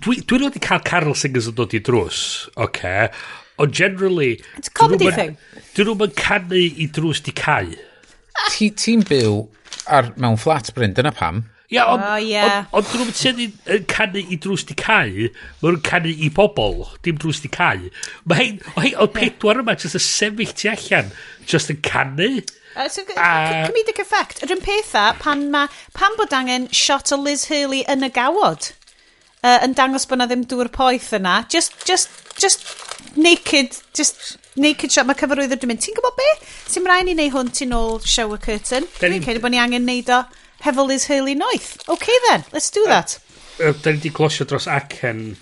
[0.00, 2.20] Dwi, dwi wedi cael Carol Singers yn dod i drws,
[2.56, 2.68] oce?
[2.68, 3.08] Okay.
[3.60, 4.40] Ond generally...
[4.56, 5.36] It's a comedy thing.
[5.76, 7.74] Dyn nhw'n canu i drws di cael.
[8.56, 9.42] Ti'n byw
[9.92, 11.44] ar, mewn flat, Bryn, dyna pam.
[11.72, 12.02] Ia, ond...
[12.04, 12.42] O, ie.
[12.76, 15.08] Ond dyn nhw'n tynnu yn canu i drws di cau,
[15.62, 17.88] mae nhw'n canu i bobl, dim drws di cau.
[18.28, 21.08] Mae hyn, o hyn, o'r pedwar yma, jyst y sefyll tu allan,
[21.48, 22.28] jyst yn canu.
[22.74, 24.42] Uh, so, uh, comedic effect.
[24.44, 25.64] Yr un pethau, pan, ma,
[25.96, 28.72] pan bod angen shot o Liz Hurley yn y gawod,
[29.40, 32.68] uh, yn dangos bod na ddim dŵr poeth yna, just, just, just
[33.16, 36.30] naked, just naked shot, mae cyfarwyddwr dwi'n mynd, ti'n gwybod be?
[36.68, 38.90] Ti'n rhaid i ni wneud hwn tu ôl shower curtain?
[39.00, 40.24] Dwi'n credu bod ni angen neud o
[40.64, 41.88] hefo is Hurley Noeth.
[41.88, 43.18] Okay then, let's do that.
[43.60, 45.36] Uh, da ni wedi glosio dros acen.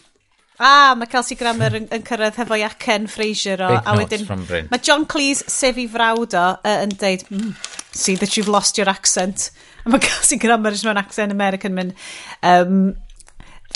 [0.62, 3.70] Ah, mae Kelsey Grammer yn, yn cyrraedd hefo acen Fraser o.
[3.73, 4.27] Big a wedyn,
[4.70, 7.55] mae John Cleese, sef i frawd o, uh, yn deud, mm,
[7.97, 9.51] see that you've lost your accent.
[9.86, 11.97] A mae Kelsey Grammer yn mewn accent American mynd,
[12.47, 12.93] um,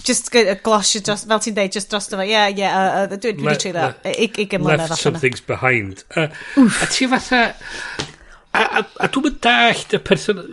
[0.06, 0.30] just
[0.62, 4.62] glosio dros, fel ti'n deud, just dros efo, yeah, yeah, uh, dwi'n dwi treulio, ugen
[4.62, 4.92] mlynedd allan.
[4.92, 6.04] Left some things behind.
[6.14, 6.28] Uh,
[6.82, 7.42] a ti fatha,
[8.52, 10.44] a, a, a dwi'n dallt y person,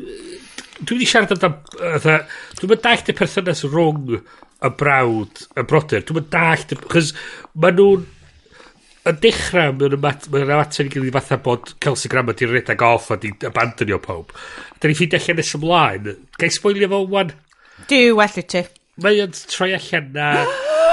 [0.88, 2.18] dwi wedi siarad amdano, fatha,
[2.60, 7.14] dwi'n mynd dallt y perthynas rhwng y brawd, y brodyr, dwi'n mynd dallt, chys
[7.60, 8.06] ma nhw'n,
[9.10, 13.50] yn dechrau, mae'n ymateb i gilydd fatha bod Kelsey Grammer di'n redag off a di'n
[13.50, 14.32] abandonio pob.
[14.80, 16.08] Da ni ffeindio allan nes ymlaen.
[16.40, 17.34] Gai sboilio fo, wan?
[17.90, 18.64] Dwi, well i ti.
[19.04, 20.30] Mae o'n troi allan na...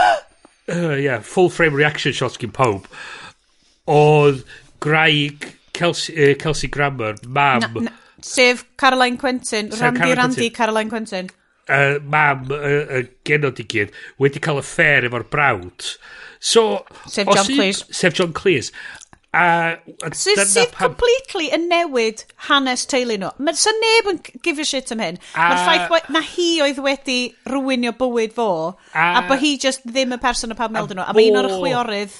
[0.74, 2.90] uh, yeah, full frame reaction shots gyn pob.
[3.90, 4.42] Oedd
[4.82, 5.46] Graig,
[5.76, 7.62] Kelsey, uh, Kelsey Grammer, mam...
[7.62, 7.96] Na, na
[8.26, 9.70] Sef Caroline Quentin.
[9.70, 10.56] Sef Randy, Caroline Randy, Quentin.
[10.58, 11.30] Caroline Quentin.
[11.70, 15.92] Uh, mam y uh, uh, genod i gyd wedi cael affair efo'r brawd.
[16.40, 17.84] So, sef John Cleese.
[17.94, 18.72] Sef John Cleese.
[19.30, 20.88] A, a sydd sy pam...
[20.88, 23.30] completely yn newid hanes teulu nhw.
[23.38, 25.20] Mae sy'n neb yn give a shit am hyn.
[25.38, 25.52] A...
[25.52, 28.50] Mae'r ffaith na hi oedd wedi rwynio bywyd fo,
[28.90, 31.06] a, a bod hi just ddim y person y pawb meld nhw.
[31.06, 32.18] A mae un o'r chwiorydd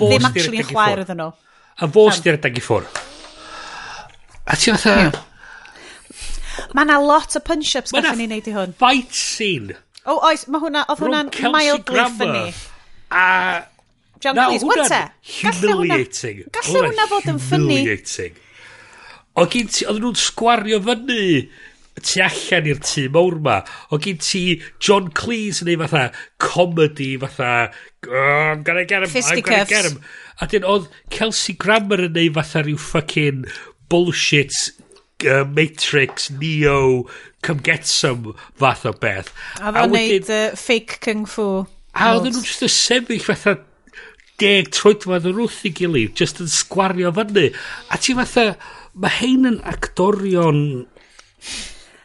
[0.00, 1.34] ddim actually yn chwaer iddyn nhw.
[1.76, 2.88] A fo sydd wedi rhedeg i ffwr.
[4.46, 5.26] A ti fatha...
[6.74, 8.74] Mae yna lot o punch-ups gallwn ni wneud i hwn.
[8.80, 9.76] fight scene.
[10.06, 12.66] O, oes, mae hwnna, oedd hwnna'n Kelsey mildly Grammer ffynnu.
[13.10, 13.24] A...
[14.22, 16.42] John Na, Cleese, what's hwnna'n humiliating.
[16.56, 17.80] Gallai hwnna fod yn funny.
[17.82, 18.42] Humiliating.
[19.36, 21.24] O gyn ti, oedden nhw'n sgwario fyny
[22.00, 23.58] tu allan i'r tŷ mawr ma.
[23.92, 24.42] O gyn ti
[24.82, 26.06] John Cleese yn ei fatha
[26.42, 29.70] comedy fatha oh, I'm gonna get him, I'm gonna Fisticuffs.
[29.70, 30.00] get him.
[30.40, 33.44] A dyn oedd Kelsey Grammer yn ei fatha rhyw fucking
[33.92, 34.56] bullshit
[35.24, 37.06] uh, Matrix, Neo,
[37.42, 39.32] Come Get Some fath o beth.
[39.60, 41.64] A fo'n neud uh, fake kung fu.
[41.96, 43.56] A oedden nhw'n just y sefyll fatha
[44.40, 47.48] deg troedfad o'r wrth i gilydd, just yn sgwario fyny.
[47.88, 48.50] A ti fatha,
[48.96, 50.60] mae hein yn actorion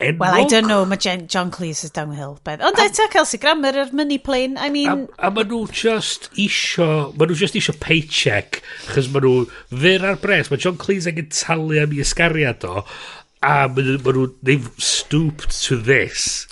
[0.02, 0.24] enwog.
[0.24, 2.40] Well, I don't know, mae Jen, John Cleese is downhill.
[2.44, 2.62] But...
[2.66, 5.08] Ond eto Kelsey Grammer yr money plane, I mean...
[5.18, 8.62] A, a maen nhw just isio, maen nhw just isio paycheck,
[8.92, 12.86] chys maen nhw fyr ar bres, mae John Cleese yn talu am i ysgariad o,
[13.42, 16.46] a maen nhw, they've stooped to this.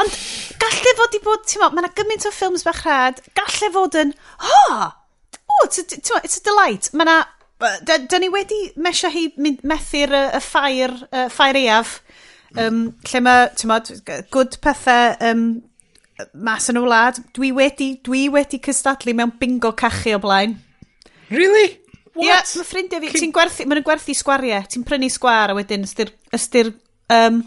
[0.00, 0.14] Ond
[0.60, 3.98] galle fod i bod, ti'n mo, mae yna gymaint o ffilms bach rhad, galle fod
[4.00, 4.14] yn,
[4.46, 4.94] ha,
[5.50, 6.88] oh, it's a, it's a delight.
[6.94, 7.18] Mae yna,
[7.84, 10.94] da, da ni wedi mesio hi methu'r uh, ffair,
[11.32, 11.98] ffair eaf,
[12.58, 13.92] um, lle mae, ti'n modd,
[14.32, 15.44] gwd pethau um,
[16.34, 17.20] mas yn y wlad.
[17.36, 20.58] Dwi wedi, dwi wedi cystadlu mewn bingo cachu o blaen.
[21.30, 21.78] Really?
[22.12, 22.26] What?
[22.26, 25.86] Ia, yeah, mae ffrindiau fi, ti'n gwerthu, mae'n gwerthu sgwariau, ti'n prynu sgwar a wedyn
[25.86, 26.72] ystyr, ystyr
[27.14, 27.44] um,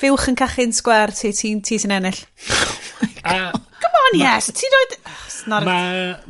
[0.00, 2.20] fywch yn cachu'n sgwar ti, ti'n ti sy'n ennill.
[2.54, 3.50] oh uh,
[3.84, 4.86] Come on, ma, yes, ti'n rhoi...
[5.44, 5.74] Mae oh, ma,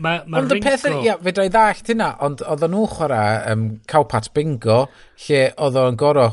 [0.02, 3.68] ma, ma ond y peth, ia, fe drai ddallt hynna, ond oedd nhw chwarae um,
[3.90, 4.80] cawpat bingo,
[5.26, 6.24] lle oedd o'n goro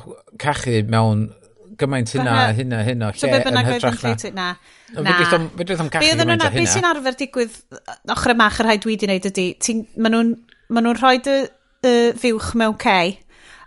[0.42, 1.28] cachu mewn
[1.82, 4.48] gymaint hynna, hynna, hynna, lle, so be bynnag oedd yn lle na.
[4.96, 5.16] Na.
[5.18, 6.52] Fe dwi'n gallu gymaint o hynna.
[6.56, 7.58] Beth sy'n arfer digwydd,
[8.16, 9.48] ochr yma, ochr rhai dwi wedi wneud ydy,
[9.98, 10.32] maen nhw'n
[10.72, 13.16] ma nhw rhoi dy uh, fiwch mewn cei,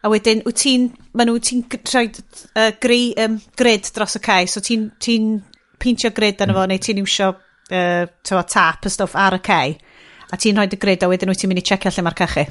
[0.04, 0.86] a wedyn, wyt ti'n,
[1.16, 5.18] maen nhw, ti'n rhoi uh, gri, um, grid dros y cei, so ti'n ti
[5.82, 6.72] pintio grid arno fo, hmm.
[6.72, 9.76] neu ti'n iwsio uh, tap y stwff ar y cei,
[10.32, 12.46] a ti'n rhoi dy grid, a wedyn wyt ti'n mynd i checio lle mae'r cachu.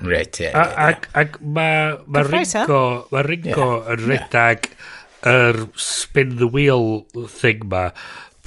[0.00, 0.88] Right, yeah, yeah.
[0.88, 3.92] Ac, ac mae ma Ringo, ma Ringo yeah.
[3.94, 5.68] yn redag yr yeah.
[5.68, 7.90] er spin the wheel thing ma.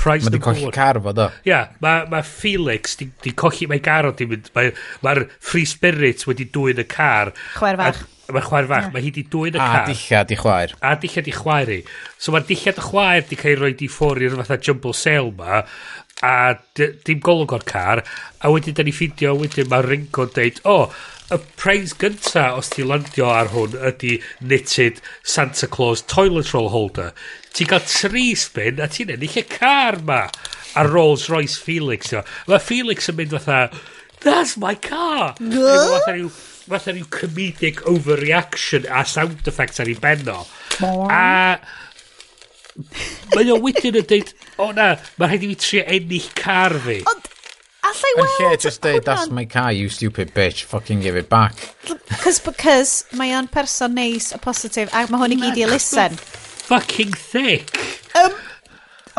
[0.04, 1.30] Price mae di colli car fo, do.
[1.46, 4.50] Ia, yeah, mae ma Felix di, di colli mae garo, di mynd.
[4.56, 4.74] Mae'r
[5.06, 7.32] ma free spirit wedi dwy'n y car.
[7.60, 8.02] Chwer fach.
[8.34, 8.94] Mae chwaer fach, yeah.
[8.96, 9.84] mae hi di dwy'n y car.
[9.84, 10.78] A dillad i chwaer.
[10.82, 11.82] A dillad i chwaer i.
[12.18, 15.32] So mae'r dillad y chwaer di cael ei roi di ffwr i'r fatha jumble sale
[15.38, 15.62] ma,
[16.24, 16.36] a
[16.80, 18.04] dim golwg o'r car,
[18.40, 21.02] a wedyn da ni ffidio, wedyn mae Ringo'n deud, o, oh,
[21.34, 27.12] y preis gynta os ti landio ar hwn ydy knitted Santa Claus toilet roll holder.
[27.54, 30.28] Ti'n cael tri spin a ti'n ennill y car ma.
[30.78, 32.14] A Rolls Royce Felix.
[32.14, 32.24] Yma.
[32.50, 33.60] Mae Felix yn mynd fatha,
[34.26, 35.36] that's my car.
[35.40, 35.68] No?
[35.94, 36.32] Fatha rhyw,
[36.66, 40.44] fatha rhyw comedic overreaction a sound effects ar ei benno.
[40.82, 41.60] A
[43.36, 47.04] Mae o wedyn yn dweud, o na, mae rhaid i mi trio ennill car fi.
[47.12, 47.33] Ond
[47.84, 48.30] Alla i weld...
[48.40, 51.76] Yn lle just deud, that's my car, you stupid bitch, fucking give it back.
[52.24, 56.16] Cos, because, mae o'n person neis a positif, a mae hwn i gyd i listen.
[56.70, 57.76] Fucking thick.
[58.16, 58.32] Um,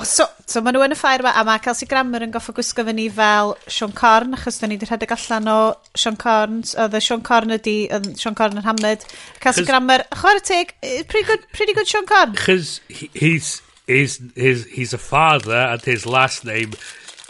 [0.09, 2.87] so, so mae nhw yn y ffair yma, a mae Kelsey Grammer yn goffa gwisgo
[2.89, 5.59] fyny fel Sean Corn, achos da ni wedi rhedeg allan o
[5.93, 9.05] Sean Corn, oedd Sean Corn ydi, oedd Sean Corn yn hamned.
[9.45, 12.33] Kelsey Grammer, chwer y teg, pretty good, pretty good Sean Corn.
[12.41, 16.73] Cos he's, he's, he's, he's a father and his last name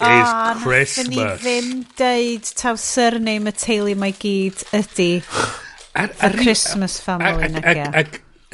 [0.00, 1.16] is oh, Christmas.
[1.16, 5.10] O, nath ddim deud taw surname y teulu mae gyd ydy
[5.94, 7.76] ar, ar, Christmas family nag e?
[7.78, 8.04] ia.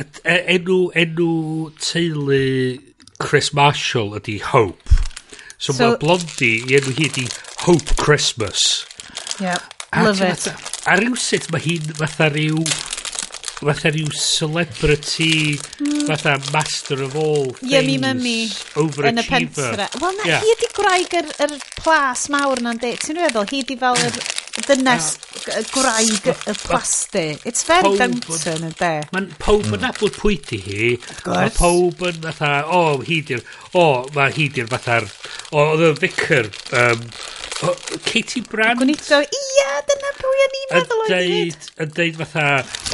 [0.01, 1.31] E- enw, enw
[1.81, 2.45] teulu
[3.21, 5.01] Chris Marshall ydy Hope.
[5.57, 7.27] So, so mae Blondie i enw hi ydy
[7.65, 8.85] Hope Christmas.
[9.41, 9.65] Yep,
[10.05, 10.49] love it.
[10.89, 12.65] A rhyw sut mae hi'n fatha rhyw
[13.61, 16.07] fatha rhyw celebrity, mm.
[16.09, 17.73] fatha master of all things.
[17.73, 18.49] Yummy mummy.
[18.81, 19.89] Yn y pentre.
[20.01, 20.45] Wel na, yeah.
[20.45, 24.21] hi ydi gwraig yr, yr plas mawr na'n de Ti'n meddwl, hi ydi fel yr
[24.67, 25.11] dynes
[25.49, 27.27] uh, graig y plasti.
[27.45, 28.93] It's very Downton yn de.
[29.15, 29.85] Mae'n pawb yn hmm.
[29.87, 30.89] nabod pwy di hi.
[31.29, 33.45] A pawb yn fatha, o, hi di'r,
[33.77, 35.07] o, mae hi di'r fatha'r,
[35.53, 37.05] o, oedd y vicar, um,
[37.61, 37.75] O,
[38.07, 38.79] Katie Brand?
[38.81, 39.03] Gwneud
[39.37, 42.45] ia, dyna pwy o'n i'n meddwl o'n i'n Yn deud fatha,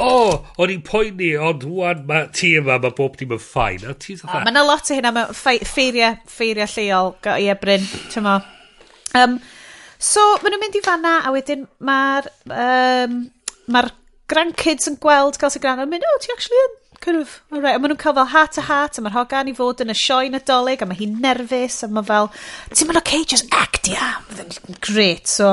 [0.03, 3.85] o, oh, o'n i'n poeni, ond wwan, mae ti yma, mae bob dim yn ffain.
[3.87, 4.41] A ti'n fatha...
[4.43, 8.41] Mae yna lot o hynna, mae ffeiriau, ffeiriau lleol, Go i ebryn, ti'n mo.
[9.19, 9.39] Um,
[10.03, 13.23] so, maen nhw'n mynd i fanna, a wedyn mae'r um,
[13.67, 13.89] Mae'r
[14.31, 16.75] grandkids yn gweld Gael sy'n gran, yn mynd, o, oh, ti actually yn
[17.07, 19.55] kind of, alright, a maen nhw'n cael fel heart to heart, a mae'r hogan i
[19.55, 22.31] fod yn y sioe nadolig, a mae hi'n nerfus, a mae fel,
[22.73, 24.17] ti'n mynd okay, just act, yeah,
[24.83, 25.53] great, so,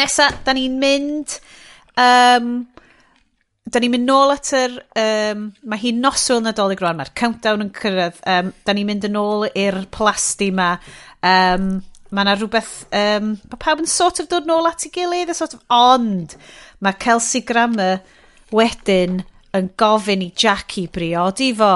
[0.00, 1.36] nesa, da ni'n mynd,
[2.00, 2.54] um,
[3.68, 7.74] da ni'n mynd nôl at yr, um, mae hi'n noswyl nadolig rwan, mae'r countdown yn
[7.76, 10.70] cyrraedd, um, da ni'n mynd yn ôl i'r plasti ma,
[11.20, 11.68] um,
[12.08, 15.36] mae yna rhywbeth, um, mae pawb yn sort of dod nôl at ei gilydd, a
[15.36, 16.38] sort of, ond,
[16.80, 18.00] mae Kelsey Grammer
[18.54, 21.74] wedyn yn gofyn i Jackie briodi fo,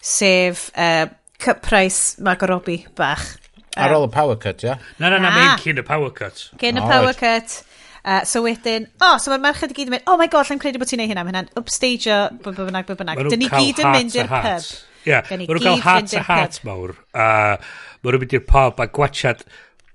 [0.00, 1.06] sef uh,
[1.40, 3.36] cyprais Margot Robbie bach.
[3.76, 4.74] Um, Ar ôl y power cut, ia?
[4.74, 4.94] Yeah?
[4.98, 5.56] Na, na, na, na.
[5.60, 6.48] cyn y power cut.
[6.60, 7.20] Cyn y oh, power right.
[7.20, 7.64] cut.
[8.00, 10.48] Uh, so wedyn, o, oh, so mae'r merched i gyd yn mynd, oh my god,
[10.48, 13.20] lle'n credu bod ti'n neud hynna, mae hynna'n upstageio, byn bynnag, byn bynnag.
[13.28, 14.70] Dyn ni gyd yn mynd i'r pub.
[15.00, 15.28] Ie, yeah.
[15.28, 16.94] maen nhw'n cael hat a hat mawr.
[17.12, 17.60] Uh,
[18.00, 19.44] maen nhw'n mynd i'r pub a gwachad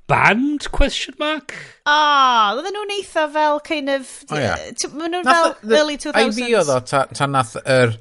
[0.08, 1.54] band, question mark?
[1.86, 4.12] Ah, oh, oedden nhw'n eitha fel kind of...
[4.30, 4.60] Oh, yeah.
[4.94, 6.20] Maen nhw'n fel the, early 2000s.
[6.20, 7.98] Ai fi oedd o, ta, ta nath yr er,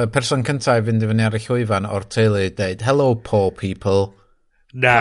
[0.00, 3.52] er person cyntaf i fynd i fyny ar y llwyfan o'r teulu deud, hello poor
[3.54, 4.10] people.
[4.72, 4.98] Na,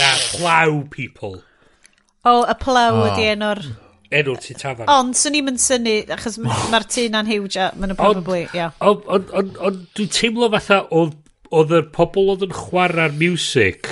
[0.00, 1.38] na, plow people.
[2.24, 3.08] O, oh, y plow oh.
[3.12, 3.62] ydi enw'r...
[4.14, 4.88] Enw'r tu tafan.
[4.90, 8.70] Ond, swn i'n mynd syni, achos mae'r tu na'n hiwja, mae'n y probably, ia.
[8.84, 13.90] Ond, on, on, on, dwi'n teimlo fatha oedd yr pobl oedd yn chwarae'r music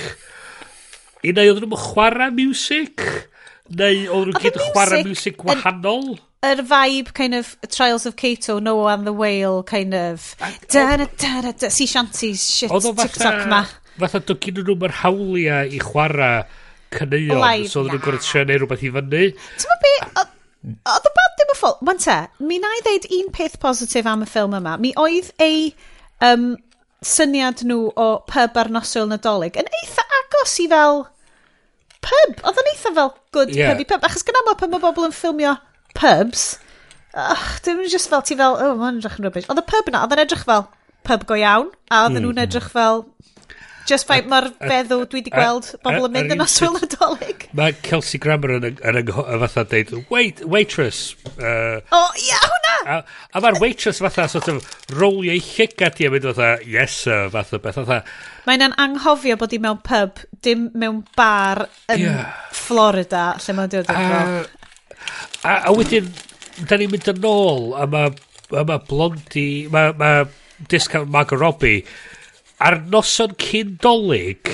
[1.23, 3.03] I neu oedd nhw'n chwarae music?
[3.71, 6.17] Neu oedd nhw'n gyd yn chwarae music gwahanol?
[6.43, 10.33] Yr vibe, kind of, Trials of Cato, Noah and the Whale, kind of,
[10.67, 13.61] da da da da da, sea shanties, shit, TikTok ma.
[14.01, 16.43] Fatha dogyn nhw'n mae'r hawliau i chwarae
[16.97, 19.23] cyneuon, so oedd nhw'n gorau trio neu rhywbeth i fyny.
[19.63, 19.93] Ti'n mynd be,
[20.91, 24.11] oedd y band ddim yn ffwl, Wan te, mi na i ddeud un peth positif
[24.11, 24.75] am y ffilm yma.
[24.83, 25.69] Mi oedd ei
[26.27, 26.51] um,
[27.03, 31.05] syniad nhw o pub ar nosil nadolig yn eitha agos i fel
[32.05, 32.43] pub.
[32.43, 33.71] Oedd yn eitha fel good yeah.
[33.71, 34.05] pubby pub.
[34.07, 35.55] Achos gyda mo pan mae bobl yn ffilmio
[35.97, 36.45] pubs,
[37.13, 39.49] ach, dwi'n mynd just fel ti fel, oh, mae'n edrych yn rybys.
[39.49, 40.67] Oedd y pub yna, oedd yn edrych fel
[41.07, 42.45] pub go iawn, a oedd nhw'n mm-hmm.
[42.47, 43.05] edrych fel
[43.89, 47.47] Just faint mae'r feddw dwi wedi gweld bobl yn mynd yn oswyl nadolig.
[47.57, 49.09] Mae Kelsey Grammer yn, yn, yn,
[49.41, 51.17] fatha deud, wait, waitress.
[51.33, 52.75] Uh, o, oh, ia, yeah, hwnna!
[52.93, 52.99] A,
[53.35, 57.27] a mae'r waitress fatha sort of rolio i llygad i a mynd fatha, yes sir,
[57.33, 57.99] fatha beth, fatha,
[58.43, 61.63] Mae'n anghofio bod i mewn pub, dim mewn bar
[61.93, 62.33] yn yeah.
[62.51, 64.23] Florida, lle mae'n dod o'r a,
[65.47, 66.09] a, a wedyn,
[66.67, 68.11] da ni'n mynd yn ôl, a mae
[68.51, 70.11] ma, ma Blondi, mae ma
[70.71, 71.85] discount Margot Robbie,
[72.59, 74.51] ar noson cyn dolyg...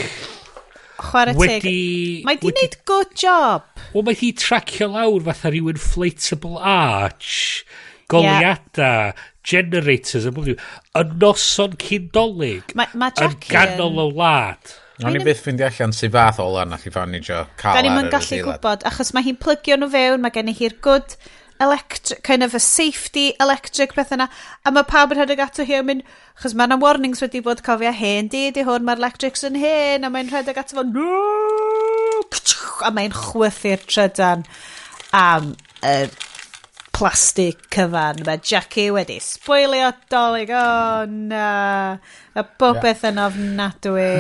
[1.00, 1.40] Chwarae teg.
[1.40, 3.70] wedi, Mae di wneud good job.
[3.94, 7.64] Wel, mae di tracio lawr fatha rhyw inflatable arch,
[8.12, 14.78] goliadau, yeah generators a mwyn y noson cyndolig ma, ma yn ganol o wlad.
[15.00, 18.12] O'n i byth fynd allan sy'n fath o lan chi jo cael ar yr adeilad.
[18.16, 21.16] gallu gwybod, achos mae hi'n plygio nhw fewn, mae gen i hi'r good
[21.60, 24.30] electric, kind of a safety electric beth yna,
[24.64, 27.64] a mae pawb yn rhedeg ato hi yn mynd, achos mae yna warnings wedi bod
[27.64, 31.10] cofio hen di, di hwn, mae'r electrics yn hen, a mae'n rhedeg ato fo, no!
[32.86, 34.46] a mae'n chwythu'r trydan
[35.16, 35.54] am um,
[35.84, 36.29] yr er
[36.96, 38.24] plastig cyfan.
[38.28, 40.52] Mae Jackie wedi sboilio dolyg.
[40.54, 41.48] O, oh, na.
[42.36, 44.12] y bob beth yn ofnadwy.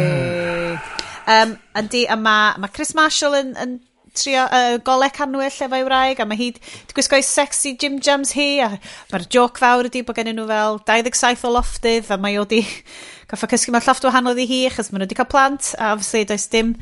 [1.29, 3.77] um, yndi, a mae ma Chris Marshall yn, yn
[4.19, 8.47] trio uh, golau canwyll efo'i wraig a mae hi wedi gwisgo'i sexy Jim jams hi
[8.63, 8.69] a
[9.11, 12.63] mae'r joc fawr ydi bod gennyn nhw fel 27 o loftydd a mae o wedi
[13.29, 16.25] goffa cysgu mewn lloft wahanol i hi achos maen nhw wedi cael plant a obviously
[16.27, 16.73] does dim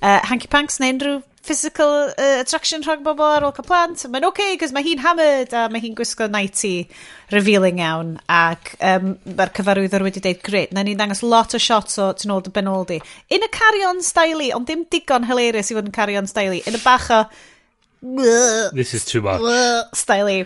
[0.00, 4.02] uh, hanky panks neu unrhyw physical uh, attraction rhwng bobl ar ôl cael plant.
[4.10, 6.74] Mae'n oce, okay, cos mae hi'n hammered a mae hi'n gwisgo nighty
[7.34, 8.16] revealing iawn.
[8.32, 12.34] Ac um, mae'r cyfarwyddwr wedi dweud, great, na ni'n dangos lot o shots o tyn
[12.34, 13.00] ôl dy benoldi.
[13.30, 16.62] In y carion styli, ond dim digon hilarious i fod yn carion styli.
[16.66, 17.24] In y bach o...
[18.76, 19.42] This is too much.
[19.96, 20.44] Styli.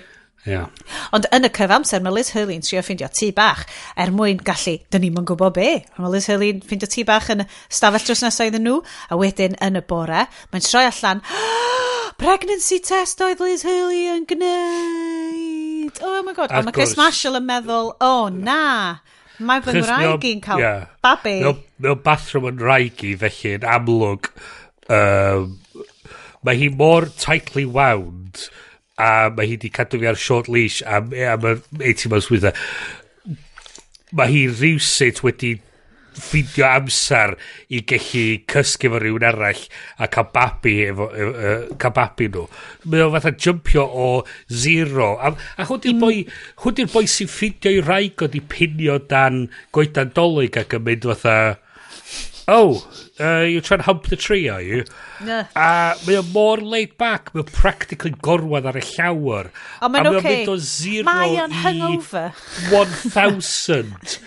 [0.48, 0.70] Yeah.
[1.12, 3.66] Ond yn y cyfamser, mae Liz Hurley'n trio ffeindio tŷ bach
[4.00, 5.68] er mwyn gallu, dyn ni'n gwybod be.
[6.00, 8.78] Mae Liz Hurley'n ffeindio tŷ bach yn stafell dros nesaf iddyn nhw,
[9.12, 11.20] a wedyn yn y bore, mae'n troi allan,
[12.22, 16.00] pregnancy test oedd Liz Hurley yn gwneud.
[16.08, 18.62] Oh my god, mae Chris Marshall yn meddwl, o oh, na,
[19.44, 20.88] mae fy ngwraig i'n cael yeah.
[21.04, 21.36] babi.
[21.44, 23.12] Mae'n bathroom yn rhaeg i,
[23.52, 24.32] yn amlwg.
[24.90, 25.52] Um,
[26.48, 28.48] mae hi mor tightly wound
[29.00, 32.46] a mae hi wedi cadw fi ar short leash am, e, am 18 months with
[32.48, 32.54] her.
[34.12, 35.56] Mae hi rhywsut wedi
[36.20, 37.34] ffeindio amser
[37.72, 39.62] i gallu cysgu fo rhywun arall
[39.98, 42.44] a cael babi efo, efo, efo cael babi nhw.
[42.90, 44.08] Mae o fatha jumpio o
[44.64, 45.12] zero.
[45.16, 46.22] A, a hwn di'r boi,
[46.64, 49.46] hwn di'r boi sy'n ffeindio i raig o di pinio dan
[49.76, 51.36] goedan dolyg ac yn mynd fatha
[52.48, 52.86] oh,
[53.20, 54.84] uh, you're trying to hump the tree, are you?
[55.24, 55.44] No.
[55.54, 59.50] A mae o mor laid back, mae practically gorwedd ar y llawer.
[59.80, 60.06] O, mae'n.
[60.06, 60.20] Okay.
[60.20, 61.34] Mae o'n mynd o 0 i
[62.72, 64.20] 1,000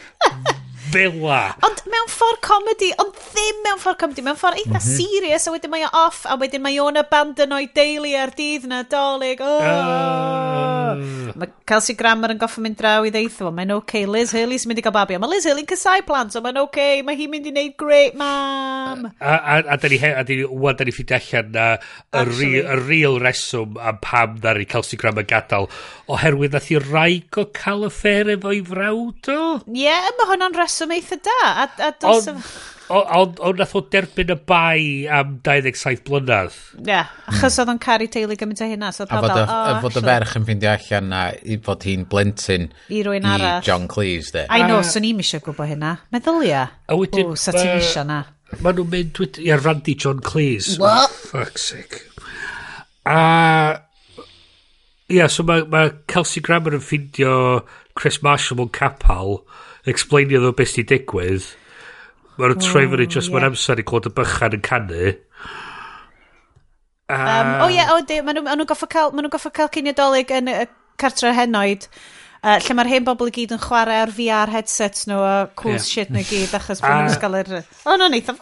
[0.94, 1.42] fela.
[1.66, 4.98] Ond mewn ffordd comedy, ond ddim mewn ffordd comedy, mewn ffordd eitha mm -hmm.
[5.02, 8.70] serious, a wedyn mae o off, a wedyn mae o'n abandon o'i deulu ar dydd
[8.70, 9.42] na dolyg.
[9.42, 9.60] Oh.
[9.60, 10.54] Uh.
[10.94, 11.34] Ah.
[11.34, 14.06] Mae Kelsey Grammer yn goffa mynd draw i ddeitho, mae'n oce, okay.
[14.10, 16.70] Liz Hurley sy'n mynd i gael babi, mae Liz Hurley'n cysau plant, so mae'n oce,
[16.70, 17.02] okay.
[17.06, 19.08] mae hi'n mynd i wneud great, mam.
[19.18, 21.68] A, a, a da ni, a da ni, wad da ni ffid allan na
[22.14, 25.70] y real real reswm am pam da ni Kelsey Grammer gadael,
[26.12, 29.40] oherwydd nath i raigo cael y ffer efo'i frawd o?
[29.66, 31.40] Ie, yeah, mae hwnna'n reswm reswm eitha da.
[31.64, 32.28] A, a dos
[32.94, 36.56] Ond on, on, nath o derbyn y bai am 27 blynedd.
[36.82, 37.62] Ie, yeah, achos mm.
[37.62, 38.90] oedd o'n caru teulu gymaint o hynna.
[38.92, 42.04] So a fod, fel, oh, fod y ferch yn ffeindio allan na i fod hi'n
[42.12, 43.64] blentyn i, rwy'n i arall.
[43.66, 44.36] John Cleese.
[44.36, 44.44] De.
[44.52, 45.96] I know, uh, so'n eisiau gwybod hynna.
[46.14, 46.66] Meddylia.
[46.92, 47.32] A wedyn...
[47.32, 48.20] O, sa ti'n eisiau na.
[48.60, 50.76] Maen nhw'n mynd i'r randy John Cleese.
[50.84, 51.08] What?
[51.08, 52.04] Oh, fuck's sake.
[53.08, 53.18] A...
[55.08, 57.64] Ia, yeah, so mae ma Kelsey Grammer yn ffindio
[57.96, 59.40] Chris Marshall mewn capal
[59.90, 61.52] explainio ddo beth sy'n digwydd.
[62.40, 63.36] Mae'r oh, troi fyny mm, just yeah.
[63.38, 65.14] mae'n amser i clod y bychan yn canu.
[67.14, 70.32] Um, um, o ie, o di, maen nhw'n goffa cael, maen nhw'n goffa cael cyniadolig
[70.34, 70.60] yn y
[71.02, 71.88] cartre henoed.
[72.44, 75.78] Uh, lle mae'r hen bobl i gyd yn chwarae ar VR headsets nhw a cool
[75.78, 75.86] yeah.
[75.88, 77.54] shit nhw gyd achos bod nhw'n gael yr...
[77.86, 78.36] O, nhw'n eitha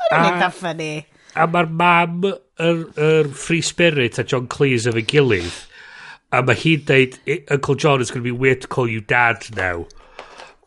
[0.55, 0.93] ffynnu.
[1.37, 2.25] A mae'r mam,
[2.61, 5.59] yr, yr Free Spirit a John Cleese efo'n gilydd.
[6.31, 7.17] A mae hi'n deud,
[7.51, 9.85] Uncle John is going to be weird to call you dad now.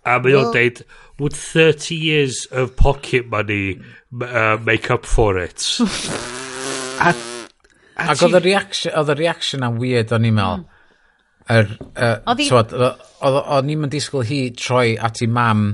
[0.04, 0.82] A mae o'n deud,
[1.18, 3.80] would 30 years of pocket money
[4.20, 5.64] uh, make up for it?
[7.00, 10.66] a, a Ac oedd y reaction, oedd y reaction am weird o'n i'n meddwl.
[11.54, 15.66] Er, uh, oedd o'n i'n disgwyl hi troi at i mam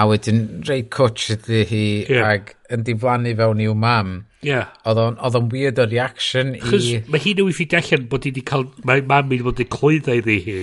[0.00, 2.28] a wedyn rei cwtch ydy hi yeah.
[2.34, 4.12] ac yn diflannu fewn i'w mam.
[4.46, 4.70] Yeah.
[4.88, 7.00] Oedd o'n, oedd o'n weird o reaction Chos i...
[7.12, 8.64] Mae hi'n newid ffeindio allan bod hi wedi cael...
[8.88, 10.56] Mae mam i'n bod yn clwyddo iddi hi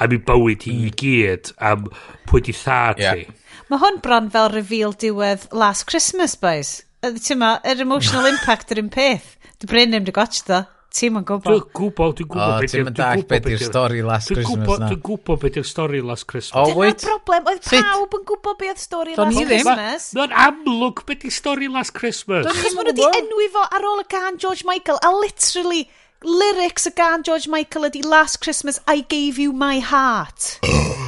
[0.00, 0.96] am ei bywyd hi i mm.
[1.02, 1.84] gyd am
[2.30, 3.20] pwy di thad yeah.
[3.20, 3.58] hi.
[3.70, 6.78] Mae hwn bron fel reveal diwedd Last Christmas, boys.
[7.04, 9.36] Ti'n ma, yr emotional impact yr un peth.
[9.60, 10.64] Dy Bryn ddim wedi gotch ddo.
[10.90, 11.46] Ti'n yn gwybod.
[11.46, 12.64] Dwi'n gwybod, dwi'n gwybod.
[12.64, 14.88] O, ti'n yn dall beth yw'r stori Last Christmas na.
[14.90, 16.56] Dwi'n gwybod beth yw'r stori Last Christmas.
[16.58, 17.04] Oh, wait.
[17.04, 20.08] Dyna broblem, oedd pawb yn gwybod beth yw'r stori Last Christmas.
[20.16, 22.48] Dwi'n amlwg beth yw'r stori Last Christmas.
[22.50, 25.84] Chos maen nhw wedi enwi fo ar ôl y gan George Michael, a literally,
[26.26, 30.58] lyrics y gan George Michael ydi Last Christmas, I gave you my heart.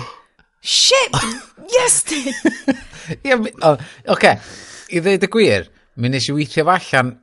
[0.63, 1.19] Shit!
[1.75, 2.31] Yes, dyn!
[3.27, 3.35] Ie,
[4.15, 4.37] oce.
[4.93, 7.17] I ddweud y gwir, mi nes i weithio allan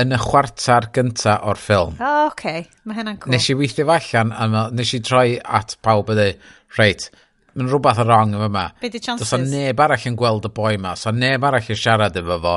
[0.00, 1.98] yn y chwarter gynta o'r ffilm.
[1.98, 2.64] O, oh, okay.
[2.88, 3.34] Mae hynna'n cool.
[3.34, 6.30] Nes i weithio fo allan, a ma, nes i troi at pawb ydy,
[6.78, 7.08] reit,
[7.54, 8.64] mae'n rhywbeth yn wrong efo yma.
[8.82, 9.30] Be di chances?
[9.30, 12.40] Does o neb arall yn gweld y boi yma, so neb arall yn siarad efo
[12.42, 12.56] fo.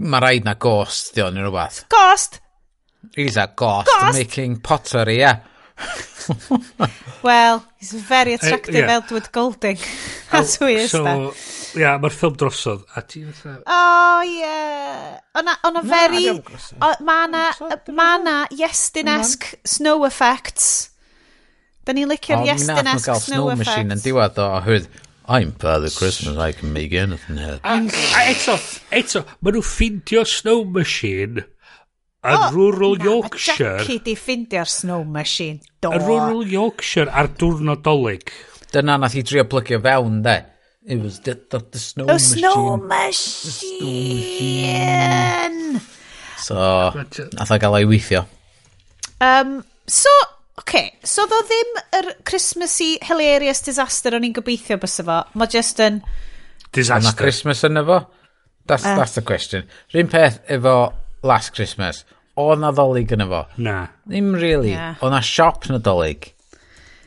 [0.00, 1.84] Mae rhaid na ghost, di o'n rhywbeth.
[1.92, 2.40] Ghost?
[3.16, 4.18] He's a ghost, ghost?
[4.18, 5.40] making pottery, yeah.
[7.22, 8.96] well, he's very attractive uh, yeah.
[8.98, 9.78] Edward Golding.
[10.30, 12.86] That's who he is, so, that ia, mae'r ffilm drosodd.
[12.96, 13.58] A ti fatha...
[13.60, 14.40] O, oh, ie.
[14.40, 15.18] Yeah.
[15.40, 16.24] O'na, ona very...
[17.06, 17.44] Mae na,
[17.94, 20.90] ma na Yestyn-esque snow effects.
[21.86, 23.54] Da ni'n licio'r Yestyn-esque snow, snow.
[23.60, 24.90] Machine yn diwad o, hwyd,
[25.30, 27.88] I'm Father Christmas, I can make anything happen.
[27.94, 28.56] A, a eto,
[28.90, 31.44] eto, maen nhw ffindio snow machine
[32.20, 33.76] yn oh, rural na, Yorkshire.
[33.76, 35.92] Mae Jackie di ffindio'r snow machine, do.
[35.94, 38.32] Yn rural Yorkshire ar diwrnod dolyg.
[38.74, 40.36] Dyna nath i drio plygio fewn, de.
[40.90, 42.38] It was the, the, the Snow the Machine.
[42.38, 43.80] Snow Machine!
[46.42, 46.56] So,
[47.38, 48.24] nath o gael ei weithio.
[49.22, 50.10] Um, so,
[50.58, 50.98] okay.
[51.06, 55.22] so ddo ddim yr er Christmassy hilarious disaster o'n i'n gobeithio bys efo.
[55.38, 56.02] Mae just yn...
[56.74, 57.14] Disaster.
[57.22, 58.02] Christmas yn efo?
[58.66, 58.98] That's, uh.
[58.98, 59.70] that's the question.
[59.94, 60.76] Rhyn peth efo
[61.22, 62.02] Last Christmas.
[62.34, 63.46] O na ddolig yn efo?
[63.62, 63.94] Na.
[64.10, 64.74] Ddim really.
[64.74, 64.98] Yeah.
[65.06, 66.34] O na siop na dolig.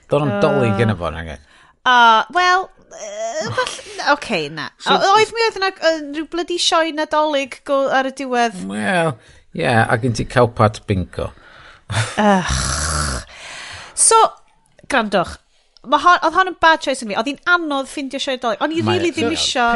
[0.07, 0.39] Do'n uh.
[0.39, 1.43] dolig yn efo, hangen.
[1.83, 3.61] Uh, well, Oh.
[3.63, 3.81] Oce,
[4.13, 4.69] okay, na.
[4.79, 5.69] So, Oedd mi oedd yna
[6.13, 8.59] rhyw blydi sioi nadolig ar y diwedd.
[8.69, 9.13] Wel,
[9.53, 11.31] ie, yeah, a gen ti cawpat bingo.
[13.99, 14.19] So,
[14.89, 15.35] grandwch,
[15.83, 17.17] oedd hon yn bad choice yn fi.
[17.19, 18.63] Oedd hi'n anodd ffindio sioe nadolig.
[18.63, 19.67] O'n i rili really ddim isio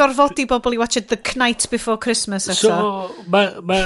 [0.00, 2.50] gorfodi bobl i watch The Knight Before Christmas.
[2.50, 3.26] So, so.
[3.32, 3.54] mae...
[3.62, 3.84] Ma,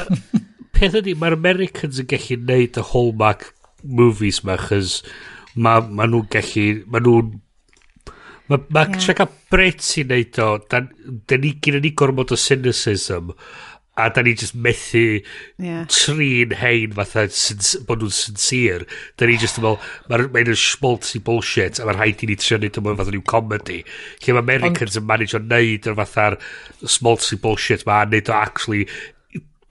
[0.77, 3.51] peth ydy, mae'r Americans yn gallu neud y hallmark
[3.85, 5.03] movies ma, chys
[5.55, 6.67] mae ma nhw'n gallu...
[6.93, 7.35] Mae nhw'n
[8.51, 9.15] Mae ma yeah.
[9.19, 10.83] cael Brits i wneud o, da,
[11.27, 13.33] da ni gyda ni gormod o cynicism,
[13.97, 15.23] a da ni just methu
[15.59, 15.87] yeah.
[15.89, 17.25] trin hein fatha
[17.89, 18.87] bod nhw'n sincere.
[19.17, 22.61] Da ni just yn meddwl, mae'n ma schmaltzy bullshit, a mae'n rhaid i ni trio
[22.61, 23.83] neud o'n fatha ni'n comedy.
[24.23, 26.39] Lle mae Americans yn manage o neud o'r fatha'r
[26.85, 28.85] schmaltzy bullshit, mae'n neud o actually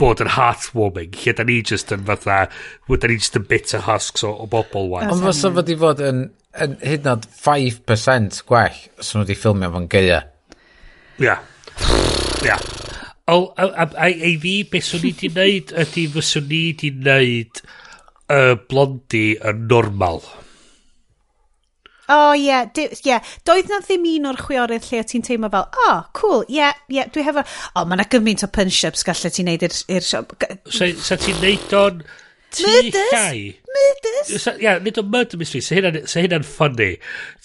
[0.01, 2.41] bod yn heartwarming, lle da ni just yn fatha,
[2.89, 5.07] da ni just yn bitter husks o, o bobl wan.
[5.13, 6.25] Ond fysa fod i fod yn
[6.63, 10.21] yn hyd yn oed 5% gwell os nhw wedi ffilmio fo'n geia.
[11.23, 11.35] Ia.
[12.45, 12.57] Ia.
[13.31, 16.91] O, a, a, a, a fi, beth swn i wedi wneud ydy fyswn i wedi
[16.93, 17.61] wneud
[18.35, 20.21] y blondi yn normal.
[22.05, 22.67] O, oh, ie, yeah,
[23.01, 23.31] yeah.
[23.49, 26.59] doedd na ddim un o'r chwiorydd lle o ti'n teimlo fel, o, oh, cool, ie,
[26.59, 29.65] yeah, ie, yeah, dwi hefo, o, oh, mae yna gymaint o punch-ups gallu ti'n neud
[29.65, 30.37] i'r siop.
[30.69, 32.05] Sa, sa ti'n neud o'n...
[32.63, 33.11] Murders?
[33.11, 33.55] llai...
[33.75, 34.47] Murders?
[34.47, 36.89] Ia, yeah, nid o murder mystery, se hynna'n hynna ffynnu.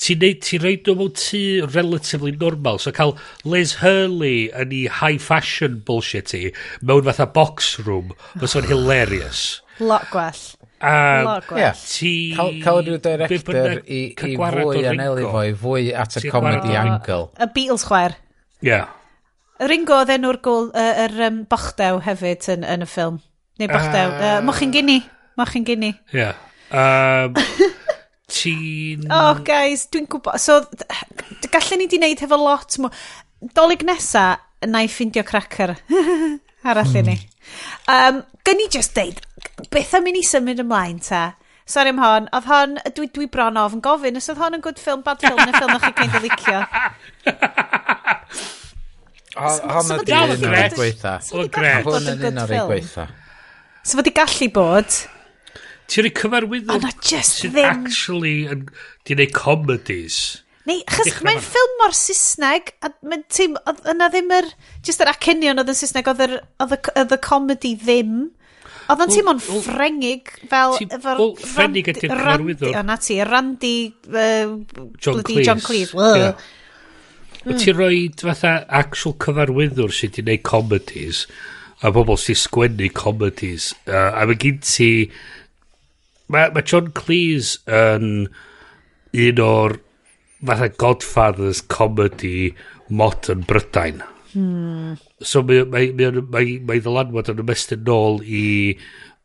[0.05, 5.19] Ti'n ti reid o mewn tu relatively normal, so cael Liz Hurley yn ei high
[5.23, 6.47] fashion bullshit i,
[6.87, 9.45] mewn fatha box room, fysa o'n hilarious.
[9.81, 10.47] Lot gwell.
[10.81, 11.61] A Lot gwell.
[11.61, 11.77] Yeah.
[11.77, 12.15] Ti...
[12.37, 17.31] Cael rhyw director i, i fwy anelu fo, i fwy at y comedy angle.
[17.41, 18.17] Y Beatles chwer.
[18.61, 18.71] Ie.
[18.73, 18.97] Yeah.
[19.69, 23.19] Ringo oedd enw'r uh, er, um, bochdew hefyd yn, yn y ffilm.
[23.61, 24.09] Neu bach dew.
[24.09, 24.39] Ah.
[24.39, 25.01] Uh, moch chi'n gynni.
[25.37, 25.93] Moch chi'n gynni.
[26.15, 26.23] Ie.
[26.23, 26.35] Yeah.
[26.71, 27.35] Um,
[28.35, 29.09] ti'n...
[29.13, 30.41] Oh, guys, dwi'n gwybod.
[30.41, 30.63] So,
[31.51, 32.93] gallen ni di wneud hefo lot mwy.
[33.57, 34.25] Dolig nesa,
[34.69, 35.75] na i ffindio cracker.
[36.69, 37.19] Arall i ni.
[37.87, 37.93] Hmm.
[37.93, 39.21] Um, gyn i just deud,
[39.73, 41.31] beth am i ni symud ymlaen ta?
[41.71, 42.27] Sorry am hon.
[42.35, 45.23] Oedd hon, dwi, dwi bron of yn gofyn, os oedd hon yn good film, bad
[45.23, 46.65] film, neu ffilm o'ch chi kind of licio.
[49.41, 51.13] Hon oedd un o'r gweitha.
[51.31, 53.07] Hon oedd un o'r gweitha.
[53.85, 55.01] So fod i gallu bod...
[55.91, 56.77] Ti'n rhaid cyfarwyddwr...
[56.77, 57.67] Ond oh, just ddim...
[57.67, 58.67] actually yn...
[59.09, 60.19] Di wneud comedies.
[60.69, 63.57] Neu, chys mae'n ffilm mor Saesneg, a mae'n teim,
[63.91, 64.51] yna ddim yr,
[64.87, 68.19] just yr acenion oedd yn Saesneg, oedd y comedy ddim.
[68.91, 70.77] Oedd yn teimlo'n ffrengig fel...
[70.85, 72.77] efo'r well, ffrengig ydy'r cyfarwyddwr.
[72.77, 73.75] O, na ti, Randy...
[74.11, 74.61] Uh,
[75.01, 75.47] John Cleese.
[75.49, 75.95] John Cleese.
[75.97, 76.49] Yeah.
[77.47, 77.57] Mm.
[77.57, 81.25] Ti'n rhoi fatha actual cyfarwyddwr sydd wedi gwneud comedies
[81.81, 83.73] a bobl sy'n sgwennu comedies.
[83.89, 84.91] Uh, a mae gen ti...
[86.31, 88.29] Mae ma John Cleese yn
[89.19, 89.79] un o'r
[90.47, 92.53] fatha Godfathers comedy
[92.89, 94.05] modern Brydain.
[94.33, 94.95] Hmm.
[95.23, 98.45] So mae, mae, mae, mae, mae ddylanwad yn ymestyn nôl i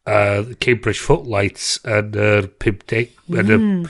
[0.09, 3.11] uh, Cambridge Footlights yn yr 50...
[3.35, 3.85] Yn y, hmm.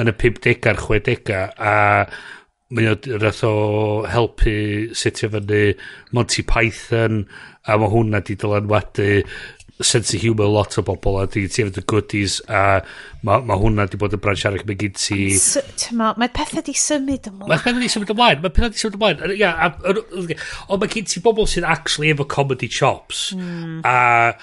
[0.00, 1.74] yn y 50 a'r 60 a
[2.70, 3.54] mae o rath o
[4.10, 4.56] helpu
[4.96, 5.62] setio fyny
[6.14, 7.24] Monty Python
[7.66, 9.08] a mae hwnna di dylanwadu
[9.82, 12.82] sense of humour lot o bobl a di ti efo the goodies a
[13.24, 15.18] mae ma hwnna di bod yn branch arall mae gyd ti.
[15.96, 17.48] Mae pethau di symud ymlaen.
[17.50, 19.36] Mae pethau di symud ymlaen mae pethau di symud ymlaen.
[19.40, 19.72] Yeah,
[20.68, 23.30] ond mae gyd ti bobl sydd actually efo comedy chops.
[23.36, 23.80] Hmm.
[23.88, 24.36] A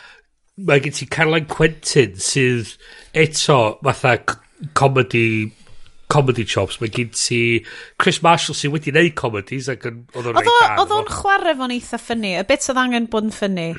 [0.57, 2.73] mae gyd ti Caroline Quentin sydd
[3.13, 4.17] eto fatha
[4.77, 5.27] comedy
[6.11, 6.79] comedy chops.
[6.81, 7.41] Mae gen ti
[8.01, 10.03] Chris Marshall sydd wedi gwneud comedies ac yn...
[10.17, 12.35] Oedd o'n chwarae fo'n eitha ffynnu.
[12.41, 13.71] Y bit oedd angen bod yn ffynnu.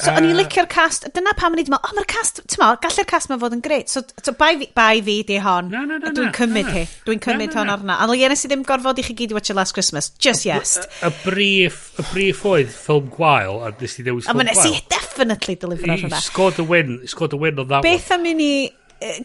[0.00, 2.62] So, uh, o'n i'n licio'r cast, dyna pam o'n i'n meddwl, o, mae'r cast, ti'n
[2.62, 3.90] meddwl, gallai'r cast mae fod yn greit.
[3.92, 5.68] So, so bai, fi, bai fi di hon.
[5.72, 6.84] No, no, no, Dwi'n cymryd no, hi.
[7.04, 7.98] Dwi'n cymryd no, no, hon arna.
[8.00, 10.08] A ie, nes i ddim gorfod i chi gyd i watch Last Christmas.
[10.16, 10.78] Just yes.
[11.04, 14.48] Y brif, y brif oedd ffilm gwael, a nes i ddewis ffilm gwael.
[14.48, 16.22] A nes i definitely deliver ar hwnna.
[16.24, 18.00] Scored the win, scored the win on that Beth one.
[18.00, 18.52] Beth am i ni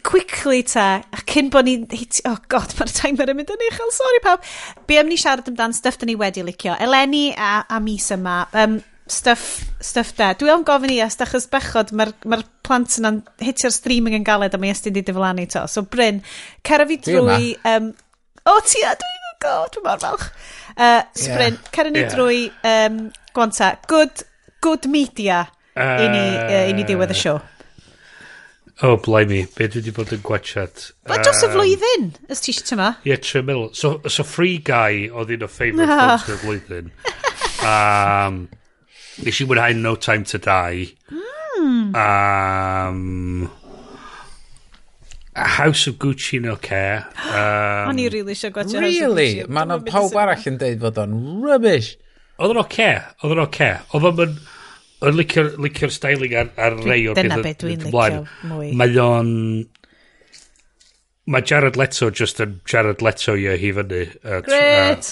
[0.04, 1.86] quickly ta, a cyn bod ni'n...
[2.30, 4.44] Oh god, mae'r timer yn mynd yn uchel, sorry pawb.
[4.88, 6.76] Be am ni siarad amdan stuff da ni wedi licio.
[6.82, 8.78] Eleni a, a mis yma, um,
[9.12, 10.32] stuff, stuff da.
[10.40, 14.56] Dwi am gofyn i as, achos bechod, mae'r ma plant yna'n hitio'r streaming yn galed
[14.56, 15.66] a mae ysdi wedi diflannu to.
[15.72, 16.24] So Bryn,
[16.66, 17.56] cera fi drwy...
[17.68, 17.92] Um,
[18.46, 20.30] o, oh, ti a, dwi'n go, dwi'n mor falch.
[20.76, 21.36] Uh, so yeah.
[21.36, 22.16] Bryn, cera ni yeah.
[22.16, 22.40] drwy
[22.72, 23.04] um,
[23.36, 23.76] Gwanta.
[23.92, 24.24] Good,
[24.64, 25.44] good media
[25.76, 27.44] uh, i ni, uh, i ni diwedd y siow.
[28.84, 29.46] O, oh, blimey.
[29.56, 30.82] Be dwi wedi bod yn gwachad.
[31.08, 32.88] Fe dros y flwyddyn, ys ti eisiau tyma?
[33.06, 33.70] Ie, yeah, ti'n meddwl.
[33.72, 36.00] So, so Free Guy oedd un o favourite no.
[36.20, 36.90] ffilms y flwyddyn.
[37.72, 38.42] um,
[39.24, 40.90] nes i mwynhau No Time To Die.
[41.56, 41.96] Mm.
[41.96, 43.48] Um,
[45.36, 47.08] House of Gucci No Care.
[47.30, 49.00] Um, O'n i really eisiau gwachad really?
[49.00, 49.32] House of Gucci.
[49.40, 49.56] Really?
[49.56, 51.16] Mae pawb arall yn deud fod o'n
[51.48, 51.94] rubbish.
[52.36, 52.92] Oedd o'n oce.
[53.24, 53.72] Oedd o'n oce.
[53.96, 54.36] Oedd o'n
[55.04, 58.72] yn licio'r licio styling ar, ar rei o'r Dyna beth dwi'n licio mwy.
[58.80, 59.34] Mae o'n...
[61.26, 64.04] Mae Jared Leto just yn Jared Leto i hi fyny.
[64.24, 65.12] At, Great!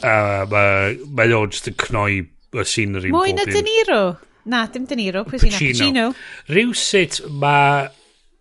[0.00, 3.12] A, a mae, mae o'n just yn cnoi y scenery.
[3.14, 4.00] Mwy na De Niro.
[4.46, 5.24] Na, dim De Niro.
[5.26, 5.74] Pwy sy'n Pacino.
[5.74, 6.06] Pacino.
[6.52, 7.88] Rhyw sut mae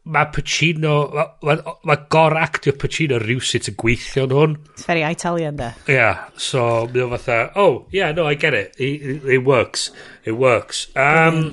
[0.05, 0.95] mae Pacino,
[1.41, 4.57] mae ma, ma gor actio Pacino rhywsut yn gweithio yn hwn.
[4.75, 5.71] It's very Italian, da.
[5.89, 8.75] Yeah, so mi o fatha, oh, yeah, no, I get it.
[8.77, 9.89] It, it works.
[10.23, 10.87] It works.
[10.95, 11.49] Um,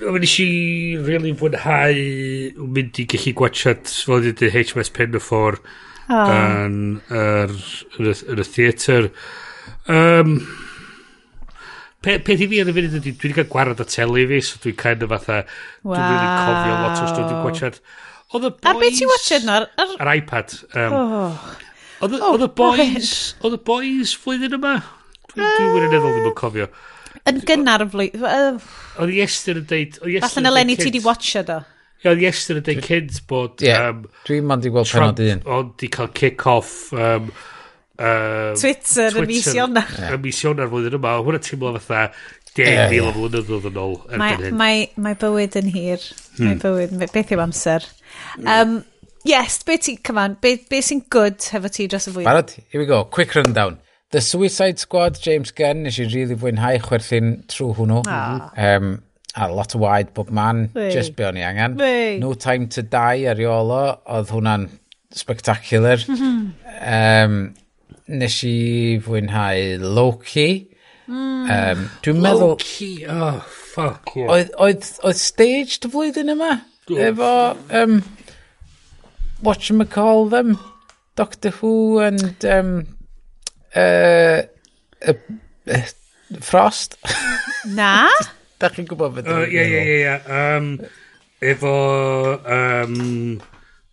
[0.00, 0.46] Mae nes i
[1.04, 1.98] really fwynhau
[2.74, 6.16] mynd i gallu gwachad fel ydy HMS Penderfor oh.
[6.16, 6.64] Ah.
[6.64, 6.78] yn,
[7.12, 7.52] yr,
[7.98, 9.10] yn, y, yn y theatr.
[9.92, 10.32] Um,
[12.02, 14.38] Pe, peth i fi yn y funud ydy, dwi wedi cael gwarad o teli fi,
[14.42, 15.36] so dwi'n kind of fatha,
[15.86, 15.92] wow.
[15.94, 17.76] dwi'n really cofio lot o stwyd dwi'n gwachad.
[18.32, 18.70] Oedd y boys...
[18.72, 19.66] A beth ti watchad nawr?
[19.84, 19.92] Ar...
[20.02, 20.56] ar iPad.
[20.72, 21.44] Um, oh.
[22.02, 23.12] Oedd y oh, y boys,
[23.44, 24.72] oedd y boys flwyddyn yma?
[25.30, 26.16] Dwi'n dwi wirioneddol ah.
[26.16, 26.68] ddim yn cofio.
[27.30, 28.58] Yn gynnar y flwyddyn.
[28.98, 30.02] Oedd Iester yn deud...
[30.26, 31.62] Falle na Lenny ti di watcha do.
[32.02, 33.62] Ie, oedd Iester yn deud cynt bod...
[33.62, 35.46] Ie, um, dwi'n man i gweld penod un.
[35.60, 36.74] Ond di cael kick-off...
[36.98, 37.30] Um,
[37.98, 39.90] Um, Twitter, y mis Ionar.
[40.14, 42.06] Y mis Ionar flwyddyn yma, hwnna teimlo fatha
[42.56, 44.56] 10,000 yeah, o flynyddoedd yn ôl erbyn hyn.
[44.60, 46.02] Mae, mae bywyd yn hir.
[46.36, 46.50] Hmm.
[46.50, 47.86] Mae bywyd, beth yw amser.
[48.44, 48.82] Um,
[49.28, 52.26] yes, beth ti'n, come on, beth be sy'n good hefo ti dros y fwy?
[52.28, 53.78] Barod, here we go, quick rundown.
[54.12, 58.02] The Suicide Squad, James Gunn, nes i really fwynhau chwerthin trwy hwnnw.
[58.04, 58.50] Oh.
[58.60, 58.92] Um,
[59.32, 60.90] a lot o waed bob man, Wee.
[60.92, 61.78] just be o'n i angen.
[61.80, 62.18] Wee.
[62.20, 63.80] No Time to Die ar Iolo,
[64.12, 64.68] oedd hwnna'n
[65.16, 66.04] spectacular.
[66.82, 67.54] Um,
[68.08, 68.56] nes i
[69.04, 70.48] fwynhau Loki.
[71.06, 71.46] Mm.
[71.50, 72.54] Um, Dwi'n meddwl...
[72.54, 74.30] Loki, oh, fuck yeah.
[74.32, 76.52] Oedd, oedd, oedd stage dy flwyddyn yma?
[76.90, 77.10] Yeah.
[77.10, 77.32] Efo,
[77.78, 78.02] um,
[79.42, 80.56] watch them call them,
[81.16, 82.74] Doctor Who and um,
[83.74, 84.42] uh,
[85.06, 85.18] uh,
[85.68, 85.82] uh,
[86.40, 86.96] Frost.
[87.76, 88.08] Na?
[88.62, 90.18] da chi'n gwybod beth oh, yw'n Ie, ie, ie.
[90.30, 90.68] Um,
[91.42, 91.72] efo...
[92.46, 93.40] Um,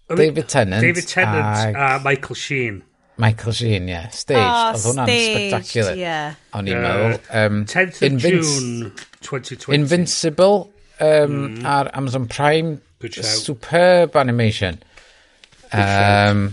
[0.09, 0.81] David Tennant.
[0.85, 1.75] David Tennant a, ag...
[1.75, 2.83] a Michael Sheen.
[3.19, 3.91] Michael Sheen, ie.
[3.91, 4.09] Yeah.
[4.15, 4.39] Stage.
[4.39, 5.97] Oh, Oedd hwnna'n spectacular.
[5.99, 6.37] Yeah.
[6.55, 7.17] O'n i'n meddwl.
[7.35, 8.93] Um, 10th of June
[9.27, 9.75] 2020.
[9.75, 10.69] Invincible
[11.03, 11.65] um, mm.
[11.67, 12.77] ar Amazon Prime.
[13.11, 14.79] Superb animation.
[15.71, 16.49] Um,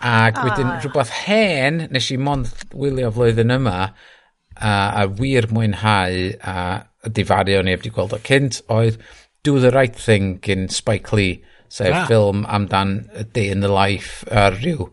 [0.00, 0.44] ac ah.
[0.46, 6.54] wedyn rhywbeth hen nes i mond wylio flwyddyn yma a, a wir mwynhau a,
[7.04, 9.00] a difaru o'n i wedi gweld o cynt oedd
[9.44, 12.04] Do the Right Thing gyn Spike Lee sef ah.
[12.08, 14.88] ffilm amdan A Day in the Life ar ryw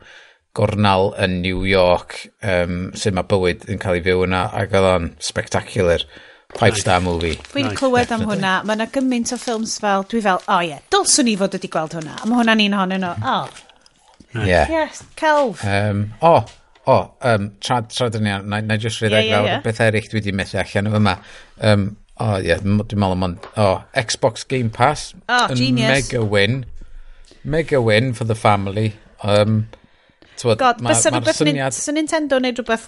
[0.57, 4.89] gornal yn New York, um, sydd mae bywyd yn cael ei fyw yna, ac oedd
[4.95, 6.07] o'n spectacular.
[6.57, 7.35] Five star movie.
[7.51, 7.75] Dwi'n nice.
[7.77, 8.51] clywed am hwnna.
[8.65, 11.57] Mae yna gymaint o ffilms fel, dwi fel, o oh, ie, yeah, dylswn i fod
[11.57, 12.15] wedi gweld hwnna.
[12.23, 13.09] A mae hwnna'n un honno nhw.
[13.33, 13.35] O.
[14.45, 14.71] yeah.
[14.71, 15.65] Yes, celf.
[15.67, 16.55] Um, o, oh,
[16.87, 19.63] o, oh, um, tra, tra yn iawn, na, na jyst rhedeg yeah, yeah, yeah.
[19.65, 21.17] beth eraill dwi wedi methu allan o yma.
[21.59, 25.11] Um, o, oh, ie, yeah, dwi'n meddwl am ond, o, oh, Xbox Game Pass.
[25.27, 25.91] O, oh, genius.
[25.91, 26.61] Mega win.
[27.43, 28.93] Mega win for the family.
[29.21, 29.67] Um,
[30.37, 31.39] Twod, God, ma, bysa rhywbeth...
[31.39, 31.73] Syniad...
[31.73, 32.85] Sa Nintendo wneud rhywbeth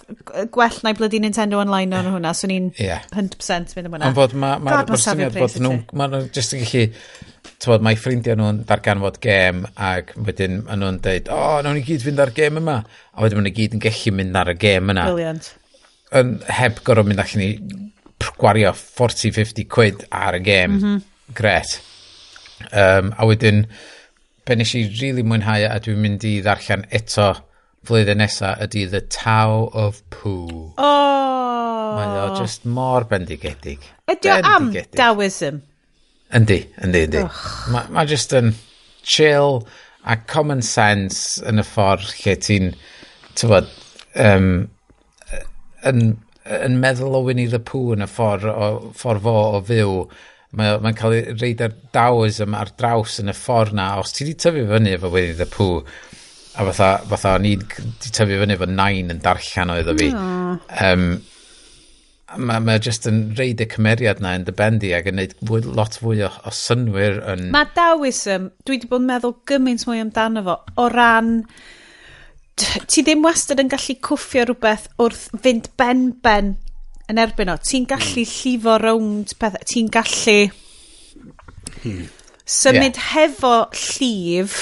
[0.54, 3.02] gwell na'i blydi Nintendo Online o'n hwnna, swn i'n yeah.
[3.10, 4.10] 100% mynd am hwnna.
[4.10, 5.82] Ond bod mae'r ma, ma syniad bod nhw'n...
[5.98, 6.86] Mae nhw'n jyst yn gallu...
[7.60, 11.84] Twod, mae ffrindiau nhw'n darganfod gêm ac wedyn maen nhw'n deud, o, oh, nawn ni
[11.84, 12.78] gyd fynd ar gêm yma.
[13.12, 15.06] A wedyn maen nhw gyd yn gallu mynd ar y gêm yna.
[15.10, 15.52] Brilliant.
[16.20, 17.50] Yn heb gorfod mynd allan i
[18.40, 20.76] gwario 40-50 quid ar y gêm.
[20.76, 21.00] Mm -hmm.
[21.36, 21.80] Gret.
[22.72, 23.64] Um, a wedyn
[24.46, 27.30] be nes i rili really mwynhau a dwi'n mynd i ddarllen eto
[27.86, 30.72] flwyddyn nesa ydy The Tao of Pooh.
[30.76, 31.92] Oh.
[31.96, 33.84] Mae o just mor bendigedig.
[34.10, 35.60] Ydy o am Taoism?
[36.36, 37.22] Yndi, yndi, yndi.
[37.74, 38.52] Mae ma just yn
[39.02, 39.64] chill
[40.04, 42.74] a common sense yn y ffordd lle ti'n,
[43.38, 43.70] tyfod,
[44.22, 44.68] um,
[45.88, 46.04] yn,
[46.60, 49.96] yn meddwl o Winnie the Pooh yn y ffordd, o, ffordd fo o fyw
[50.58, 54.24] mae'n mae cael ei reid ar Daoism ar draws yn y ffordd na, os ti
[54.24, 55.84] wedi tyfu fyny efo Winnie the Pooh,
[56.58, 60.08] a fatha, fatha o'n i wedi tyfu fyny efo nain yn darllen oedd o fi.
[60.10, 61.04] Um,
[62.38, 65.98] mae ma just yn reid y cymeriad na yn dy bendi ac yn gwneud lot
[66.02, 67.48] fwy o, o synwyr yn...
[67.54, 71.36] Mae Dawism, dwi wedi bod yn meddwl gymaint mwy amdano fo, o ran...
[72.60, 76.50] Ti ddim wastad yn gallu cwffio rhywbeth wrth fynd ben-ben
[77.10, 77.58] yn erbyn o.
[77.60, 78.34] Ti'n gallu mm.
[78.34, 79.66] llifo rownd pethau.
[79.70, 80.36] Ti'n gallu
[81.82, 82.04] hmm.
[82.44, 83.08] symud yeah.
[83.14, 84.60] hefo llif,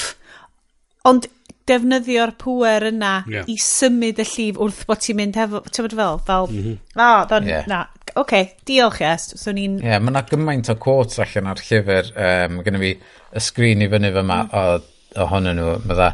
[1.08, 1.28] ond
[1.68, 3.48] defnyddio'r pwer yna yeah.
[3.50, 6.76] i symud y llif wrth bod ti'n mynd hefo, ti'n bod fel, fel, mm -hmm.
[6.96, 7.66] na, don, yeah.
[7.68, 9.78] na, oce, okay, diolch yes, so ni'n...
[9.82, 13.84] Ie, yeah, mae yna gymaint o quotes allan ar llyfr, um, gynnu fi y sgrin
[13.84, 14.62] i fyny fyma mm.
[14.62, 16.10] o, ohonyn nhw, mae dda,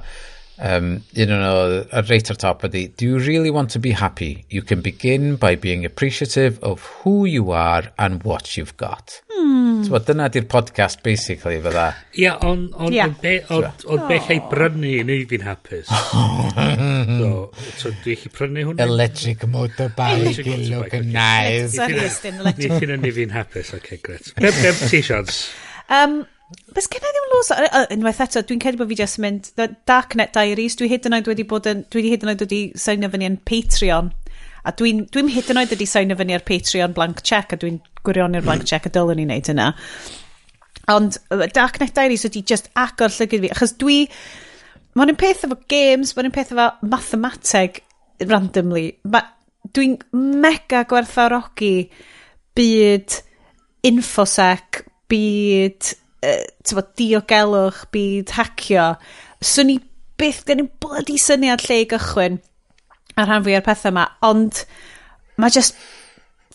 [0.58, 4.44] um, un o'n nhw reit ar top ydi, do you really want to be happy?
[4.50, 9.20] You can begin by being appreciative of who you are and what you've got.
[9.32, 9.82] Hmm.
[9.84, 11.88] So, dyna di'r podcast, basically, fydda.
[12.20, 13.10] Ia, ond on, on, yeah.
[13.10, 14.14] on, be, on, on oh.
[14.14, 15.90] ei brynu i neud fi'n hapus.
[17.18, 17.32] so,
[17.80, 18.86] so dwi chi prynu hwnna?
[18.86, 21.74] Electric motorbike, you look nice.
[21.76, 24.30] Sorry, Nid fi'n hynny fi'n hapus, oce, okay, gret.
[24.38, 25.48] Beb, beb, t-shirts.
[25.92, 26.22] Um,
[26.74, 27.50] Bys gen i ddim lws...
[27.94, 29.50] Unwaith eto, dwi'n credu bod fi jyst yn mynd...
[29.88, 31.84] Darknet Diaries, dwi hyd yn oed wedi bod yn...
[31.90, 34.10] Dwi wedi hyd yn oed wedi signio fyny yn Patreon.
[34.64, 37.78] A dwi'n dwi, hyd yn oed wedi signio fyny ar Patreon blank check, a dwi'n
[38.06, 39.70] gwirion'r blank check a dylwn i wneud hynna.
[40.94, 41.20] Ond
[41.56, 44.02] Darknet Diaries wedi just agor llygyr fi, achos dwi...
[44.94, 47.80] Mae'n un peth efo games, mae'n un peth efo mathemateg
[48.30, 48.92] randomly.
[49.10, 49.24] Ma,
[49.74, 49.96] Dwi'n
[50.42, 51.88] mega gwerthfawrogi
[52.54, 53.16] byd
[53.88, 55.88] infosec, byd
[56.24, 58.88] uh, tyfod, diogelwch, byd hacio,
[59.44, 59.78] swn i
[60.20, 62.40] byth gen i'n bloody syniad lle i gychwyn
[63.18, 64.64] ar rhan fwy o'r pethau yma, ond
[65.40, 65.76] mae just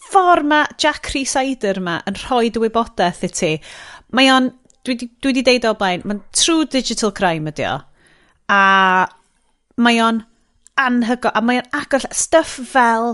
[0.10, 3.52] ffordd mae Jack Rhys Eider yma yn rhoi dy wybodaeth i ti.
[4.16, 4.50] Mae o'n,
[4.88, 7.78] dwi wedi deud o blaen, mae'n true digital crime ydi o.
[8.50, 8.62] A
[9.80, 10.24] mae o'n
[10.80, 13.14] anhygo, a mae o'n agor stuff fel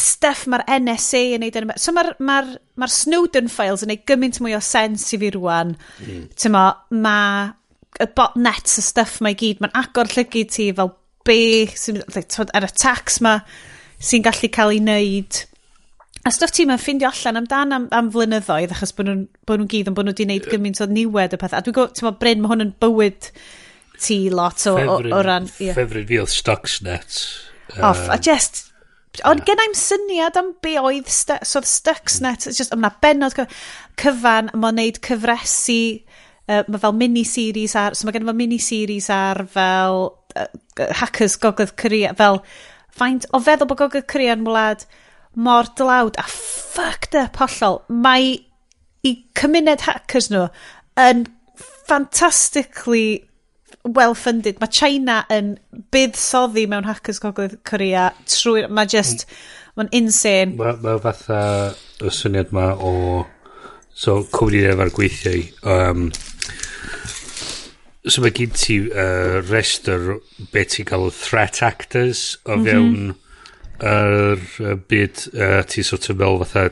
[0.00, 1.82] stuff mae'r NSA yn neud yn America.
[1.82, 2.40] So mae'r ma
[2.80, 5.74] ma, Snowden files yn neud gymaint mwy o sens i fi rwan.
[6.04, 6.24] Mm.
[6.40, 7.50] Tyma, mae
[8.00, 10.94] y botnets y stuff mae gyd, mae'n agor llygu ti fel
[11.26, 13.38] be, yr attacks ma
[14.00, 15.40] sy'n gallu cael ei wneud.
[16.28, 19.90] A stuff ti mae'n ffindio allan amdan am, am flynyddoedd achos bod nhw'n nhw gyd
[19.90, 21.56] yn bod nhw wedi gwneud gymaint o niwed y peth.
[21.56, 23.30] A dwi'n gwybod, ti'n Bryn, mae hwn yn bywyd
[24.00, 25.48] ti lot o, o, o, ran...
[25.60, 25.76] Yeah.
[25.76, 27.20] Ffefryd fi oedd Stuxnet.
[27.76, 28.69] Um, Off, a just,
[29.26, 32.50] Ond gen i'm syniad am be oedd st so Stuxnet, hmm.
[32.50, 33.56] it's just, yma benod cyf
[34.00, 35.82] cyfan, mae'n neud cyfresu,
[36.46, 40.04] uh, mae fel mini-series ar, so mae gen i mini-series ar fel
[40.38, 40.46] uh,
[41.02, 42.40] hackers Gogledd Korea, fel
[42.94, 44.86] faint o feddwl bod Gogledd Korea yn wlad
[45.34, 48.38] mor dlawd a fucked up hollol, mae
[49.06, 50.46] i cymuned hackers nhw
[51.00, 51.26] yn
[51.90, 53.24] fantastically
[53.84, 54.60] well-funded.
[54.60, 55.54] Mae China yn
[55.94, 58.66] buddsoddi mewn hackers gogledd Corea trwy...
[58.68, 59.26] Mae just...
[59.26, 59.56] Hmm.
[59.78, 60.56] Mae'n insane.
[60.58, 61.42] Mae ma fatha
[62.02, 63.26] y syniad ma o...
[64.00, 65.42] So, cwmni efo'r gweithiau.
[65.68, 66.08] Um,
[68.08, 70.14] so mae gen ti uh, rester
[70.54, 72.64] beth ti'n cael threat actors o mhm.
[72.64, 73.18] fewn mm -hmm.
[73.90, 76.64] yr er, byd uh, ti sort of fel fatha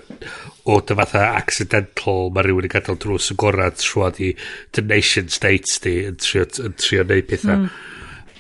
[0.68, 4.34] o dy fatha accidental mae rhywun yn gadael drws y gorau trwad i
[4.76, 7.64] dy nation states di yn trio, yn trio neud pethau.
[7.64, 7.70] Mm.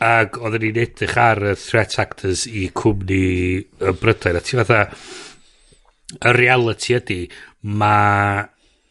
[0.04, 3.24] Ac oedden ni'n edrych ar y threat actors i cwmni
[3.58, 4.38] y Brydain.
[4.38, 4.84] A ti fatha,
[6.18, 7.20] y reality ydy,
[7.80, 8.44] mae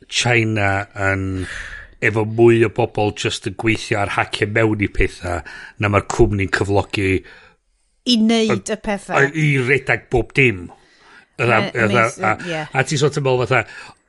[0.08, 0.72] China
[1.08, 1.28] yn
[2.04, 5.40] efo mwy o bobl just yn gweithio ar hacio mewn i pethau
[5.82, 7.12] na mae'r cwmni'n cyflogi
[8.08, 9.32] i wneud y pethau.
[9.36, 10.68] I redag bob dim.
[11.40, 13.68] Ram, Amazing, a, a, a ti sort of meddwl fatha,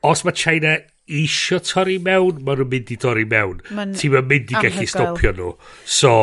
[0.09, 0.77] os mae China
[1.09, 3.61] isio torri mewn, maen nhw'n mynd i torri mewn.
[3.69, 5.53] Ti'n mynd i gallu stopio nhw.
[5.85, 6.13] So,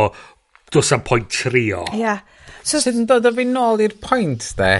[0.75, 1.85] dos am pwynt trio.
[1.93, 2.01] Ia.
[2.01, 2.21] Yeah.
[2.67, 4.73] So, Sydd yn dod o fi nôl i'r pwynt, de?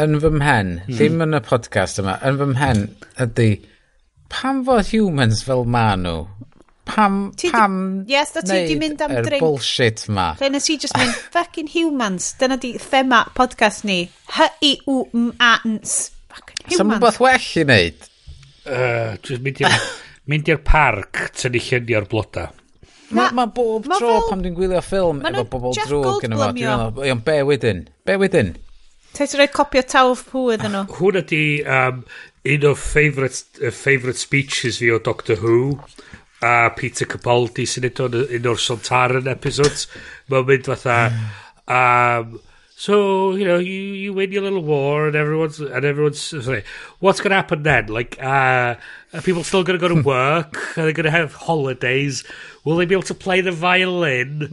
[0.00, 0.96] Yn fy mhen, hmm.
[0.98, 2.84] ddim yn y podcast yma, yn fy mhen
[3.24, 3.50] ydy,
[4.32, 6.18] pam fod humans fel ma nhw
[6.84, 8.04] pam, ti pam...
[8.08, 9.42] Yes, da ti di mynd am er drink.
[9.44, 10.32] bullshit ma.
[10.40, 12.32] Lle nes i just mynd, fucking humans.
[12.40, 14.02] Dyna di thema podcast ni.
[14.38, 15.94] H-I-U-M-A-N-S.
[16.34, 16.80] Fucking humans.
[16.80, 18.10] Sa'n rhywbeth well i wneud?
[18.64, 19.78] Uh, just mynd i'r
[20.32, 22.50] mynd i'r parc tynnu llunio'r bloda.
[23.14, 26.52] Mae ma bob ma tro fel, pam dwi'n gwylio ffilm efo bobl drwg yn efo.
[27.00, 27.82] Dwi'n be wedyn?
[28.08, 28.54] Be wedyn?
[29.14, 30.86] Ta ti roi copio tawf pw iddyn nhw?
[30.98, 32.00] Hwn ydi um,
[32.54, 35.76] un o favourite, uh, favourite speeches fi o Doctor Who
[36.44, 39.86] a Peter Capaldi sy'n neud o'n un o'r Sontaran episodes.
[40.32, 40.98] Mae'n mynd fatha...
[41.64, 42.40] Um,
[42.76, 45.60] so, you know, you, you win your little war and everyone's...
[45.60, 46.64] And everyone's sorry,
[46.98, 47.86] what's going to happen then?
[47.86, 48.74] Like, uh,
[49.14, 50.76] are people still going to go to work?
[50.78, 52.24] Are they going to have holidays?
[52.64, 54.52] Will they be able to play the violin?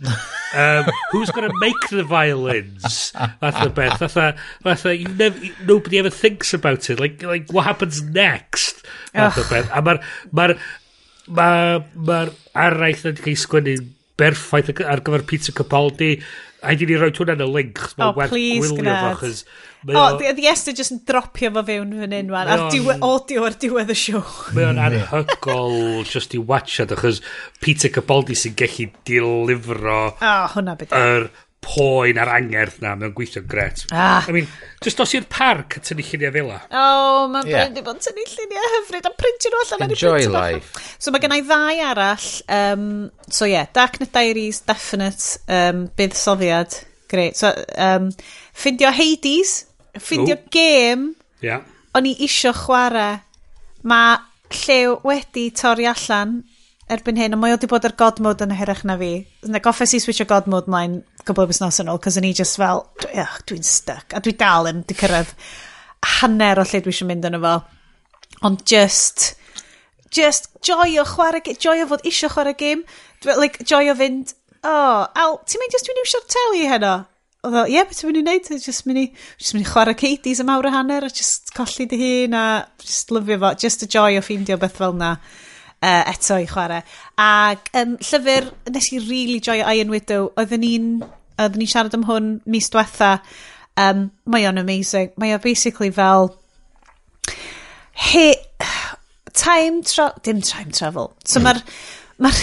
[0.54, 3.12] Um, who's going to make the violins?
[3.40, 4.00] That's the best.
[4.00, 7.00] That's a, that's a, you never, nobody ever thinks about it.
[7.00, 8.86] Like, like what happens next?
[9.14, 9.70] That's the best.
[9.74, 10.60] A mae'r,
[11.38, 13.76] mae'r ma, ma araith wedi cael ei sgwennu
[14.22, 16.16] berffaith ar gyfer Peter Capaldi.
[16.62, 17.80] A di ni roi hwnna'n y link.
[17.98, 19.24] Oh, please, gnad.
[19.90, 22.52] O, oh, oedd Esther just yn dropio fo fewn fan hyn, wan.
[22.54, 24.22] Ar diwedd, audio ar diwedd y siow.
[24.54, 27.24] Mae o'n mm, anhygol just i watchad, achos
[27.66, 30.04] Peter Capaldi sy'n gallu dilifro...
[30.12, 30.94] O, oh, hwnna beth.
[30.94, 31.32] ...yr
[31.62, 33.84] poen a'r angerdd na, mae'n gweithio'n gret.
[33.94, 34.26] Ah.
[34.28, 34.48] I mean,
[34.84, 36.58] just os i'r parc yn tynnu lluniau fela.
[36.68, 37.68] O, oh, mae'n yeah.
[37.68, 39.94] wedi bod yn tynnu lluniau hyfryd, a printio nhw allan.
[39.94, 40.86] Enjoy life.
[40.98, 42.30] So mae gennau ddau arall.
[42.58, 42.88] Um,
[43.30, 46.80] so ie, yeah, Dark Diaries, definite, um, buddsoddiad,
[47.14, 47.38] great.
[47.38, 48.10] So, um,
[48.58, 49.68] ffindio Hades,
[50.00, 50.50] ffindio Ooh.
[50.52, 51.14] game,
[51.46, 51.62] yeah.
[51.94, 53.20] o'n i isio chwarae.
[53.86, 54.18] Mae
[54.52, 56.42] llew wedi torri allan
[56.92, 59.12] erbyn hyn, ond mae o wedi bod ar god mode yn hyrach na fi.
[59.50, 62.28] Na goffes i switch o god mode mlaen cwbl o busnos yn ôl, cos o'n
[62.28, 65.32] i just fel, dwi'n stuck, a dwi dal yn di cyrraedd
[66.20, 67.54] hanner o lle dwi eisiau mynd yn efo.
[68.48, 69.32] Ond just,
[70.14, 72.84] just joy o chwarae, joy o fod eisiau chwarae game,
[73.38, 76.96] like, joy o fynd, oh, al, ti'n mynd just dwi'n eisiau'r teli heno?
[77.42, 78.50] Oedd o, ie, yeah, beth yw'n wneud?
[78.62, 79.06] Just mynd i,
[79.42, 82.44] just mynd i chwarae Katie's am awr a hanner a just colli dy hun a
[82.84, 85.16] just lyfio fo, just a joy o ffeindio beth fel na
[85.82, 86.84] uh, eto i chwarae.
[87.22, 90.30] Ac um, llyfr nes i really joy Iron Widow.
[90.38, 90.92] Oedden ni'n
[91.42, 93.18] oedden ni siarad am hwn mis diwetha.
[93.80, 95.14] Um, mae o'n amazing.
[95.22, 96.36] Mae o basically fel...
[97.92, 98.34] He,
[99.34, 100.22] time travel...
[100.24, 101.14] Dim time travel.
[101.26, 101.62] So mae'r...
[102.22, 102.42] Mae'r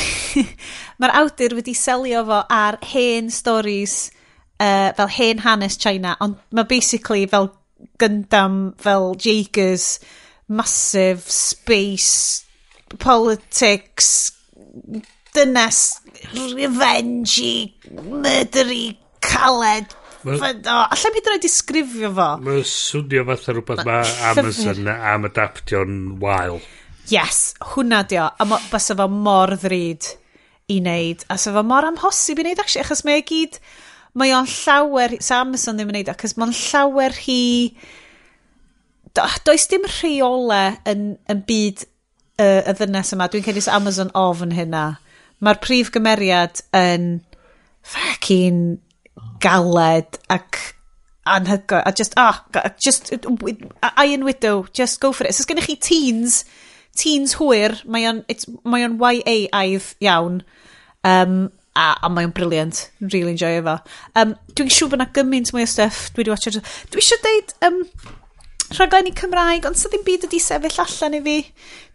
[0.99, 4.09] ma awdur wedi selio fo ar hen stories
[4.59, 7.53] uh, fel hen hanes China, ond mae basically fel
[8.03, 10.01] Gundam, fel Jaegers,
[10.49, 12.48] massive space
[12.99, 14.33] politics,
[15.35, 16.01] dynes,
[16.35, 22.27] revenge, murdery, caled, O, allai mi droi disgrifio fo.
[22.43, 26.59] Mae'n swnio fatha rhywbeth mae Amazon am adaptio'n wael.
[27.09, 28.27] Yes, hwnna dio.
[28.27, 30.09] A bys efo mor ddrud
[30.69, 31.23] i wneud.
[31.31, 33.61] A sef mor amhosib i wneud, actually, achos mae gyd...
[34.19, 35.15] Mae o'n llawer...
[35.23, 37.41] Sa Amazon ddim yn wneud, achos mae'n llawer hi...
[39.15, 41.87] Do, Does dim rheolau yn, yn byd
[42.39, 44.85] y, y ddynes yma, dwi'n cedis Amazon ofn hynna.
[45.45, 47.21] Mae'r prif gymeriad yn
[47.87, 48.79] fucking
[49.43, 50.61] galed ac
[51.29, 51.85] anhygoel.
[51.87, 53.13] A just, ah, oh, just,
[53.97, 55.35] Iron Widow, just go for it.
[55.35, 56.43] So, gennych chi teens,
[56.99, 58.25] teens hwyr, mae o'n,
[58.65, 60.43] mae o'n YA aidd iawn.
[61.07, 61.39] Um,
[61.79, 62.89] a, a mae o'n briliant.
[63.01, 63.79] Really enjoy efo.
[64.19, 66.59] Um, dwi'n siŵr bod yna gymaint mwy o stuff dwi wedi watcher.
[66.91, 67.83] Dwi eisiau deud, um,
[68.77, 71.37] rhaglenni Cymraeg, ond sydd ddim byd wedi sefyll allan i fi.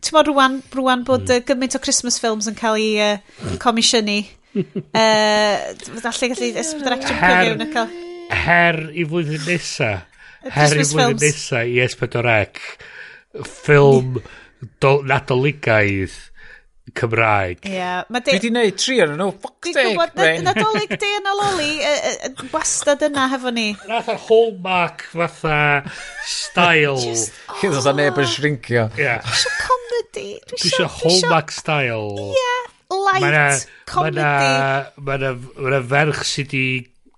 [0.04, 1.46] Ti'n modd rwan, rwan bod mm.
[1.50, 4.20] gymaint o Christmas films yn cael ei uh, comisiynu.
[4.58, 7.96] uh, Falle gallu ysbryd esbydrectio'n cyfeir yn y cael...
[8.34, 9.92] Her i flwyddyn nesa.
[10.44, 12.64] Her i flwyddyn nesa i S4C.
[13.44, 14.22] Ffilm
[14.82, 16.18] nadoligaidd
[16.92, 17.64] Cymraeg.
[17.64, 17.72] Ie.
[17.72, 18.20] Yeah, de...
[18.20, 19.30] Dwi wedi gwneud tri o'n nhw.
[19.42, 21.70] Fuck Dwi'n gwybod, nadolig di yn ololi
[22.52, 23.70] wastad yna hefo ni.
[23.88, 25.60] Nath ar hallmark fatha
[26.28, 27.00] style.
[27.58, 28.00] Chi ddod o'n oh.
[28.02, 28.88] neb yn shrinkio.
[29.00, 29.16] Ie.
[29.24, 30.28] Dwi eisiau comedy.
[30.52, 32.28] Dwi eisiau hallmark style.
[32.28, 32.56] Ie.
[32.94, 34.28] Light comedy.
[35.08, 36.66] Mae na ferch sydd wedi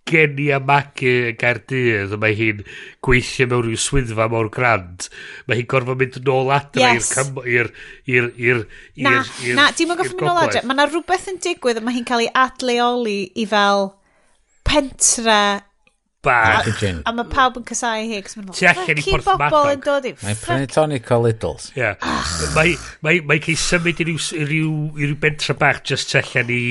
[0.06, 2.62] genia magu yn Gaerdydd a mae hi'n
[3.06, 5.08] gweithio mewn rhyw swyddfa mor grand.
[5.48, 7.12] Mae hi'n gorfod mynd nôl adre yes.
[7.42, 7.72] i'r
[8.06, 8.66] i'r i'r
[9.02, 9.20] na,
[9.58, 12.10] na, dim yn goffi mynd nôl adre mae yna rhywbeth yn digwydd a mae hi'n
[12.10, 13.90] cael ei adleoli i fel
[14.66, 15.40] pentre
[16.26, 16.68] bach.
[16.84, 20.14] a, a mae pawb yn cysau hi ti allan i Porth bobl yn dod i
[20.22, 21.98] mae'n prynu tonic o Littles yeah.
[22.56, 22.76] mae
[23.06, 24.20] mae mae cael symud i ryw,
[24.50, 26.64] ryw, ryw bentra bach just allan i,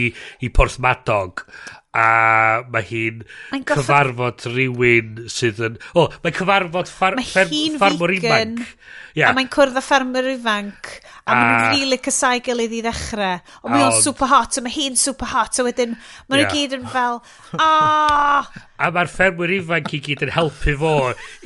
[0.44, 1.44] i Porth Madog
[1.94, 3.20] a mae hi'n
[3.62, 3.76] goffa...
[3.78, 5.76] cyfarfod rhywun sydd yn...
[5.94, 8.64] O, oh, mae'n cyfarfod ffar, mae fferm, ffarmwr ifanc.
[9.14, 9.30] Yeah.
[9.30, 10.90] A mae'n cwrdd â ffarmwr ifanc.
[11.22, 11.36] A, a...
[11.38, 13.38] mae'n rili cysau gilydd i ddechrau.
[13.62, 15.60] O, mae o'n super hot, a mae hi'n super hot.
[15.62, 15.94] A wedyn,
[16.26, 16.54] mae'n yeah.
[16.56, 17.22] gyd yn fel...
[17.64, 18.54] Oh!
[18.74, 20.94] a mae'r ffermwr ifanc i gyd yn helpu fo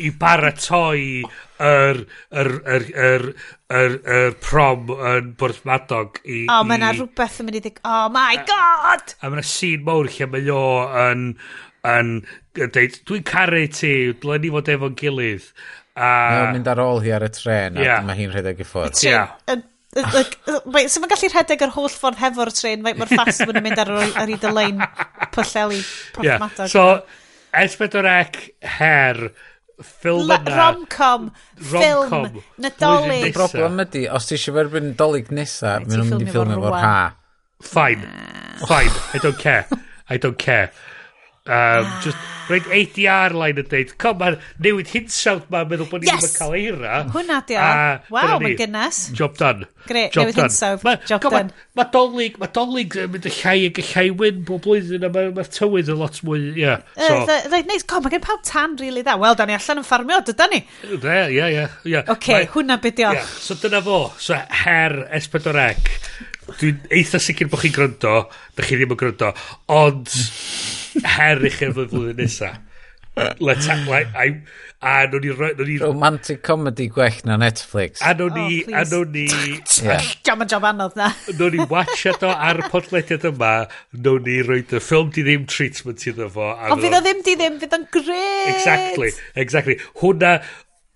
[0.01, 1.03] i baratoi
[1.61, 2.01] yr,
[2.33, 3.27] yr, yr, yr,
[3.69, 6.45] yr, yr prom yn Borthmadog i...
[6.47, 7.81] O, oh, mae yna rhywbeth yn mynd i ddig...
[7.85, 9.15] Oh my god!
[9.19, 10.63] A, a mae yna sîn mawr lle mae o
[11.05, 11.27] yn...
[11.89, 12.15] yn,
[12.59, 15.51] yn deud, dwi'n caru ti, dyle ni fod efo'n gilydd.
[15.99, 16.09] A...
[16.09, 18.01] Mae'n mynd ar ôl hi ar y tren, yeah.
[18.01, 19.03] a mae hi'n rhedeg i ffwrdd.
[19.05, 19.13] Ie.
[19.13, 19.63] Yeah.
[20.69, 23.93] Mae, so mae'n gallu rhedeg yr holl ffordd hefo'r tren, mae'r ffas yn mynd ar,
[24.09, 24.83] ar hyd y lein
[25.35, 25.81] pwlleli
[26.17, 26.65] Porthmadog.
[26.65, 26.73] Yeah.
[26.73, 26.85] So,
[27.57, 29.23] S4C her
[29.85, 30.57] ffilm yna...
[30.57, 31.31] Rom-com,
[31.73, 32.29] Rom-com.
[32.65, 33.29] nadolig.
[33.29, 36.79] Y broblem ydy, os ti eisiau ferbyn nadolig nesaf, maen nhw'n mynd i ffilmio fo'r
[36.83, 36.95] ha.
[37.59, 38.07] Fine,
[38.67, 39.67] fine, I don't care,
[40.09, 40.71] I don't care.
[41.49, 42.01] Um, ah.
[42.05, 42.19] just
[42.49, 46.31] rhaid ADR line yn deud, com, mae'r newid hinsawd ma'n meddwl bod ni yes.
[46.31, 47.01] yn cael eira.
[47.13, 47.67] Hwna di o.
[48.15, 49.01] Waw, mae'n gynnes.
[49.17, 49.69] Job done.
[49.89, 50.85] Gre, job newid hinsawdd.
[50.87, 51.53] Ma, job com, done.
[51.77, 55.05] Mae ma dolig, mae dolyg yn mynd y llai ag y llai wyn bob blwyddyn,
[55.09, 56.65] a mae'r ma tywydd yn lot mwy, ie.
[56.65, 57.21] Yeah, so.
[57.21, 59.19] uh, Reit, neis, com, mae gen pawb tan rili really dda.
[59.21, 60.63] Wel, da ni allan yn ffarmio, dyda ni.
[60.89, 62.03] Ie, ie, ie.
[62.17, 63.15] Oce, hwnna beth o.
[63.45, 65.69] So dyna fo, so her S4C.
[66.49, 68.15] Dwi'n eitha sicr bod chi'n gryndo,
[68.57, 69.35] da chi ddim yn gryndo,
[69.75, 70.09] ond
[71.17, 72.55] her i chi efo flwyddyn nesa.
[73.41, 74.43] Let's act like, I,
[74.81, 75.29] a no ni...
[75.29, 77.99] No ni Romantic comedy gwell na Netflix.
[78.01, 78.63] A no ni...
[78.63, 79.27] Oh, a no ni...
[80.27, 81.11] Jam yn jam anodd na.
[81.39, 83.53] No ni watcha do ar y podlediad yma,
[84.07, 86.53] no ni roed y ffilm di ddim treatment iddo fo.
[86.71, 88.55] Ond fydd o ddim di ddim, fydd o'n gred.
[88.55, 89.79] Exactly, exactly.
[89.99, 90.37] Hwna,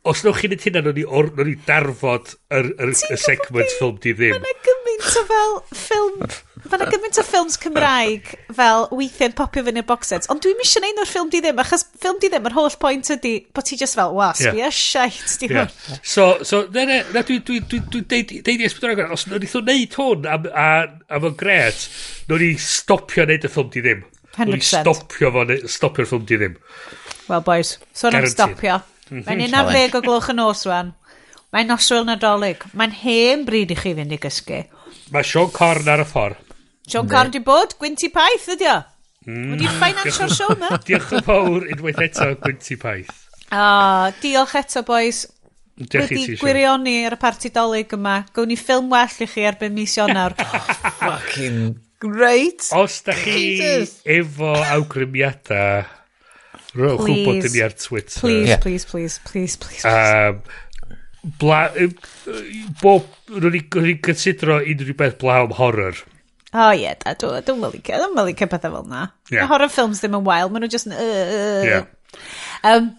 [0.03, 4.01] os newch chi'n wneud hynna, nhw'n ni, or, ni darfod yr, yr, y segment ffilm
[4.03, 4.35] di ddim.
[4.43, 6.25] Mae'n gymaint o fel ffilm...
[6.73, 10.83] Mae'n gymaint o ffilms Cymraeg fel weithiau'n popio fyny y box sets, ond dwi'n misio
[10.83, 13.79] neud o'r ffilm di ddim, achos ffilm di ddim, yr holl pwynt ydy, bod ti
[13.79, 14.59] just fel, was, yeah.
[14.59, 15.71] fi a shite, di yeah.
[15.71, 16.03] hwn.
[16.03, 19.29] So, so ne, ne, na, dwi'n dwi, dwi, dwi, deud, deud i Esbydor agor, os
[19.31, 20.69] nhw'n nhw neud hwn am, a,
[21.15, 21.87] am o'n gret,
[22.27, 24.07] nhw'n ni stopio neud y ffilm di ddim.
[24.33, 24.49] 100%.
[24.49, 25.47] Wnaeth stopio, fo,
[25.79, 26.59] stopio'r ffilm di ddim.
[27.29, 28.83] Wel, boys, so am stopio.
[29.13, 29.25] Mhm.
[29.29, 30.95] Mae'n un ar ddeg o gloch yn nos rwan.
[31.53, 32.65] Mae'n noswyl nadolig.
[32.73, 34.63] Mae'n hen bryd i chi fynd i gysgu.
[35.13, 36.55] Mae Sean Corn ar y ffordd.
[36.89, 38.79] Sean Corn di bod, Gwynti Paith ydi o.
[39.29, 39.53] Mm.
[39.53, 40.73] Wedi'i financial show ma.
[40.89, 43.13] Diolch yn fawr unwaith eto, Gwynti Paith.
[43.53, 45.27] Ah, diolch eto, boys.
[45.77, 48.23] Wedi gwirioni ar y parti dolyg yma.
[48.33, 50.37] Gwn ni ffilm well i chi erbyn mis Ionawr.
[51.03, 52.69] Oh, fucking great.
[52.73, 53.99] Os da chi Jesus.
[54.09, 55.83] efo awgrymiadau
[56.73, 58.21] Rwy'n gwybod dyn ni ar Twitter.
[58.21, 58.61] Please, yeah.
[58.63, 59.85] please, please, please, please, please.
[59.89, 60.41] Um,
[61.41, 61.67] bla,
[62.81, 66.01] bob, rwy'n ni'n considero unrhyw beth blaw am horror.
[66.53, 69.07] O oh, ie, yeah, da, dwi'n dwi mylicio, dwi'n mylicio pethau fel na.
[69.33, 69.49] Yeah.
[69.49, 70.97] Horror films ddim yn wael, maen nhw just yn...
[70.97, 71.87] Uh, yeah.
[72.69, 72.91] um,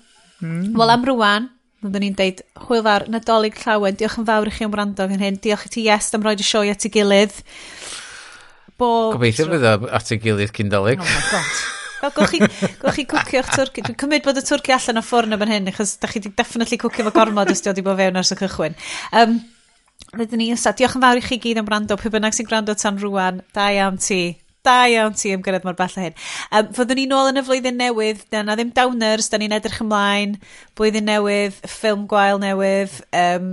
[0.41, 0.71] mm.
[0.77, 1.51] Wel am rwan,
[1.83, 5.19] Oedden ni'n deud, hwyl fawr, nadolig llawen, diolch yn fawr i chi am wrando gan
[5.19, 7.35] hyn, diolch i ti yes am roed y sioe at ei gilydd.
[8.79, 8.89] Bo...
[9.17, 10.71] Gobeithio fydd at ei gilydd cyn.
[10.79, 11.55] Oh my god.
[12.03, 12.39] Fel gwch chi,
[12.81, 13.81] gwch chi cwcio'ch twrci.
[13.85, 16.79] Dwi'n cymryd bod y twrci allan o ffwrn yn hyn, achos da chi wedi definitely
[16.81, 18.75] cwcio fo gormod os di o di bod fewn ars y cychwyn.
[19.15, 19.37] Um,
[20.13, 20.75] Rydyn ni ysad.
[20.77, 21.95] Diolch yn fawr i chi gyd am wrando.
[21.97, 24.19] Pwy bynnag sy'n gwrando tan rwan, da iawn ti.
[24.63, 26.13] Da iawn ti am gyrraedd mor bell o hyn.
[26.55, 29.81] Um, fyddwn ni nôl yn y flwyddyn newydd, da na ddim downers, da ni'n edrych
[29.83, 30.37] ymlaen,
[30.79, 33.49] blwyddyn newydd, ffilm gwael newydd, um,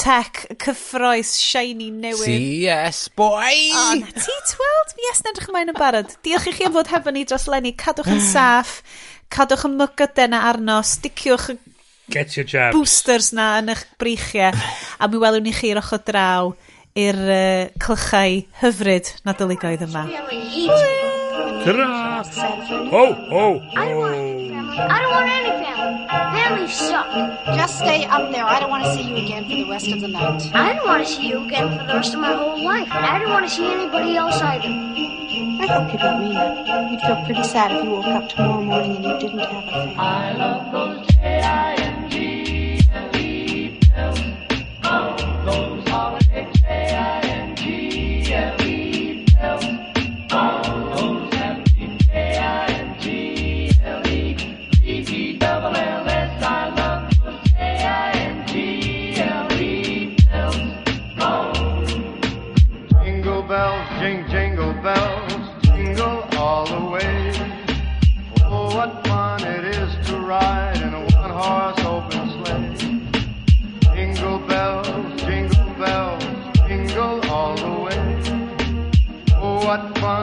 [0.00, 2.26] tech, cyffroes, shiny newydd.
[2.66, 3.54] CS, boy!
[3.70, 4.96] O, na ti tweld?
[5.06, 6.16] Yes, na edrych ymlaen yn barod.
[6.26, 8.80] Diolch i chi am fod hefo ni dros Lenny, Cadwch yn saff,
[9.30, 11.52] cadwch yn mygyden a arno, sticiwch
[12.10, 12.74] Get your jabs.
[12.74, 14.58] boosters na yn eich breichiau,
[14.98, 16.50] a mi welwn ni chi i'r ochr draw
[16.96, 20.06] i'r uh, clychau hyfryd na dyligoedd yma.
[21.64, 22.24] Ta-ra!
[22.88, 24.38] Ho, ho, I don't want ho.
[24.78, 26.06] I don't want any family.
[26.08, 27.08] Families suck.
[27.56, 28.44] Just stay up there.
[28.44, 30.54] I don't want to see you again for the rest of the night.
[30.54, 32.88] I don't want to see you again for the rest of my whole life.
[32.90, 34.68] I don't want to see anybody else either.
[34.68, 36.90] I hope you don't mean it.
[36.92, 39.94] You'd feel pretty sad if you woke up tomorrow morning and you didn't have a
[39.96, 41.08] family.
[46.88, 47.27] Bye.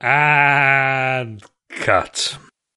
[0.00, 2.38] And cut.